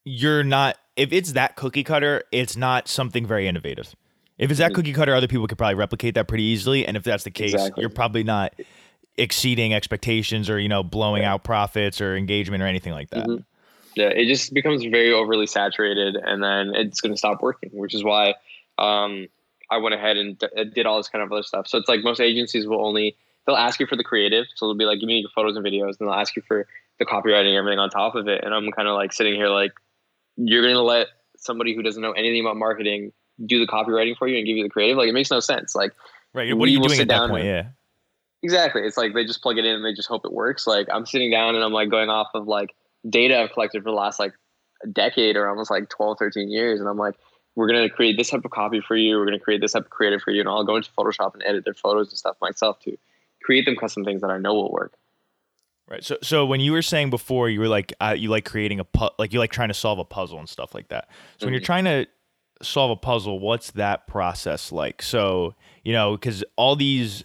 you're 0.05 0.43
not 0.43 0.77
if 0.95 1.13
it's 1.13 1.31
that 1.33 1.55
cookie 1.55 1.83
cutter, 1.83 2.23
it's 2.31 2.57
not 2.57 2.89
something 2.89 3.25
very 3.25 3.47
innovative. 3.47 3.95
If 4.37 4.51
it's 4.51 4.59
that 4.59 4.71
Mhm. 4.71 4.75
cookie 4.75 4.93
cutter, 4.93 5.15
other 5.15 5.27
people 5.27 5.47
could 5.47 5.57
probably 5.57 5.75
replicate 5.75 6.15
that 6.15 6.27
pretty 6.27 6.43
easily. 6.43 6.85
And 6.85 6.97
if 6.97 7.03
that's 7.03 7.23
the 7.23 7.31
case, 7.31 7.53
Exactly. 7.53 7.81
you're 7.81 7.89
probably 7.89 8.23
not 8.23 8.53
exceeding 9.17 9.73
expectations 9.73 10.49
or, 10.49 10.59
you 10.59 10.69
know, 10.69 10.83
blowing 10.83 11.23
out 11.23 11.43
profits 11.43 11.99
or 12.01 12.15
engagement 12.15 12.63
or 12.63 12.67
anything 12.67 12.93
like 12.93 13.09
that. 13.09 13.27
Mhm. 13.27 13.43
Yeah, 13.95 14.07
it 14.09 14.27
just 14.27 14.53
becomes 14.53 14.83
very 14.85 15.11
overly 15.11 15.47
saturated, 15.47 16.15
and 16.15 16.41
then 16.43 16.73
it's 16.75 17.01
going 17.01 17.11
to 17.13 17.17
stop 17.17 17.41
working. 17.41 17.71
Which 17.73 17.93
is 17.93 18.03
why 18.03 18.35
um, 18.77 19.27
I 19.69 19.77
went 19.77 19.95
ahead 19.95 20.15
and 20.17 20.37
d- 20.37 20.47
did 20.73 20.85
all 20.85 20.97
this 20.97 21.09
kind 21.09 21.21
of 21.23 21.31
other 21.33 21.43
stuff. 21.43 21.67
So 21.67 21.77
it's 21.77 21.89
like 21.89 22.01
most 22.03 22.21
agencies 22.21 22.65
will 22.65 22.85
only 22.85 23.17
they'll 23.45 23.55
ask 23.57 23.79
you 23.79 23.87
for 23.87 23.95
the 23.97 24.03
creative, 24.03 24.45
so 24.55 24.67
they'll 24.67 24.75
be 24.75 24.85
like, 24.85 24.99
"Give 24.99 25.07
me 25.07 25.19
your 25.19 25.29
photos 25.35 25.57
and 25.57 25.65
videos," 25.65 25.97
and 25.99 26.07
they'll 26.07 26.13
ask 26.13 26.35
you 26.35 26.43
for 26.47 26.67
the 26.99 27.05
copywriting, 27.05 27.47
and 27.49 27.57
everything 27.57 27.79
on 27.79 27.89
top 27.89 28.15
of 28.15 28.27
it. 28.27 28.43
And 28.43 28.53
I'm 28.53 28.71
kind 28.71 28.87
of 28.87 28.95
like 28.95 29.11
sitting 29.11 29.35
here 29.35 29.49
like, 29.49 29.73
you're 30.37 30.61
going 30.61 30.75
to 30.75 30.81
let 30.81 31.07
somebody 31.37 31.75
who 31.75 31.81
doesn't 31.81 32.01
know 32.01 32.11
anything 32.11 32.41
about 32.41 32.57
marketing 32.57 33.11
do 33.45 33.59
the 33.59 33.67
copywriting 33.67 34.15
for 34.17 34.27
you 34.27 34.37
and 34.37 34.45
give 34.45 34.55
you 34.55 34.63
the 34.63 34.69
creative? 34.69 34.97
Like, 34.97 35.07
it 35.09 35.13
makes 35.13 35.31
no 35.31 35.39
sense. 35.39 35.75
Like, 35.75 35.93
Right. 36.33 36.49
What 36.53 36.63
We 36.63 36.69
are 36.69 36.71
you 36.73 36.81
doing 36.87 36.99
at 36.99 37.07
that 37.07 37.29
point? 37.29 37.45
and- 37.45 37.49
Yeah. 37.65 37.69
Exactly. 38.41 38.83
It's 38.83 38.97
like 38.97 39.13
they 39.13 39.25
just 39.25 39.41
plug 39.41 39.57
it 39.57 39.65
in 39.65 39.75
and 39.75 39.83
they 39.85 39.93
just 39.93 40.07
hope 40.07 40.25
it 40.25 40.31
works. 40.31 40.65
Like 40.65 40.87
I'm 40.91 41.05
sitting 41.05 41.29
down 41.31 41.55
and 41.55 41.63
I'm 41.63 41.73
like 41.73 41.89
going 41.89 42.09
off 42.09 42.27
of 42.33 42.47
like 42.47 42.75
data 43.09 43.39
I've 43.39 43.51
collected 43.51 43.83
for 43.83 43.89
the 43.89 43.95
last 43.95 44.19
like 44.19 44.33
a 44.83 44.87
decade 44.87 45.35
or 45.35 45.47
almost 45.49 45.69
like 45.69 45.89
12, 45.89 46.17
13 46.17 46.49
years. 46.49 46.79
And 46.79 46.87
I'm 46.87 46.97
like, 46.97 47.15
we're 47.55 47.67
going 47.67 47.81
to 47.87 47.93
create 47.93 48.15
this 48.17 48.29
type 48.29 48.45
of 48.45 48.51
copy 48.51 48.79
for 48.79 48.95
you. 48.95 49.17
We're 49.17 49.25
going 49.25 49.37
to 49.37 49.43
create 49.43 49.59
this 49.59 49.73
type 49.73 49.83
of 49.85 49.89
creative 49.89 50.21
for 50.21 50.31
you. 50.31 50.39
And 50.39 50.47
I'll 50.47 50.63
go 50.63 50.77
into 50.77 50.89
Photoshop 50.97 51.33
and 51.33 51.43
edit 51.45 51.65
their 51.65 51.73
photos 51.73 52.09
and 52.09 52.17
stuff 52.17 52.37
myself 52.39 52.79
to 52.81 52.97
create 53.43 53.65
them 53.65 53.75
custom 53.75 54.05
things 54.05 54.21
that 54.21 54.29
I 54.29 54.37
know 54.37 54.53
will 54.53 54.71
work. 54.71 54.93
Right. 55.89 56.03
So, 56.03 56.17
so 56.21 56.45
when 56.45 56.61
you 56.61 56.71
were 56.71 56.83
saying 56.83 57.09
before, 57.09 57.49
you 57.49 57.59
were 57.59 57.67
like, 57.67 57.93
uh, 57.99 58.15
you 58.17 58.29
like 58.29 58.45
creating 58.45 58.79
a 58.79 58.85
pu- 58.85 59.09
like 59.17 59.33
you 59.33 59.39
like 59.39 59.51
trying 59.51 59.69
to 59.69 59.73
solve 59.73 59.97
a 59.99 60.05
puzzle 60.05 60.37
and 60.39 60.47
stuff 60.47 60.73
like 60.75 60.89
that. 60.89 61.09
So 61.39 61.47
when 61.47 61.53
you're 61.53 61.61
Mhm. 61.61 61.65
trying 61.65 61.85
to 61.85 62.05
solve 62.61 62.91
a 62.91 62.95
puzzle, 62.95 63.39
what's 63.39 63.71
that 63.71 64.05
process 64.07 64.71
like? 64.71 65.01
So 65.01 65.55
you 65.83 65.91
know, 65.91 66.11
because 66.15 66.43
all 66.57 66.75
these, 66.75 67.23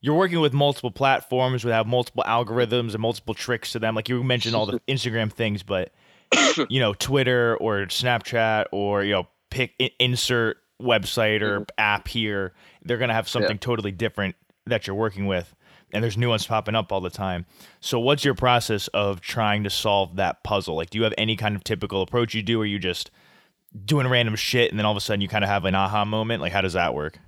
you're 0.00 0.16
working 0.16 0.40
with 0.40 0.52
multiple 0.52 0.90
platforms 0.90 1.62
that 1.62 1.72
have 1.72 1.86
multiple 1.86 2.24
algorithms 2.26 2.92
and 2.92 3.00
multiple 3.00 3.34
tricks 3.34 3.72
to 3.72 3.78
them. 3.78 3.94
Like 3.94 4.08
you 4.08 4.22
mentioned 4.22 4.54
all 4.54 4.66
the 4.66 4.80
Instagram 4.88 5.32
things, 5.32 5.62
but 5.62 5.92
you 6.68 6.80
know, 6.80 6.94
Twitter 6.94 7.56
or 7.56 7.86
Snapchat 7.86 8.66
or 8.72 9.04
you 9.04 9.12
know, 9.12 9.28
pick 9.50 9.72
insert 9.98 10.58
website 10.80 11.42
or 11.42 11.60
mm-hmm. 11.60 11.70
app 11.78 12.08
here. 12.08 12.54
They're 12.82 12.98
gonna 12.98 13.14
have 13.14 13.28
something 13.28 13.58
totally 13.58 13.92
different 13.92 14.36
that 14.66 14.86
you're 14.86 14.96
working 14.96 15.26
with 15.26 15.54
and 15.92 16.02
there's 16.02 16.16
new 16.16 16.28
ones 16.28 16.46
popping 16.46 16.74
up 16.74 16.92
all 16.92 17.00
the 17.00 17.10
time. 17.10 17.46
So 17.80 17.98
what's 17.98 18.24
your 18.24 18.34
process 18.34 18.88
of 18.88 19.20
trying 19.20 19.64
to 19.64 19.70
solve 19.70 20.16
that 20.16 20.42
puzzle? 20.44 20.76
Like 20.76 20.90
do 20.90 20.98
you 20.98 21.04
have 21.04 21.14
any 21.18 21.36
kind 21.36 21.56
of 21.56 21.64
typical 21.64 22.02
approach 22.02 22.34
you 22.34 22.42
do 22.42 22.60
or 22.60 22.66
you 22.66 22.78
just 22.78 23.10
doing 23.84 24.06
random 24.06 24.36
shit 24.36 24.70
and 24.70 24.78
then 24.78 24.86
all 24.86 24.92
of 24.92 24.96
a 24.96 25.00
sudden 25.00 25.20
you 25.20 25.28
kind 25.28 25.44
of 25.44 25.50
have 25.50 25.64
an 25.64 25.74
aha 25.74 26.04
moment? 26.04 26.40
Like 26.40 26.52
how 26.52 26.60
does 26.60 26.74
that 26.74 26.94
work? 26.94 27.18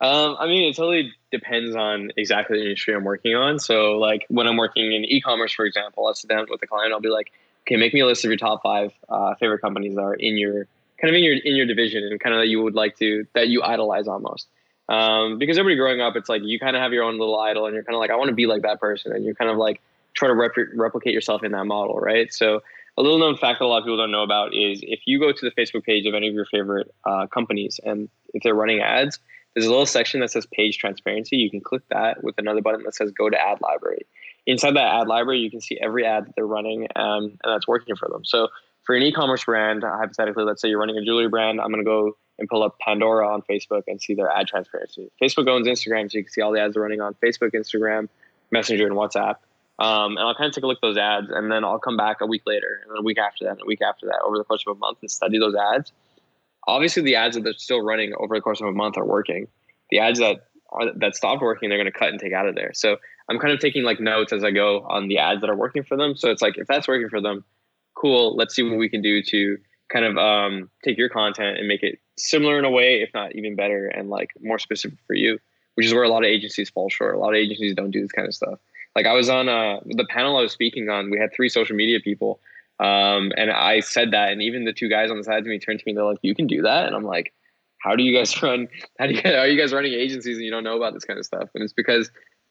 Um, 0.00 0.36
I 0.38 0.46
mean, 0.46 0.68
it 0.68 0.76
totally 0.76 1.12
depends 1.30 1.76
on 1.76 2.10
exactly 2.16 2.58
the 2.58 2.64
industry 2.64 2.94
I'm 2.94 3.04
working 3.04 3.34
on. 3.34 3.58
So, 3.58 3.98
like 3.98 4.24
when 4.28 4.46
I'm 4.46 4.56
working 4.56 4.92
in 4.92 5.04
e-commerce, 5.04 5.52
for 5.52 5.66
example, 5.66 6.06
I'll 6.06 6.14
sit 6.14 6.28
down 6.28 6.46
with 6.48 6.60
the 6.60 6.66
client. 6.66 6.92
I'll 6.92 7.00
be 7.00 7.10
like, 7.10 7.30
"Okay, 7.66 7.76
make 7.76 7.92
me 7.92 8.00
a 8.00 8.06
list 8.06 8.24
of 8.24 8.30
your 8.30 8.38
top 8.38 8.62
five 8.62 8.92
uh, 9.10 9.34
favorite 9.34 9.60
companies 9.60 9.94
that 9.96 10.00
are 10.00 10.14
in 10.14 10.38
your 10.38 10.66
kind 11.00 11.10
of 11.10 11.14
in 11.14 11.22
your 11.22 11.36
in 11.36 11.54
your 11.54 11.66
division 11.66 12.02
and 12.02 12.18
kind 12.18 12.34
of 12.34 12.40
that 12.40 12.48
you 12.48 12.62
would 12.62 12.74
like 12.74 12.96
to 12.98 13.26
that 13.34 13.48
you 13.48 13.62
idolize 13.62 14.08
almost." 14.08 14.48
Um, 14.88 15.38
because 15.38 15.58
everybody 15.58 15.76
growing 15.76 16.00
up, 16.00 16.16
it's 16.16 16.30
like 16.30 16.42
you 16.44 16.58
kind 16.58 16.76
of 16.76 16.82
have 16.82 16.92
your 16.92 17.04
own 17.04 17.18
little 17.18 17.38
idol, 17.38 17.66
and 17.66 17.74
you're 17.74 17.84
kind 17.84 17.94
of 17.94 18.00
like, 18.00 18.10
"I 18.10 18.16
want 18.16 18.28
to 18.28 18.34
be 18.34 18.46
like 18.46 18.62
that 18.62 18.80
person," 18.80 19.12
and 19.12 19.22
you're 19.22 19.34
kind 19.34 19.50
of 19.50 19.58
like 19.58 19.82
try 20.14 20.28
to 20.28 20.34
repli- 20.34 20.72
replicate 20.74 21.12
yourself 21.12 21.44
in 21.44 21.52
that 21.52 21.64
model, 21.64 22.00
right? 22.00 22.32
So. 22.32 22.62
A 22.98 23.02
little 23.02 23.18
known 23.18 23.36
fact 23.36 23.60
that 23.60 23.64
a 23.64 23.68
lot 23.68 23.78
of 23.78 23.84
people 23.84 23.96
don't 23.96 24.10
know 24.10 24.24
about 24.24 24.52
is 24.52 24.80
if 24.82 25.02
you 25.06 25.20
go 25.20 25.32
to 25.32 25.40
the 25.40 25.52
Facebook 25.52 25.84
page 25.84 26.06
of 26.06 26.14
any 26.14 26.28
of 26.28 26.34
your 26.34 26.44
favorite 26.44 26.92
uh, 27.06 27.28
companies 27.28 27.78
and 27.82 28.10
if 28.34 28.42
they're 28.42 28.54
running 28.54 28.80
ads, 28.80 29.20
there's 29.54 29.66
a 29.66 29.70
little 29.70 29.86
section 29.86 30.20
that 30.20 30.30
says 30.30 30.46
page 30.46 30.78
transparency. 30.78 31.36
You 31.36 31.50
can 31.50 31.60
click 31.60 31.82
that 31.90 32.22
with 32.22 32.36
another 32.38 32.60
button 32.60 32.82
that 32.84 32.94
says 32.94 33.10
go 33.10 33.28
to 33.28 33.40
ad 33.40 33.60
library. 33.60 34.06
Inside 34.46 34.76
that 34.76 35.00
ad 35.00 35.08
library, 35.08 35.40
you 35.40 35.50
can 35.50 35.60
see 35.60 35.78
every 35.80 36.06
ad 36.06 36.26
that 36.26 36.34
they're 36.36 36.46
running 36.46 36.86
um, 36.96 37.38
and 37.42 37.52
that's 37.52 37.68
working 37.68 37.96
for 37.96 38.08
them. 38.08 38.24
So 38.24 38.48
for 38.84 38.94
an 38.94 39.02
e-commerce 39.02 39.44
brand, 39.44 39.82
hypothetically, 39.82 40.44
let's 40.44 40.62
say 40.62 40.68
you're 40.68 40.78
running 40.78 40.96
a 40.96 41.04
jewelry 41.04 41.28
brand, 41.28 41.60
I'm 41.60 41.68
going 41.68 41.84
to 41.84 41.88
go 41.88 42.16
and 42.38 42.48
pull 42.48 42.62
up 42.62 42.78
Pandora 42.80 43.28
on 43.28 43.42
Facebook 43.42 43.82
and 43.86 44.00
see 44.00 44.14
their 44.14 44.30
ad 44.30 44.46
transparency. 44.46 45.10
Facebook 45.22 45.48
owns 45.48 45.66
Instagram, 45.66 46.10
so 46.10 46.18
you 46.18 46.24
can 46.24 46.32
see 46.32 46.40
all 46.40 46.52
the 46.52 46.60
ads 46.60 46.74
they're 46.74 46.82
running 46.82 47.00
on 47.00 47.14
Facebook, 47.22 47.52
Instagram, 47.52 48.08
Messenger, 48.50 48.86
and 48.86 48.96
WhatsApp. 48.96 49.36
Um, 49.78 50.16
and 50.16 50.20
I'll 50.20 50.34
kind 50.34 50.48
of 50.48 50.54
take 50.54 50.64
a 50.64 50.66
look 50.66 50.78
at 50.78 50.82
those 50.82 50.96
ads, 50.96 51.30
and 51.30 51.52
then 51.52 51.64
I'll 51.64 51.78
come 51.78 51.96
back 51.96 52.20
a 52.20 52.26
week 52.26 52.42
later, 52.46 52.80
and 52.82 52.90
then 52.90 52.98
a 52.98 53.02
week 53.02 53.18
after 53.18 53.44
that, 53.44 53.52
and 53.52 53.62
a 53.62 53.66
week 53.66 53.82
after 53.82 54.06
that, 54.06 54.20
over 54.26 54.38
the 54.38 54.44
course 54.44 54.64
of 54.66 54.76
a 54.76 54.78
month, 54.78 54.98
and 55.02 55.10
study 55.10 55.38
those 55.38 55.54
ads 55.54 55.92
obviously 56.66 57.02
the 57.02 57.16
ads 57.16 57.36
that 57.36 57.44
they're 57.44 57.54
still 57.54 57.80
running 57.80 58.12
over 58.18 58.34
the 58.34 58.40
course 58.40 58.60
of 58.60 58.66
a 58.66 58.72
month 58.72 58.96
are 58.96 59.04
working. 59.04 59.46
The 59.90 59.98
ads 60.00 60.18
that 60.18 60.46
are, 60.70 60.92
that 60.96 61.16
stopped 61.16 61.42
working, 61.42 61.68
they're 61.68 61.78
going 61.78 61.90
to 61.90 61.98
cut 61.98 62.10
and 62.10 62.20
take 62.20 62.32
out 62.32 62.46
of 62.46 62.54
there. 62.54 62.70
So 62.74 62.96
I'm 63.28 63.38
kind 63.38 63.52
of 63.52 63.60
taking 63.60 63.82
like 63.82 64.00
notes 64.00 64.32
as 64.32 64.44
I 64.44 64.50
go 64.50 64.80
on 64.88 65.08
the 65.08 65.18
ads 65.18 65.40
that 65.40 65.50
are 65.50 65.56
working 65.56 65.82
for 65.82 65.96
them. 65.96 66.16
So 66.16 66.30
it's 66.30 66.42
like 66.42 66.58
if 66.58 66.66
that's 66.66 66.88
working 66.88 67.08
for 67.08 67.20
them, 67.20 67.44
cool. 67.94 68.36
Let's 68.36 68.54
see 68.54 68.62
what 68.62 68.78
we 68.78 68.88
can 68.88 69.02
do 69.02 69.22
to 69.22 69.58
kind 69.88 70.04
of 70.04 70.16
um, 70.16 70.70
take 70.84 70.96
your 70.96 71.08
content 71.08 71.58
and 71.58 71.68
make 71.68 71.82
it 71.82 71.98
similar 72.16 72.58
in 72.58 72.64
a 72.64 72.70
way, 72.70 73.02
if 73.02 73.10
not 73.14 73.34
even 73.34 73.56
better, 73.56 73.86
and 73.86 74.08
like 74.08 74.30
more 74.40 74.58
specific 74.58 74.98
for 75.06 75.14
you. 75.14 75.38
Which 75.74 75.86
is 75.86 75.94
where 75.94 76.02
a 76.02 76.08
lot 76.08 76.24
of 76.24 76.28
agencies 76.28 76.68
fall 76.68 76.90
short. 76.90 77.14
A 77.14 77.18
lot 77.18 77.30
of 77.30 77.36
agencies 77.36 77.74
don't 77.74 77.90
do 77.90 78.02
this 78.02 78.12
kind 78.12 78.28
of 78.28 78.34
stuff. 78.34 78.58
Like 78.96 79.06
I 79.06 79.12
was 79.12 79.30
on 79.30 79.48
uh, 79.48 79.80
the 79.86 80.06
panel 80.10 80.36
I 80.36 80.42
was 80.42 80.52
speaking 80.52 80.88
on. 80.88 81.10
We 81.10 81.18
had 81.18 81.30
three 81.32 81.48
social 81.48 81.76
media 81.76 82.00
people, 82.00 82.40
um, 82.80 83.32
and 83.36 83.50
I 83.50 83.80
said 83.80 84.12
that, 84.12 84.32
and 84.32 84.40
even 84.42 84.64
the 84.64 84.72
two 84.72 84.88
guys 84.88 85.10
on 85.10 85.18
the 85.18 85.24
side 85.24 85.38
of 85.38 85.46
me 85.46 85.58
turned 85.58 85.80
to 85.80 85.84
me. 85.86 85.92
They're 85.92 86.04
like, 86.04 86.18
"You 86.22 86.34
can 86.34 86.46
do 86.46 86.62
that," 86.62 86.86
and 86.86 86.96
I'm 86.96 87.04
like, 87.04 87.32
"How 87.78 87.94
do 87.94 88.02
you 88.02 88.16
guys 88.16 88.42
run? 88.42 88.68
How 88.98 89.06
do 89.06 89.14
you 89.14 89.20
are 89.24 89.46
you 89.46 89.60
guys 89.60 89.72
running 89.72 89.92
agencies 89.92 90.36
and 90.36 90.44
you 90.44 90.50
don't 90.50 90.64
know 90.64 90.76
about 90.76 90.94
this 90.94 91.04
kind 91.04 91.18
of 91.18 91.26
stuff?" 91.26 91.50
And 91.54 91.62
it's 91.62 91.74
because 91.74 92.10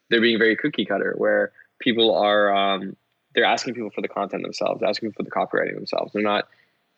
they're 0.10 0.22
being 0.22 0.38
very 0.38 0.56
cookie 0.56 0.86
cutter, 0.86 1.16
where 1.18 1.52
people 1.80 2.16
are 2.16 2.56
um, 2.56 2.96
they're 3.34 3.44
asking 3.44 3.74
people 3.74 3.90
for 3.90 4.02
the 4.02 4.08
content 4.08 4.44
themselves, 4.44 4.84
asking 4.84 5.14
for 5.14 5.24
the 5.24 5.32
copywriting 5.32 5.74
themselves. 5.74 6.14
They're 6.14 6.22
not 6.22 6.48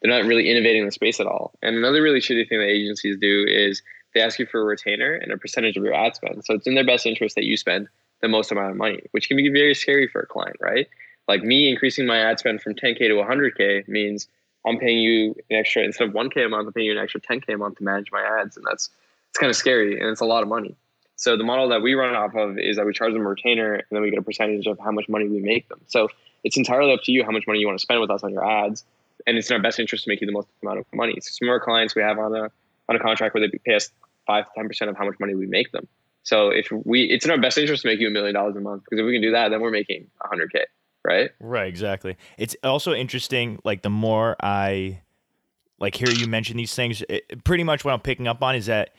they're 0.01 0.11
not 0.11 0.27
really 0.27 0.49
innovating 0.49 0.85
the 0.85 0.91
space 0.91 1.19
at 1.19 1.27
all. 1.27 1.53
And 1.61 1.77
another 1.77 2.01
really 2.01 2.19
shitty 2.19 2.49
thing 2.49 2.59
that 2.59 2.67
agencies 2.67 3.17
do 3.17 3.45
is 3.47 3.81
they 4.13 4.21
ask 4.21 4.39
you 4.39 4.45
for 4.45 4.59
a 4.59 4.65
retainer 4.65 5.13
and 5.13 5.31
a 5.31 5.37
percentage 5.37 5.77
of 5.77 5.83
your 5.83 5.93
ad 5.93 6.15
spend. 6.15 6.43
So 6.43 6.55
it's 6.55 6.67
in 6.67 6.75
their 6.75 6.85
best 6.85 7.05
interest 7.05 7.35
that 7.35 7.45
you 7.45 7.55
spend 7.55 7.87
the 8.21 8.27
most 8.27 8.51
amount 8.51 8.71
of 8.71 8.77
money, 8.77 9.01
which 9.11 9.27
can 9.27 9.37
be 9.37 9.49
very 9.49 9.73
scary 9.73 10.07
for 10.07 10.21
a 10.21 10.25
client, 10.25 10.57
right? 10.59 10.87
Like 11.27 11.43
me 11.43 11.69
increasing 11.69 12.05
my 12.05 12.19
ad 12.19 12.39
spend 12.39 12.61
from 12.61 12.75
10K 12.75 12.97
to 12.99 13.13
100K 13.15 13.87
means 13.87 14.27
I'm 14.65 14.77
paying 14.77 14.99
you 14.99 15.35
an 15.49 15.57
extra, 15.57 15.83
instead 15.83 16.07
of 16.07 16.13
1K 16.13 16.45
a 16.45 16.49
month, 16.49 16.67
I'm 16.67 16.73
paying 16.73 16.87
you 16.87 16.91
an 16.93 16.97
extra 16.97 17.21
10K 17.21 17.53
a 17.53 17.57
month 17.57 17.77
to 17.77 17.83
manage 17.83 18.11
my 18.11 18.21
ads. 18.21 18.57
And 18.57 18.65
that's, 18.65 18.89
it's 19.29 19.37
kind 19.37 19.49
of 19.49 19.55
scary 19.55 19.99
and 19.99 20.09
it's 20.09 20.21
a 20.21 20.25
lot 20.25 20.43
of 20.43 20.49
money. 20.49 20.75
So 21.15 21.37
the 21.37 21.43
model 21.43 21.69
that 21.69 21.81
we 21.81 21.93
run 21.93 22.15
off 22.15 22.35
of 22.35 22.57
is 22.57 22.77
that 22.77 22.85
we 22.85 22.93
charge 22.93 23.13
them 23.13 23.21
a 23.21 23.29
retainer 23.29 23.75
and 23.75 23.85
then 23.91 24.01
we 24.01 24.09
get 24.09 24.19
a 24.19 24.23
percentage 24.23 24.65
of 24.65 24.79
how 24.79 24.91
much 24.91 25.07
money 25.07 25.27
we 25.27 25.39
make 25.39 25.69
them. 25.69 25.79
So 25.87 26.09
it's 26.43 26.57
entirely 26.57 26.93
up 26.93 27.01
to 27.03 27.11
you 27.11 27.23
how 27.23 27.31
much 27.31 27.45
money 27.45 27.59
you 27.59 27.67
want 27.67 27.77
to 27.77 27.81
spend 27.81 28.01
with 28.01 28.09
us 28.09 28.23
on 28.23 28.31
your 28.31 28.43
ads. 28.43 28.83
And 29.27 29.37
it's 29.37 29.49
in 29.49 29.55
our 29.55 29.61
best 29.61 29.79
interest 29.79 30.05
to 30.05 30.09
make 30.09 30.19
you 30.19 30.27
the 30.27 30.33
most 30.33 30.47
amount 30.63 30.79
of 30.79 30.85
money. 30.93 31.13
So 31.21 31.29
some 31.31 31.47
of 31.47 31.51
our 31.51 31.59
clients 31.59 31.95
we 31.95 32.01
have 32.01 32.17
on 32.17 32.35
a 32.35 32.51
on 32.89 32.95
a 32.95 32.99
contract 32.99 33.35
where 33.35 33.47
they 33.47 33.57
pay 33.59 33.75
us 33.75 33.91
five 34.25 34.45
to 34.45 34.51
ten 34.55 34.67
percent 34.67 34.89
of 34.89 34.97
how 34.97 35.05
much 35.05 35.19
money 35.19 35.35
we 35.35 35.45
make 35.45 35.71
them. 35.71 35.87
So 36.23 36.49
if 36.49 36.71
we, 36.71 37.03
it's 37.03 37.25
in 37.25 37.31
our 37.31 37.39
best 37.39 37.57
interest 37.57 37.83
to 37.83 37.87
make 37.87 37.99
you 37.99 38.07
a 38.07 38.11
million 38.11 38.33
dollars 38.33 38.55
a 38.55 38.61
month 38.61 38.83
because 38.83 38.99
if 38.99 39.05
we 39.05 39.13
can 39.13 39.21
do 39.21 39.31
that, 39.31 39.49
then 39.49 39.61
we're 39.61 39.71
making 39.71 40.07
hundred 40.19 40.51
k, 40.51 40.65
right? 41.03 41.31
Right, 41.39 41.67
exactly. 41.67 42.17
It's 42.37 42.55
also 42.63 42.93
interesting. 42.93 43.59
Like 43.63 43.81
the 43.81 43.89
more 43.89 44.35
I 44.41 45.01
like 45.79 45.95
hear 45.95 46.09
you 46.09 46.27
mention 46.27 46.57
these 46.57 46.75
things, 46.75 47.03
it, 47.09 47.43
pretty 47.43 47.63
much 47.63 47.83
what 47.83 47.93
I'm 47.93 47.99
picking 47.99 48.27
up 48.27 48.43
on 48.43 48.55
is 48.55 48.67
that 48.67 48.93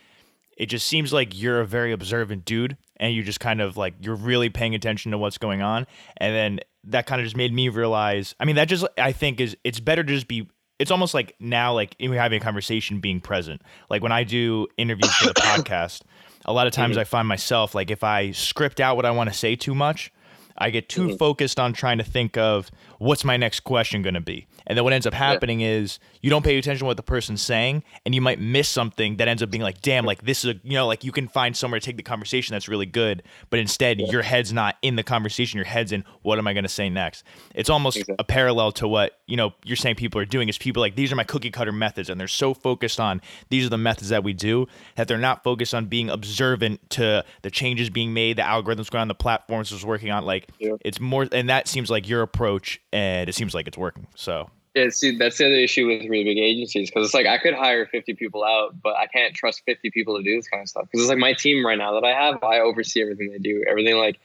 it 0.57 0.67
just 0.67 0.87
seems 0.87 1.13
like 1.13 1.41
you're 1.41 1.61
a 1.61 1.67
very 1.67 1.93
observant 1.93 2.45
dude, 2.45 2.77
and 2.99 3.15
you 3.15 3.23
just 3.23 3.41
kind 3.41 3.61
of 3.61 3.77
like 3.77 3.95
you're 4.01 4.17
really 4.17 4.51
paying 4.51 4.75
attention 4.75 5.13
to 5.13 5.19
what's 5.19 5.39
going 5.39 5.63
on, 5.63 5.87
and 6.19 6.35
then 6.35 6.61
that 6.85 7.07
kind 7.07 7.21
of 7.21 7.25
just 7.25 7.37
made 7.37 7.53
me 7.53 7.69
realize. 7.69 8.35
I 8.39 8.45
mean, 8.45 8.57
that 8.57 8.67
just 8.67 8.87
I 8.99 9.13
think 9.13 9.41
is 9.41 9.57
it's 9.65 9.81
better 9.81 10.03
to 10.03 10.13
just 10.13 10.29
be 10.29 10.49
it's 10.79 10.91
almost 10.91 11.15
like 11.15 11.35
now 11.39 11.73
like 11.75 11.95
we're 12.01 12.21
having 12.21 12.41
a 12.41 12.45
conversation 12.45 12.99
being 12.99 13.21
present 13.21 13.63
like 13.89 14.03
when 14.03 14.11
i 14.11 14.25
do 14.25 14.67
interviews 14.77 15.15
for 15.15 15.27
the 15.27 15.35
podcast 15.41 16.01
a 16.45 16.53
lot 16.53 16.67
of 16.67 16.73
times 16.73 16.93
mm-hmm. 16.93 17.01
I 17.01 17.05
find 17.05 17.29
myself 17.29 17.75
like 17.75 17.91
if 17.91 18.03
I 18.03 18.33
script 18.33 18.81
out 18.81 18.97
what 18.97 19.07
I 19.07 19.11
want 19.11 19.31
to 19.31 19.37
say 19.37 19.57
too 19.57 19.75
much, 19.75 20.13
I 20.57 20.71
get 20.71 20.89
too 20.89 21.09
mm-hmm. 21.09 21.17
focused 21.17 21.59
on 21.59 21.73
trying 21.73 21.99
to 21.99 22.05
think 22.05 22.37
of 22.37 22.71
what's 23.03 23.25
my 23.25 23.37
next 23.37 23.61
question 23.61 24.01
going 24.01 24.15
to 24.15 24.21
be. 24.21 24.47
And 24.65 24.79
then 24.79 24.85
what 24.85 24.93
ends 24.93 25.09
up 25.09 25.13
happening 25.13 25.61
yeah. 25.61 25.71
is 25.71 25.99
you 26.21 26.31
don't 26.31 26.45
pay 26.45 26.57
attention 26.57 26.81
to 26.81 26.85
what 26.85 26.97
the 26.97 27.03
person's 27.03 27.43
saying 27.43 27.83
and 28.07 28.15
you 28.15 28.21
might 28.21 28.39
miss 28.39 28.69
something 28.69 29.17
that 29.17 29.27
ends 29.27 29.43
up 29.43 29.51
being 29.51 29.63
like, 29.63 29.83
damn, 29.83 30.05
like 30.05 30.23
this 30.23 30.45
is 30.45 30.55
a, 30.55 30.61
you 30.63 30.75
know, 30.75 30.87
like 30.87 31.03
you 31.03 31.11
can 31.11 31.27
find 31.27 31.57
somewhere 31.57 31.81
to 31.81 31.85
take 31.85 31.97
the 31.97 32.05
conversation 32.05 32.55
that's 32.55 32.69
really 32.69 32.87
good, 32.87 33.25
but 33.51 33.59
instead 33.59 34.01
yeah. 34.01 34.07
your 34.07 34.23
head's 34.23 34.53
not 34.53 34.77
in 34.83 34.95
the 34.95 35.03
conversation, 35.03 35.57
your 35.57 35.65
head's 35.67 35.91
in 35.91 36.05
what 36.23 36.39
am 36.39 36.47
I 36.47 36.53
going 36.53 36.63
to 36.63 36.69
say 36.69 36.89
next? 36.89 37.25
It's 37.57 37.69
almost 37.69 37.97
exactly. 37.97 38.17
a 38.21 38.25
parallel 38.25 38.71
to 38.73 38.87
what, 38.87 39.19
you 39.27 39.37
know, 39.37 39.53
you're 39.65 39.77
saying 39.77 39.97
people 39.97 40.21
are 40.21 40.25
doing 40.25 40.49
is 40.49 40.57
people 40.57 40.81
like, 40.81 40.95
these 40.95 41.11
are 41.11 41.17
my 41.17 41.25
cookie 41.25 41.51
cutter 41.51 41.73
methods. 41.73 42.09
And 42.09 42.21
they're 42.21 42.29
so 42.29 42.55
focused 42.55 43.01
on 43.01 43.21
these 43.51 43.67
are 43.67 43.71
the 43.71 43.79
methods 43.79 44.11
that 44.11 44.23
we 44.23 44.33
do 44.33 44.69
that 44.95 45.09
they're 45.09 45.19
not 45.19 45.43
focused 45.43 45.75
on 45.75 45.87
being 45.87 46.09
observant 46.09 46.89
to 46.91 47.25
the 47.43 47.51
changes 47.51 47.91
being 47.91 48.15
made, 48.15 48.39
the 48.39 48.43
algorithms 48.43 48.91
going 48.91 49.03
on, 49.03 49.09
the 49.09 49.15
platforms 49.17 49.73
was 49.73 49.85
working 49.85 50.13
on. 50.13 50.25
Like 50.25 50.51
yeah. 50.61 50.75
it's 50.83 51.01
more, 51.01 51.27
and 51.33 51.49
that 51.49 51.67
seems 51.67 51.91
like 51.91 52.09
your 52.09 52.23
approach 52.23 52.81
and 52.93 53.29
it 53.29 53.35
seems 53.35 53.55
like 53.55 53.67
it's 53.67 53.79
working. 53.79 54.07
So 54.15 54.51
yeah, 54.75 54.89
see, 54.89 55.17
that's 55.17 55.37
the 55.37 55.47
other 55.47 55.55
issue 55.57 55.87
with 55.87 56.09
really 56.09 56.25
big 56.25 56.39
agencies 56.39 56.91
because 56.91 57.07
it's 57.07 57.15
like 57.15 57.27
I 57.27 57.37
could 57.37 57.55
hire 57.55 57.87
50 57.87 58.15
people 58.15 58.43
out, 58.43 58.81
but 58.83 58.97
I 58.97 59.07
can't 59.07 59.35
trust 59.35 59.63
50 59.67 59.91
people 59.91 60.17
to 60.17 60.23
do 60.23 60.37
this 60.37 60.49
kind 60.49 60.63
of 60.63 60.69
stuff. 60.69 60.85
Because 60.85 61.03
it's 61.03 61.11
like 61.11 61.19
my 61.19 61.35
team 61.35 61.65
right 61.65 61.77
now 61.77 61.93
that 62.01 62.05
I 62.05 62.13
have, 62.13 62.43
I 62.43 62.61
oversee 62.61 63.03
everything 63.03 63.31
they 63.31 63.39
do. 63.39 63.65
Everything 63.69 63.97
like 63.97 64.19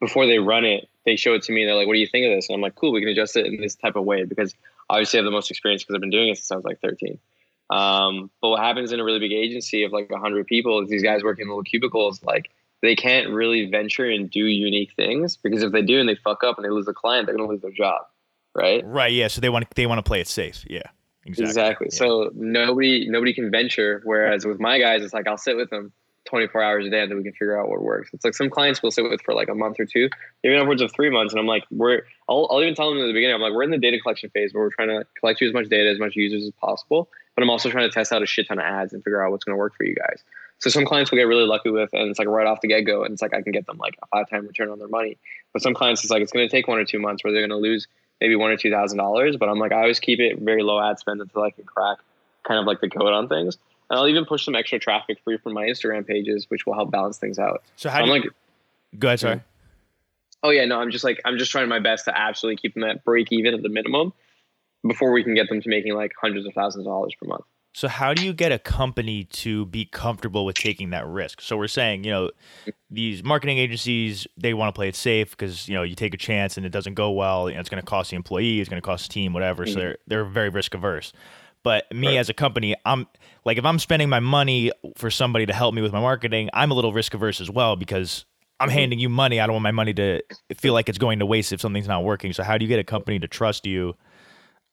before 0.00 0.26
they 0.26 0.38
run 0.38 0.66
it, 0.66 0.88
they 1.06 1.16
show 1.16 1.32
it 1.32 1.42
to 1.44 1.52
me. 1.52 1.62
And 1.62 1.68
they're 1.68 1.76
like, 1.76 1.86
"What 1.86 1.94
do 1.94 2.00
you 2.00 2.06
think 2.06 2.26
of 2.26 2.36
this?" 2.36 2.48
And 2.48 2.56
I'm 2.56 2.60
like, 2.60 2.74
"Cool, 2.74 2.92
we 2.92 3.00
can 3.00 3.08
adjust 3.08 3.36
it 3.36 3.46
in 3.46 3.60
this 3.60 3.76
type 3.76 3.96
of 3.96 4.04
way." 4.04 4.24
Because 4.24 4.54
obviously, 4.90 5.18
I 5.18 5.22
have 5.22 5.24
the 5.24 5.30
most 5.30 5.50
experience 5.50 5.82
because 5.82 5.94
I've 5.94 6.02
been 6.02 6.10
doing 6.10 6.28
it 6.28 6.36
since 6.36 6.52
I 6.52 6.56
was 6.56 6.64
like 6.64 6.80
13. 6.80 7.18
Um, 7.70 8.30
but 8.42 8.50
what 8.50 8.60
happens 8.60 8.92
in 8.92 9.00
a 9.00 9.04
really 9.04 9.20
big 9.20 9.32
agency 9.32 9.84
of 9.84 9.92
like 9.92 10.10
100 10.10 10.46
people 10.46 10.82
is 10.82 10.90
these 10.90 11.02
guys 11.02 11.24
working 11.24 11.44
in 11.44 11.48
little 11.48 11.62
cubicles, 11.62 12.22
like 12.22 12.50
they 12.82 12.94
can't 12.94 13.30
really 13.30 13.70
venture 13.70 14.04
and 14.04 14.30
do 14.30 14.44
unique 14.44 14.92
things 14.96 15.38
because 15.38 15.62
if 15.62 15.72
they 15.72 15.80
do 15.80 15.98
and 15.98 16.06
they 16.06 16.14
fuck 16.14 16.44
up 16.44 16.58
and 16.58 16.64
they 16.66 16.68
lose 16.68 16.86
a 16.88 16.92
client, 16.92 17.26
they're 17.26 17.34
gonna 17.34 17.48
lose 17.48 17.62
their 17.62 17.70
job 17.70 18.02
right? 18.54 18.84
Right. 18.84 19.12
Yeah. 19.12 19.28
So 19.28 19.40
they 19.40 19.48
want 19.48 19.66
they 19.74 19.86
want 19.86 19.98
to 19.98 20.02
play 20.02 20.20
it 20.20 20.28
safe. 20.28 20.64
Yeah. 20.68 20.82
Exactly. 21.26 21.44
Exactly. 21.44 21.88
Yeah. 21.92 21.98
So 21.98 22.30
nobody 22.34 23.08
nobody 23.08 23.32
can 23.32 23.50
venture. 23.50 24.02
Whereas 24.04 24.44
with 24.44 24.60
my 24.60 24.78
guys, 24.78 25.02
it's 25.02 25.14
like 25.14 25.26
I'll 25.26 25.38
sit 25.38 25.56
with 25.56 25.70
them 25.70 25.92
24 26.26 26.62
hours 26.62 26.86
a 26.86 26.90
day 26.90 27.02
until 27.02 27.16
we 27.18 27.22
can 27.22 27.32
figure 27.32 27.58
out 27.58 27.68
what 27.68 27.82
works. 27.82 28.10
It's 28.12 28.24
like 28.24 28.34
some 28.34 28.50
clients 28.50 28.82
we'll 28.82 28.92
sit 28.92 29.04
with 29.04 29.20
for 29.22 29.34
like 29.34 29.48
a 29.48 29.54
month 29.54 29.78
or 29.78 29.86
two, 29.86 30.08
even 30.42 30.58
upwards 30.58 30.82
of 30.82 30.92
three 30.92 31.10
months. 31.10 31.32
And 31.32 31.40
I'm 31.40 31.46
like, 31.46 31.64
we're 31.70 32.02
I'll, 32.28 32.48
I'll 32.50 32.62
even 32.62 32.74
tell 32.74 32.90
them 32.90 32.98
in 32.98 33.06
the 33.06 33.12
beginning, 33.12 33.34
I'm 33.34 33.40
like, 33.40 33.52
we're 33.52 33.62
in 33.62 33.70
the 33.70 33.78
data 33.78 33.98
collection 34.00 34.30
phase 34.30 34.52
where 34.54 34.64
we're 34.64 34.70
trying 34.70 34.88
to 34.88 35.06
collect 35.18 35.40
you 35.40 35.48
as 35.48 35.54
much 35.54 35.68
data, 35.68 35.90
as 35.90 35.98
much 35.98 36.16
users 36.16 36.44
as 36.44 36.52
possible. 36.60 37.08
But 37.34 37.42
I'm 37.42 37.50
also 37.50 37.68
trying 37.68 37.88
to 37.88 37.92
test 37.92 38.12
out 38.12 38.22
a 38.22 38.26
shit 38.26 38.48
ton 38.48 38.58
of 38.58 38.64
ads 38.64 38.92
and 38.92 39.02
figure 39.02 39.24
out 39.24 39.32
what's 39.32 39.44
going 39.44 39.54
to 39.54 39.58
work 39.58 39.74
for 39.76 39.84
you 39.84 39.94
guys. 39.94 40.22
So 40.58 40.70
some 40.70 40.84
clients 40.84 41.10
will 41.10 41.18
get 41.18 41.24
really 41.24 41.46
lucky 41.46 41.68
with, 41.68 41.90
and 41.92 42.08
it's 42.08 42.18
like 42.18 42.28
right 42.28 42.46
off 42.46 42.60
the 42.60 42.68
get 42.68 42.82
go, 42.82 43.02
and 43.02 43.12
it's 43.12 43.20
like 43.20 43.34
I 43.34 43.42
can 43.42 43.52
get 43.52 43.66
them 43.66 43.76
like 43.78 43.94
a 44.02 44.06
five 44.06 44.30
time 44.30 44.46
return 44.46 44.70
on 44.70 44.78
their 44.78 44.88
money. 44.88 45.18
But 45.52 45.62
some 45.62 45.74
clients, 45.74 46.02
it's 46.04 46.10
like 46.10 46.22
it's 46.22 46.32
going 46.32 46.48
to 46.48 46.50
take 46.50 46.68
one 46.68 46.78
or 46.78 46.84
two 46.84 47.00
months 47.00 47.24
where 47.24 47.32
they're 47.32 47.46
going 47.46 47.50
to 47.50 47.56
lose 47.56 47.88
maybe 48.20 48.36
one 48.36 48.50
or 48.50 48.56
two 48.56 48.70
thousand 48.70 48.98
dollars. 48.98 49.36
But 49.36 49.48
I'm 49.48 49.58
like, 49.58 49.72
I 49.72 49.82
always 49.82 50.00
keep 50.00 50.20
it 50.20 50.38
very 50.38 50.62
low 50.62 50.80
ad 50.80 50.98
spend 50.98 51.20
until 51.20 51.42
I 51.42 51.50
can 51.50 51.64
crack 51.64 51.98
kind 52.44 52.60
of 52.60 52.66
like 52.66 52.80
the 52.80 52.88
code 52.88 53.12
on 53.12 53.28
things. 53.28 53.58
And 53.90 53.98
I'll 53.98 54.08
even 54.08 54.24
push 54.24 54.44
some 54.44 54.54
extra 54.54 54.78
traffic 54.78 55.18
free 55.24 55.38
from 55.38 55.52
my 55.52 55.64
Instagram 55.64 56.06
pages, 56.06 56.46
which 56.48 56.66
will 56.66 56.74
help 56.74 56.90
balance 56.90 57.18
things 57.18 57.38
out. 57.38 57.62
So 57.76 57.90
how 57.90 57.98
so 57.98 58.06
do 58.06 58.10
I'm 58.12 58.16
you, 58.16 58.22
like, 58.22 58.32
go 58.98 59.08
ahead, 59.08 59.20
sorry. 59.20 59.40
Oh 60.42 60.50
yeah, 60.50 60.64
no, 60.66 60.78
I'm 60.78 60.90
just 60.90 61.04
like 61.04 61.20
I'm 61.24 61.38
just 61.38 61.50
trying 61.50 61.68
my 61.68 61.80
best 61.80 62.04
to 62.04 62.18
absolutely 62.18 62.56
keep 62.56 62.74
them 62.74 62.84
at 62.84 63.04
break 63.04 63.32
even 63.32 63.54
at 63.54 63.62
the 63.62 63.68
minimum 63.68 64.12
before 64.86 65.12
we 65.12 65.24
can 65.24 65.34
get 65.34 65.48
them 65.48 65.60
to 65.62 65.68
making 65.68 65.94
like 65.94 66.12
hundreds 66.20 66.46
of 66.46 66.52
thousands 66.52 66.86
of 66.86 66.90
dollars 66.90 67.14
per 67.20 67.26
month. 67.26 67.44
So 67.74 67.88
how 67.88 68.14
do 68.14 68.24
you 68.24 68.32
get 68.32 68.52
a 68.52 68.58
company 68.60 69.24
to 69.24 69.66
be 69.66 69.84
comfortable 69.84 70.44
with 70.44 70.54
taking 70.54 70.90
that 70.90 71.04
risk? 71.08 71.40
So 71.40 71.56
we're 71.56 71.66
saying, 71.66 72.04
you 72.04 72.12
know, 72.12 72.30
these 72.88 73.24
marketing 73.24 73.58
agencies 73.58 74.28
they 74.36 74.54
want 74.54 74.72
to 74.72 74.78
play 74.78 74.86
it 74.86 74.94
safe 74.94 75.30
because 75.30 75.68
you 75.68 75.74
know 75.74 75.82
you 75.82 75.96
take 75.96 76.14
a 76.14 76.16
chance 76.16 76.56
and 76.56 76.64
it 76.64 76.68
doesn't 76.68 76.94
go 76.94 77.10
well, 77.10 77.48
you 77.50 77.56
know, 77.56 77.60
it's 77.60 77.68
going 77.68 77.82
to 77.82 77.86
cost 77.86 78.10
the 78.10 78.16
employee, 78.16 78.60
it's 78.60 78.70
going 78.70 78.80
to 78.80 78.86
cost 78.86 79.08
the 79.08 79.12
team, 79.12 79.32
whatever. 79.32 79.64
Mm-hmm. 79.64 79.74
So 79.74 79.80
they're 79.80 79.98
they're 80.06 80.24
very 80.24 80.50
risk 80.50 80.74
averse. 80.74 81.12
But 81.64 81.90
me 81.92 82.08
right. 82.08 82.18
as 82.18 82.28
a 82.28 82.34
company, 82.34 82.76
I'm 82.84 83.08
like 83.44 83.58
if 83.58 83.64
I'm 83.64 83.80
spending 83.80 84.08
my 84.08 84.20
money 84.20 84.70
for 84.96 85.10
somebody 85.10 85.44
to 85.46 85.52
help 85.52 85.74
me 85.74 85.82
with 85.82 85.92
my 85.92 86.00
marketing, 86.00 86.50
I'm 86.52 86.70
a 86.70 86.74
little 86.74 86.92
risk 86.92 87.12
averse 87.12 87.40
as 87.40 87.50
well 87.50 87.74
because 87.74 88.24
I'm 88.60 88.68
mm-hmm. 88.68 88.78
handing 88.78 88.98
you 89.00 89.08
money. 89.08 89.40
I 89.40 89.48
don't 89.48 89.54
want 89.54 89.64
my 89.64 89.72
money 89.72 89.94
to 89.94 90.22
feel 90.56 90.74
like 90.74 90.88
it's 90.88 90.98
going 90.98 91.18
to 91.18 91.26
waste 91.26 91.52
if 91.52 91.60
something's 91.60 91.88
not 91.88 92.04
working. 92.04 92.32
So 92.32 92.44
how 92.44 92.56
do 92.56 92.64
you 92.64 92.68
get 92.68 92.78
a 92.78 92.84
company 92.84 93.18
to 93.18 93.26
trust 93.26 93.66
you? 93.66 93.96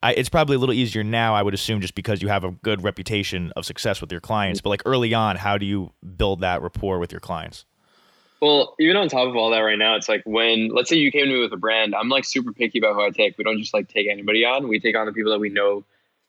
I, 0.03 0.13
it's 0.13 0.29
probably 0.29 0.55
a 0.55 0.59
little 0.59 0.73
easier 0.73 1.03
now, 1.03 1.35
I 1.35 1.43
would 1.43 1.53
assume, 1.53 1.81
just 1.81 1.95
because 1.95 2.21
you 2.21 2.27
have 2.27 2.43
a 2.43 2.51
good 2.51 2.83
reputation 2.83 3.51
of 3.55 3.65
success 3.65 4.01
with 4.01 4.11
your 4.11 4.21
clients. 4.21 4.59
Mm-hmm. 4.59 4.63
But 4.63 4.69
like 4.69 4.81
early 4.85 5.13
on, 5.13 5.35
how 5.35 5.57
do 5.57 5.65
you 5.65 5.91
build 6.17 6.41
that 6.41 6.61
rapport 6.61 6.99
with 6.99 7.11
your 7.11 7.21
clients? 7.21 7.65
Well, 8.41 8.73
even 8.79 8.97
on 8.97 9.07
top 9.07 9.27
of 9.27 9.35
all 9.35 9.51
that, 9.51 9.59
right 9.59 9.77
now, 9.77 9.95
it's 9.95 10.09
like 10.09 10.23
when 10.25 10.69
let's 10.69 10.89
say 10.89 10.95
you 10.95 11.11
came 11.11 11.25
to 11.25 11.31
me 11.31 11.39
with 11.39 11.53
a 11.53 11.57
brand, 11.57 11.93
I'm 11.93 12.09
like 12.09 12.25
super 12.25 12.51
picky 12.51 12.79
about 12.79 12.95
who 12.95 13.01
I 13.01 13.11
take. 13.11 13.37
We 13.37 13.43
don't 13.43 13.59
just 13.59 13.73
like 13.73 13.87
take 13.87 14.07
anybody 14.09 14.43
on. 14.43 14.67
We 14.67 14.79
take 14.79 14.97
on 14.97 15.05
the 15.05 15.13
people 15.13 15.31
that 15.31 15.39
we 15.39 15.49
know 15.49 15.83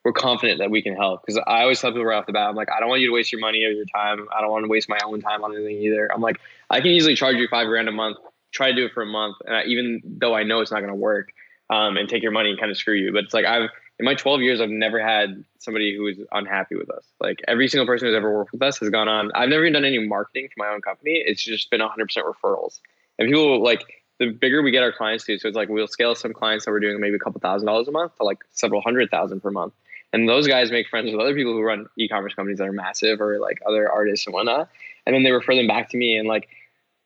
we're 0.04 0.12
confident 0.12 0.58
that 0.58 0.70
we 0.70 0.82
can 0.82 0.94
help. 0.94 1.22
Because 1.24 1.42
I 1.46 1.62
always 1.62 1.80
tell 1.80 1.90
people 1.90 2.04
right 2.04 2.18
off 2.18 2.26
the 2.26 2.32
bat, 2.32 2.48
I'm 2.48 2.56
like, 2.56 2.68
I 2.70 2.80
don't 2.80 2.90
want 2.90 3.00
you 3.00 3.06
to 3.06 3.14
waste 3.14 3.32
your 3.32 3.40
money 3.40 3.64
or 3.64 3.70
your 3.70 3.86
time. 3.86 4.26
I 4.36 4.42
don't 4.42 4.50
want 4.50 4.64
to 4.64 4.68
waste 4.68 4.88
my 4.88 4.98
own 5.06 5.22
time 5.22 5.42
on 5.42 5.54
anything 5.54 5.76
either. 5.76 6.12
I'm 6.12 6.20
like, 6.20 6.38
I 6.68 6.80
can 6.80 6.88
easily 6.88 7.14
charge 7.14 7.36
you 7.36 7.48
five 7.48 7.66
grand 7.66 7.88
a 7.88 7.92
month. 7.92 8.18
Try 8.50 8.70
to 8.70 8.76
do 8.76 8.84
it 8.84 8.92
for 8.92 9.02
a 9.02 9.06
month, 9.06 9.36
and 9.46 9.56
I, 9.56 9.62
even 9.64 10.02
though 10.04 10.34
I 10.34 10.42
know 10.42 10.60
it's 10.60 10.70
not 10.70 10.80
going 10.80 10.90
to 10.90 10.94
work, 10.94 11.32
um, 11.72 11.96
and 11.96 12.08
take 12.08 12.22
your 12.22 12.32
money 12.32 12.50
and 12.50 12.58
kind 12.60 12.70
of 12.70 12.76
screw 12.76 12.94
you. 12.94 13.12
But 13.12 13.24
it's 13.24 13.34
like 13.34 13.46
I've 13.46 13.70
in 13.98 14.04
my 14.04 14.14
12 14.14 14.40
years, 14.40 14.60
I've 14.60 14.70
never 14.70 15.00
had 15.00 15.44
somebody 15.58 15.96
who 15.96 16.06
is 16.06 16.18
unhappy 16.32 16.74
with 16.74 16.90
us. 16.90 17.06
Like 17.20 17.40
every 17.46 17.68
single 17.68 17.86
person 17.86 18.08
who's 18.08 18.16
ever 18.16 18.32
worked 18.32 18.52
with 18.52 18.62
us 18.62 18.78
has 18.78 18.90
gone 18.90 19.08
on. 19.08 19.30
I've 19.34 19.48
never 19.48 19.64
even 19.64 19.74
done 19.74 19.84
any 19.84 20.04
marketing 20.06 20.48
for 20.48 20.64
my 20.64 20.72
own 20.72 20.80
company. 20.80 21.22
It's 21.24 21.42
just 21.42 21.70
been 21.70 21.80
100% 21.80 21.88
referrals. 22.18 22.80
And 23.18 23.28
people 23.28 23.62
like 23.62 23.84
the 24.18 24.30
bigger 24.30 24.62
we 24.62 24.70
get 24.70 24.82
our 24.82 24.92
clients 24.92 25.24
to, 25.26 25.38
so 25.38 25.46
it's 25.48 25.56
like 25.56 25.68
we'll 25.68 25.86
scale 25.86 26.14
some 26.14 26.32
clients 26.32 26.64
that 26.64 26.72
we're 26.72 26.80
doing 26.80 27.00
maybe 27.00 27.16
a 27.16 27.18
couple 27.18 27.40
thousand 27.40 27.66
dollars 27.66 27.88
a 27.88 27.92
month 27.92 28.16
to 28.16 28.24
like 28.24 28.38
several 28.50 28.80
hundred 28.80 29.10
thousand 29.10 29.40
per 29.40 29.50
month. 29.50 29.72
And 30.12 30.28
those 30.28 30.46
guys 30.46 30.70
make 30.70 30.88
friends 30.88 31.10
with 31.10 31.20
other 31.20 31.34
people 31.34 31.52
who 31.52 31.62
run 31.62 31.86
e-commerce 31.96 32.34
companies 32.34 32.58
that 32.58 32.68
are 32.68 32.72
massive 32.72 33.20
or 33.20 33.38
like 33.38 33.60
other 33.66 33.90
artists 33.90 34.26
and 34.26 34.34
whatnot. 34.34 34.68
And 35.06 35.14
then 35.14 35.22
they 35.22 35.32
refer 35.32 35.54
them 35.54 35.66
back 35.66 35.88
to 35.90 35.96
me. 35.96 36.16
And 36.16 36.28
like 36.28 36.48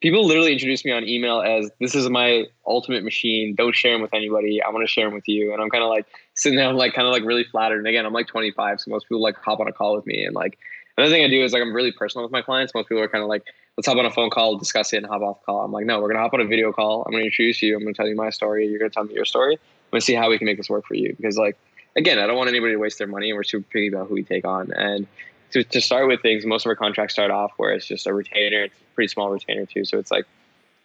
people 0.01 0.27
literally 0.27 0.53
introduce 0.53 0.85
me 0.85 0.93
on 0.93 1.05
email 1.09 1.41
as 1.41 1.71
this 1.81 1.95
is 1.95 2.09
my 2.09 2.45
ultimate 2.67 3.05
machine. 3.05 3.55
Don't 3.55 3.75
share 3.75 3.93
them 3.93 4.03
with 4.03 4.15
anybody. 4.15 4.63
I 4.63 4.71
want 4.71 4.83
to 4.83 4.91
share 4.91 5.07
them 5.07 5.15
with 5.15 5.27
you. 5.27 5.53
And 5.53 5.63
I'm 5.63 5.71
kind 5.71 5.83
of 5.83 5.91
like 5.91 6.07
sitting 6.35 6.57
there, 6.57 6.69
I'm 6.69 6.77
like 6.77 6.95
kind 6.95 7.07
of 7.07 7.13
like 7.13 7.25
really 7.25 7.45
flattered. 7.45 7.79
And 7.79 7.87
again, 7.87 8.05
I'm 8.05 8.13
like 8.13 8.27
25. 8.27 8.81
So 8.81 8.91
most 8.91 9.05
people 9.05 9.23
like 9.23 9.37
hop 9.37 9.61
on 9.61 9.69
a 9.69 9.73
call 9.73 9.97
with 9.97 10.07
me. 10.07 10.25
And 10.25 10.35
like 10.35 10.59
another 10.97 11.13
thing 11.13 11.25
I 11.25 11.29
do 11.29 11.43
is 11.43 11.53
like 11.53 11.63
I'm 11.63 11.75
really 11.75 11.93
personal 11.93 12.25
with 12.25 12.33
my 12.33 12.43
clients. 12.43 12.75
Most 12.75 12.89
people 12.89 13.03
are 13.03 13.09
kind 13.09 13.23
of 13.23 13.29
like, 13.29 13.45
let's 13.77 13.87
hop 13.87 13.97
on 13.97 14.05
a 14.05 14.11
phone 14.11 14.31
call, 14.31 14.57
discuss 14.59 14.93
it, 14.93 14.99
and 14.99 15.07
hop 15.07 15.23
off 15.23 15.43
call. 15.45 15.61
I'm 15.61 15.73
like, 15.73 15.87
no, 15.87 16.01
we're 16.01 16.09
gonna 16.09 16.21
hop 16.21 16.35
on 16.35 16.41
a 16.41 16.47
video 16.47 16.73
call. 16.73 17.03
I'm 17.07 17.13
gonna 17.13 17.25
introduce 17.25 17.63
you. 17.63 17.75
I'm 17.75 17.83
gonna 17.83 17.95
tell 17.95 18.09
you 18.09 18.17
my 18.17 18.31
story. 18.31 18.67
You're 18.67 18.79
gonna 18.79 18.91
tell 18.91 19.05
me 19.05 19.15
your 19.15 19.25
story. 19.25 19.55
I'm 19.55 19.91
gonna 19.93 20.01
see 20.03 20.15
how 20.15 20.29
we 20.29 20.39
can 20.39 20.47
make 20.47 20.59
this 20.59 20.69
work 20.69 20.87
for 20.87 20.95
you. 20.95 21.15
Because 21.17 21.39
like 21.39 21.57
again, 21.97 22.19
I 22.19 22.27
don't 22.27 22.37
want 22.37 22.49
anybody 22.49 22.75
to 22.75 22.79
waste 22.79 22.99
their 22.99 23.07
money, 23.07 23.31
and 23.31 23.37
we're 23.37 23.45
super 23.45 23.67
picky 23.71 23.89
about 23.89 24.09
who 24.09 24.15
we 24.15 24.23
take 24.23 24.45
on. 24.45 24.73
And 24.73 25.07
to, 25.53 25.65
to 25.65 25.81
start 25.81 26.07
with 26.07 26.23
things, 26.23 26.45
most 26.45 26.67
of 26.67 26.71
our 26.71 26.77
contracts 26.77 27.15
start 27.15 27.31
off 27.31 27.53
where 27.57 27.73
it's 27.73 27.87
just 27.87 28.07
a 28.07 28.13
retainer. 28.13 28.65
It's 28.65 28.75
pretty 28.97 29.09
small 29.09 29.31
retainer 29.31 29.67
too. 29.67 29.85
So 29.85 29.99
it's 29.99 30.11
like 30.11 30.27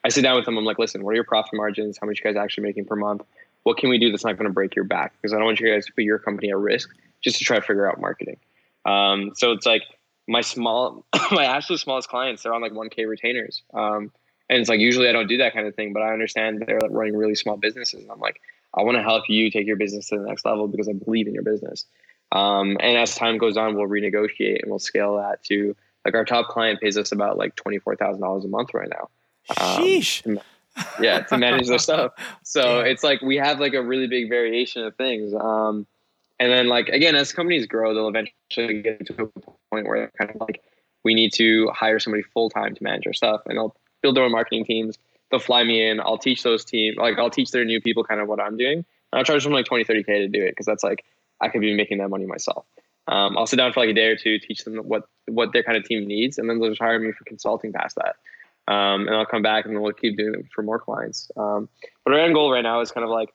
I 0.03 0.09
sit 0.09 0.21
down 0.21 0.35
with 0.35 0.45
them. 0.45 0.57
I'm 0.57 0.65
like, 0.65 0.77
listen, 0.77 1.03
what 1.03 1.11
are 1.11 1.15
your 1.15 1.23
profit 1.23 1.53
margins? 1.53 1.97
How 1.99 2.05
much 2.05 2.19
you 2.19 2.23
guys 2.23 2.35
actually 2.35 2.63
making 2.63 2.85
per 2.85 2.95
month? 2.95 3.23
What 3.63 3.77
can 3.77 3.89
we 3.89 3.97
do 3.97 4.11
that's 4.11 4.23
not 4.23 4.37
going 4.37 4.47
to 4.47 4.53
break 4.53 4.75
your 4.75 4.85
back? 4.85 5.13
Because 5.19 5.33
I 5.33 5.37
don't 5.37 5.45
want 5.45 5.59
you 5.59 5.71
guys 5.71 5.85
to 5.85 5.93
put 5.93 6.03
your 6.03 6.19
company 6.19 6.49
at 6.49 6.57
risk 6.57 6.89
just 7.21 7.37
to 7.37 7.43
try 7.45 7.57
to 7.57 7.61
figure 7.61 7.89
out 7.89 7.99
marketing. 7.99 8.37
Um, 8.85 9.31
so 9.35 9.51
it's 9.51 9.65
like 9.65 9.83
my 10.27 10.41
small, 10.41 11.05
my 11.31 11.45
absolute 11.45 11.79
smallest 11.79 12.09
clients, 12.09 12.43
they're 12.43 12.53
on 12.53 12.61
like 12.61 12.71
1K 12.71 13.07
retainers. 13.07 13.61
Um, 13.73 14.11
and 14.49 14.59
it's 14.59 14.69
like 14.69 14.79
usually 14.79 15.07
I 15.07 15.11
don't 15.11 15.27
do 15.27 15.37
that 15.37 15.53
kind 15.53 15.67
of 15.67 15.75
thing, 15.75 15.93
but 15.93 16.01
I 16.01 16.11
understand 16.11 16.63
they're 16.65 16.81
like 16.81 16.91
running 16.91 17.15
really 17.15 17.35
small 17.35 17.55
businesses. 17.55 18.01
And 18.01 18.11
I'm 18.11 18.19
like, 18.19 18.41
I 18.73 18.83
want 18.83 18.97
to 18.97 19.03
help 19.03 19.25
you 19.29 19.51
take 19.51 19.67
your 19.67 19.77
business 19.77 20.07
to 20.07 20.17
the 20.17 20.25
next 20.25 20.45
level 20.45 20.67
because 20.67 20.89
I 20.89 20.93
believe 20.93 21.27
in 21.27 21.33
your 21.33 21.43
business. 21.43 21.85
Um, 22.31 22.77
and 22.79 22.97
as 22.97 23.15
time 23.15 23.37
goes 23.37 23.57
on, 23.57 23.75
we'll 23.75 23.87
renegotiate 23.87 24.61
and 24.61 24.69
we'll 24.69 24.79
scale 24.79 25.17
that 25.17 25.43
to 25.45 25.75
like 26.05 26.15
our 26.15 26.25
top 26.25 26.47
client 26.47 26.79
pays 26.81 26.97
us 26.97 27.11
about 27.11 27.37
like 27.37 27.55
twenty 27.55 27.79
four 27.79 27.95
thousand 27.95 28.21
dollars 28.21 28.45
a 28.45 28.47
month 28.47 28.73
right 28.73 28.89
now. 28.89 29.09
Um, 29.49 29.81
Sheesh. 29.83 30.41
yeah, 30.99 31.21
to 31.21 31.37
manage 31.37 31.67
their 31.67 31.79
stuff. 31.79 32.13
So 32.43 32.81
it's 32.81 33.03
like 33.03 33.21
we 33.21 33.37
have 33.37 33.59
like 33.59 33.73
a 33.73 33.81
really 33.81 34.07
big 34.07 34.29
variation 34.29 34.83
of 34.83 34.95
things. 34.95 35.33
Um, 35.33 35.87
and 36.39 36.51
then 36.51 36.67
like 36.67 36.89
again, 36.89 37.15
as 37.15 37.31
companies 37.31 37.65
grow, 37.67 37.93
they'll 37.93 38.07
eventually 38.07 38.81
get 38.81 39.05
to 39.07 39.13
a 39.23 39.27
point 39.71 39.87
where 39.87 39.99
they're 39.99 40.11
kind 40.17 40.31
of 40.31 40.41
like 40.41 40.61
we 41.03 41.13
need 41.13 41.33
to 41.33 41.69
hire 41.73 41.99
somebody 41.99 42.23
full 42.23 42.49
time 42.49 42.75
to 42.75 42.83
manage 42.83 43.07
our 43.07 43.13
stuff, 43.13 43.41
and 43.45 43.57
they'll 43.57 43.75
build 44.01 44.15
their 44.15 44.23
own 44.23 44.31
marketing 44.31 44.65
teams. 44.65 44.97
They'll 45.29 45.39
fly 45.39 45.63
me 45.63 45.87
in. 45.87 45.99
I'll 46.01 46.17
teach 46.17 46.43
those 46.43 46.65
teams. 46.65 46.97
Like 46.97 47.17
I'll 47.17 47.29
teach 47.29 47.51
their 47.51 47.63
new 47.63 47.79
people 47.79 48.03
kind 48.03 48.19
of 48.19 48.27
what 48.27 48.41
I'm 48.41 48.57
doing. 48.57 48.77
And 48.79 49.19
I'll 49.19 49.23
charge 49.23 49.43
them 49.43 49.53
like 49.53 49.65
20, 49.65 49.83
30 49.83 50.03
k 50.03 50.19
to 50.19 50.27
do 50.27 50.43
it 50.43 50.51
because 50.51 50.65
that's 50.65 50.83
like 50.83 51.05
I 51.39 51.47
could 51.47 51.61
be 51.61 51.73
making 51.73 51.99
that 51.99 52.09
money 52.09 52.25
myself. 52.25 52.65
Um, 53.07 53.37
I'll 53.37 53.47
sit 53.47 53.57
down 53.57 53.73
for 53.73 53.79
like 53.81 53.89
a 53.89 53.93
day 53.93 54.07
or 54.07 54.15
two, 54.15 54.39
teach 54.39 54.63
them 54.63 54.77
what 54.77 55.03
what 55.27 55.53
their 55.53 55.63
kind 55.63 55.77
of 55.77 55.83
team 55.83 56.07
needs, 56.07 56.37
and 56.37 56.49
then 56.49 56.59
they'll 56.59 56.69
just 56.69 56.81
hire 56.81 56.99
me 56.99 57.11
for 57.11 57.23
consulting 57.25 57.73
past 57.73 57.97
that. 57.97 58.15
Um, 58.71 59.07
and 59.07 59.15
I'll 59.15 59.25
come 59.25 59.41
back 59.41 59.65
and 59.65 59.81
we'll 59.81 59.91
keep 59.91 60.17
doing 60.17 60.35
it 60.35 60.45
for 60.53 60.61
more 60.61 60.79
clients. 60.79 61.31
Um, 61.35 61.67
but 62.05 62.13
our 62.13 62.19
end 62.19 62.33
goal 62.33 62.51
right 62.51 62.61
now 62.61 62.79
is 62.81 62.91
kind 62.91 63.03
of 63.03 63.09
like 63.09 63.29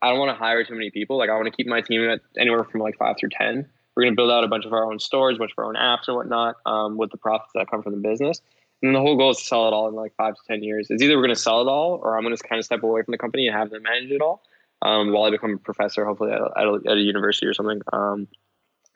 I 0.00 0.10
don't 0.10 0.18
want 0.18 0.30
to 0.30 0.38
hire 0.38 0.64
too 0.64 0.74
many 0.74 0.90
people. 0.90 1.18
Like 1.18 1.30
I 1.30 1.34
want 1.34 1.46
to 1.46 1.50
keep 1.50 1.66
my 1.66 1.80
team 1.80 2.08
at 2.08 2.20
anywhere 2.38 2.64
from 2.64 2.80
like 2.80 2.96
five 2.98 3.16
through 3.18 3.30
ten. 3.30 3.66
We're 3.96 4.02
going 4.02 4.12
to 4.12 4.16
build 4.16 4.30
out 4.30 4.44
a 4.44 4.48
bunch 4.48 4.64
of 4.64 4.72
our 4.72 4.84
own 4.84 4.98
stores, 4.98 5.36
a 5.36 5.38
bunch 5.38 5.52
of 5.52 5.58
our 5.58 5.66
own 5.66 5.76
apps 5.76 6.08
and 6.08 6.16
whatnot, 6.16 6.56
um, 6.66 6.96
with 6.96 7.10
the 7.10 7.16
profits 7.16 7.52
that 7.54 7.70
come 7.70 7.82
from 7.82 7.92
the 7.92 8.08
business. 8.08 8.40
And 8.82 8.94
the 8.94 9.00
whole 9.00 9.16
goal 9.16 9.30
is 9.30 9.38
to 9.38 9.44
sell 9.44 9.68
it 9.68 9.72
all 9.72 9.88
in 9.88 9.94
like 9.94 10.14
five 10.16 10.34
to 10.34 10.40
ten 10.46 10.62
years. 10.62 10.88
It's 10.90 11.02
either 11.02 11.16
we're 11.16 11.22
going 11.22 11.34
to 11.34 11.40
sell 11.40 11.60
it 11.60 11.68
all, 11.68 12.00
or 12.02 12.16
I'm 12.16 12.24
going 12.24 12.36
to 12.36 12.42
kind 12.42 12.58
of 12.58 12.64
step 12.64 12.82
away 12.82 13.02
from 13.02 13.12
the 13.12 13.18
company 13.18 13.46
and 13.46 13.56
have 13.56 13.70
them 13.70 13.82
manage 13.82 14.10
it 14.10 14.20
all 14.20 14.42
um, 14.82 15.12
while 15.12 15.24
I 15.24 15.30
become 15.30 15.52
a 15.52 15.58
professor, 15.58 16.04
hopefully 16.04 16.32
at 16.32 16.40
a, 16.40 16.50
at 16.56 16.66
a, 16.66 16.80
at 16.86 16.96
a 16.96 17.00
university 17.00 17.46
or 17.46 17.54
something. 17.54 17.80
Um, 17.92 18.28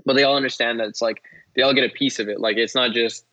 but 0.05 0.15
they 0.15 0.25
all 0.25 0.37
understand 0.37 0.81
that 0.81 0.89
it's 0.89 1.03
like 1.03 1.23
they 1.55 1.63
all 1.63 1.75
get 1.75 1.85
a 1.85 1.93
piece 1.93 2.19
of 2.19 2.29
it. 2.29 2.41
Like 2.41 2.57
it's 2.57 2.75
not 2.75 2.93
just 2.93 3.25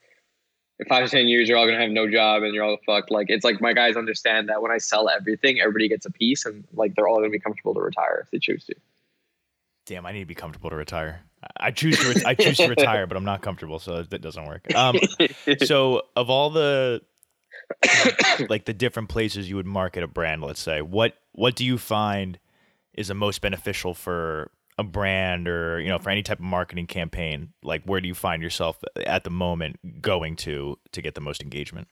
in 0.80 0.86
five 0.88 1.05
to 1.05 1.11
ten 1.11 1.28
years 1.28 1.47
you're 1.47 1.57
all 1.57 1.66
gonna 1.66 1.82
have 1.82 1.91
no 1.91 2.09
job 2.09 2.43
and 2.43 2.53
you're 2.53 2.63
all 2.63 2.78
fucked. 2.86 3.11
Like 3.11 3.28
it's 3.30 3.45
like 3.45 3.61
my 3.61 3.74
guys 3.74 3.95
understand 3.95 4.49
that 4.49 4.61
when 4.61 4.72
I 4.72 4.78
sell 4.78 5.09
everything, 5.09 5.59
everybody 5.59 5.88
gets 5.88 6.05
a 6.05 6.11
piece, 6.11 6.45
and 6.45 6.66
like 6.74 6.95
they're 6.95 7.07
all 7.07 7.18
gonna 7.18 7.30
be 7.30 7.39
comfortable 7.39 7.74
to 7.74 7.82
retire 7.82 8.20
if 8.24 8.32
they 8.32 8.39
choose 8.39 8.66
to. 8.66 8.76
Damn, 9.86 10.05
I 10.05 10.11
need 10.11 10.22
to 10.22 10.26
be 10.26 10.36
comfortable 10.36 10.72
to 10.72 10.76
retire. 10.76 11.22
I 11.57 11.70
choose 11.72 11.99
to 11.99 12.09
re- 12.09 12.24
I 12.26 12.34
choose 12.34 12.57
to 12.57 12.68
retire, 12.68 13.05
but 13.05 13.18
I'm 13.18 13.24
not 13.24 13.41
comfortable, 13.41 13.78
so 13.80 14.01
that 14.01 14.22
doesn't 14.22 14.45
work. 14.45 14.74
Um, 14.74 14.97
so 15.63 16.03
of 16.16 16.30
all 16.30 16.49
the 16.49 17.01
like 18.49 18.66
the 18.66 18.74
different 18.74 19.09
places 19.09 19.49
you 19.49 19.55
would 19.55 19.66
market 19.66 20.03
a 20.03 20.07
brand, 20.07 20.41
let's 20.41 20.59
say, 20.59 20.82
what 20.82 21.13
what 21.34 21.55
do 21.55 21.66
you 21.66 21.78
find 21.78 22.39
is 22.93 23.09
the 23.09 23.13
most 23.13 23.41
beneficial 23.41 23.93
for 23.93 24.51
a 24.78 24.84
brand 24.84 25.47
or 25.47 25.80
you 25.80 25.88
know 25.88 25.97
for 25.97 26.09
any 26.09 26.21
type 26.21 26.39
of 26.39 26.45
marketing 26.45 26.88
campaign 26.88 27.53
like 27.63 27.84
where 27.86 28.01
do 28.01 28.07
you 28.07 28.13
find 28.13 28.43
yourself 28.43 28.84
at 29.05 29.23
the 29.23 29.30
moment 29.30 30.01
going 30.01 30.36
to 30.36 30.78
to 30.91 31.01
get 31.01 31.15
the 31.15 31.21
most 31.21 31.41
engagement? 31.41 31.88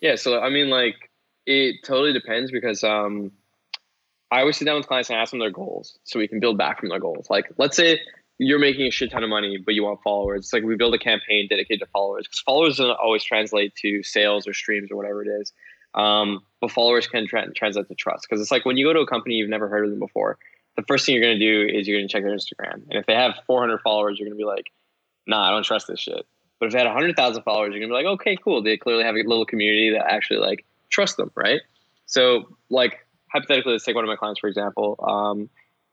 Yeah 0.00 0.14
so 0.14 0.40
i 0.40 0.48
mean 0.48 0.70
like 0.70 1.10
it 1.46 1.76
totally 1.84 2.12
depends 2.12 2.50
because 2.52 2.84
um 2.84 3.32
i 4.30 4.40
always 4.40 4.56
sit 4.56 4.64
down 4.64 4.76
with 4.76 4.86
clients 4.86 5.10
and 5.10 5.18
ask 5.18 5.30
them 5.30 5.40
their 5.40 5.50
goals 5.50 5.98
so 6.04 6.18
we 6.18 6.28
can 6.28 6.40
build 6.40 6.56
back 6.56 6.80
from 6.80 6.88
their 6.88 7.00
goals. 7.00 7.28
Like 7.30 7.50
let's 7.58 7.76
say 7.76 8.00
you're 8.38 8.60
making 8.60 8.86
a 8.86 8.90
shit 8.90 9.10
ton 9.10 9.24
of 9.24 9.30
money 9.30 9.58
but 9.58 9.74
you 9.74 9.82
want 9.82 10.00
followers. 10.04 10.44
It's 10.44 10.52
like 10.52 10.62
we 10.62 10.76
build 10.76 10.94
a 10.94 10.98
campaign 10.98 11.48
dedicated 11.48 11.80
to 11.80 11.86
followers 11.86 12.26
because 12.28 12.40
followers 12.40 12.76
don't 12.76 12.90
always 12.90 13.24
translate 13.24 13.74
to 13.76 14.04
sales 14.04 14.46
or 14.46 14.52
streams 14.52 14.92
or 14.92 14.96
whatever 14.96 15.24
it 15.24 15.28
is 15.40 15.52
um, 15.94 16.40
but 16.60 16.70
followers 16.70 17.06
can 17.06 17.26
tra- 17.26 17.50
translate 17.52 17.88
to 17.88 17.94
trust 17.94 18.26
because 18.28 18.40
it's 18.40 18.50
like 18.50 18.64
when 18.64 18.76
you 18.76 18.86
go 18.86 18.92
to 18.92 19.00
a 19.00 19.06
company 19.06 19.34
you've 19.34 19.50
never 19.50 19.68
heard 19.68 19.84
of 19.84 19.90
them 19.90 19.98
before 19.98 20.38
the 20.78 20.84
first 20.86 21.04
thing 21.04 21.16
you're 21.16 21.24
going 21.24 21.38
to 21.38 21.44
do 21.44 21.76
is 21.76 21.88
you're 21.88 21.98
going 21.98 22.06
to 22.06 22.12
check 22.12 22.22
their 22.22 22.32
Instagram. 22.32 22.74
And 22.88 22.94
if 22.94 23.06
they 23.06 23.14
have 23.14 23.34
400 23.48 23.80
followers, 23.80 24.16
you're 24.16 24.28
going 24.28 24.38
to 24.38 24.40
be 24.40 24.46
like, 24.46 24.66
nah, 25.26 25.48
I 25.48 25.50
don't 25.50 25.64
trust 25.64 25.88
this 25.88 25.98
shit. 25.98 26.24
But 26.60 26.66
if 26.66 26.72
they 26.72 26.78
had 26.78 26.86
100,000 26.86 27.42
followers, 27.42 27.72
you're 27.72 27.80
going 27.80 27.90
to 27.90 27.98
be 27.98 28.04
like, 28.04 28.14
okay, 28.20 28.36
cool. 28.42 28.62
They 28.62 28.76
clearly 28.76 29.02
have 29.02 29.16
a 29.16 29.18
little 29.18 29.44
community 29.44 29.90
that 29.90 30.08
actually 30.08 30.38
like 30.38 30.64
trust 30.88 31.16
them, 31.16 31.32
right? 31.34 31.60
So 32.06 32.56
like 32.70 33.00
hypothetically, 33.32 33.72
let's 33.72 33.84
take 33.84 33.96
one 33.96 34.04
of 34.04 34.08
my 34.08 34.14
clients, 34.14 34.38
for 34.38 34.46
example. 34.46 34.94
Um, 35.02 35.50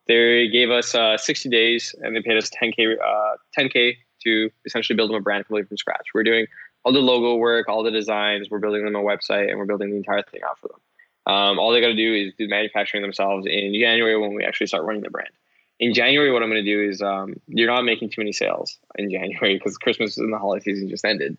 they 0.08 0.50
gave 0.50 0.70
us 0.70 0.94
uh, 0.94 1.18
60 1.18 1.50
days 1.50 1.96
and 2.04 2.16
they 2.16 2.22
paid 2.22 2.38
us 2.38 2.52
10K, 2.52 2.98
uh, 3.04 3.38
10K 3.58 3.96
to 4.24 4.52
essentially 4.68 4.96
build 4.96 5.10
them 5.10 5.18
a 5.18 5.22
brand 5.22 5.46
completely 5.48 5.68
from 5.68 5.78
scratch. 5.78 6.10
We're 6.14 6.24
doing 6.24 6.46
all 6.84 6.94
the 6.94 7.00
logo 7.00 7.38
work, 7.38 7.70
all 7.70 7.82
the 7.82 7.90
designs, 7.90 8.50
we're 8.52 8.60
building 8.60 8.86
them 8.86 8.96
a 8.96 9.02
website 9.02 9.50
and 9.50 9.58
we're 9.58 9.66
building 9.66 9.90
the 9.90 9.98
entire 9.98 10.22
thing 10.22 10.42
out 10.48 10.60
for 10.60 10.68
them. 10.68 10.80
Um, 11.28 11.57
all 11.57 11.71
they 11.71 11.82
got 11.82 11.88
to 11.88 11.95
do 11.95 12.13
is 12.13 12.34
do 12.38 12.47
manufacturing 12.47 13.01
themselves 13.01 13.45
in 13.47 13.73
January 13.73 14.17
when 14.17 14.34
we 14.34 14.43
actually 14.43 14.67
start 14.67 14.84
running 14.84 15.01
the 15.01 15.09
brand. 15.09 15.32
In 15.80 15.93
January, 15.93 16.32
what 16.32 16.43
I'm 16.43 16.49
going 16.49 16.63
to 16.63 16.71
do 16.71 16.89
is 16.89 17.01
um, 17.01 17.36
you're 17.47 17.67
not 17.67 17.84
making 17.84 18.09
too 18.09 18.21
many 18.21 18.32
sales 18.32 18.78
in 18.97 19.09
January 19.09 19.55
because 19.55 19.78
Christmas 19.78 20.17
and 20.17 20.32
the 20.32 20.38
holiday 20.38 20.63
season 20.63 20.88
just 20.88 21.03
ended. 21.03 21.38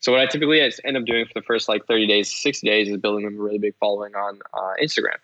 So 0.00 0.12
what 0.12 0.20
I 0.20 0.26
typically 0.26 0.60
end 0.60 0.96
up 0.96 1.04
doing 1.04 1.26
for 1.26 1.34
the 1.34 1.42
first 1.42 1.68
like 1.68 1.86
30 1.86 2.06
days, 2.06 2.32
60 2.32 2.66
days 2.66 2.88
is 2.88 2.96
building 2.96 3.24
them 3.24 3.38
a 3.38 3.42
really 3.42 3.58
big 3.58 3.74
following 3.78 4.14
on 4.14 4.38
uh, 4.52 4.74
Instagram. 4.82 5.18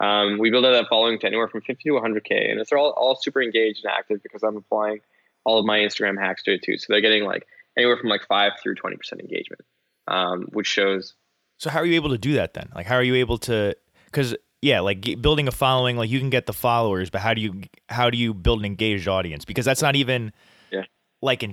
Um, 0.00 0.38
we 0.38 0.50
build 0.50 0.64
out 0.64 0.72
that 0.72 0.86
following 0.88 1.18
to 1.18 1.26
anywhere 1.26 1.48
from 1.48 1.60
50 1.60 1.82
to 1.84 1.90
100K. 1.90 2.50
And 2.50 2.60
it's 2.60 2.72
all, 2.72 2.90
all 2.90 3.16
super 3.16 3.42
engaged 3.42 3.84
and 3.84 3.92
active 3.92 4.22
because 4.22 4.42
I'm 4.42 4.56
applying 4.56 5.00
all 5.44 5.58
of 5.58 5.66
my 5.66 5.78
Instagram 5.78 6.18
hacks 6.18 6.42
to 6.44 6.54
it 6.54 6.62
too. 6.62 6.78
So 6.78 6.86
they're 6.88 7.00
getting 7.00 7.24
like 7.24 7.46
anywhere 7.76 7.96
from 7.96 8.08
like 8.08 8.26
5 8.26 8.52
through 8.62 8.76
20% 8.76 9.20
engagement, 9.20 9.62
um, 10.08 10.48
which 10.52 10.66
shows 10.66 11.14
so 11.60 11.68
how 11.68 11.78
are 11.78 11.84
you 11.84 11.94
able 11.94 12.08
to 12.08 12.18
do 12.18 12.32
that 12.34 12.54
then? 12.54 12.70
Like 12.74 12.86
how 12.86 12.94
are 12.94 13.02
you 13.02 13.14
able 13.16 13.36
to 13.38 13.76
cuz 14.12 14.34
yeah, 14.62 14.80
like 14.80 15.20
building 15.20 15.46
a 15.46 15.52
following, 15.52 15.96
like 15.96 16.10
you 16.10 16.18
can 16.18 16.30
get 16.30 16.46
the 16.46 16.52
followers, 16.52 17.10
but 17.10 17.20
how 17.20 17.34
do 17.34 17.42
you 17.42 17.62
how 17.90 18.08
do 18.08 18.16
you 18.16 18.32
build 18.32 18.60
an 18.60 18.64
engaged 18.64 19.06
audience? 19.06 19.44
Because 19.44 19.66
that's 19.66 19.82
not 19.82 19.94
even 19.94 20.32
yeah. 20.72 20.84
like 21.20 21.42
in 21.42 21.52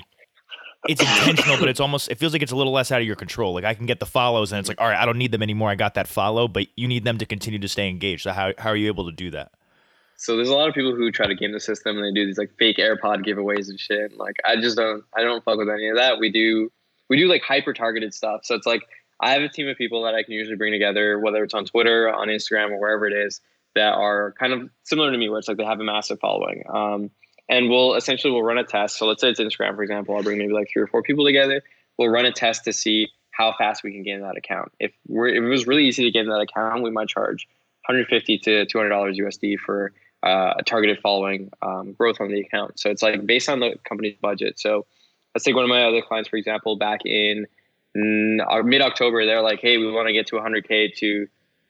it's 0.87 1.01
intentional, 1.01 1.57
but 1.59 1.67
it's 1.67 1.81
almost 1.81 2.09
it 2.09 2.17
feels 2.17 2.31
like 2.31 2.41
it's 2.41 2.53
a 2.53 2.55
little 2.55 2.71
less 2.71 2.89
out 2.89 3.01
of 3.01 3.07
your 3.07 3.17
control. 3.17 3.53
Like 3.53 3.65
I 3.65 3.73
can 3.73 3.85
get 3.85 3.99
the 3.99 4.05
follows 4.05 4.53
and 4.53 4.59
it's 4.59 4.69
like, 4.69 4.79
all 4.79 4.87
right, 4.87 4.97
I 4.97 5.05
don't 5.05 5.17
need 5.17 5.33
them 5.33 5.43
anymore. 5.43 5.69
I 5.69 5.75
got 5.75 5.95
that 5.95 6.07
follow, 6.07 6.47
but 6.47 6.67
you 6.77 6.87
need 6.87 7.03
them 7.03 7.17
to 7.17 7.25
continue 7.25 7.59
to 7.59 7.67
stay 7.67 7.89
engaged. 7.89 8.23
So 8.23 8.31
how 8.31 8.53
how 8.57 8.69
are 8.69 8.77
you 8.77 8.87
able 8.87 9.05
to 9.05 9.11
do 9.11 9.31
that? 9.31 9.51
So 10.15 10.35
there's 10.35 10.49
a 10.49 10.55
lot 10.55 10.69
of 10.69 10.73
people 10.73 10.95
who 10.95 11.11
try 11.11 11.27
to 11.27 11.35
game 11.35 11.51
the 11.51 11.59
system 11.59 11.97
and 11.97 12.05
they 12.05 12.11
do 12.11 12.25
these 12.25 12.37
like 12.37 12.51
fake 12.57 12.77
AirPod 12.77 13.25
giveaways 13.25 13.69
and 13.69 13.79
shit. 13.79 14.17
Like 14.17 14.37
I 14.45 14.55
just 14.55 14.77
don't 14.77 15.03
I 15.15 15.21
don't 15.21 15.43
fuck 15.43 15.57
with 15.57 15.69
any 15.69 15.89
of 15.89 15.97
that. 15.97 16.19
We 16.19 16.31
do 16.31 16.71
we 17.09 17.17
do 17.17 17.27
like 17.27 17.41
hyper 17.43 17.73
targeted 17.73 18.13
stuff. 18.13 18.41
So 18.43 18.55
it's 18.55 18.65
like 18.65 18.83
I 19.20 19.32
have 19.32 19.41
a 19.41 19.49
team 19.49 19.68
of 19.68 19.78
people 19.78 20.03
that 20.03 20.13
I 20.13 20.24
can 20.24 20.34
usually 20.34 20.57
bring 20.57 20.72
together, 20.72 21.20
whether 21.20 21.43
it's 21.43 21.53
on 21.53 21.65
Twitter, 21.65 22.13
on 22.13 22.28
Instagram, 22.28 22.72
or 22.72 22.80
wherever 22.80 23.07
it 23.07 23.13
is, 23.13 23.41
that 23.76 23.93
are 23.93 24.34
kind 24.39 24.53
of 24.53 24.70
similar 24.84 25.11
to 25.11 25.18
me, 25.18 25.30
where 25.30 25.39
it's 25.39 25.47
like 25.47 25.57
they 25.57 25.65
have 25.65 25.80
a 25.80 25.84
massive 25.84 26.20
following. 26.20 26.63
Um, 26.70 27.11
and 27.49 27.70
we'll 27.70 27.95
essentially 27.95 28.32
we'll 28.32 28.43
run 28.43 28.57
a 28.57 28.63
test. 28.63 28.97
So 28.97 29.05
let's 29.05 29.22
say 29.22 29.30
it's 29.30 29.39
Instagram, 29.39 29.76
for 29.76 29.84
example. 29.84 30.15
I'll 30.15 30.24
bring 30.24 30.38
maybe 30.38 30.53
like 30.53 30.70
three 30.72 30.82
or 30.82 30.88
four 30.88 31.01
people 31.01 31.26
together. 31.26 31.63
We'll 31.97 32.09
run 32.09 32.26
a 32.26 32.32
test 32.32 32.65
to 32.65 32.74
see 32.74 33.07
how 33.32 33.53
fast 33.57 33.84
we 33.84 33.91
can 33.91 34.03
gain 34.03 34.22
that 34.22 34.36
account. 34.36 34.72
If 34.80 34.91
we're 35.07 35.30
if 35.30 35.43
it 35.43 35.47
was 35.47 35.68
really 35.68 35.86
easy 35.86 36.03
to 36.03 36.11
gain 36.11 36.28
that 36.28 36.39
account, 36.39 36.84
we 36.84 36.91
might 36.91 37.07
charge 37.07 37.47
150 37.86 38.39
to 38.39 38.65
200 38.65 38.89
dollars 38.89 39.18
USD 39.18 39.57
for 39.59 39.93
uh, 40.24 40.55
a 40.57 40.63
targeted 40.63 40.99
following 40.99 41.51
um, 41.61 41.93
growth 41.93 42.20
on 42.20 42.30
the 42.30 42.41
account. 42.41 42.80
So 42.80 42.89
it's 42.89 43.01
like 43.01 43.26
based 43.26 43.49
on 43.49 43.59
the 43.59 43.76
company's 43.88 44.18
budget. 44.20 44.59
So 44.59 44.86
let's 45.34 45.45
take 45.45 45.55
one 45.55 45.63
of 45.63 45.70
my 45.70 45.84
other 45.84 46.01
clients, 46.01 46.30
for 46.30 46.38
example, 46.38 46.76
back 46.76 47.05
in 47.05 47.47
mid 47.97 48.81
October, 48.81 49.25
they're 49.25 49.41
like, 49.41 49.59
hey, 49.59 49.77
we 49.77 49.91
want 49.91 50.07
to 50.07 50.13
get 50.13 50.27
to 50.27 50.35
100K 50.35 50.95
to, 50.97 51.27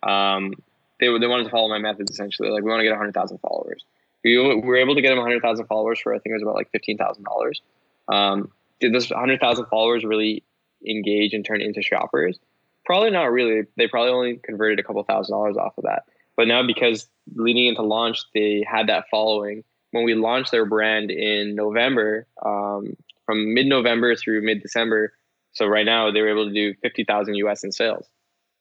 um, 0.07 0.53
they, 0.99 1.07
they 1.07 1.27
wanted 1.27 1.45
to 1.45 1.49
follow 1.49 1.69
my 1.69 1.79
methods 1.79 2.11
essentially. 2.11 2.49
Like, 2.49 2.63
we 2.63 2.69
want 2.69 2.79
to 2.79 2.83
get 2.83 2.91
100,000 2.91 3.37
followers. 3.39 3.83
We, 4.23 4.37
we 4.37 4.61
were 4.61 4.77
able 4.77 4.95
to 4.95 5.01
get 5.01 5.09
them 5.09 5.19
100,000 5.19 5.65
followers 5.67 5.99
for 5.99 6.13
I 6.13 6.19
think 6.19 6.31
it 6.31 6.33
was 6.33 6.43
about 6.43 6.55
like 6.55 6.71
$15,000. 6.71 8.13
Um, 8.13 8.51
did 8.79 8.93
those 8.93 9.09
100,000 9.09 9.65
followers 9.65 10.03
really 10.03 10.43
engage 10.87 11.33
and 11.33 11.45
turn 11.45 11.61
into 11.61 11.81
shoppers? 11.81 12.37
Probably 12.85 13.11
not 13.11 13.31
really. 13.31 13.63
They 13.75 13.87
probably 13.87 14.11
only 14.11 14.37
converted 14.37 14.79
a 14.79 14.83
couple 14.83 15.03
thousand 15.03 15.33
dollars 15.33 15.57
off 15.57 15.77
of 15.77 15.83
that. 15.83 16.03
But 16.35 16.47
now 16.47 16.65
because 16.65 17.07
leading 17.35 17.65
into 17.67 17.81
launch, 17.81 18.19
they 18.33 18.63
had 18.67 18.87
that 18.87 19.05
following. 19.09 19.63
When 19.91 20.03
we 20.03 20.15
launched 20.15 20.51
their 20.51 20.65
brand 20.65 21.11
in 21.11 21.55
November, 21.55 22.27
um, 22.45 22.95
from 23.25 23.53
mid-November 23.53 24.15
through 24.15 24.41
mid-December, 24.41 25.13
so 25.57 25.65
right 25.65 25.85
now 25.85 26.11
they 26.11 26.21
were 26.21 26.29
able 26.29 26.47
to 26.47 26.53
do 26.53 26.75
50,000 26.81 27.33
US 27.35 27.63
in 27.63 27.71
sales. 27.71 28.05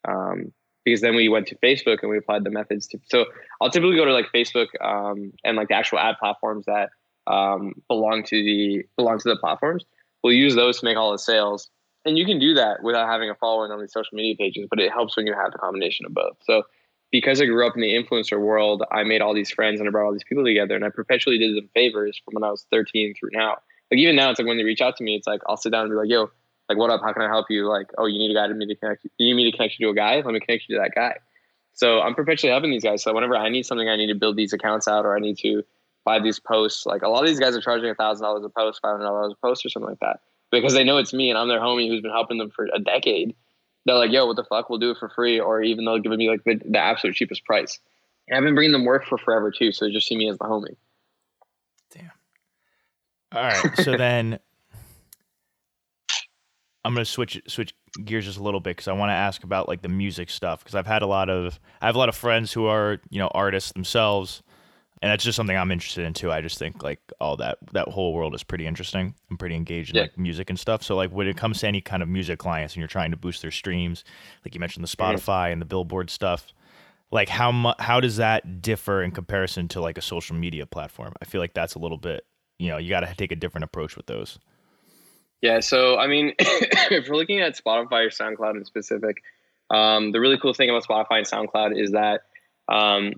Um, 0.08 0.52
because 0.84 1.00
then 1.00 1.16
we 1.16 1.28
went 1.28 1.48
to 1.48 1.56
Facebook 1.56 1.98
and 2.02 2.10
we 2.10 2.16
applied 2.16 2.44
the 2.44 2.50
methods 2.50 2.86
to. 2.86 3.00
So 3.10 3.26
I'll 3.60 3.70
typically 3.70 3.96
go 3.96 4.04
to 4.04 4.12
like 4.12 4.26
Facebook 4.32 4.68
um, 4.80 5.32
and 5.44 5.56
like 5.56 5.68
the 5.68 5.74
actual 5.74 5.98
ad 5.98 6.14
platforms 6.18 6.64
that 6.66 6.90
um, 7.26 7.74
belong 7.88 8.22
to 8.22 8.36
the 8.36 8.84
belong 8.96 9.18
to 9.18 9.28
the 9.28 9.36
platforms. 9.36 9.84
We'll 10.22 10.32
use 10.32 10.54
those 10.54 10.78
to 10.78 10.84
make 10.84 10.96
all 10.96 11.10
the 11.10 11.18
sales, 11.18 11.70
and 12.04 12.16
you 12.16 12.24
can 12.24 12.38
do 12.38 12.54
that 12.54 12.84
without 12.84 13.08
having 13.08 13.28
a 13.30 13.34
following 13.34 13.72
on 13.72 13.80
these 13.80 13.92
social 13.92 14.14
media 14.14 14.36
pages. 14.38 14.68
But 14.70 14.78
it 14.78 14.92
helps 14.92 15.16
when 15.16 15.26
you 15.26 15.34
have 15.34 15.50
the 15.50 15.58
combination 15.58 16.06
of 16.06 16.14
both. 16.14 16.36
So 16.42 16.62
because 17.10 17.40
I 17.40 17.46
grew 17.46 17.66
up 17.66 17.74
in 17.74 17.82
the 17.82 17.92
influencer 17.92 18.38
world, 18.38 18.84
I 18.92 19.02
made 19.02 19.22
all 19.22 19.34
these 19.34 19.50
friends 19.50 19.80
and 19.80 19.88
I 19.88 19.92
brought 19.92 20.06
all 20.06 20.12
these 20.12 20.24
people 20.24 20.44
together, 20.44 20.76
and 20.76 20.84
I 20.84 20.90
perpetually 20.90 21.38
did 21.38 21.56
them 21.56 21.68
favors 21.74 22.20
from 22.24 22.34
when 22.34 22.44
I 22.44 22.50
was 22.50 22.64
13 22.70 23.14
through 23.18 23.30
now. 23.32 23.56
Like 23.90 23.98
even 23.98 24.14
now, 24.14 24.30
it's 24.30 24.38
like 24.38 24.46
when 24.46 24.56
they 24.56 24.64
reach 24.64 24.80
out 24.80 24.96
to 24.98 25.04
me, 25.04 25.16
it's 25.16 25.26
like 25.26 25.40
I'll 25.48 25.56
sit 25.56 25.72
down 25.72 25.82
and 25.82 25.90
be 25.90 25.96
like, 25.96 26.08
"Yo, 26.08 26.30
like 26.68 26.78
what 26.78 26.90
up? 26.90 27.00
How 27.02 27.12
can 27.12 27.22
i 27.22 27.28
help 27.28 27.46
you? 27.50 27.68
Like 27.68 27.90
oh 27.98 28.06
you 28.06 28.18
need 28.18 28.30
a 28.30 28.34
guy 28.34 28.46
to 28.46 28.54
me 28.54 28.66
to 28.66 28.74
connect 28.76 29.04
you 29.04 29.10
you 29.18 29.26
need 29.26 29.44
me 29.44 29.50
to 29.50 29.56
connect 29.56 29.78
you 29.78 29.86
to 29.86 29.90
a 29.90 29.94
guy? 29.94 30.16
Let 30.16 30.26
me 30.26 30.40
connect 30.40 30.64
you 30.68 30.76
to 30.76 30.82
that 30.82 30.92
guy. 30.94 31.16
So 31.74 32.00
i'm 32.00 32.14
perpetually 32.14 32.50
helping 32.50 32.70
these 32.70 32.84
guys. 32.84 33.02
So 33.02 33.12
whenever 33.14 33.36
i 33.36 33.48
need 33.48 33.66
something 33.66 33.88
i 33.88 33.96
need 33.96 34.08
to 34.08 34.14
build 34.14 34.36
these 34.36 34.52
accounts 34.52 34.88
out 34.88 35.04
or 35.04 35.16
i 35.16 35.20
need 35.20 35.38
to 35.38 35.62
buy 36.04 36.20
these 36.20 36.38
posts. 36.38 36.86
Like 36.86 37.02
a 37.02 37.08
lot 37.08 37.22
of 37.22 37.28
these 37.28 37.40
guys 37.40 37.56
are 37.56 37.60
charging 37.60 37.90
a 37.90 37.94
thousand 37.94 38.24
dollars 38.24 38.44
a 38.44 38.48
post 38.48 38.80
five 38.80 38.92
hundred 38.92 39.04
dollars 39.04 39.32
a 39.32 39.46
post 39.46 39.64
or 39.64 39.68
something 39.68 39.90
like 39.90 40.00
that 40.00 40.20
because 40.50 40.74
they 40.74 40.84
know 40.84 40.98
it's 40.98 41.12
me 41.12 41.30
and 41.30 41.38
i'm 41.38 41.48
their 41.48 41.60
homie 41.60 41.88
who's 41.88 42.00
been 42.00 42.12
helping 42.12 42.38
them 42.38 42.50
for 42.50 42.68
a 42.72 42.78
decade. 42.78 43.34
They're 43.84 43.96
like 43.96 44.10
yo 44.10 44.26
what 44.26 44.36
the 44.36 44.44
fuck? 44.44 44.70
We'll 44.70 44.78
do 44.78 44.90
it 44.90 44.98
for 44.98 45.08
free 45.10 45.38
or 45.38 45.62
even 45.62 45.84
they'll 45.84 45.98
give 45.98 46.12
me 46.12 46.28
like 46.28 46.44
the, 46.44 46.60
the 46.64 46.78
absolute 46.78 47.14
cheapest 47.14 47.44
price. 47.44 47.78
And 48.28 48.36
i've 48.36 48.44
been 48.44 48.54
bringing 48.54 48.72
them 48.72 48.84
work 48.84 49.04
for 49.06 49.18
forever 49.18 49.50
too 49.50 49.70
so 49.70 49.84
they 49.84 49.92
just 49.92 50.08
see 50.08 50.16
me 50.16 50.28
as 50.30 50.38
the 50.38 50.44
homie. 50.44 50.76
Damn. 51.92 52.10
All 53.32 53.42
right. 53.42 53.76
So 53.78 53.96
then 53.96 54.38
I'm 56.86 56.94
gonna 56.94 57.04
switch 57.04 57.42
switch 57.48 57.74
gears 58.04 58.26
just 58.26 58.38
a 58.38 58.42
little 58.42 58.60
bit 58.60 58.76
because 58.76 58.86
I 58.86 58.92
want 58.92 59.10
to 59.10 59.14
ask 59.14 59.42
about 59.42 59.68
like 59.68 59.82
the 59.82 59.88
music 59.88 60.30
stuff 60.30 60.60
because 60.60 60.76
I've 60.76 60.86
had 60.86 61.02
a 61.02 61.06
lot 61.06 61.28
of 61.28 61.58
I 61.82 61.86
have 61.86 61.96
a 61.96 61.98
lot 61.98 62.08
of 62.08 62.14
friends 62.14 62.52
who 62.52 62.66
are 62.66 63.00
you 63.10 63.18
know 63.18 63.28
artists 63.34 63.72
themselves, 63.72 64.42
and 65.02 65.10
that's 65.10 65.24
just 65.24 65.34
something 65.34 65.56
I'm 65.56 65.72
interested 65.72 66.04
in 66.04 66.14
too. 66.14 66.30
I 66.30 66.40
just 66.40 66.58
think 66.58 66.84
like 66.84 67.00
all 67.20 67.36
that 67.38 67.58
that 67.72 67.88
whole 67.88 68.14
world 68.14 68.36
is 68.36 68.44
pretty 68.44 68.66
interesting. 68.66 69.14
I'm 69.28 69.36
pretty 69.36 69.56
engaged 69.56 69.90
in 69.90 69.96
Yeah. 69.96 70.02
like 70.02 70.16
music 70.16 70.48
and 70.48 70.58
stuff. 70.58 70.84
So 70.84 70.94
like 70.94 71.10
when 71.10 71.26
it 71.26 71.36
comes 71.36 71.58
to 71.60 71.66
any 71.66 71.80
kind 71.80 72.04
of 72.04 72.08
music 72.08 72.38
clients 72.38 72.74
and 72.74 72.80
you're 72.80 72.88
trying 72.88 73.10
to 73.10 73.16
boost 73.16 73.42
their 73.42 73.50
streams, 73.50 74.04
like 74.44 74.54
you 74.54 74.60
mentioned 74.60 74.84
the 74.84 74.88
mm-hmm. 74.88 75.16
Spotify 75.16 75.52
and 75.52 75.60
the 75.60 75.66
Billboard 75.66 76.08
stuff, 76.08 76.46
like 77.10 77.28
how 77.28 77.50
mu- 77.50 77.80
how 77.80 77.98
does 77.98 78.18
that 78.18 78.62
differ 78.62 79.02
in 79.02 79.10
comparison 79.10 79.66
to 79.68 79.80
like 79.80 79.98
a 79.98 80.02
social 80.02 80.36
media 80.36 80.66
platform? 80.66 81.14
I 81.20 81.24
feel 81.24 81.40
like 81.40 81.54
that's 81.54 81.74
a 81.74 81.80
little 81.80 81.98
bit 81.98 82.24
you 82.58 82.68
know 82.68 82.78
you 82.78 82.88
got 82.88 83.00
to 83.00 83.14
take 83.16 83.32
a 83.32 83.36
different 83.36 83.64
approach 83.64 83.96
with 83.96 84.06
those. 84.06 84.38
Yeah, 85.42 85.60
so 85.60 85.98
I 85.98 86.06
mean, 86.06 86.34
if 86.38 87.08
we're 87.08 87.16
looking 87.16 87.40
at 87.40 87.56
Spotify 87.56 88.06
or 88.06 88.10
SoundCloud 88.10 88.56
in 88.56 88.64
specific, 88.64 89.22
um, 89.70 90.12
the 90.12 90.20
really 90.20 90.38
cool 90.38 90.54
thing 90.54 90.70
about 90.70 90.84
Spotify 90.84 91.18
and 91.18 91.26
SoundCloud 91.26 91.78
is 91.80 91.92
that 91.92 92.22
um, 92.68 93.14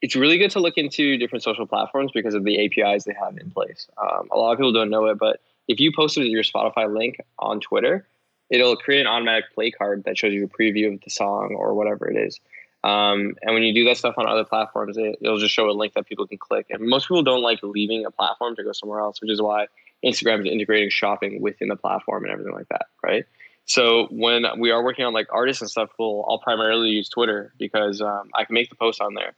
it's 0.00 0.14
really 0.14 0.38
good 0.38 0.50
to 0.52 0.60
look 0.60 0.76
into 0.76 1.16
different 1.16 1.42
social 1.42 1.66
platforms 1.66 2.12
because 2.14 2.34
of 2.34 2.44
the 2.44 2.64
APIs 2.64 3.04
they 3.04 3.14
have 3.20 3.36
in 3.38 3.50
place. 3.50 3.88
Um, 4.00 4.28
a 4.30 4.36
lot 4.36 4.52
of 4.52 4.58
people 4.58 4.72
don't 4.72 4.90
know 4.90 5.06
it, 5.06 5.18
but 5.18 5.40
if 5.66 5.80
you 5.80 5.92
posted 5.94 6.26
your 6.26 6.42
Spotify 6.42 6.92
link 6.92 7.18
on 7.38 7.60
Twitter, 7.60 8.06
it'll 8.50 8.76
create 8.76 9.00
an 9.00 9.06
automatic 9.06 9.52
play 9.54 9.70
card 9.70 10.04
that 10.04 10.16
shows 10.16 10.32
you 10.32 10.44
a 10.44 10.48
preview 10.48 10.94
of 10.94 11.00
the 11.02 11.10
song 11.10 11.54
or 11.56 11.74
whatever 11.74 12.08
it 12.08 12.16
is. 12.16 12.40
Um, 12.84 13.34
and 13.42 13.54
when 13.54 13.64
you 13.64 13.74
do 13.74 13.84
that 13.86 13.96
stuff 13.96 14.14
on 14.18 14.28
other 14.28 14.44
platforms, 14.44 14.96
it, 14.96 15.18
it'll 15.20 15.38
just 15.38 15.52
show 15.52 15.68
a 15.68 15.72
link 15.72 15.94
that 15.94 16.06
people 16.06 16.26
can 16.26 16.38
click. 16.38 16.66
And 16.70 16.86
most 16.86 17.08
people 17.08 17.24
don't 17.24 17.42
like 17.42 17.58
leaving 17.62 18.06
a 18.06 18.10
platform 18.10 18.54
to 18.56 18.62
go 18.62 18.72
somewhere 18.72 19.00
else, 19.00 19.20
which 19.20 19.30
is 19.30 19.42
why 19.42 19.66
Instagram 20.04 20.40
is 20.40 20.52
integrating 20.52 20.90
shopping 20.90 21.40
within 21.40 21.68
the 21.68 21.76
platform 21.76 22.24
and 22.24 22.32
everything 22.32 22.54
like 22.54 22.68
that, 22.68 22.86
right? 23.02 23.24
So 23.64 24.08
when 24.10 24.44
we 24.58 24.70
are 24.70 24.82
working 24.82 25.04
on 25.04 25.12
like 25.12 25.26
artists 25.30 25.60
and 25.60 25.70
stuff, 25.70 25.90
we'll 25.98 26.24
I'll 26.28 26.38
primarily 26.38 26.88
use 26.88 27.08
Twitter 27.08 27.52
because 27.58 28.00
um, 28.00 28.30
I 28.34 28.44
can 28.44 28.54
make 28.54 28.70
the 28.70 28.76
post 28.76 29.00
on 29.00 29.14
there. 29.14 29.34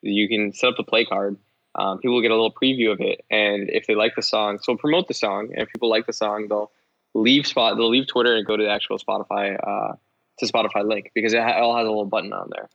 You 0.00 0.28
can 0.28 0.52
set 0.52 0.70
up 0.70 0.76
the 0.76 0.84
play 0.84 1.04
card. 1.04 1.36
Um, 1.74 1.98
people 1.98 2.14
will 2.14 2.22
get 2.22 2.30
a 2.30 2.34
little 2.34 2.52
preview 2.52 2.92
of 2.92 3.00
it, 3.00 3.24
and 3.30 3.68
if 3.68 3.86
they 3.86 3.94
like 3.94 4.14
the 4.14 4.22
song, 4.22 4.58
so 4.62 4.76
promote 4.76 5.08
the 5.08 5.14
song. 5.14 5.50
And 5.52 5.62
if 5.62 5.68
people 5.68 5.90
like 5.90 6.06
the 6.06 6.12
song, 6.12 6.46
they'll 6.48 6.70
leave 7.14 7.46
spot. 7.46 7.76
They'll 7.76 7.90
leave 7.90 8.06
Twitter 8.06 8.34
and 8.36 8.46
go 8.46 8.56
to 8.56 8.62
the 8.62 8.70
actual 8.70 8.98
Spotify 8.98 9.56
uh, 9.56 9.96
to 10.38 10.46
Spotify 10.46 10.86
link 10.86 11.10
because 11.14 11.32
it 11.32 11.40
all 11.40 11.76
has 11.76 11.84
a 11.84 11.88
little 11.88 12.06
button 12.06 12.32
on 12.32 12.50
there. 12.54 12.68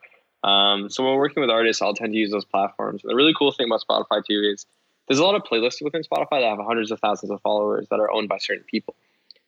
Um, 0.43 0.89
so 0.89 1.03
when 1.03 1.13
we're 1.13 1.19
working 1.19 1.41
with 1.41 1.49
artists, 1.49 1.81
I'll 1.81 1.93
tend 1.93 2.13
to 2.13 2.19
use 2.19 2.31
those 2.31 2.45
platforms. 2.45 3.01
The 3.03 3.15
really 3.15 3.33
cool 3.37 3.51
thing 3.51 3.67
about 3.67 3.83
Spotify 3.87 4.23
too 4.25 4.41
is 4.53 4.65
there's 5.09 5.19
a 5.19 5.23
lot 5.23 5.35
of 5.35 5.41
playlists 5.43 5.81
within 5.81 6.03
Spotify 6.03 6.41
that 6.41 6.49
have 6.49 6.59
hundreds 6.59 6.91
of 6.91 6.99
thousands 6.99 7.31
of 7.31 7.41
followers 7.41 7.87
that 7.89 7.99
are 7.99 8.11
owned 8.11 8.29
by 8.29 8.37
certain 8.37 8.63
people. 8.63 8.95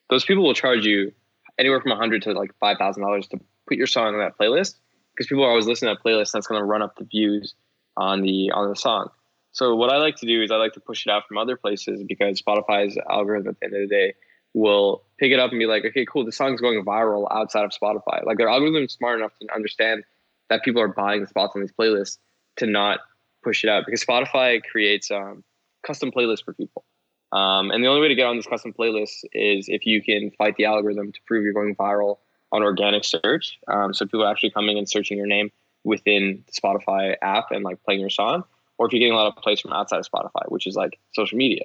Those 0.09 0.25
people 0.25 0.43
will 0.43 0.55
charge 0.55 0.85
you 0.85 1.13
anywhere 1.59 1.79
from 1.79 1.91
a 1.91 1.95
hundred 1.95 2.23
to 2.23 2.33
like 2.33 2.51
five 2.59 2.77
thousand 2.77 3.03
dollars 3.03 3.27
to 3.27 3.39
put 3.67 3.77
your 3.77 3.87
song 3.87 4.15
on 4.15 4.19
that 4.19 4.37
playlist 4.37 4.75
because 5.13 5.27
people 5.27 5.43
are 5.43 5.49
always 5.49 5.67
listening 5.67 5.95
to 5.95 6.01
that 6.01 6.07
playlist. 6.07 6.33
and 6.33 6.39
That's 6.39 6.47
going 6.47 6.59
to 6.59 6.65
run 6.65 6.81
up 6.81 6.97
the 6.97 7.05
views 7.05 7.53
on 7.95 8.21
the 8.21 8.51
on 8.51 8.69
the 8.69 8.75
song. 8.75 9.09
So 9.51 9.75
what 9.75 9.91
I 9.91 9.97
like 9.97 10.15
to 10.17 10.25
do 10.25 10.41
is 10.41 10.49
I 10.49 10.55
like 10.55 10.73
to 10.73 10.79
push 10.79 11.05
it 11.05 11.11
out 11.11 11.27
from 11.27 11.37
other 11.37 11.55
places 11.55 12.03
because 12.03 12.41
Spotify's 12.41 12.97
algorithm 13.09 13.49
at 13.49 13.59
the 13.59 13.65
end 13.65 13.83
of 13.83 13.89
the 13.89 13.95
day 13.95 14.13
will 14.53 15.03
pick 15.17 15.31
it 15.31 15.39
up 15.39 15.51
and 15.51 15.59
be 15.59 15.65
like, 15.65 15.85
okay, 15.85 16.05
cool, 16.05 16.25
the 16.25 16.31
song's 16.31 16.59
going 16.59 16.83
viral 16.83 17.27
outside 17.31 17.63
of 17.65 17.71
Spotify. 17.71 18.25
Like 18.25 18.37
their 18.37 18.49
algorithm 18.49 18.83
is 18.83 18.93
smart 18.93 19.19
enough 19.19 19.31
to 19.41 19.53
understand 19.53 20.03
that 20.49 20.63
people 20.63 20.81
are 20.81 20.87
buying 20.87 21.21
the 21.21 21.27
spots 21.27 21.53
on 21.55 21.61
these 21.61 21.71
playlists 21.71 22.17
to 22.57 22.65
not 22.65 22.99
push 23.43 23.63
it 23.63 23.69
out 23.69 23.85
because 23.85 24.03
Spotify 24.03 24.61
creates 24.63 25.11
um, 25.11 25.43
custom 25.83 26.11
playlists 26.11 26.43
for 26.43 26.53
people. 26.53 26.83
Um, 27.31 27.71
and 27.71 27.83
the 27.83 27.87
only 27.87 28.01
way 28.01 28.09
to 28.09 28.15
get 28.15 28.25
on 28.25 28.35
these 28.35 28.47
custom 28.47 28.73
playlists 28.73 29.23
is 29.33 29.67
if 29.69 29.85
you 29.85 30.01
can 30.01 30.31
fight 30.31 30.55
the 30.57 30.65
algorithm 30.65 31.11
to 31.11 31.19
prove 31.25 31.43
you're 31.43 31.53
going 31.53 31.75
viral 31.75 32.17
on 32.51 32.63
organic 32.63 33.05
search. 33.05 33.57
Um, 33.67 33.93
so 33.93 34.05
people 34.05 34.23
are 34.23 34.31
actually 34.31 34.51
coming 34.51 34.77
and 34.77 34.89
searching 34.89 35.17
your 35.17 35.27
name 35.27 35.51
within 35.83 36.43
the 36.45 36.51
Spotify 36.51 37.15
app 37.21 37.51
and 37.51 37.63
like 37.63 37.81
playing 37.83 38.01
your 38.01 38.09
song, 38.09 38.43
or 38.77 38.85
if 38.85 38.93
you're 38.93 38.99
getting 38.99 39.13
a 39.13 39.15
lot 39.15 39.27
of 39.27 39.41
plays 39.41 39.59
from 39.59 39.71
outside 39.71 39.99
of 39.99 40.05
Spotify, 40.09 40.49
which 40.49 40.67
is 40.67 40.75
like 40.75 40.99
social 41.13 41.37
media. 41.37 41.63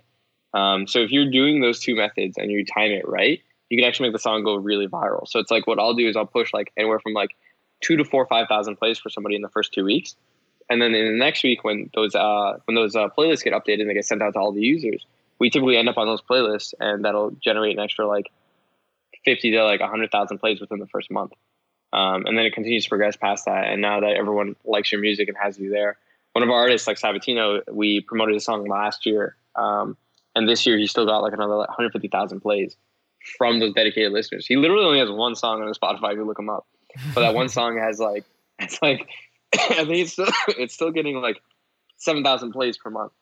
Um, 0.54 0.86
so 0.86 1.00
if 1.00 1.10
you're 1.10 1.30
doing 1.30 1.60
those 1.60 1.80
two 1.80 1.96
methods 1.96 2.38
and 2.38 2.50
you 2.50 2.64
time 2.64 2.92
it 2.92 3.06
right, 3.06 3.40
you 3.68 3.76
can 3.76 3.86
actually 3.86 4.08
make 4.08 4.14
the 4.14 4.20
song 4.20 4.44
go 4.44 4.54
really 4.54 4.86
viral. 4.86 5.26
So 5.26 5.40
it's 5.40 5.50
like 5.50 5.66
what 5.66 5.78
I'll 5.78 5.94
do 5.94 6.08
is 6.08 6.16
I'll 6.16 6.24
push 6.24 6.54
like 6.54 6.72
anywhere 6.76 7.00
from 7.00 7.12
like 7.12 7.30
two 7.82 7.96
to 7.96 8.04
four, 8.04 8.26
five 8.26 8.46
thousand 8.48 8.76
plays 8.76 8.98
for 8.98 9.10
somebody 9.10 9.34
in 9.34 9.42
the 9.42 9.48
first 9.48 9.72
two 9.72 9.84
weeks, 9.84 10.14
and 10.68 10.82
then 10.82 10.94
in 10.94 11.06
the 11.06 11.18
next 11.18 11.42
week 11.42 11.64
when 11.64 11.90
those 11.94 12.14
uh, 12.14 12.58
when 12.64 12.74
those 12.74 12.96
uh, 12.96 13.08
playlists 13.16 13.44
get 13.44 13.52
updated 13.52 13.82
and 13.82 13.90
they 13.90 13.94
get 13.94 14.04
sent 14.04 14.22
out 14.22 14.34
to 14.34 14.38
all 14.38 14.52
the 14.52 14.62
users, 14.62 15.04
we 15.38 15.50
typically 15.50 15.76
end 15.76 15.88
up 15.88 15.98
on 15.98 16.06
those 16.06 16.22
playlists, 16.22 16.74
and 16.80 17.04
that'll 17.04 17.30
generate 17.30 17.76
an 17.76 17.84
extra 17.84 18.06
like 18.06 18.30
fifty 19.24 19.50
to 19.52 19.64
like 19.64 19.80
hundred 19.80 20.10
thousand 20.10 20.38
plays 20.38 20.60
within 20.60 20.78
the 20.78 20.86
first 20.86 21.10
month. 21.10 21.32
Um, 21.92 22.26
and 22.26 22.36
then 22.36 22.44
it 22.44 22.52
continues 22.52 22.84
to 22.84 22.88
progress 22.88 23.16
past 23.16 23.46
that. 23.46 23.68
And 23.68 23.80
now 23.80 24.00
that 24.00 24.16
everyone 24.16 24.56
likes 24.64 24.90
your 24.90 25.00
music 25.00 25.28
and 25.28 25.36
has 25.40 25.58
you 25.58 25.70
there, 25.70 25.96
one 26.32 26.42
of 26.42 26.50
our 26.50 26.56
artists 26.56 26.86
like 26.86 26.98
Sabatino, 26.98 27.62
we 27.70 28.00
promoted 28.00 28.36
a 28.36 28.40
song 28.40 28.68
last 28.68 29.06
year, 29.06 29.36
um, 29.54 29.96
and 30.34 30.48
this 30.48 30.66
year 30.66 30.76
he 30.76 30.86
still 30.86 31.06
got 31.06 31.18
like 31.18 31.32
another 31.32 31.54
like, 31.54 31.68
150,000 31.68 32.40
plays 32.40 32.76
from 33.38 33.60
those 33.60 33.72
dedicated 33.72 34.12
listeners. 34.12 34.46
He 34.46 34.56
literally 34.56 34.84
only 34.84 34.98
has 34.98 35.10
one 35.10 35.34
song 35.34 35.62
on 35.62 35.72
Spotify. 35.72 36.12
If 36.12 36.18
you 36.18 36.26
look 36.26 36.38
him 36.38 36.50
up, 36.50 36.66
but 37.14 37.22
that 37.22 37.34
one 37.34 37.48
song 37.58 37.78
has 37.78 37.98
like 37.98 38.24
it's 38.58 38.80
like 38.82 39.08
I 39.55 39.84
think 39.84 39.90
it's 39.90 40.12
still 40.12 40.28
it's 40.49 40.74
still 40.74 40.90
getting 40.90 41.20
like 41.20 41.40
7,000 41.99 42.53
plays 42.53 42.76
per 42.76 42.90
month. 42.90 43.12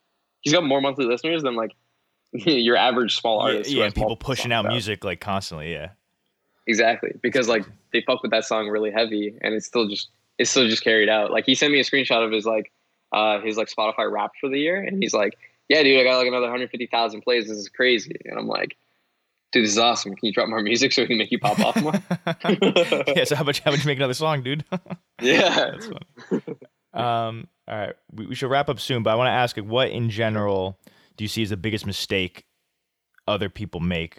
He's 0.40 0.52
got 0.52 0.64
more 0.64 0.80
monthly 0.80 1.06
listeners 1.06 1.42
than 1.42 1.56
like 1.56 1.72
your 2.32 2.76
average 2.76 3.16
small 3.16 3.40
artist. 3.40 3.70
who 3.70 3.78
yeah 3.78 3.90
people 3.90 4.16
pushing 4.16 4.52
out 4.52 4.66
music 4.66 5.04
like 5.04 5.20
constantly. 5.20 5.72
Yeah. 5.72 5.90
Exactly, 6.66 7.12
because 7.20 7.46
like 7.46 7.64
they 7.92 8.00
fuck 8.00 8.22
with 8.22 8.30
that 8.30 8.44
song 8.44 8.68
really 8.68 8.90
heavy, 8.90 9.34
and 9.42 9.54
it's 9.54 9.66
still 9.66 9.86
just 9.86 10.08
it's 10.38 10.50
still 10.50 10.66
just 10.66 10.82
carried 10.82 11.10
out. 11.10 11.30
Like 11.30 11.44
he 11.44 11.54
sent 11.54 11.72
me 11.72 11.80
a 11.80 11.84
screenshot 11.84 12.24
of 12.24 12.32
his 12.32 12.46
like 12.46 12.72
uh 13.12 13.40
his 13.40 13.56
like 13.58 13.68
Spotify 13.68 14.10
Wrapped 14.10 14.38
for 14.40 14.48
the 14.48 14.58
year, 14.58 14.80
and 14.82 15.02
he's 15.02 15.12
like, 15.12 15.36
"Yeah, 15.68 15.82
dude, 15.82 16.00
I 16.00 16.04
got 16.04 16.16
like 16.16 16.26
another 16.26 16.46
150,000 16.46 17.20
plays. 17.20 17.48
This 17.48 17.58
is 17.58 17.68
crazy." 17.68 18.16
And 18.24 18.38
I'm 18.38 18.48
like, 18.48 18.78
"Dude, 19.54 19.64
this 19.64 19.70
is 19.72 19.78
awesome. 19.78 20.14
Can 20.14 20.26
you 20.26 20.32
drop 20.32 20.48
more 20.50 20.60
music 20.60 20.92
so 20.92 21.00
we 21.02 21.08
can 21.08 21.16
make 21.16 21.30
you 21.30 21.38
pop 21.38 21.58
off 21.60 21.80
more?" 21.80 21.94
yeah. 23.16 23.24
So 23.24 23.36
how 23.36 23.42
about 23.42 23.56
How 23.58 23.70
much 23.70 23.84
you 23.84 23.86
make 23.88 23.96
another 23.98 24.12
song, 24.14 24.42
dude? 24.42 24.64
yeah, 25.22 25.70
That's 25.72 25.86
fun. 25.86 26.40
um. 26.92 27.48
All 27.66 27.78
right. 27.78 27.94
We, 28.12 28.26
we 28.26 28.34
should 28.34 28.50
wrap 28.50 28.68
up 28.68 28.78
soon, 28.78 29.02
but 29.02 29.10
I 29.10 29.14
want 29.14 29.28
to 29.28 29.32
ask, 29.32 29.56
like, 29.56 29.64
what 29.66 29.88
in 29.90 30.10
general 30.10 30.78
do 31.16 31.24
you 31.24 31.28
see 31.28 31.42
as 31.42 31.48
the 31.50 31.56
biggest 31.56 31.86
mistake 31.86 32.44
other 33.26 33.48
people 33.48 33.80
make? 33.80 34.18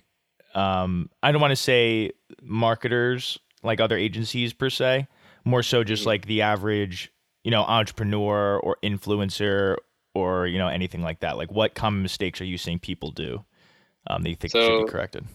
Um. 0.55 1.09
I 1.21 1.31
don't 1.31 1.41
want 1.41 1.51
to 1.51 1.55
say 1.57 2.11
marketers 2.41 3.37
like 3.63 3.79
other 3.79 3.97
agencies 3.97 4.53
per 4.53 4.69
se. 4.69 5.07
More 5.43 5.61
so, 5.61 5.83
just 5.83 6.03
Mhm. 6.03 6.07
like 6.07 6.25
the 6.25 6.41
average, 6.41 7.11
you 7.43 7.51
know, 7.51 7.61
entrepreneur 7.61 8.57
or 8.57 8.77
influencer 8.83 9.75
or 10.15 10.47
you 10.47 10.57
know 10.57 10.67
anything 10.69 11.01
like 11.03 11.19
that? 11.19 11.37
Like, 11.37 11.51
what 11.51 11.75
common 11.75 12.01
mistakes 12.01 12.41
are 12.41 12.45
you 12.45 12.57
seeing 12.57 12.79
people 12.79 13.11
do 13.11 13.43
um, 14.07 14.21
that 14.23 14.29
you 14.29 14.35
think 14.35 14.51
So- 14.51 14.79
should 14.79 14.85
be 14.85 14.91
corrected? 14.91 15.25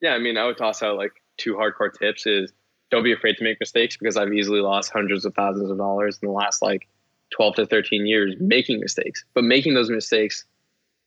Yeah, 0.00 0.14
I 0.14 0.18
mean, 0.18 0.36
I 0.36 0.44
would 0.46 0.56
toss 0.56 0.82
out 0.82 0.96
like 0.96 1.12
two 1.36 1.54
hardcore 1.54 1.92
tips 1.96 2.26
is 2.26 2.52
don't 2.90 3.04
be 3.04 3.12
afraid 3.12 3.36
to 3.38 3.44
make 3.44 3.58
mistakes 3.60 3.96
because 3.96 4.16
I've 4.16 4.32
easily 4.32 4.60
lost 4.60 4.90
hundreds 4.92 5.24
of 5.24 5.34
thousands 5.34 5.70
of 5.70 5.78
dollars 5.78 6.18
in 6.20 6.28
the 6.28 6.34
last 6.34 6.60
like 6.60 6.88
12 7.30 7.54
to 7.56 7.66
13 7.66 8.06
years 8.06 8.34
making 8.38 8.80
mistakes. 8.80 9.24
But 9.32 9.44
making 9.44 9.74
those 9.74 9.90
mistakes 9.90 10.44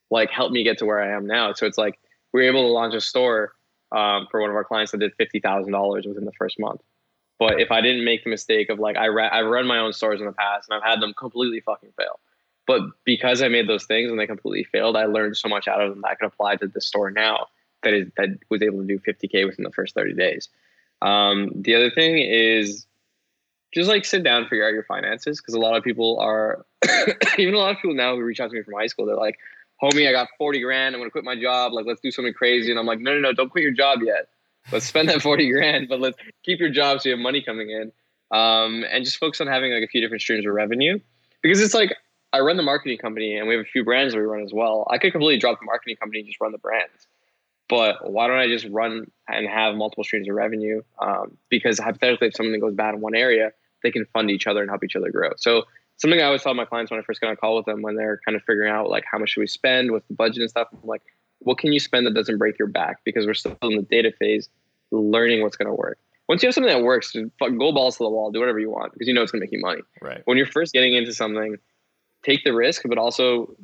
like 0.10 0.30
helped 0.32 0.54
me 0.54 0.64
get 0.64 0.78
to 0.80 0.86
where 0.86 1.02
I 1.02 1.16
am 1.16 1.28
now. 1.28 1.54
So 1.54 1.66
it's 1.66 1.78
like 1.78 2.00
we 2.34 2.42
were 2.42 2.48
able 2.48 2.64
to 2.64 2.70
launch 2.70 2.94
a 2.94 3.02
store 3.02 3.54
um, 3.92 4.28
for 4.32 4.42
one 4.42 4.50
of 4.50 4.56
our 4.56 4.64
clients 4.64 4.92
that 4.94 5.00
did 5.00 5.14
$50,000 5.18 6.08
within 6.08 6.26
the 6.26 6.32
first 6.38 6.60
month. 6.60 6.82
But 7.38 7.60
if 7.60 7.72
I 7.72 7.82
didn't 7.82 8.06
make 8.06 8.24
the 8.24 8.30
mistake 8.30 8.70
of 8.70 8.80
like 8.80 8.96
I 8.96 9.10
ra- 9.10 9.30
I've 9.32 9.46
run 9.46 9.68
my 9.68 9.80
own 9.80 9.94
stores 9.94 10.22
in 10.22 10.26
the 10.26 10.34
past 10.34 10.70
and 10.70 10.78
I've 10.78 10.90
had 10.90 11.02
them 11.02 11.14
completely 11.14 11.60
fucking 11.60 11.92
fail. 11.98 12.20
But 12.68 12.82
because 13.04 13.42
I 13.42 13.48
made 13.48 13.70
those 13.70 13.86
things 13.86 14.10
and 14.10 14.20
they 14.20 14.28
completely 14.28 14.64
failed, 14.64 14.98
I 14.98 15.06
learned 15.06 15.38
so 15.38 15.48
much 15.48 15.68
out 15.68 15.82
of 15.82 15.92
them 15.92 16.02
that 16.02 16.10
I 16.10 16.16
can 16.16 16.28
apply 16.28 16.56
to 16.58 16.68
this 16.68 16.88
store 16.88 17.12
now 17.12 17.48
that 17.86 17.94
is 17.94 18.08
that 18.18 18.30
was 18.50 18.62
able 18.62 18.80
to 18.80 18.88
do 18.88 19.00
50k 19.00 19.46
within 19.46 19.64
the 19.64 19.72
first 19.72 19.96
30 19.96 20.14
days. 20.14 20.50
Um, 21.02 21.52
the 21.56 21.76
other 21.76 21.92
thing 21.92 22.18
is 22.18 22.86
just 23.74 23.90
like 23.90 24.06
sit 24.06 24.24
down, 24.24 24.44
figure 24.44 24.66
out 24.66 24.74
your 24.74 24.84
finances 24.84 25.40
because 25.40 25.54
a 25.54 25.60
lot 25.60 25.76
of 25.76 25.84
people 25.84 26.20
are 26.20 26.66
even 27.38 27.54
a 27.54 27.58
lot 27.58 27.72
of 27.72 27.78
people 27.78 27.96
now 27.96 28.16
who 28.16 28.22
reach 28.22 28.40
out 28.40 28.50
to 28.50 28.56
me 28.56 28.64
from 28.64 28.74
high 28.74 28.88
school, 28.88 29.06
they're 29.06 29.16
like, 29.16 29.38
"Homie, 29.82 30.08
I 30.08 30.12
got 30.12 30.28
40 30.38 30.62
grand. 30.62 30.96
I'm 30.96 31.02
gonna 31.02 31.12
quit 31.12 31.24
my 31.24 31.40
job. 31.40 31.74
Like, 31.74 31.86
let's 31.86 32.02
do 32.02 32.12
something 32.12 32.34
crazy." 32.34 32.72
And 32.72 32.80
I'm 32.80 32.86
like, 32.86 33.00
"No, 33.00 33.14
no, 33.14 33.20
no, 33.20 33.34
don't 33.34 33.50
quit 33.50 33.64
your 33.64 33.74
job 33.74 34.00
yet. 34.04 34.28
Let's 34.72 34.86
spend 34.86 35.10
that 35.10 35.22
40 35.22 35.52
grand, 35.52 35.88
but 35.88 36.00
let's 36.00 36.18
keep 36.44 36.60
your 36.60 36.70
job 36.70 37.02
so 37.02 37.10
you 37.10 37.16
have 37.16 37.22
money 37.22 37.42
coming 37.42 37.70
in, 37.70 37.92
um, 38.32 38.84
and 38.90 39.06
just 39.06 39.18
focus 39.18 39.42
on 39.42 39.48
having 39.48 39.74
like 39.74 39.84
a 39.84 39.88
few 39.88 40.02
different 40.02 40.22
streams 40.22 40.46
of 40.46 40.54
revenue 40.54 41.00
because 41.42 41.62
it's 41.62 41.74
like." 41.74 41.96
I 42.36 42.40
run 42.42 42.58
the 42.58 42.64
marketing 42.64 42.98
company 42.98 43.38
and 43.38 43.48
we 43.48 43.56
have 43.56 43.66
a 43.66 43.70
few 43.70 43.84
brands 43.84 44.14
that 44.14 44.20
we 44.20 44.26
run 44.26 44.44
as 44.44 44.54
well. 44.54 44.88
I 44.90 44.98
could 44.98 45.12
completely 45.12 45.40
drop 45.40 45.60
the 45.60 45.66
marketing 45.66 45.96
company 45.98 46.20
and 46.20 46.28
just 46.28 46.40
run 46.42 46.52
the 46.52 46.58
brands 46.58 47.08
but 47.68 48.12
why 48.12 48.28
don't 48.28 48.38
I 48.38 48.48
just 48.48 48.68
run 48.70 49.10
and 49.28 49.48
have 49.48 49.76
multiple 49.76 50.04
streams 50.04 50.30
of 50.30 50.36
revenue? 50.36 50.82
Um, 51.00 51.38
because 51.50 51.80
hypothetically, 51.80 52.28
if 52.28 52.36
something 52.36 52.60
goes 52.60 52.76
bad 52.76 52.94
in 52.94 53.02
one 53.02 53.16
area, 53.16 53.52
they 53.84 53.92
can 53.92 54.06
fund 54.14 54.30
each 54.30 54.48
other 54.48 54.62
and 54.62 54.70
help 54.70 54.84
each 54.84 54.96
other 54.96 55.12
grow. 55.12 55.32
So 55.38 55.64
something 55.98 56.20
I 56.20 56.24
always 56.26 56.44
tell 56.44 56.54
my 56.54 56.66
clients 56.66 56.92
when 56.92 57.00
I 57.00 57.04
first 57.04 57.22
get 57.22 57.28
on 57.28 57.34
a 57.34 57.38
call 57.38 57.56
with 57.56 57.66
them 57.66 57.82
when 57.82 57.96
they're 57.96 58.20
kind 58.26 58.36
of 58.36 58.44
figuring 58.44 58.72
out 58.72 58.90
like 58.90 59.04
how 59.10 59.18
much 59.18 59.32
should 59.32 59.42
we 59.42 59.48
spend, 59.48 59.92
what's 59.92 60.08
the 60.08 60.14
budget 60.14 60.42
and 60.42 60.50
stuff. 60.50 60.68
I'm 60.72 60.88
like, 60.88 61.02
what 61.40 61.58
can 61.58 61.72
you 61.72 61.80
spend 61.80 62.06
that 62.06 62.14
doesn't 62.14 62.38
break 62.38 62.60
your 62.60 62.68
back? 62.68 62.98
Because 63.04 63.26
we're 63.26 63.34
still 63.34 63.58
in 63.64 63.78
the 63.78 63.82
data 63.84 64.12
phase, 64.20 64.50
learning 64.92 65.42
what's 65.42 65.58
going 65.58 65.68
to 65.68 65.74
work. 65.74 65.98
Once 66.28 66.42
you 66.42 66.48
have 66.48 66.56
something 66.56 66.74
that 66.74 66.84
works, 66.84 67.14
just 67.14 67.30
go 67.40 67.72
balls 67.72 67.98
to 67.98 68.04
the 68.04 68.10
wall, 68.10 68.32
do 68.32 68.40
whatever 68.40 68.60
you 68.60 68.70
want 68.70 68.94
because 68.94 69.08
you 69.08 69.14
know 69.14 69.22
it's 69.22 69.32
going 69.32 69.40
to 69.42 69.46
make 69.46 69.52
you 69.52 69.60
money 69.60 69.82
Right. 70.02 70.22
when 70.26 70.38
you're 70.38 70.48
first 70.48 70.74
getting 70.74 70.96
into 70.96 71.14
something, 71.14 71.58
take 72.26 72.44
the 72.44 72.54
risk, 72.54 72.84
but 72.86 72.98
also 72.98 73.56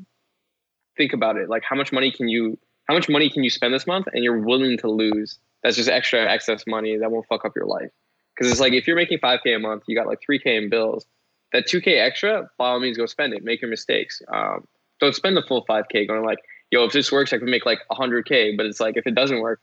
think 0.97 1.14
about 1.14 1.38
it. 1.38 1.49
Like 1.49 1.64
how 1.68 1.76
much 1.76 1.91
money 1.91 2.12
can 2.12 2.28
you 2.28 2.57
how 2.88 2.93
much 2.93 3.07
money 3.09 3.30
can 3.30 3.43
you 3.43 3.49
spend 3.49 3.74
this 3.74 3.88
month 3.88 4.07
and 4.14 4.24
you're 4.24 4.39
willing 4.39 4.78
to 4.80 4.89
lose? 4.89 5.39
That's 5.64 5.78
just 5.78 5.89
extra 5.89 6.30
excess 6.30 6.66
money 6.68 6.97
that 6.97 7.12
won't 7.12 7.26
fuck 7.28 7.45
up 7.45 7.53
your 7.55 7.66
life. 7.66 7.91
Because 8.36 8.51
it's 8.51 8.59
like 8.59 8.74
if 8.74 8.88
you're 8.88 8.95
making 8.95 9.20
5k 9.20 9.55
a 9.55 9.59
month, 9.59 9.84
you 9.88 9.95
got 9.95 10.07
like 10.07 10.20
3k 10.28 10.45
in 10.45 10.70
bills. 10.70 11.05
That 11.53 11.68
2k 11.68 11.99
extra, 11.99 12.49
by 12.57 12.70
all 12.70 12.80
means, 12.80 12.97
go 12.97 13.05
spend 13.05 13.34
it. 13.34 13.43
Make 13.43 13.62
your 13.62 13.70
mistakes. 13.70 14.22
Um, 14.34 14.66
don't 14.99 15.16
spend 15.16 15.38
the 15.38 15.43
full 15.47 15.66
5k 15.66 16.07
going 16.07 16.24
like, 16.26 16.39
yo, 16.72 16.86
if 16.86 16.93
this 16.93 17.12
works, 17.12 17.34
I 17.34 17.38
can 17.38 17.49
make 17.49 17.66
like 17.66 17.80
100k. 17.91 18.57
But 18.57 18.66
it's 18.66 18.80
like 18.80 18.97
if 18.97 19.05
it 19.05 19.16
doesn't 19.16 19.41
work, 19.41 19.59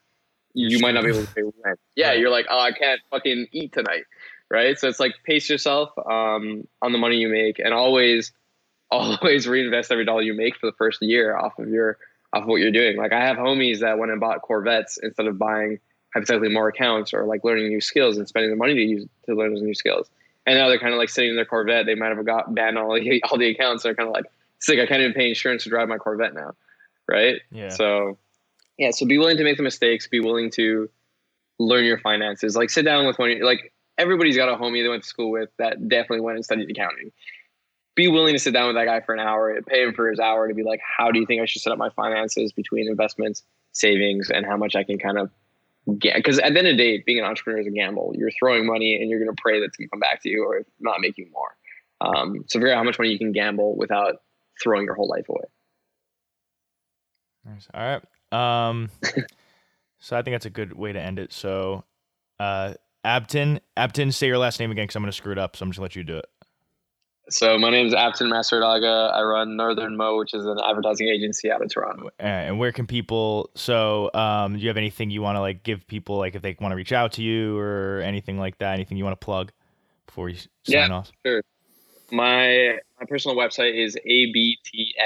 you, 0.54 0.78
might 0.80 0.92
not 0.92 1.04
be 1.04 1.10
able 1.10 1.24
to 1.24 1.34
pay 1.34 1.42
rent. 1.42 1.78
Yeah, 1.96 2.12
you're 2.12 2.30
like, 2.30 2.46
oh, 2.48 2.58
I 2.58 2.72
can't 2.72 3.00
fucking 3.10 3.48
eat 3.52 3.72
tonight, 3.72 4.04
right? 4.50 4.78
So 4.78 4.88
it's 4.88 5.00
like 5.00 5.14
pace 5.24 5.48
yourself 5.48 5.90
um, 5.98 6.66
on 6.82 6.92
the 6.92 6.98
money 6.98 7.16
you 7.16 7.28
make, 7.28 7.58
and 7.58 7.72
always, 7.72 8.32
always 9.20 9.46
reinvest 9.46 9.92
every 9.92 10.04
dollar 10.04 10.22
you 10.22 10.34
make 10.34 10.56
for 10.56 10.66
the 10.66 10.76
first 10.76 11.02
year 11.02 11.36
off 11.36 11.58
of 11.58 11.68
your 11.68 11.98
off 12.32 12.42
of 12.42 12.48
what 12.48 12.56
you're 12.56 12.70
doing. 12.70 12.96
Like 12.96 13.12
I 13.12 13.24
have 13.24 13.36
homies 13.36 13.80
that 13.80 13.98
went 13.98 14.12
and 14.12 14.20
bought 14.20 14.42
Corvettes 14.42 14.98
instead 15.02 15.26
of 15.26 15.38
buying 15.38 15.78
hypothetically 16.14 16.48
more 16.48 16.68
accounts 16.68 17.12
or 17.12 17.24
like 17.24 17.44
learning 17.44 17.68
new 17.68 17.80
skills 17.80 18.16
and 18.16 18.26
spending 18.26 18.50
the 18.50 18.56
money 18.56 18.74
to 18.74 18.80
use 18.80 19.06
to 19.26 19.34
learn 19.34 19.52
those 19.54 19.62
new 19.62 19.74
skills. 19.74 20.08
And 20.46 20.56
now 20.56 20.68
they're 20.68 20.78
kind 20.78 20.94
of 20.94 20.98
like 20.98 21.10
sitting 21.10 21.30
in 21.30 21.36
their 21.36 21.44
Corvette. 21.44 21.84
They 21.84 21.94
might 21.94 22.08
have 22.08 22.24
got 22.24 22.54
banned 22.54 22.78
all 22.78 22.94
the 22.94 23.22
all 23.30 23.38
the 23.38 23.50
accounts. 23.50 23.82
They're 23.82 23.94
kind 23.94 24.08
of 24.08 24.14
like, 24.14 24.24
like 24.68 24.78
I 24.78 24.86
can't 24.86 25.00
even 25.00 25.12
pay 25.12 25.28
insurance 25.28 25.64
to 25.64 25.70
drive 25.70 25.88
my 25.88 25.98
Corvette 25.98 26.34
now, 26.34 26.54
right? 27.06 27.36
Yeah. 27.50 27.68
So, 27.68 28.18
yeah. 28.78 28.90
So 28.90 29.06
be 29.06 29.18
willing 29.18 29.36
to 29.36 29.44
make 29.44 29.58
the 29.58 29.62
mistakes. 29.62 30.06
Be 30.06 30.20
willing 30.20 30.50
to 30.52 30.88
learn 31.58 31.84
your 31.84 31.98
finances. 31.98 32.56
Like 32.56 32.70
sit 32.70 32.84
down 32.84 33.06
with 33.06 33.18
one. 33.18 33.40
Like 33.42 33.72
everybody's 33.98 34.36
got 34.36 34.48
a 34.48 34.56
homie 34.56 34.82
they 34.82 34.88
went 34.88 35.02
to 35.02 35.08
school 35.08 35.30
with 35.30 35.50
that 35.58 35.88
definitely 35.88 36.20
went 36.20 36.36
and 36.36 36.44
studied 36.44 36.70
accounting. 36.70 37.12
Be 37.98 38.06
willing 38.06 38.32
to 38.32 38.38
sit 38.38 38.52
down 38.52 38.68
with 38.68 38.76
that 38.76 38.84
guy 38.84 39.00
for 39.00 39.12
an 39.12 39.18
hour, 39.18 39.60
pay 39.62 39.82
him 39.82 39.92
for 39.92 40.08
his 40.08 40.20
hour 40.20 40.46
to 40.46 40.54
be 40.54 40.62
like, 40.62 40.78
how 40.96 41.10
do 41.10 41.18
you 41.18 41.26
think 41.26 41.42
I 41.42 41.46
should 41.46 41.62
set 41.62 41.72
up 41.72 41.78
my 41.78 41.90
finances 41.90 42.52
between 42.52 42.86
investments, 42.86 43.42
savings, 43.72 44.30
and 44.30 44.46
how 44.46 44.56
much 44.56 44.76
I 44.76 44.84
can 44.84 45.00
kind 45.00 45.18
of 45.18 45.30
get? 45.98 46.14
Because 46.14 46.38
at 46.38 46.52
the 46.52 46.60
end 46.60 46.68
of 46.68 46.76
the 46.76 46.76
day, 46.76 47.02
being 47.04 47.18
an 47.18 47.24
entrepreneur 47.24 47.58
is 47.58 47.66
a 47.66 47.72
gamble. 47.72 48.12
You're 48.14 48.30
throwing 48.38 48.66
money 48.66 48.94
and 48.94 49.10
you're 49.10 49.18
going 49.18 49.34
to 49.34 49.42
pray 49.42 49.58
that's 49.58 49.76
going 49.76 49.88
to 49.88 49.90
come 49.90 49.98
back 49.98 50.22
to 50.22 50.28
you 50.28 50.44
or 50.44 50.62
not 50.78 51.00
make 51.00 51.18
you 51.18 51.26
more. 51.32 51.56
Um, 52.00 52.44
so 52.46 52.60
figure 52.60 52.72
out 52.72 52.76
how 52.76 52.84
much 52.84 53.00
money 53.00 53.10
you 53.10 53.18
can 53.18 53.32
gamble 53.32 53.76
without 53.76 54.22
throwing 54.62 54.84
your 54.84 54.94
whole 54.94 55.08
life 55.08 55.28
away. 55.28 55.42
Nice. 57.46 57.66
All 57.74 58.00
right. 58.32 58.68
Um, 58.68 58.90
so 59.98 60.16
I 60.16 60.22
think 60.22 60.36
that's 60.36 60.46
a 60.46 60.50
good 60.50 60.72
way 60.72 60.92
to 60.92 61.00
end 61.00 61.18
it. 61.18 61.32
So, 61.32 61.82
uh, 62.38 62.74
Abton, 63.04 63.58
Abton, 63.76 64.14
say 64.14 64.28
your 64.28 64.38
last 64.38 64.60
name 64.60 64.70
again 64.70 64.84
because 64.84 64.94
I'm 64.94 65.02
going 65.02 65.10
to 65.10 65.16
screw 65.16 65.32
it 65.32 65.38
up. 65.38 65.56
So 65.56 65.64
I'm 65.64 65.70
just 65.72 65.80
going 65.80 65.90
to 65.90 65.94
let 65.94 65.96
you 65.96 66.04
do 66.04 66.18
it. 66.18 66.26
So 67.30 67.58
my 67.58 67.70
name 67.70 67.86
is 67.86 67.92
Apton 67.94 68.30
Masterdaga. 68.32 69.12
I 69.12 69.22
run 69.22 69.56
Northern 69.56 69.96
Mo, 69.96 70.16
which 70.18 70.32
is 70.32 70.46
an 70.46 70.56
advertising 70.64 71.08
agency 71.08 71.50
out 71.50 71.62
of 71.62 71.70
Toronto. 71.70 72.08
And 72.18 72.58
where 72.58 72.72
can 72.72 72.86
people? 72.86 73.50
So, 73.54 74.10
um, 74.14 74.54
do 74.54 74.60
you 74.60 74.68
have 74.68 74.78
anything 74.78 75.10
you 75.10 75.20
want 75.20 75.36
to 75.36 75.40
like 75.40 75.62
give 75.62 75.86
people, 75.86 76.16
like 76.16 76.34
if 76.34 76.42
they 76.42 76.56
want 76.60 76.72
to 76.72 76.76
reach 76.76 76.92
out 76.92 77.12
to 77.12 77.22
you 77.22 77.58
or 77.58 78.00
anything 78.04 78.38
like 78.38 78.58
that? 78.58 78.74
Anything 78.74 78.96
you 78.96 79.04
want 79.04 79.20
to 79.20 79.24
plug 79.24 79.52
before 80.06 80.30
you 80.30 80.36
sign 80.36 80.48
Yeah. 80.66 80.88
off? 80.90 81.12
Sure. 81.26 81.42
My 82.10 82.78
my 82.98 83.06
personal 83.06 83.36
website 83.36 83.74
is 83.74 83.94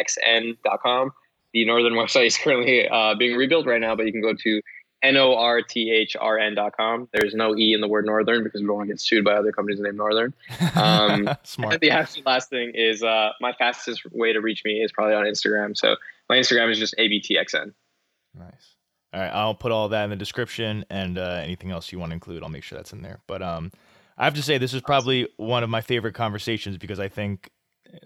abtxn.com. 0.01 1.11
The 1.53 1.65
Northern 1.67 1.93
website 2.03 2.27
is 2.27 2.37
currently 2.39 2.89
uh, 2.89 3.15
being 3.17 3.37
rebuilt 3.37 3.67
right 3.67 3.81
now, 3.81 3.97
but 3.97 4.07
you 4.07 4.13
can 4.13 4.23
go 4.23 4.33
to 4.35 4.63
northrn.com. 5.03 7.09
There's 7.13 7.35
no 7.35 7.57
e 7.57 7.75
in 7.75 7.81
the 7.81 7.89
word 7.89 8.07
Northern 8.07 8.45
because 8.45 8.61
we 8.61 8.67
don't 8.67 8.77
want 8.77 8.89
to 8.89 8.95
get 8.95 9.01
sued 9.01 9.25
by 9.25 9.35
other 9.35 9.53
companies 9.53 9.81
named 9.81 9.97
Northern. 9.97 10.35
Um, 10.75 11.29
Smart. 11.43 11.81
The 11.81 11.91
absolute 11.91 12.27
last 12.27 12.51
thing 12.51 12.73
is 12.75 13.03
uh, 13.03 13.31
my 13.41 13.53
fastest 13.53 14.03
way 14.13 14.33
to 14.33 14.41
reach 14.41 14.63
me 14.65 14.83
is 14.83 14.93
probably 14.93 15.15
on 15.15 15.25
Instagram. 15.25 15.77
So 15.77 15.97
my 16.29 16.37
Instagram 16.37 16.71
is 16.71 16.79
just 16.79 16.95
abtxn. 16.99 17.73
Nice. 18.35 18.77
All 19.15 19.21
right, 19.21 19.29
I'll 19.29 19.55
put 19.55 19.73
all 19.73 19.91
that 19.91 20.05
in 20.05 20.11
the 20.11 20.17
description, 20.17 20.87
and 20.89 21.19
uh, 21.19 21.41
anything 21.43 21.71
else 21.71 21.93
you 21.93 21.99
want 21.99 22.11
to 22.11 22.15
include, 22.15 22.43
I'll 22.43 22.49
make 22.49 22.63
sure 22.63 22.79
that's 22.79 22.95
in 22.95 23.03
there. 23.03 23.21
But 23.27 23.43
um, 23.43 23.71
I 24.17 24.25
have 24.25 24.33
to 24.35 24.43
say, 24.43 24.57
this 24.57 24.73
is 24.73 24.81
probably 24.81 25.29
one 25.37 25.63
of 25.63 25.69
my 25.69 25.83
favorite 25.83 26.15
conversations 26.15 26.79
because 26.79 26.99
I 26.99 27.09
think, 27.09 27.51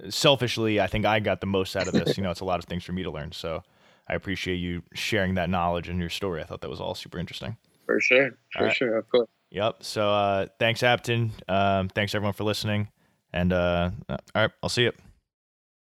selfishly, 0.09 0.81
I 0.81 0.89
think 0.89 1.07
I 1.07 1.21
got 1.21 1.41
the 1.41 1.47
most 1.47 1.77
out 1.77 1.87
of 1.87 1.93
this. 1.93 2.17
you 2.17 2.25
know, 2.25 2.33
it's 2.33 2.41
a 2.41 2.45
lot 2.45 2.59
of 2.59 2.65
things 2.65 2.83
for 2.83 2.93
me 2.93 3.05
to 3.05 3.11
learn. 3.13 3.31
So 3.31 3.63
I 4.09 4.15
appreciate 4.15 4.57
you 4.57 4.83
sharing 4.95 5.35
that 5.35 5.51
knowledge 5.51 5.89
and 5.89 5.99
your 5.99 6.11
story. 6.11 6.41
I 6.41 6.45
thought 6.45 6.61
that 6.61 6.71
was 6.71 6.81
all 6.81 6.95
super 6.95 7.19
interesting. 7.19 7.57
For 7.87 8.01
sure. 8.01 8.31
For 8.53 8.65
right. 8.65 8.77
sure. 8.77 8.97
Of 8.97 9.09
course. 9.09 9.29
Yep. 9.51 9.83
So 9.83 10.11
uh, 10.11 10.47
thanks, 10.59 10.83
Apton. 10.83 11.31
Um, 11.49 11.89
thanks 11.89 12.15
everyone 12.15 12.35
for 12.35 12.45
listening, 12.45 12.89
and 13.33 13.53
uh, 13.53 13.91
all 14.09 14.19
right, 14.35 14.51
I'll 14.63 14.69
see 14.69 14.83
you. 14.83 14.93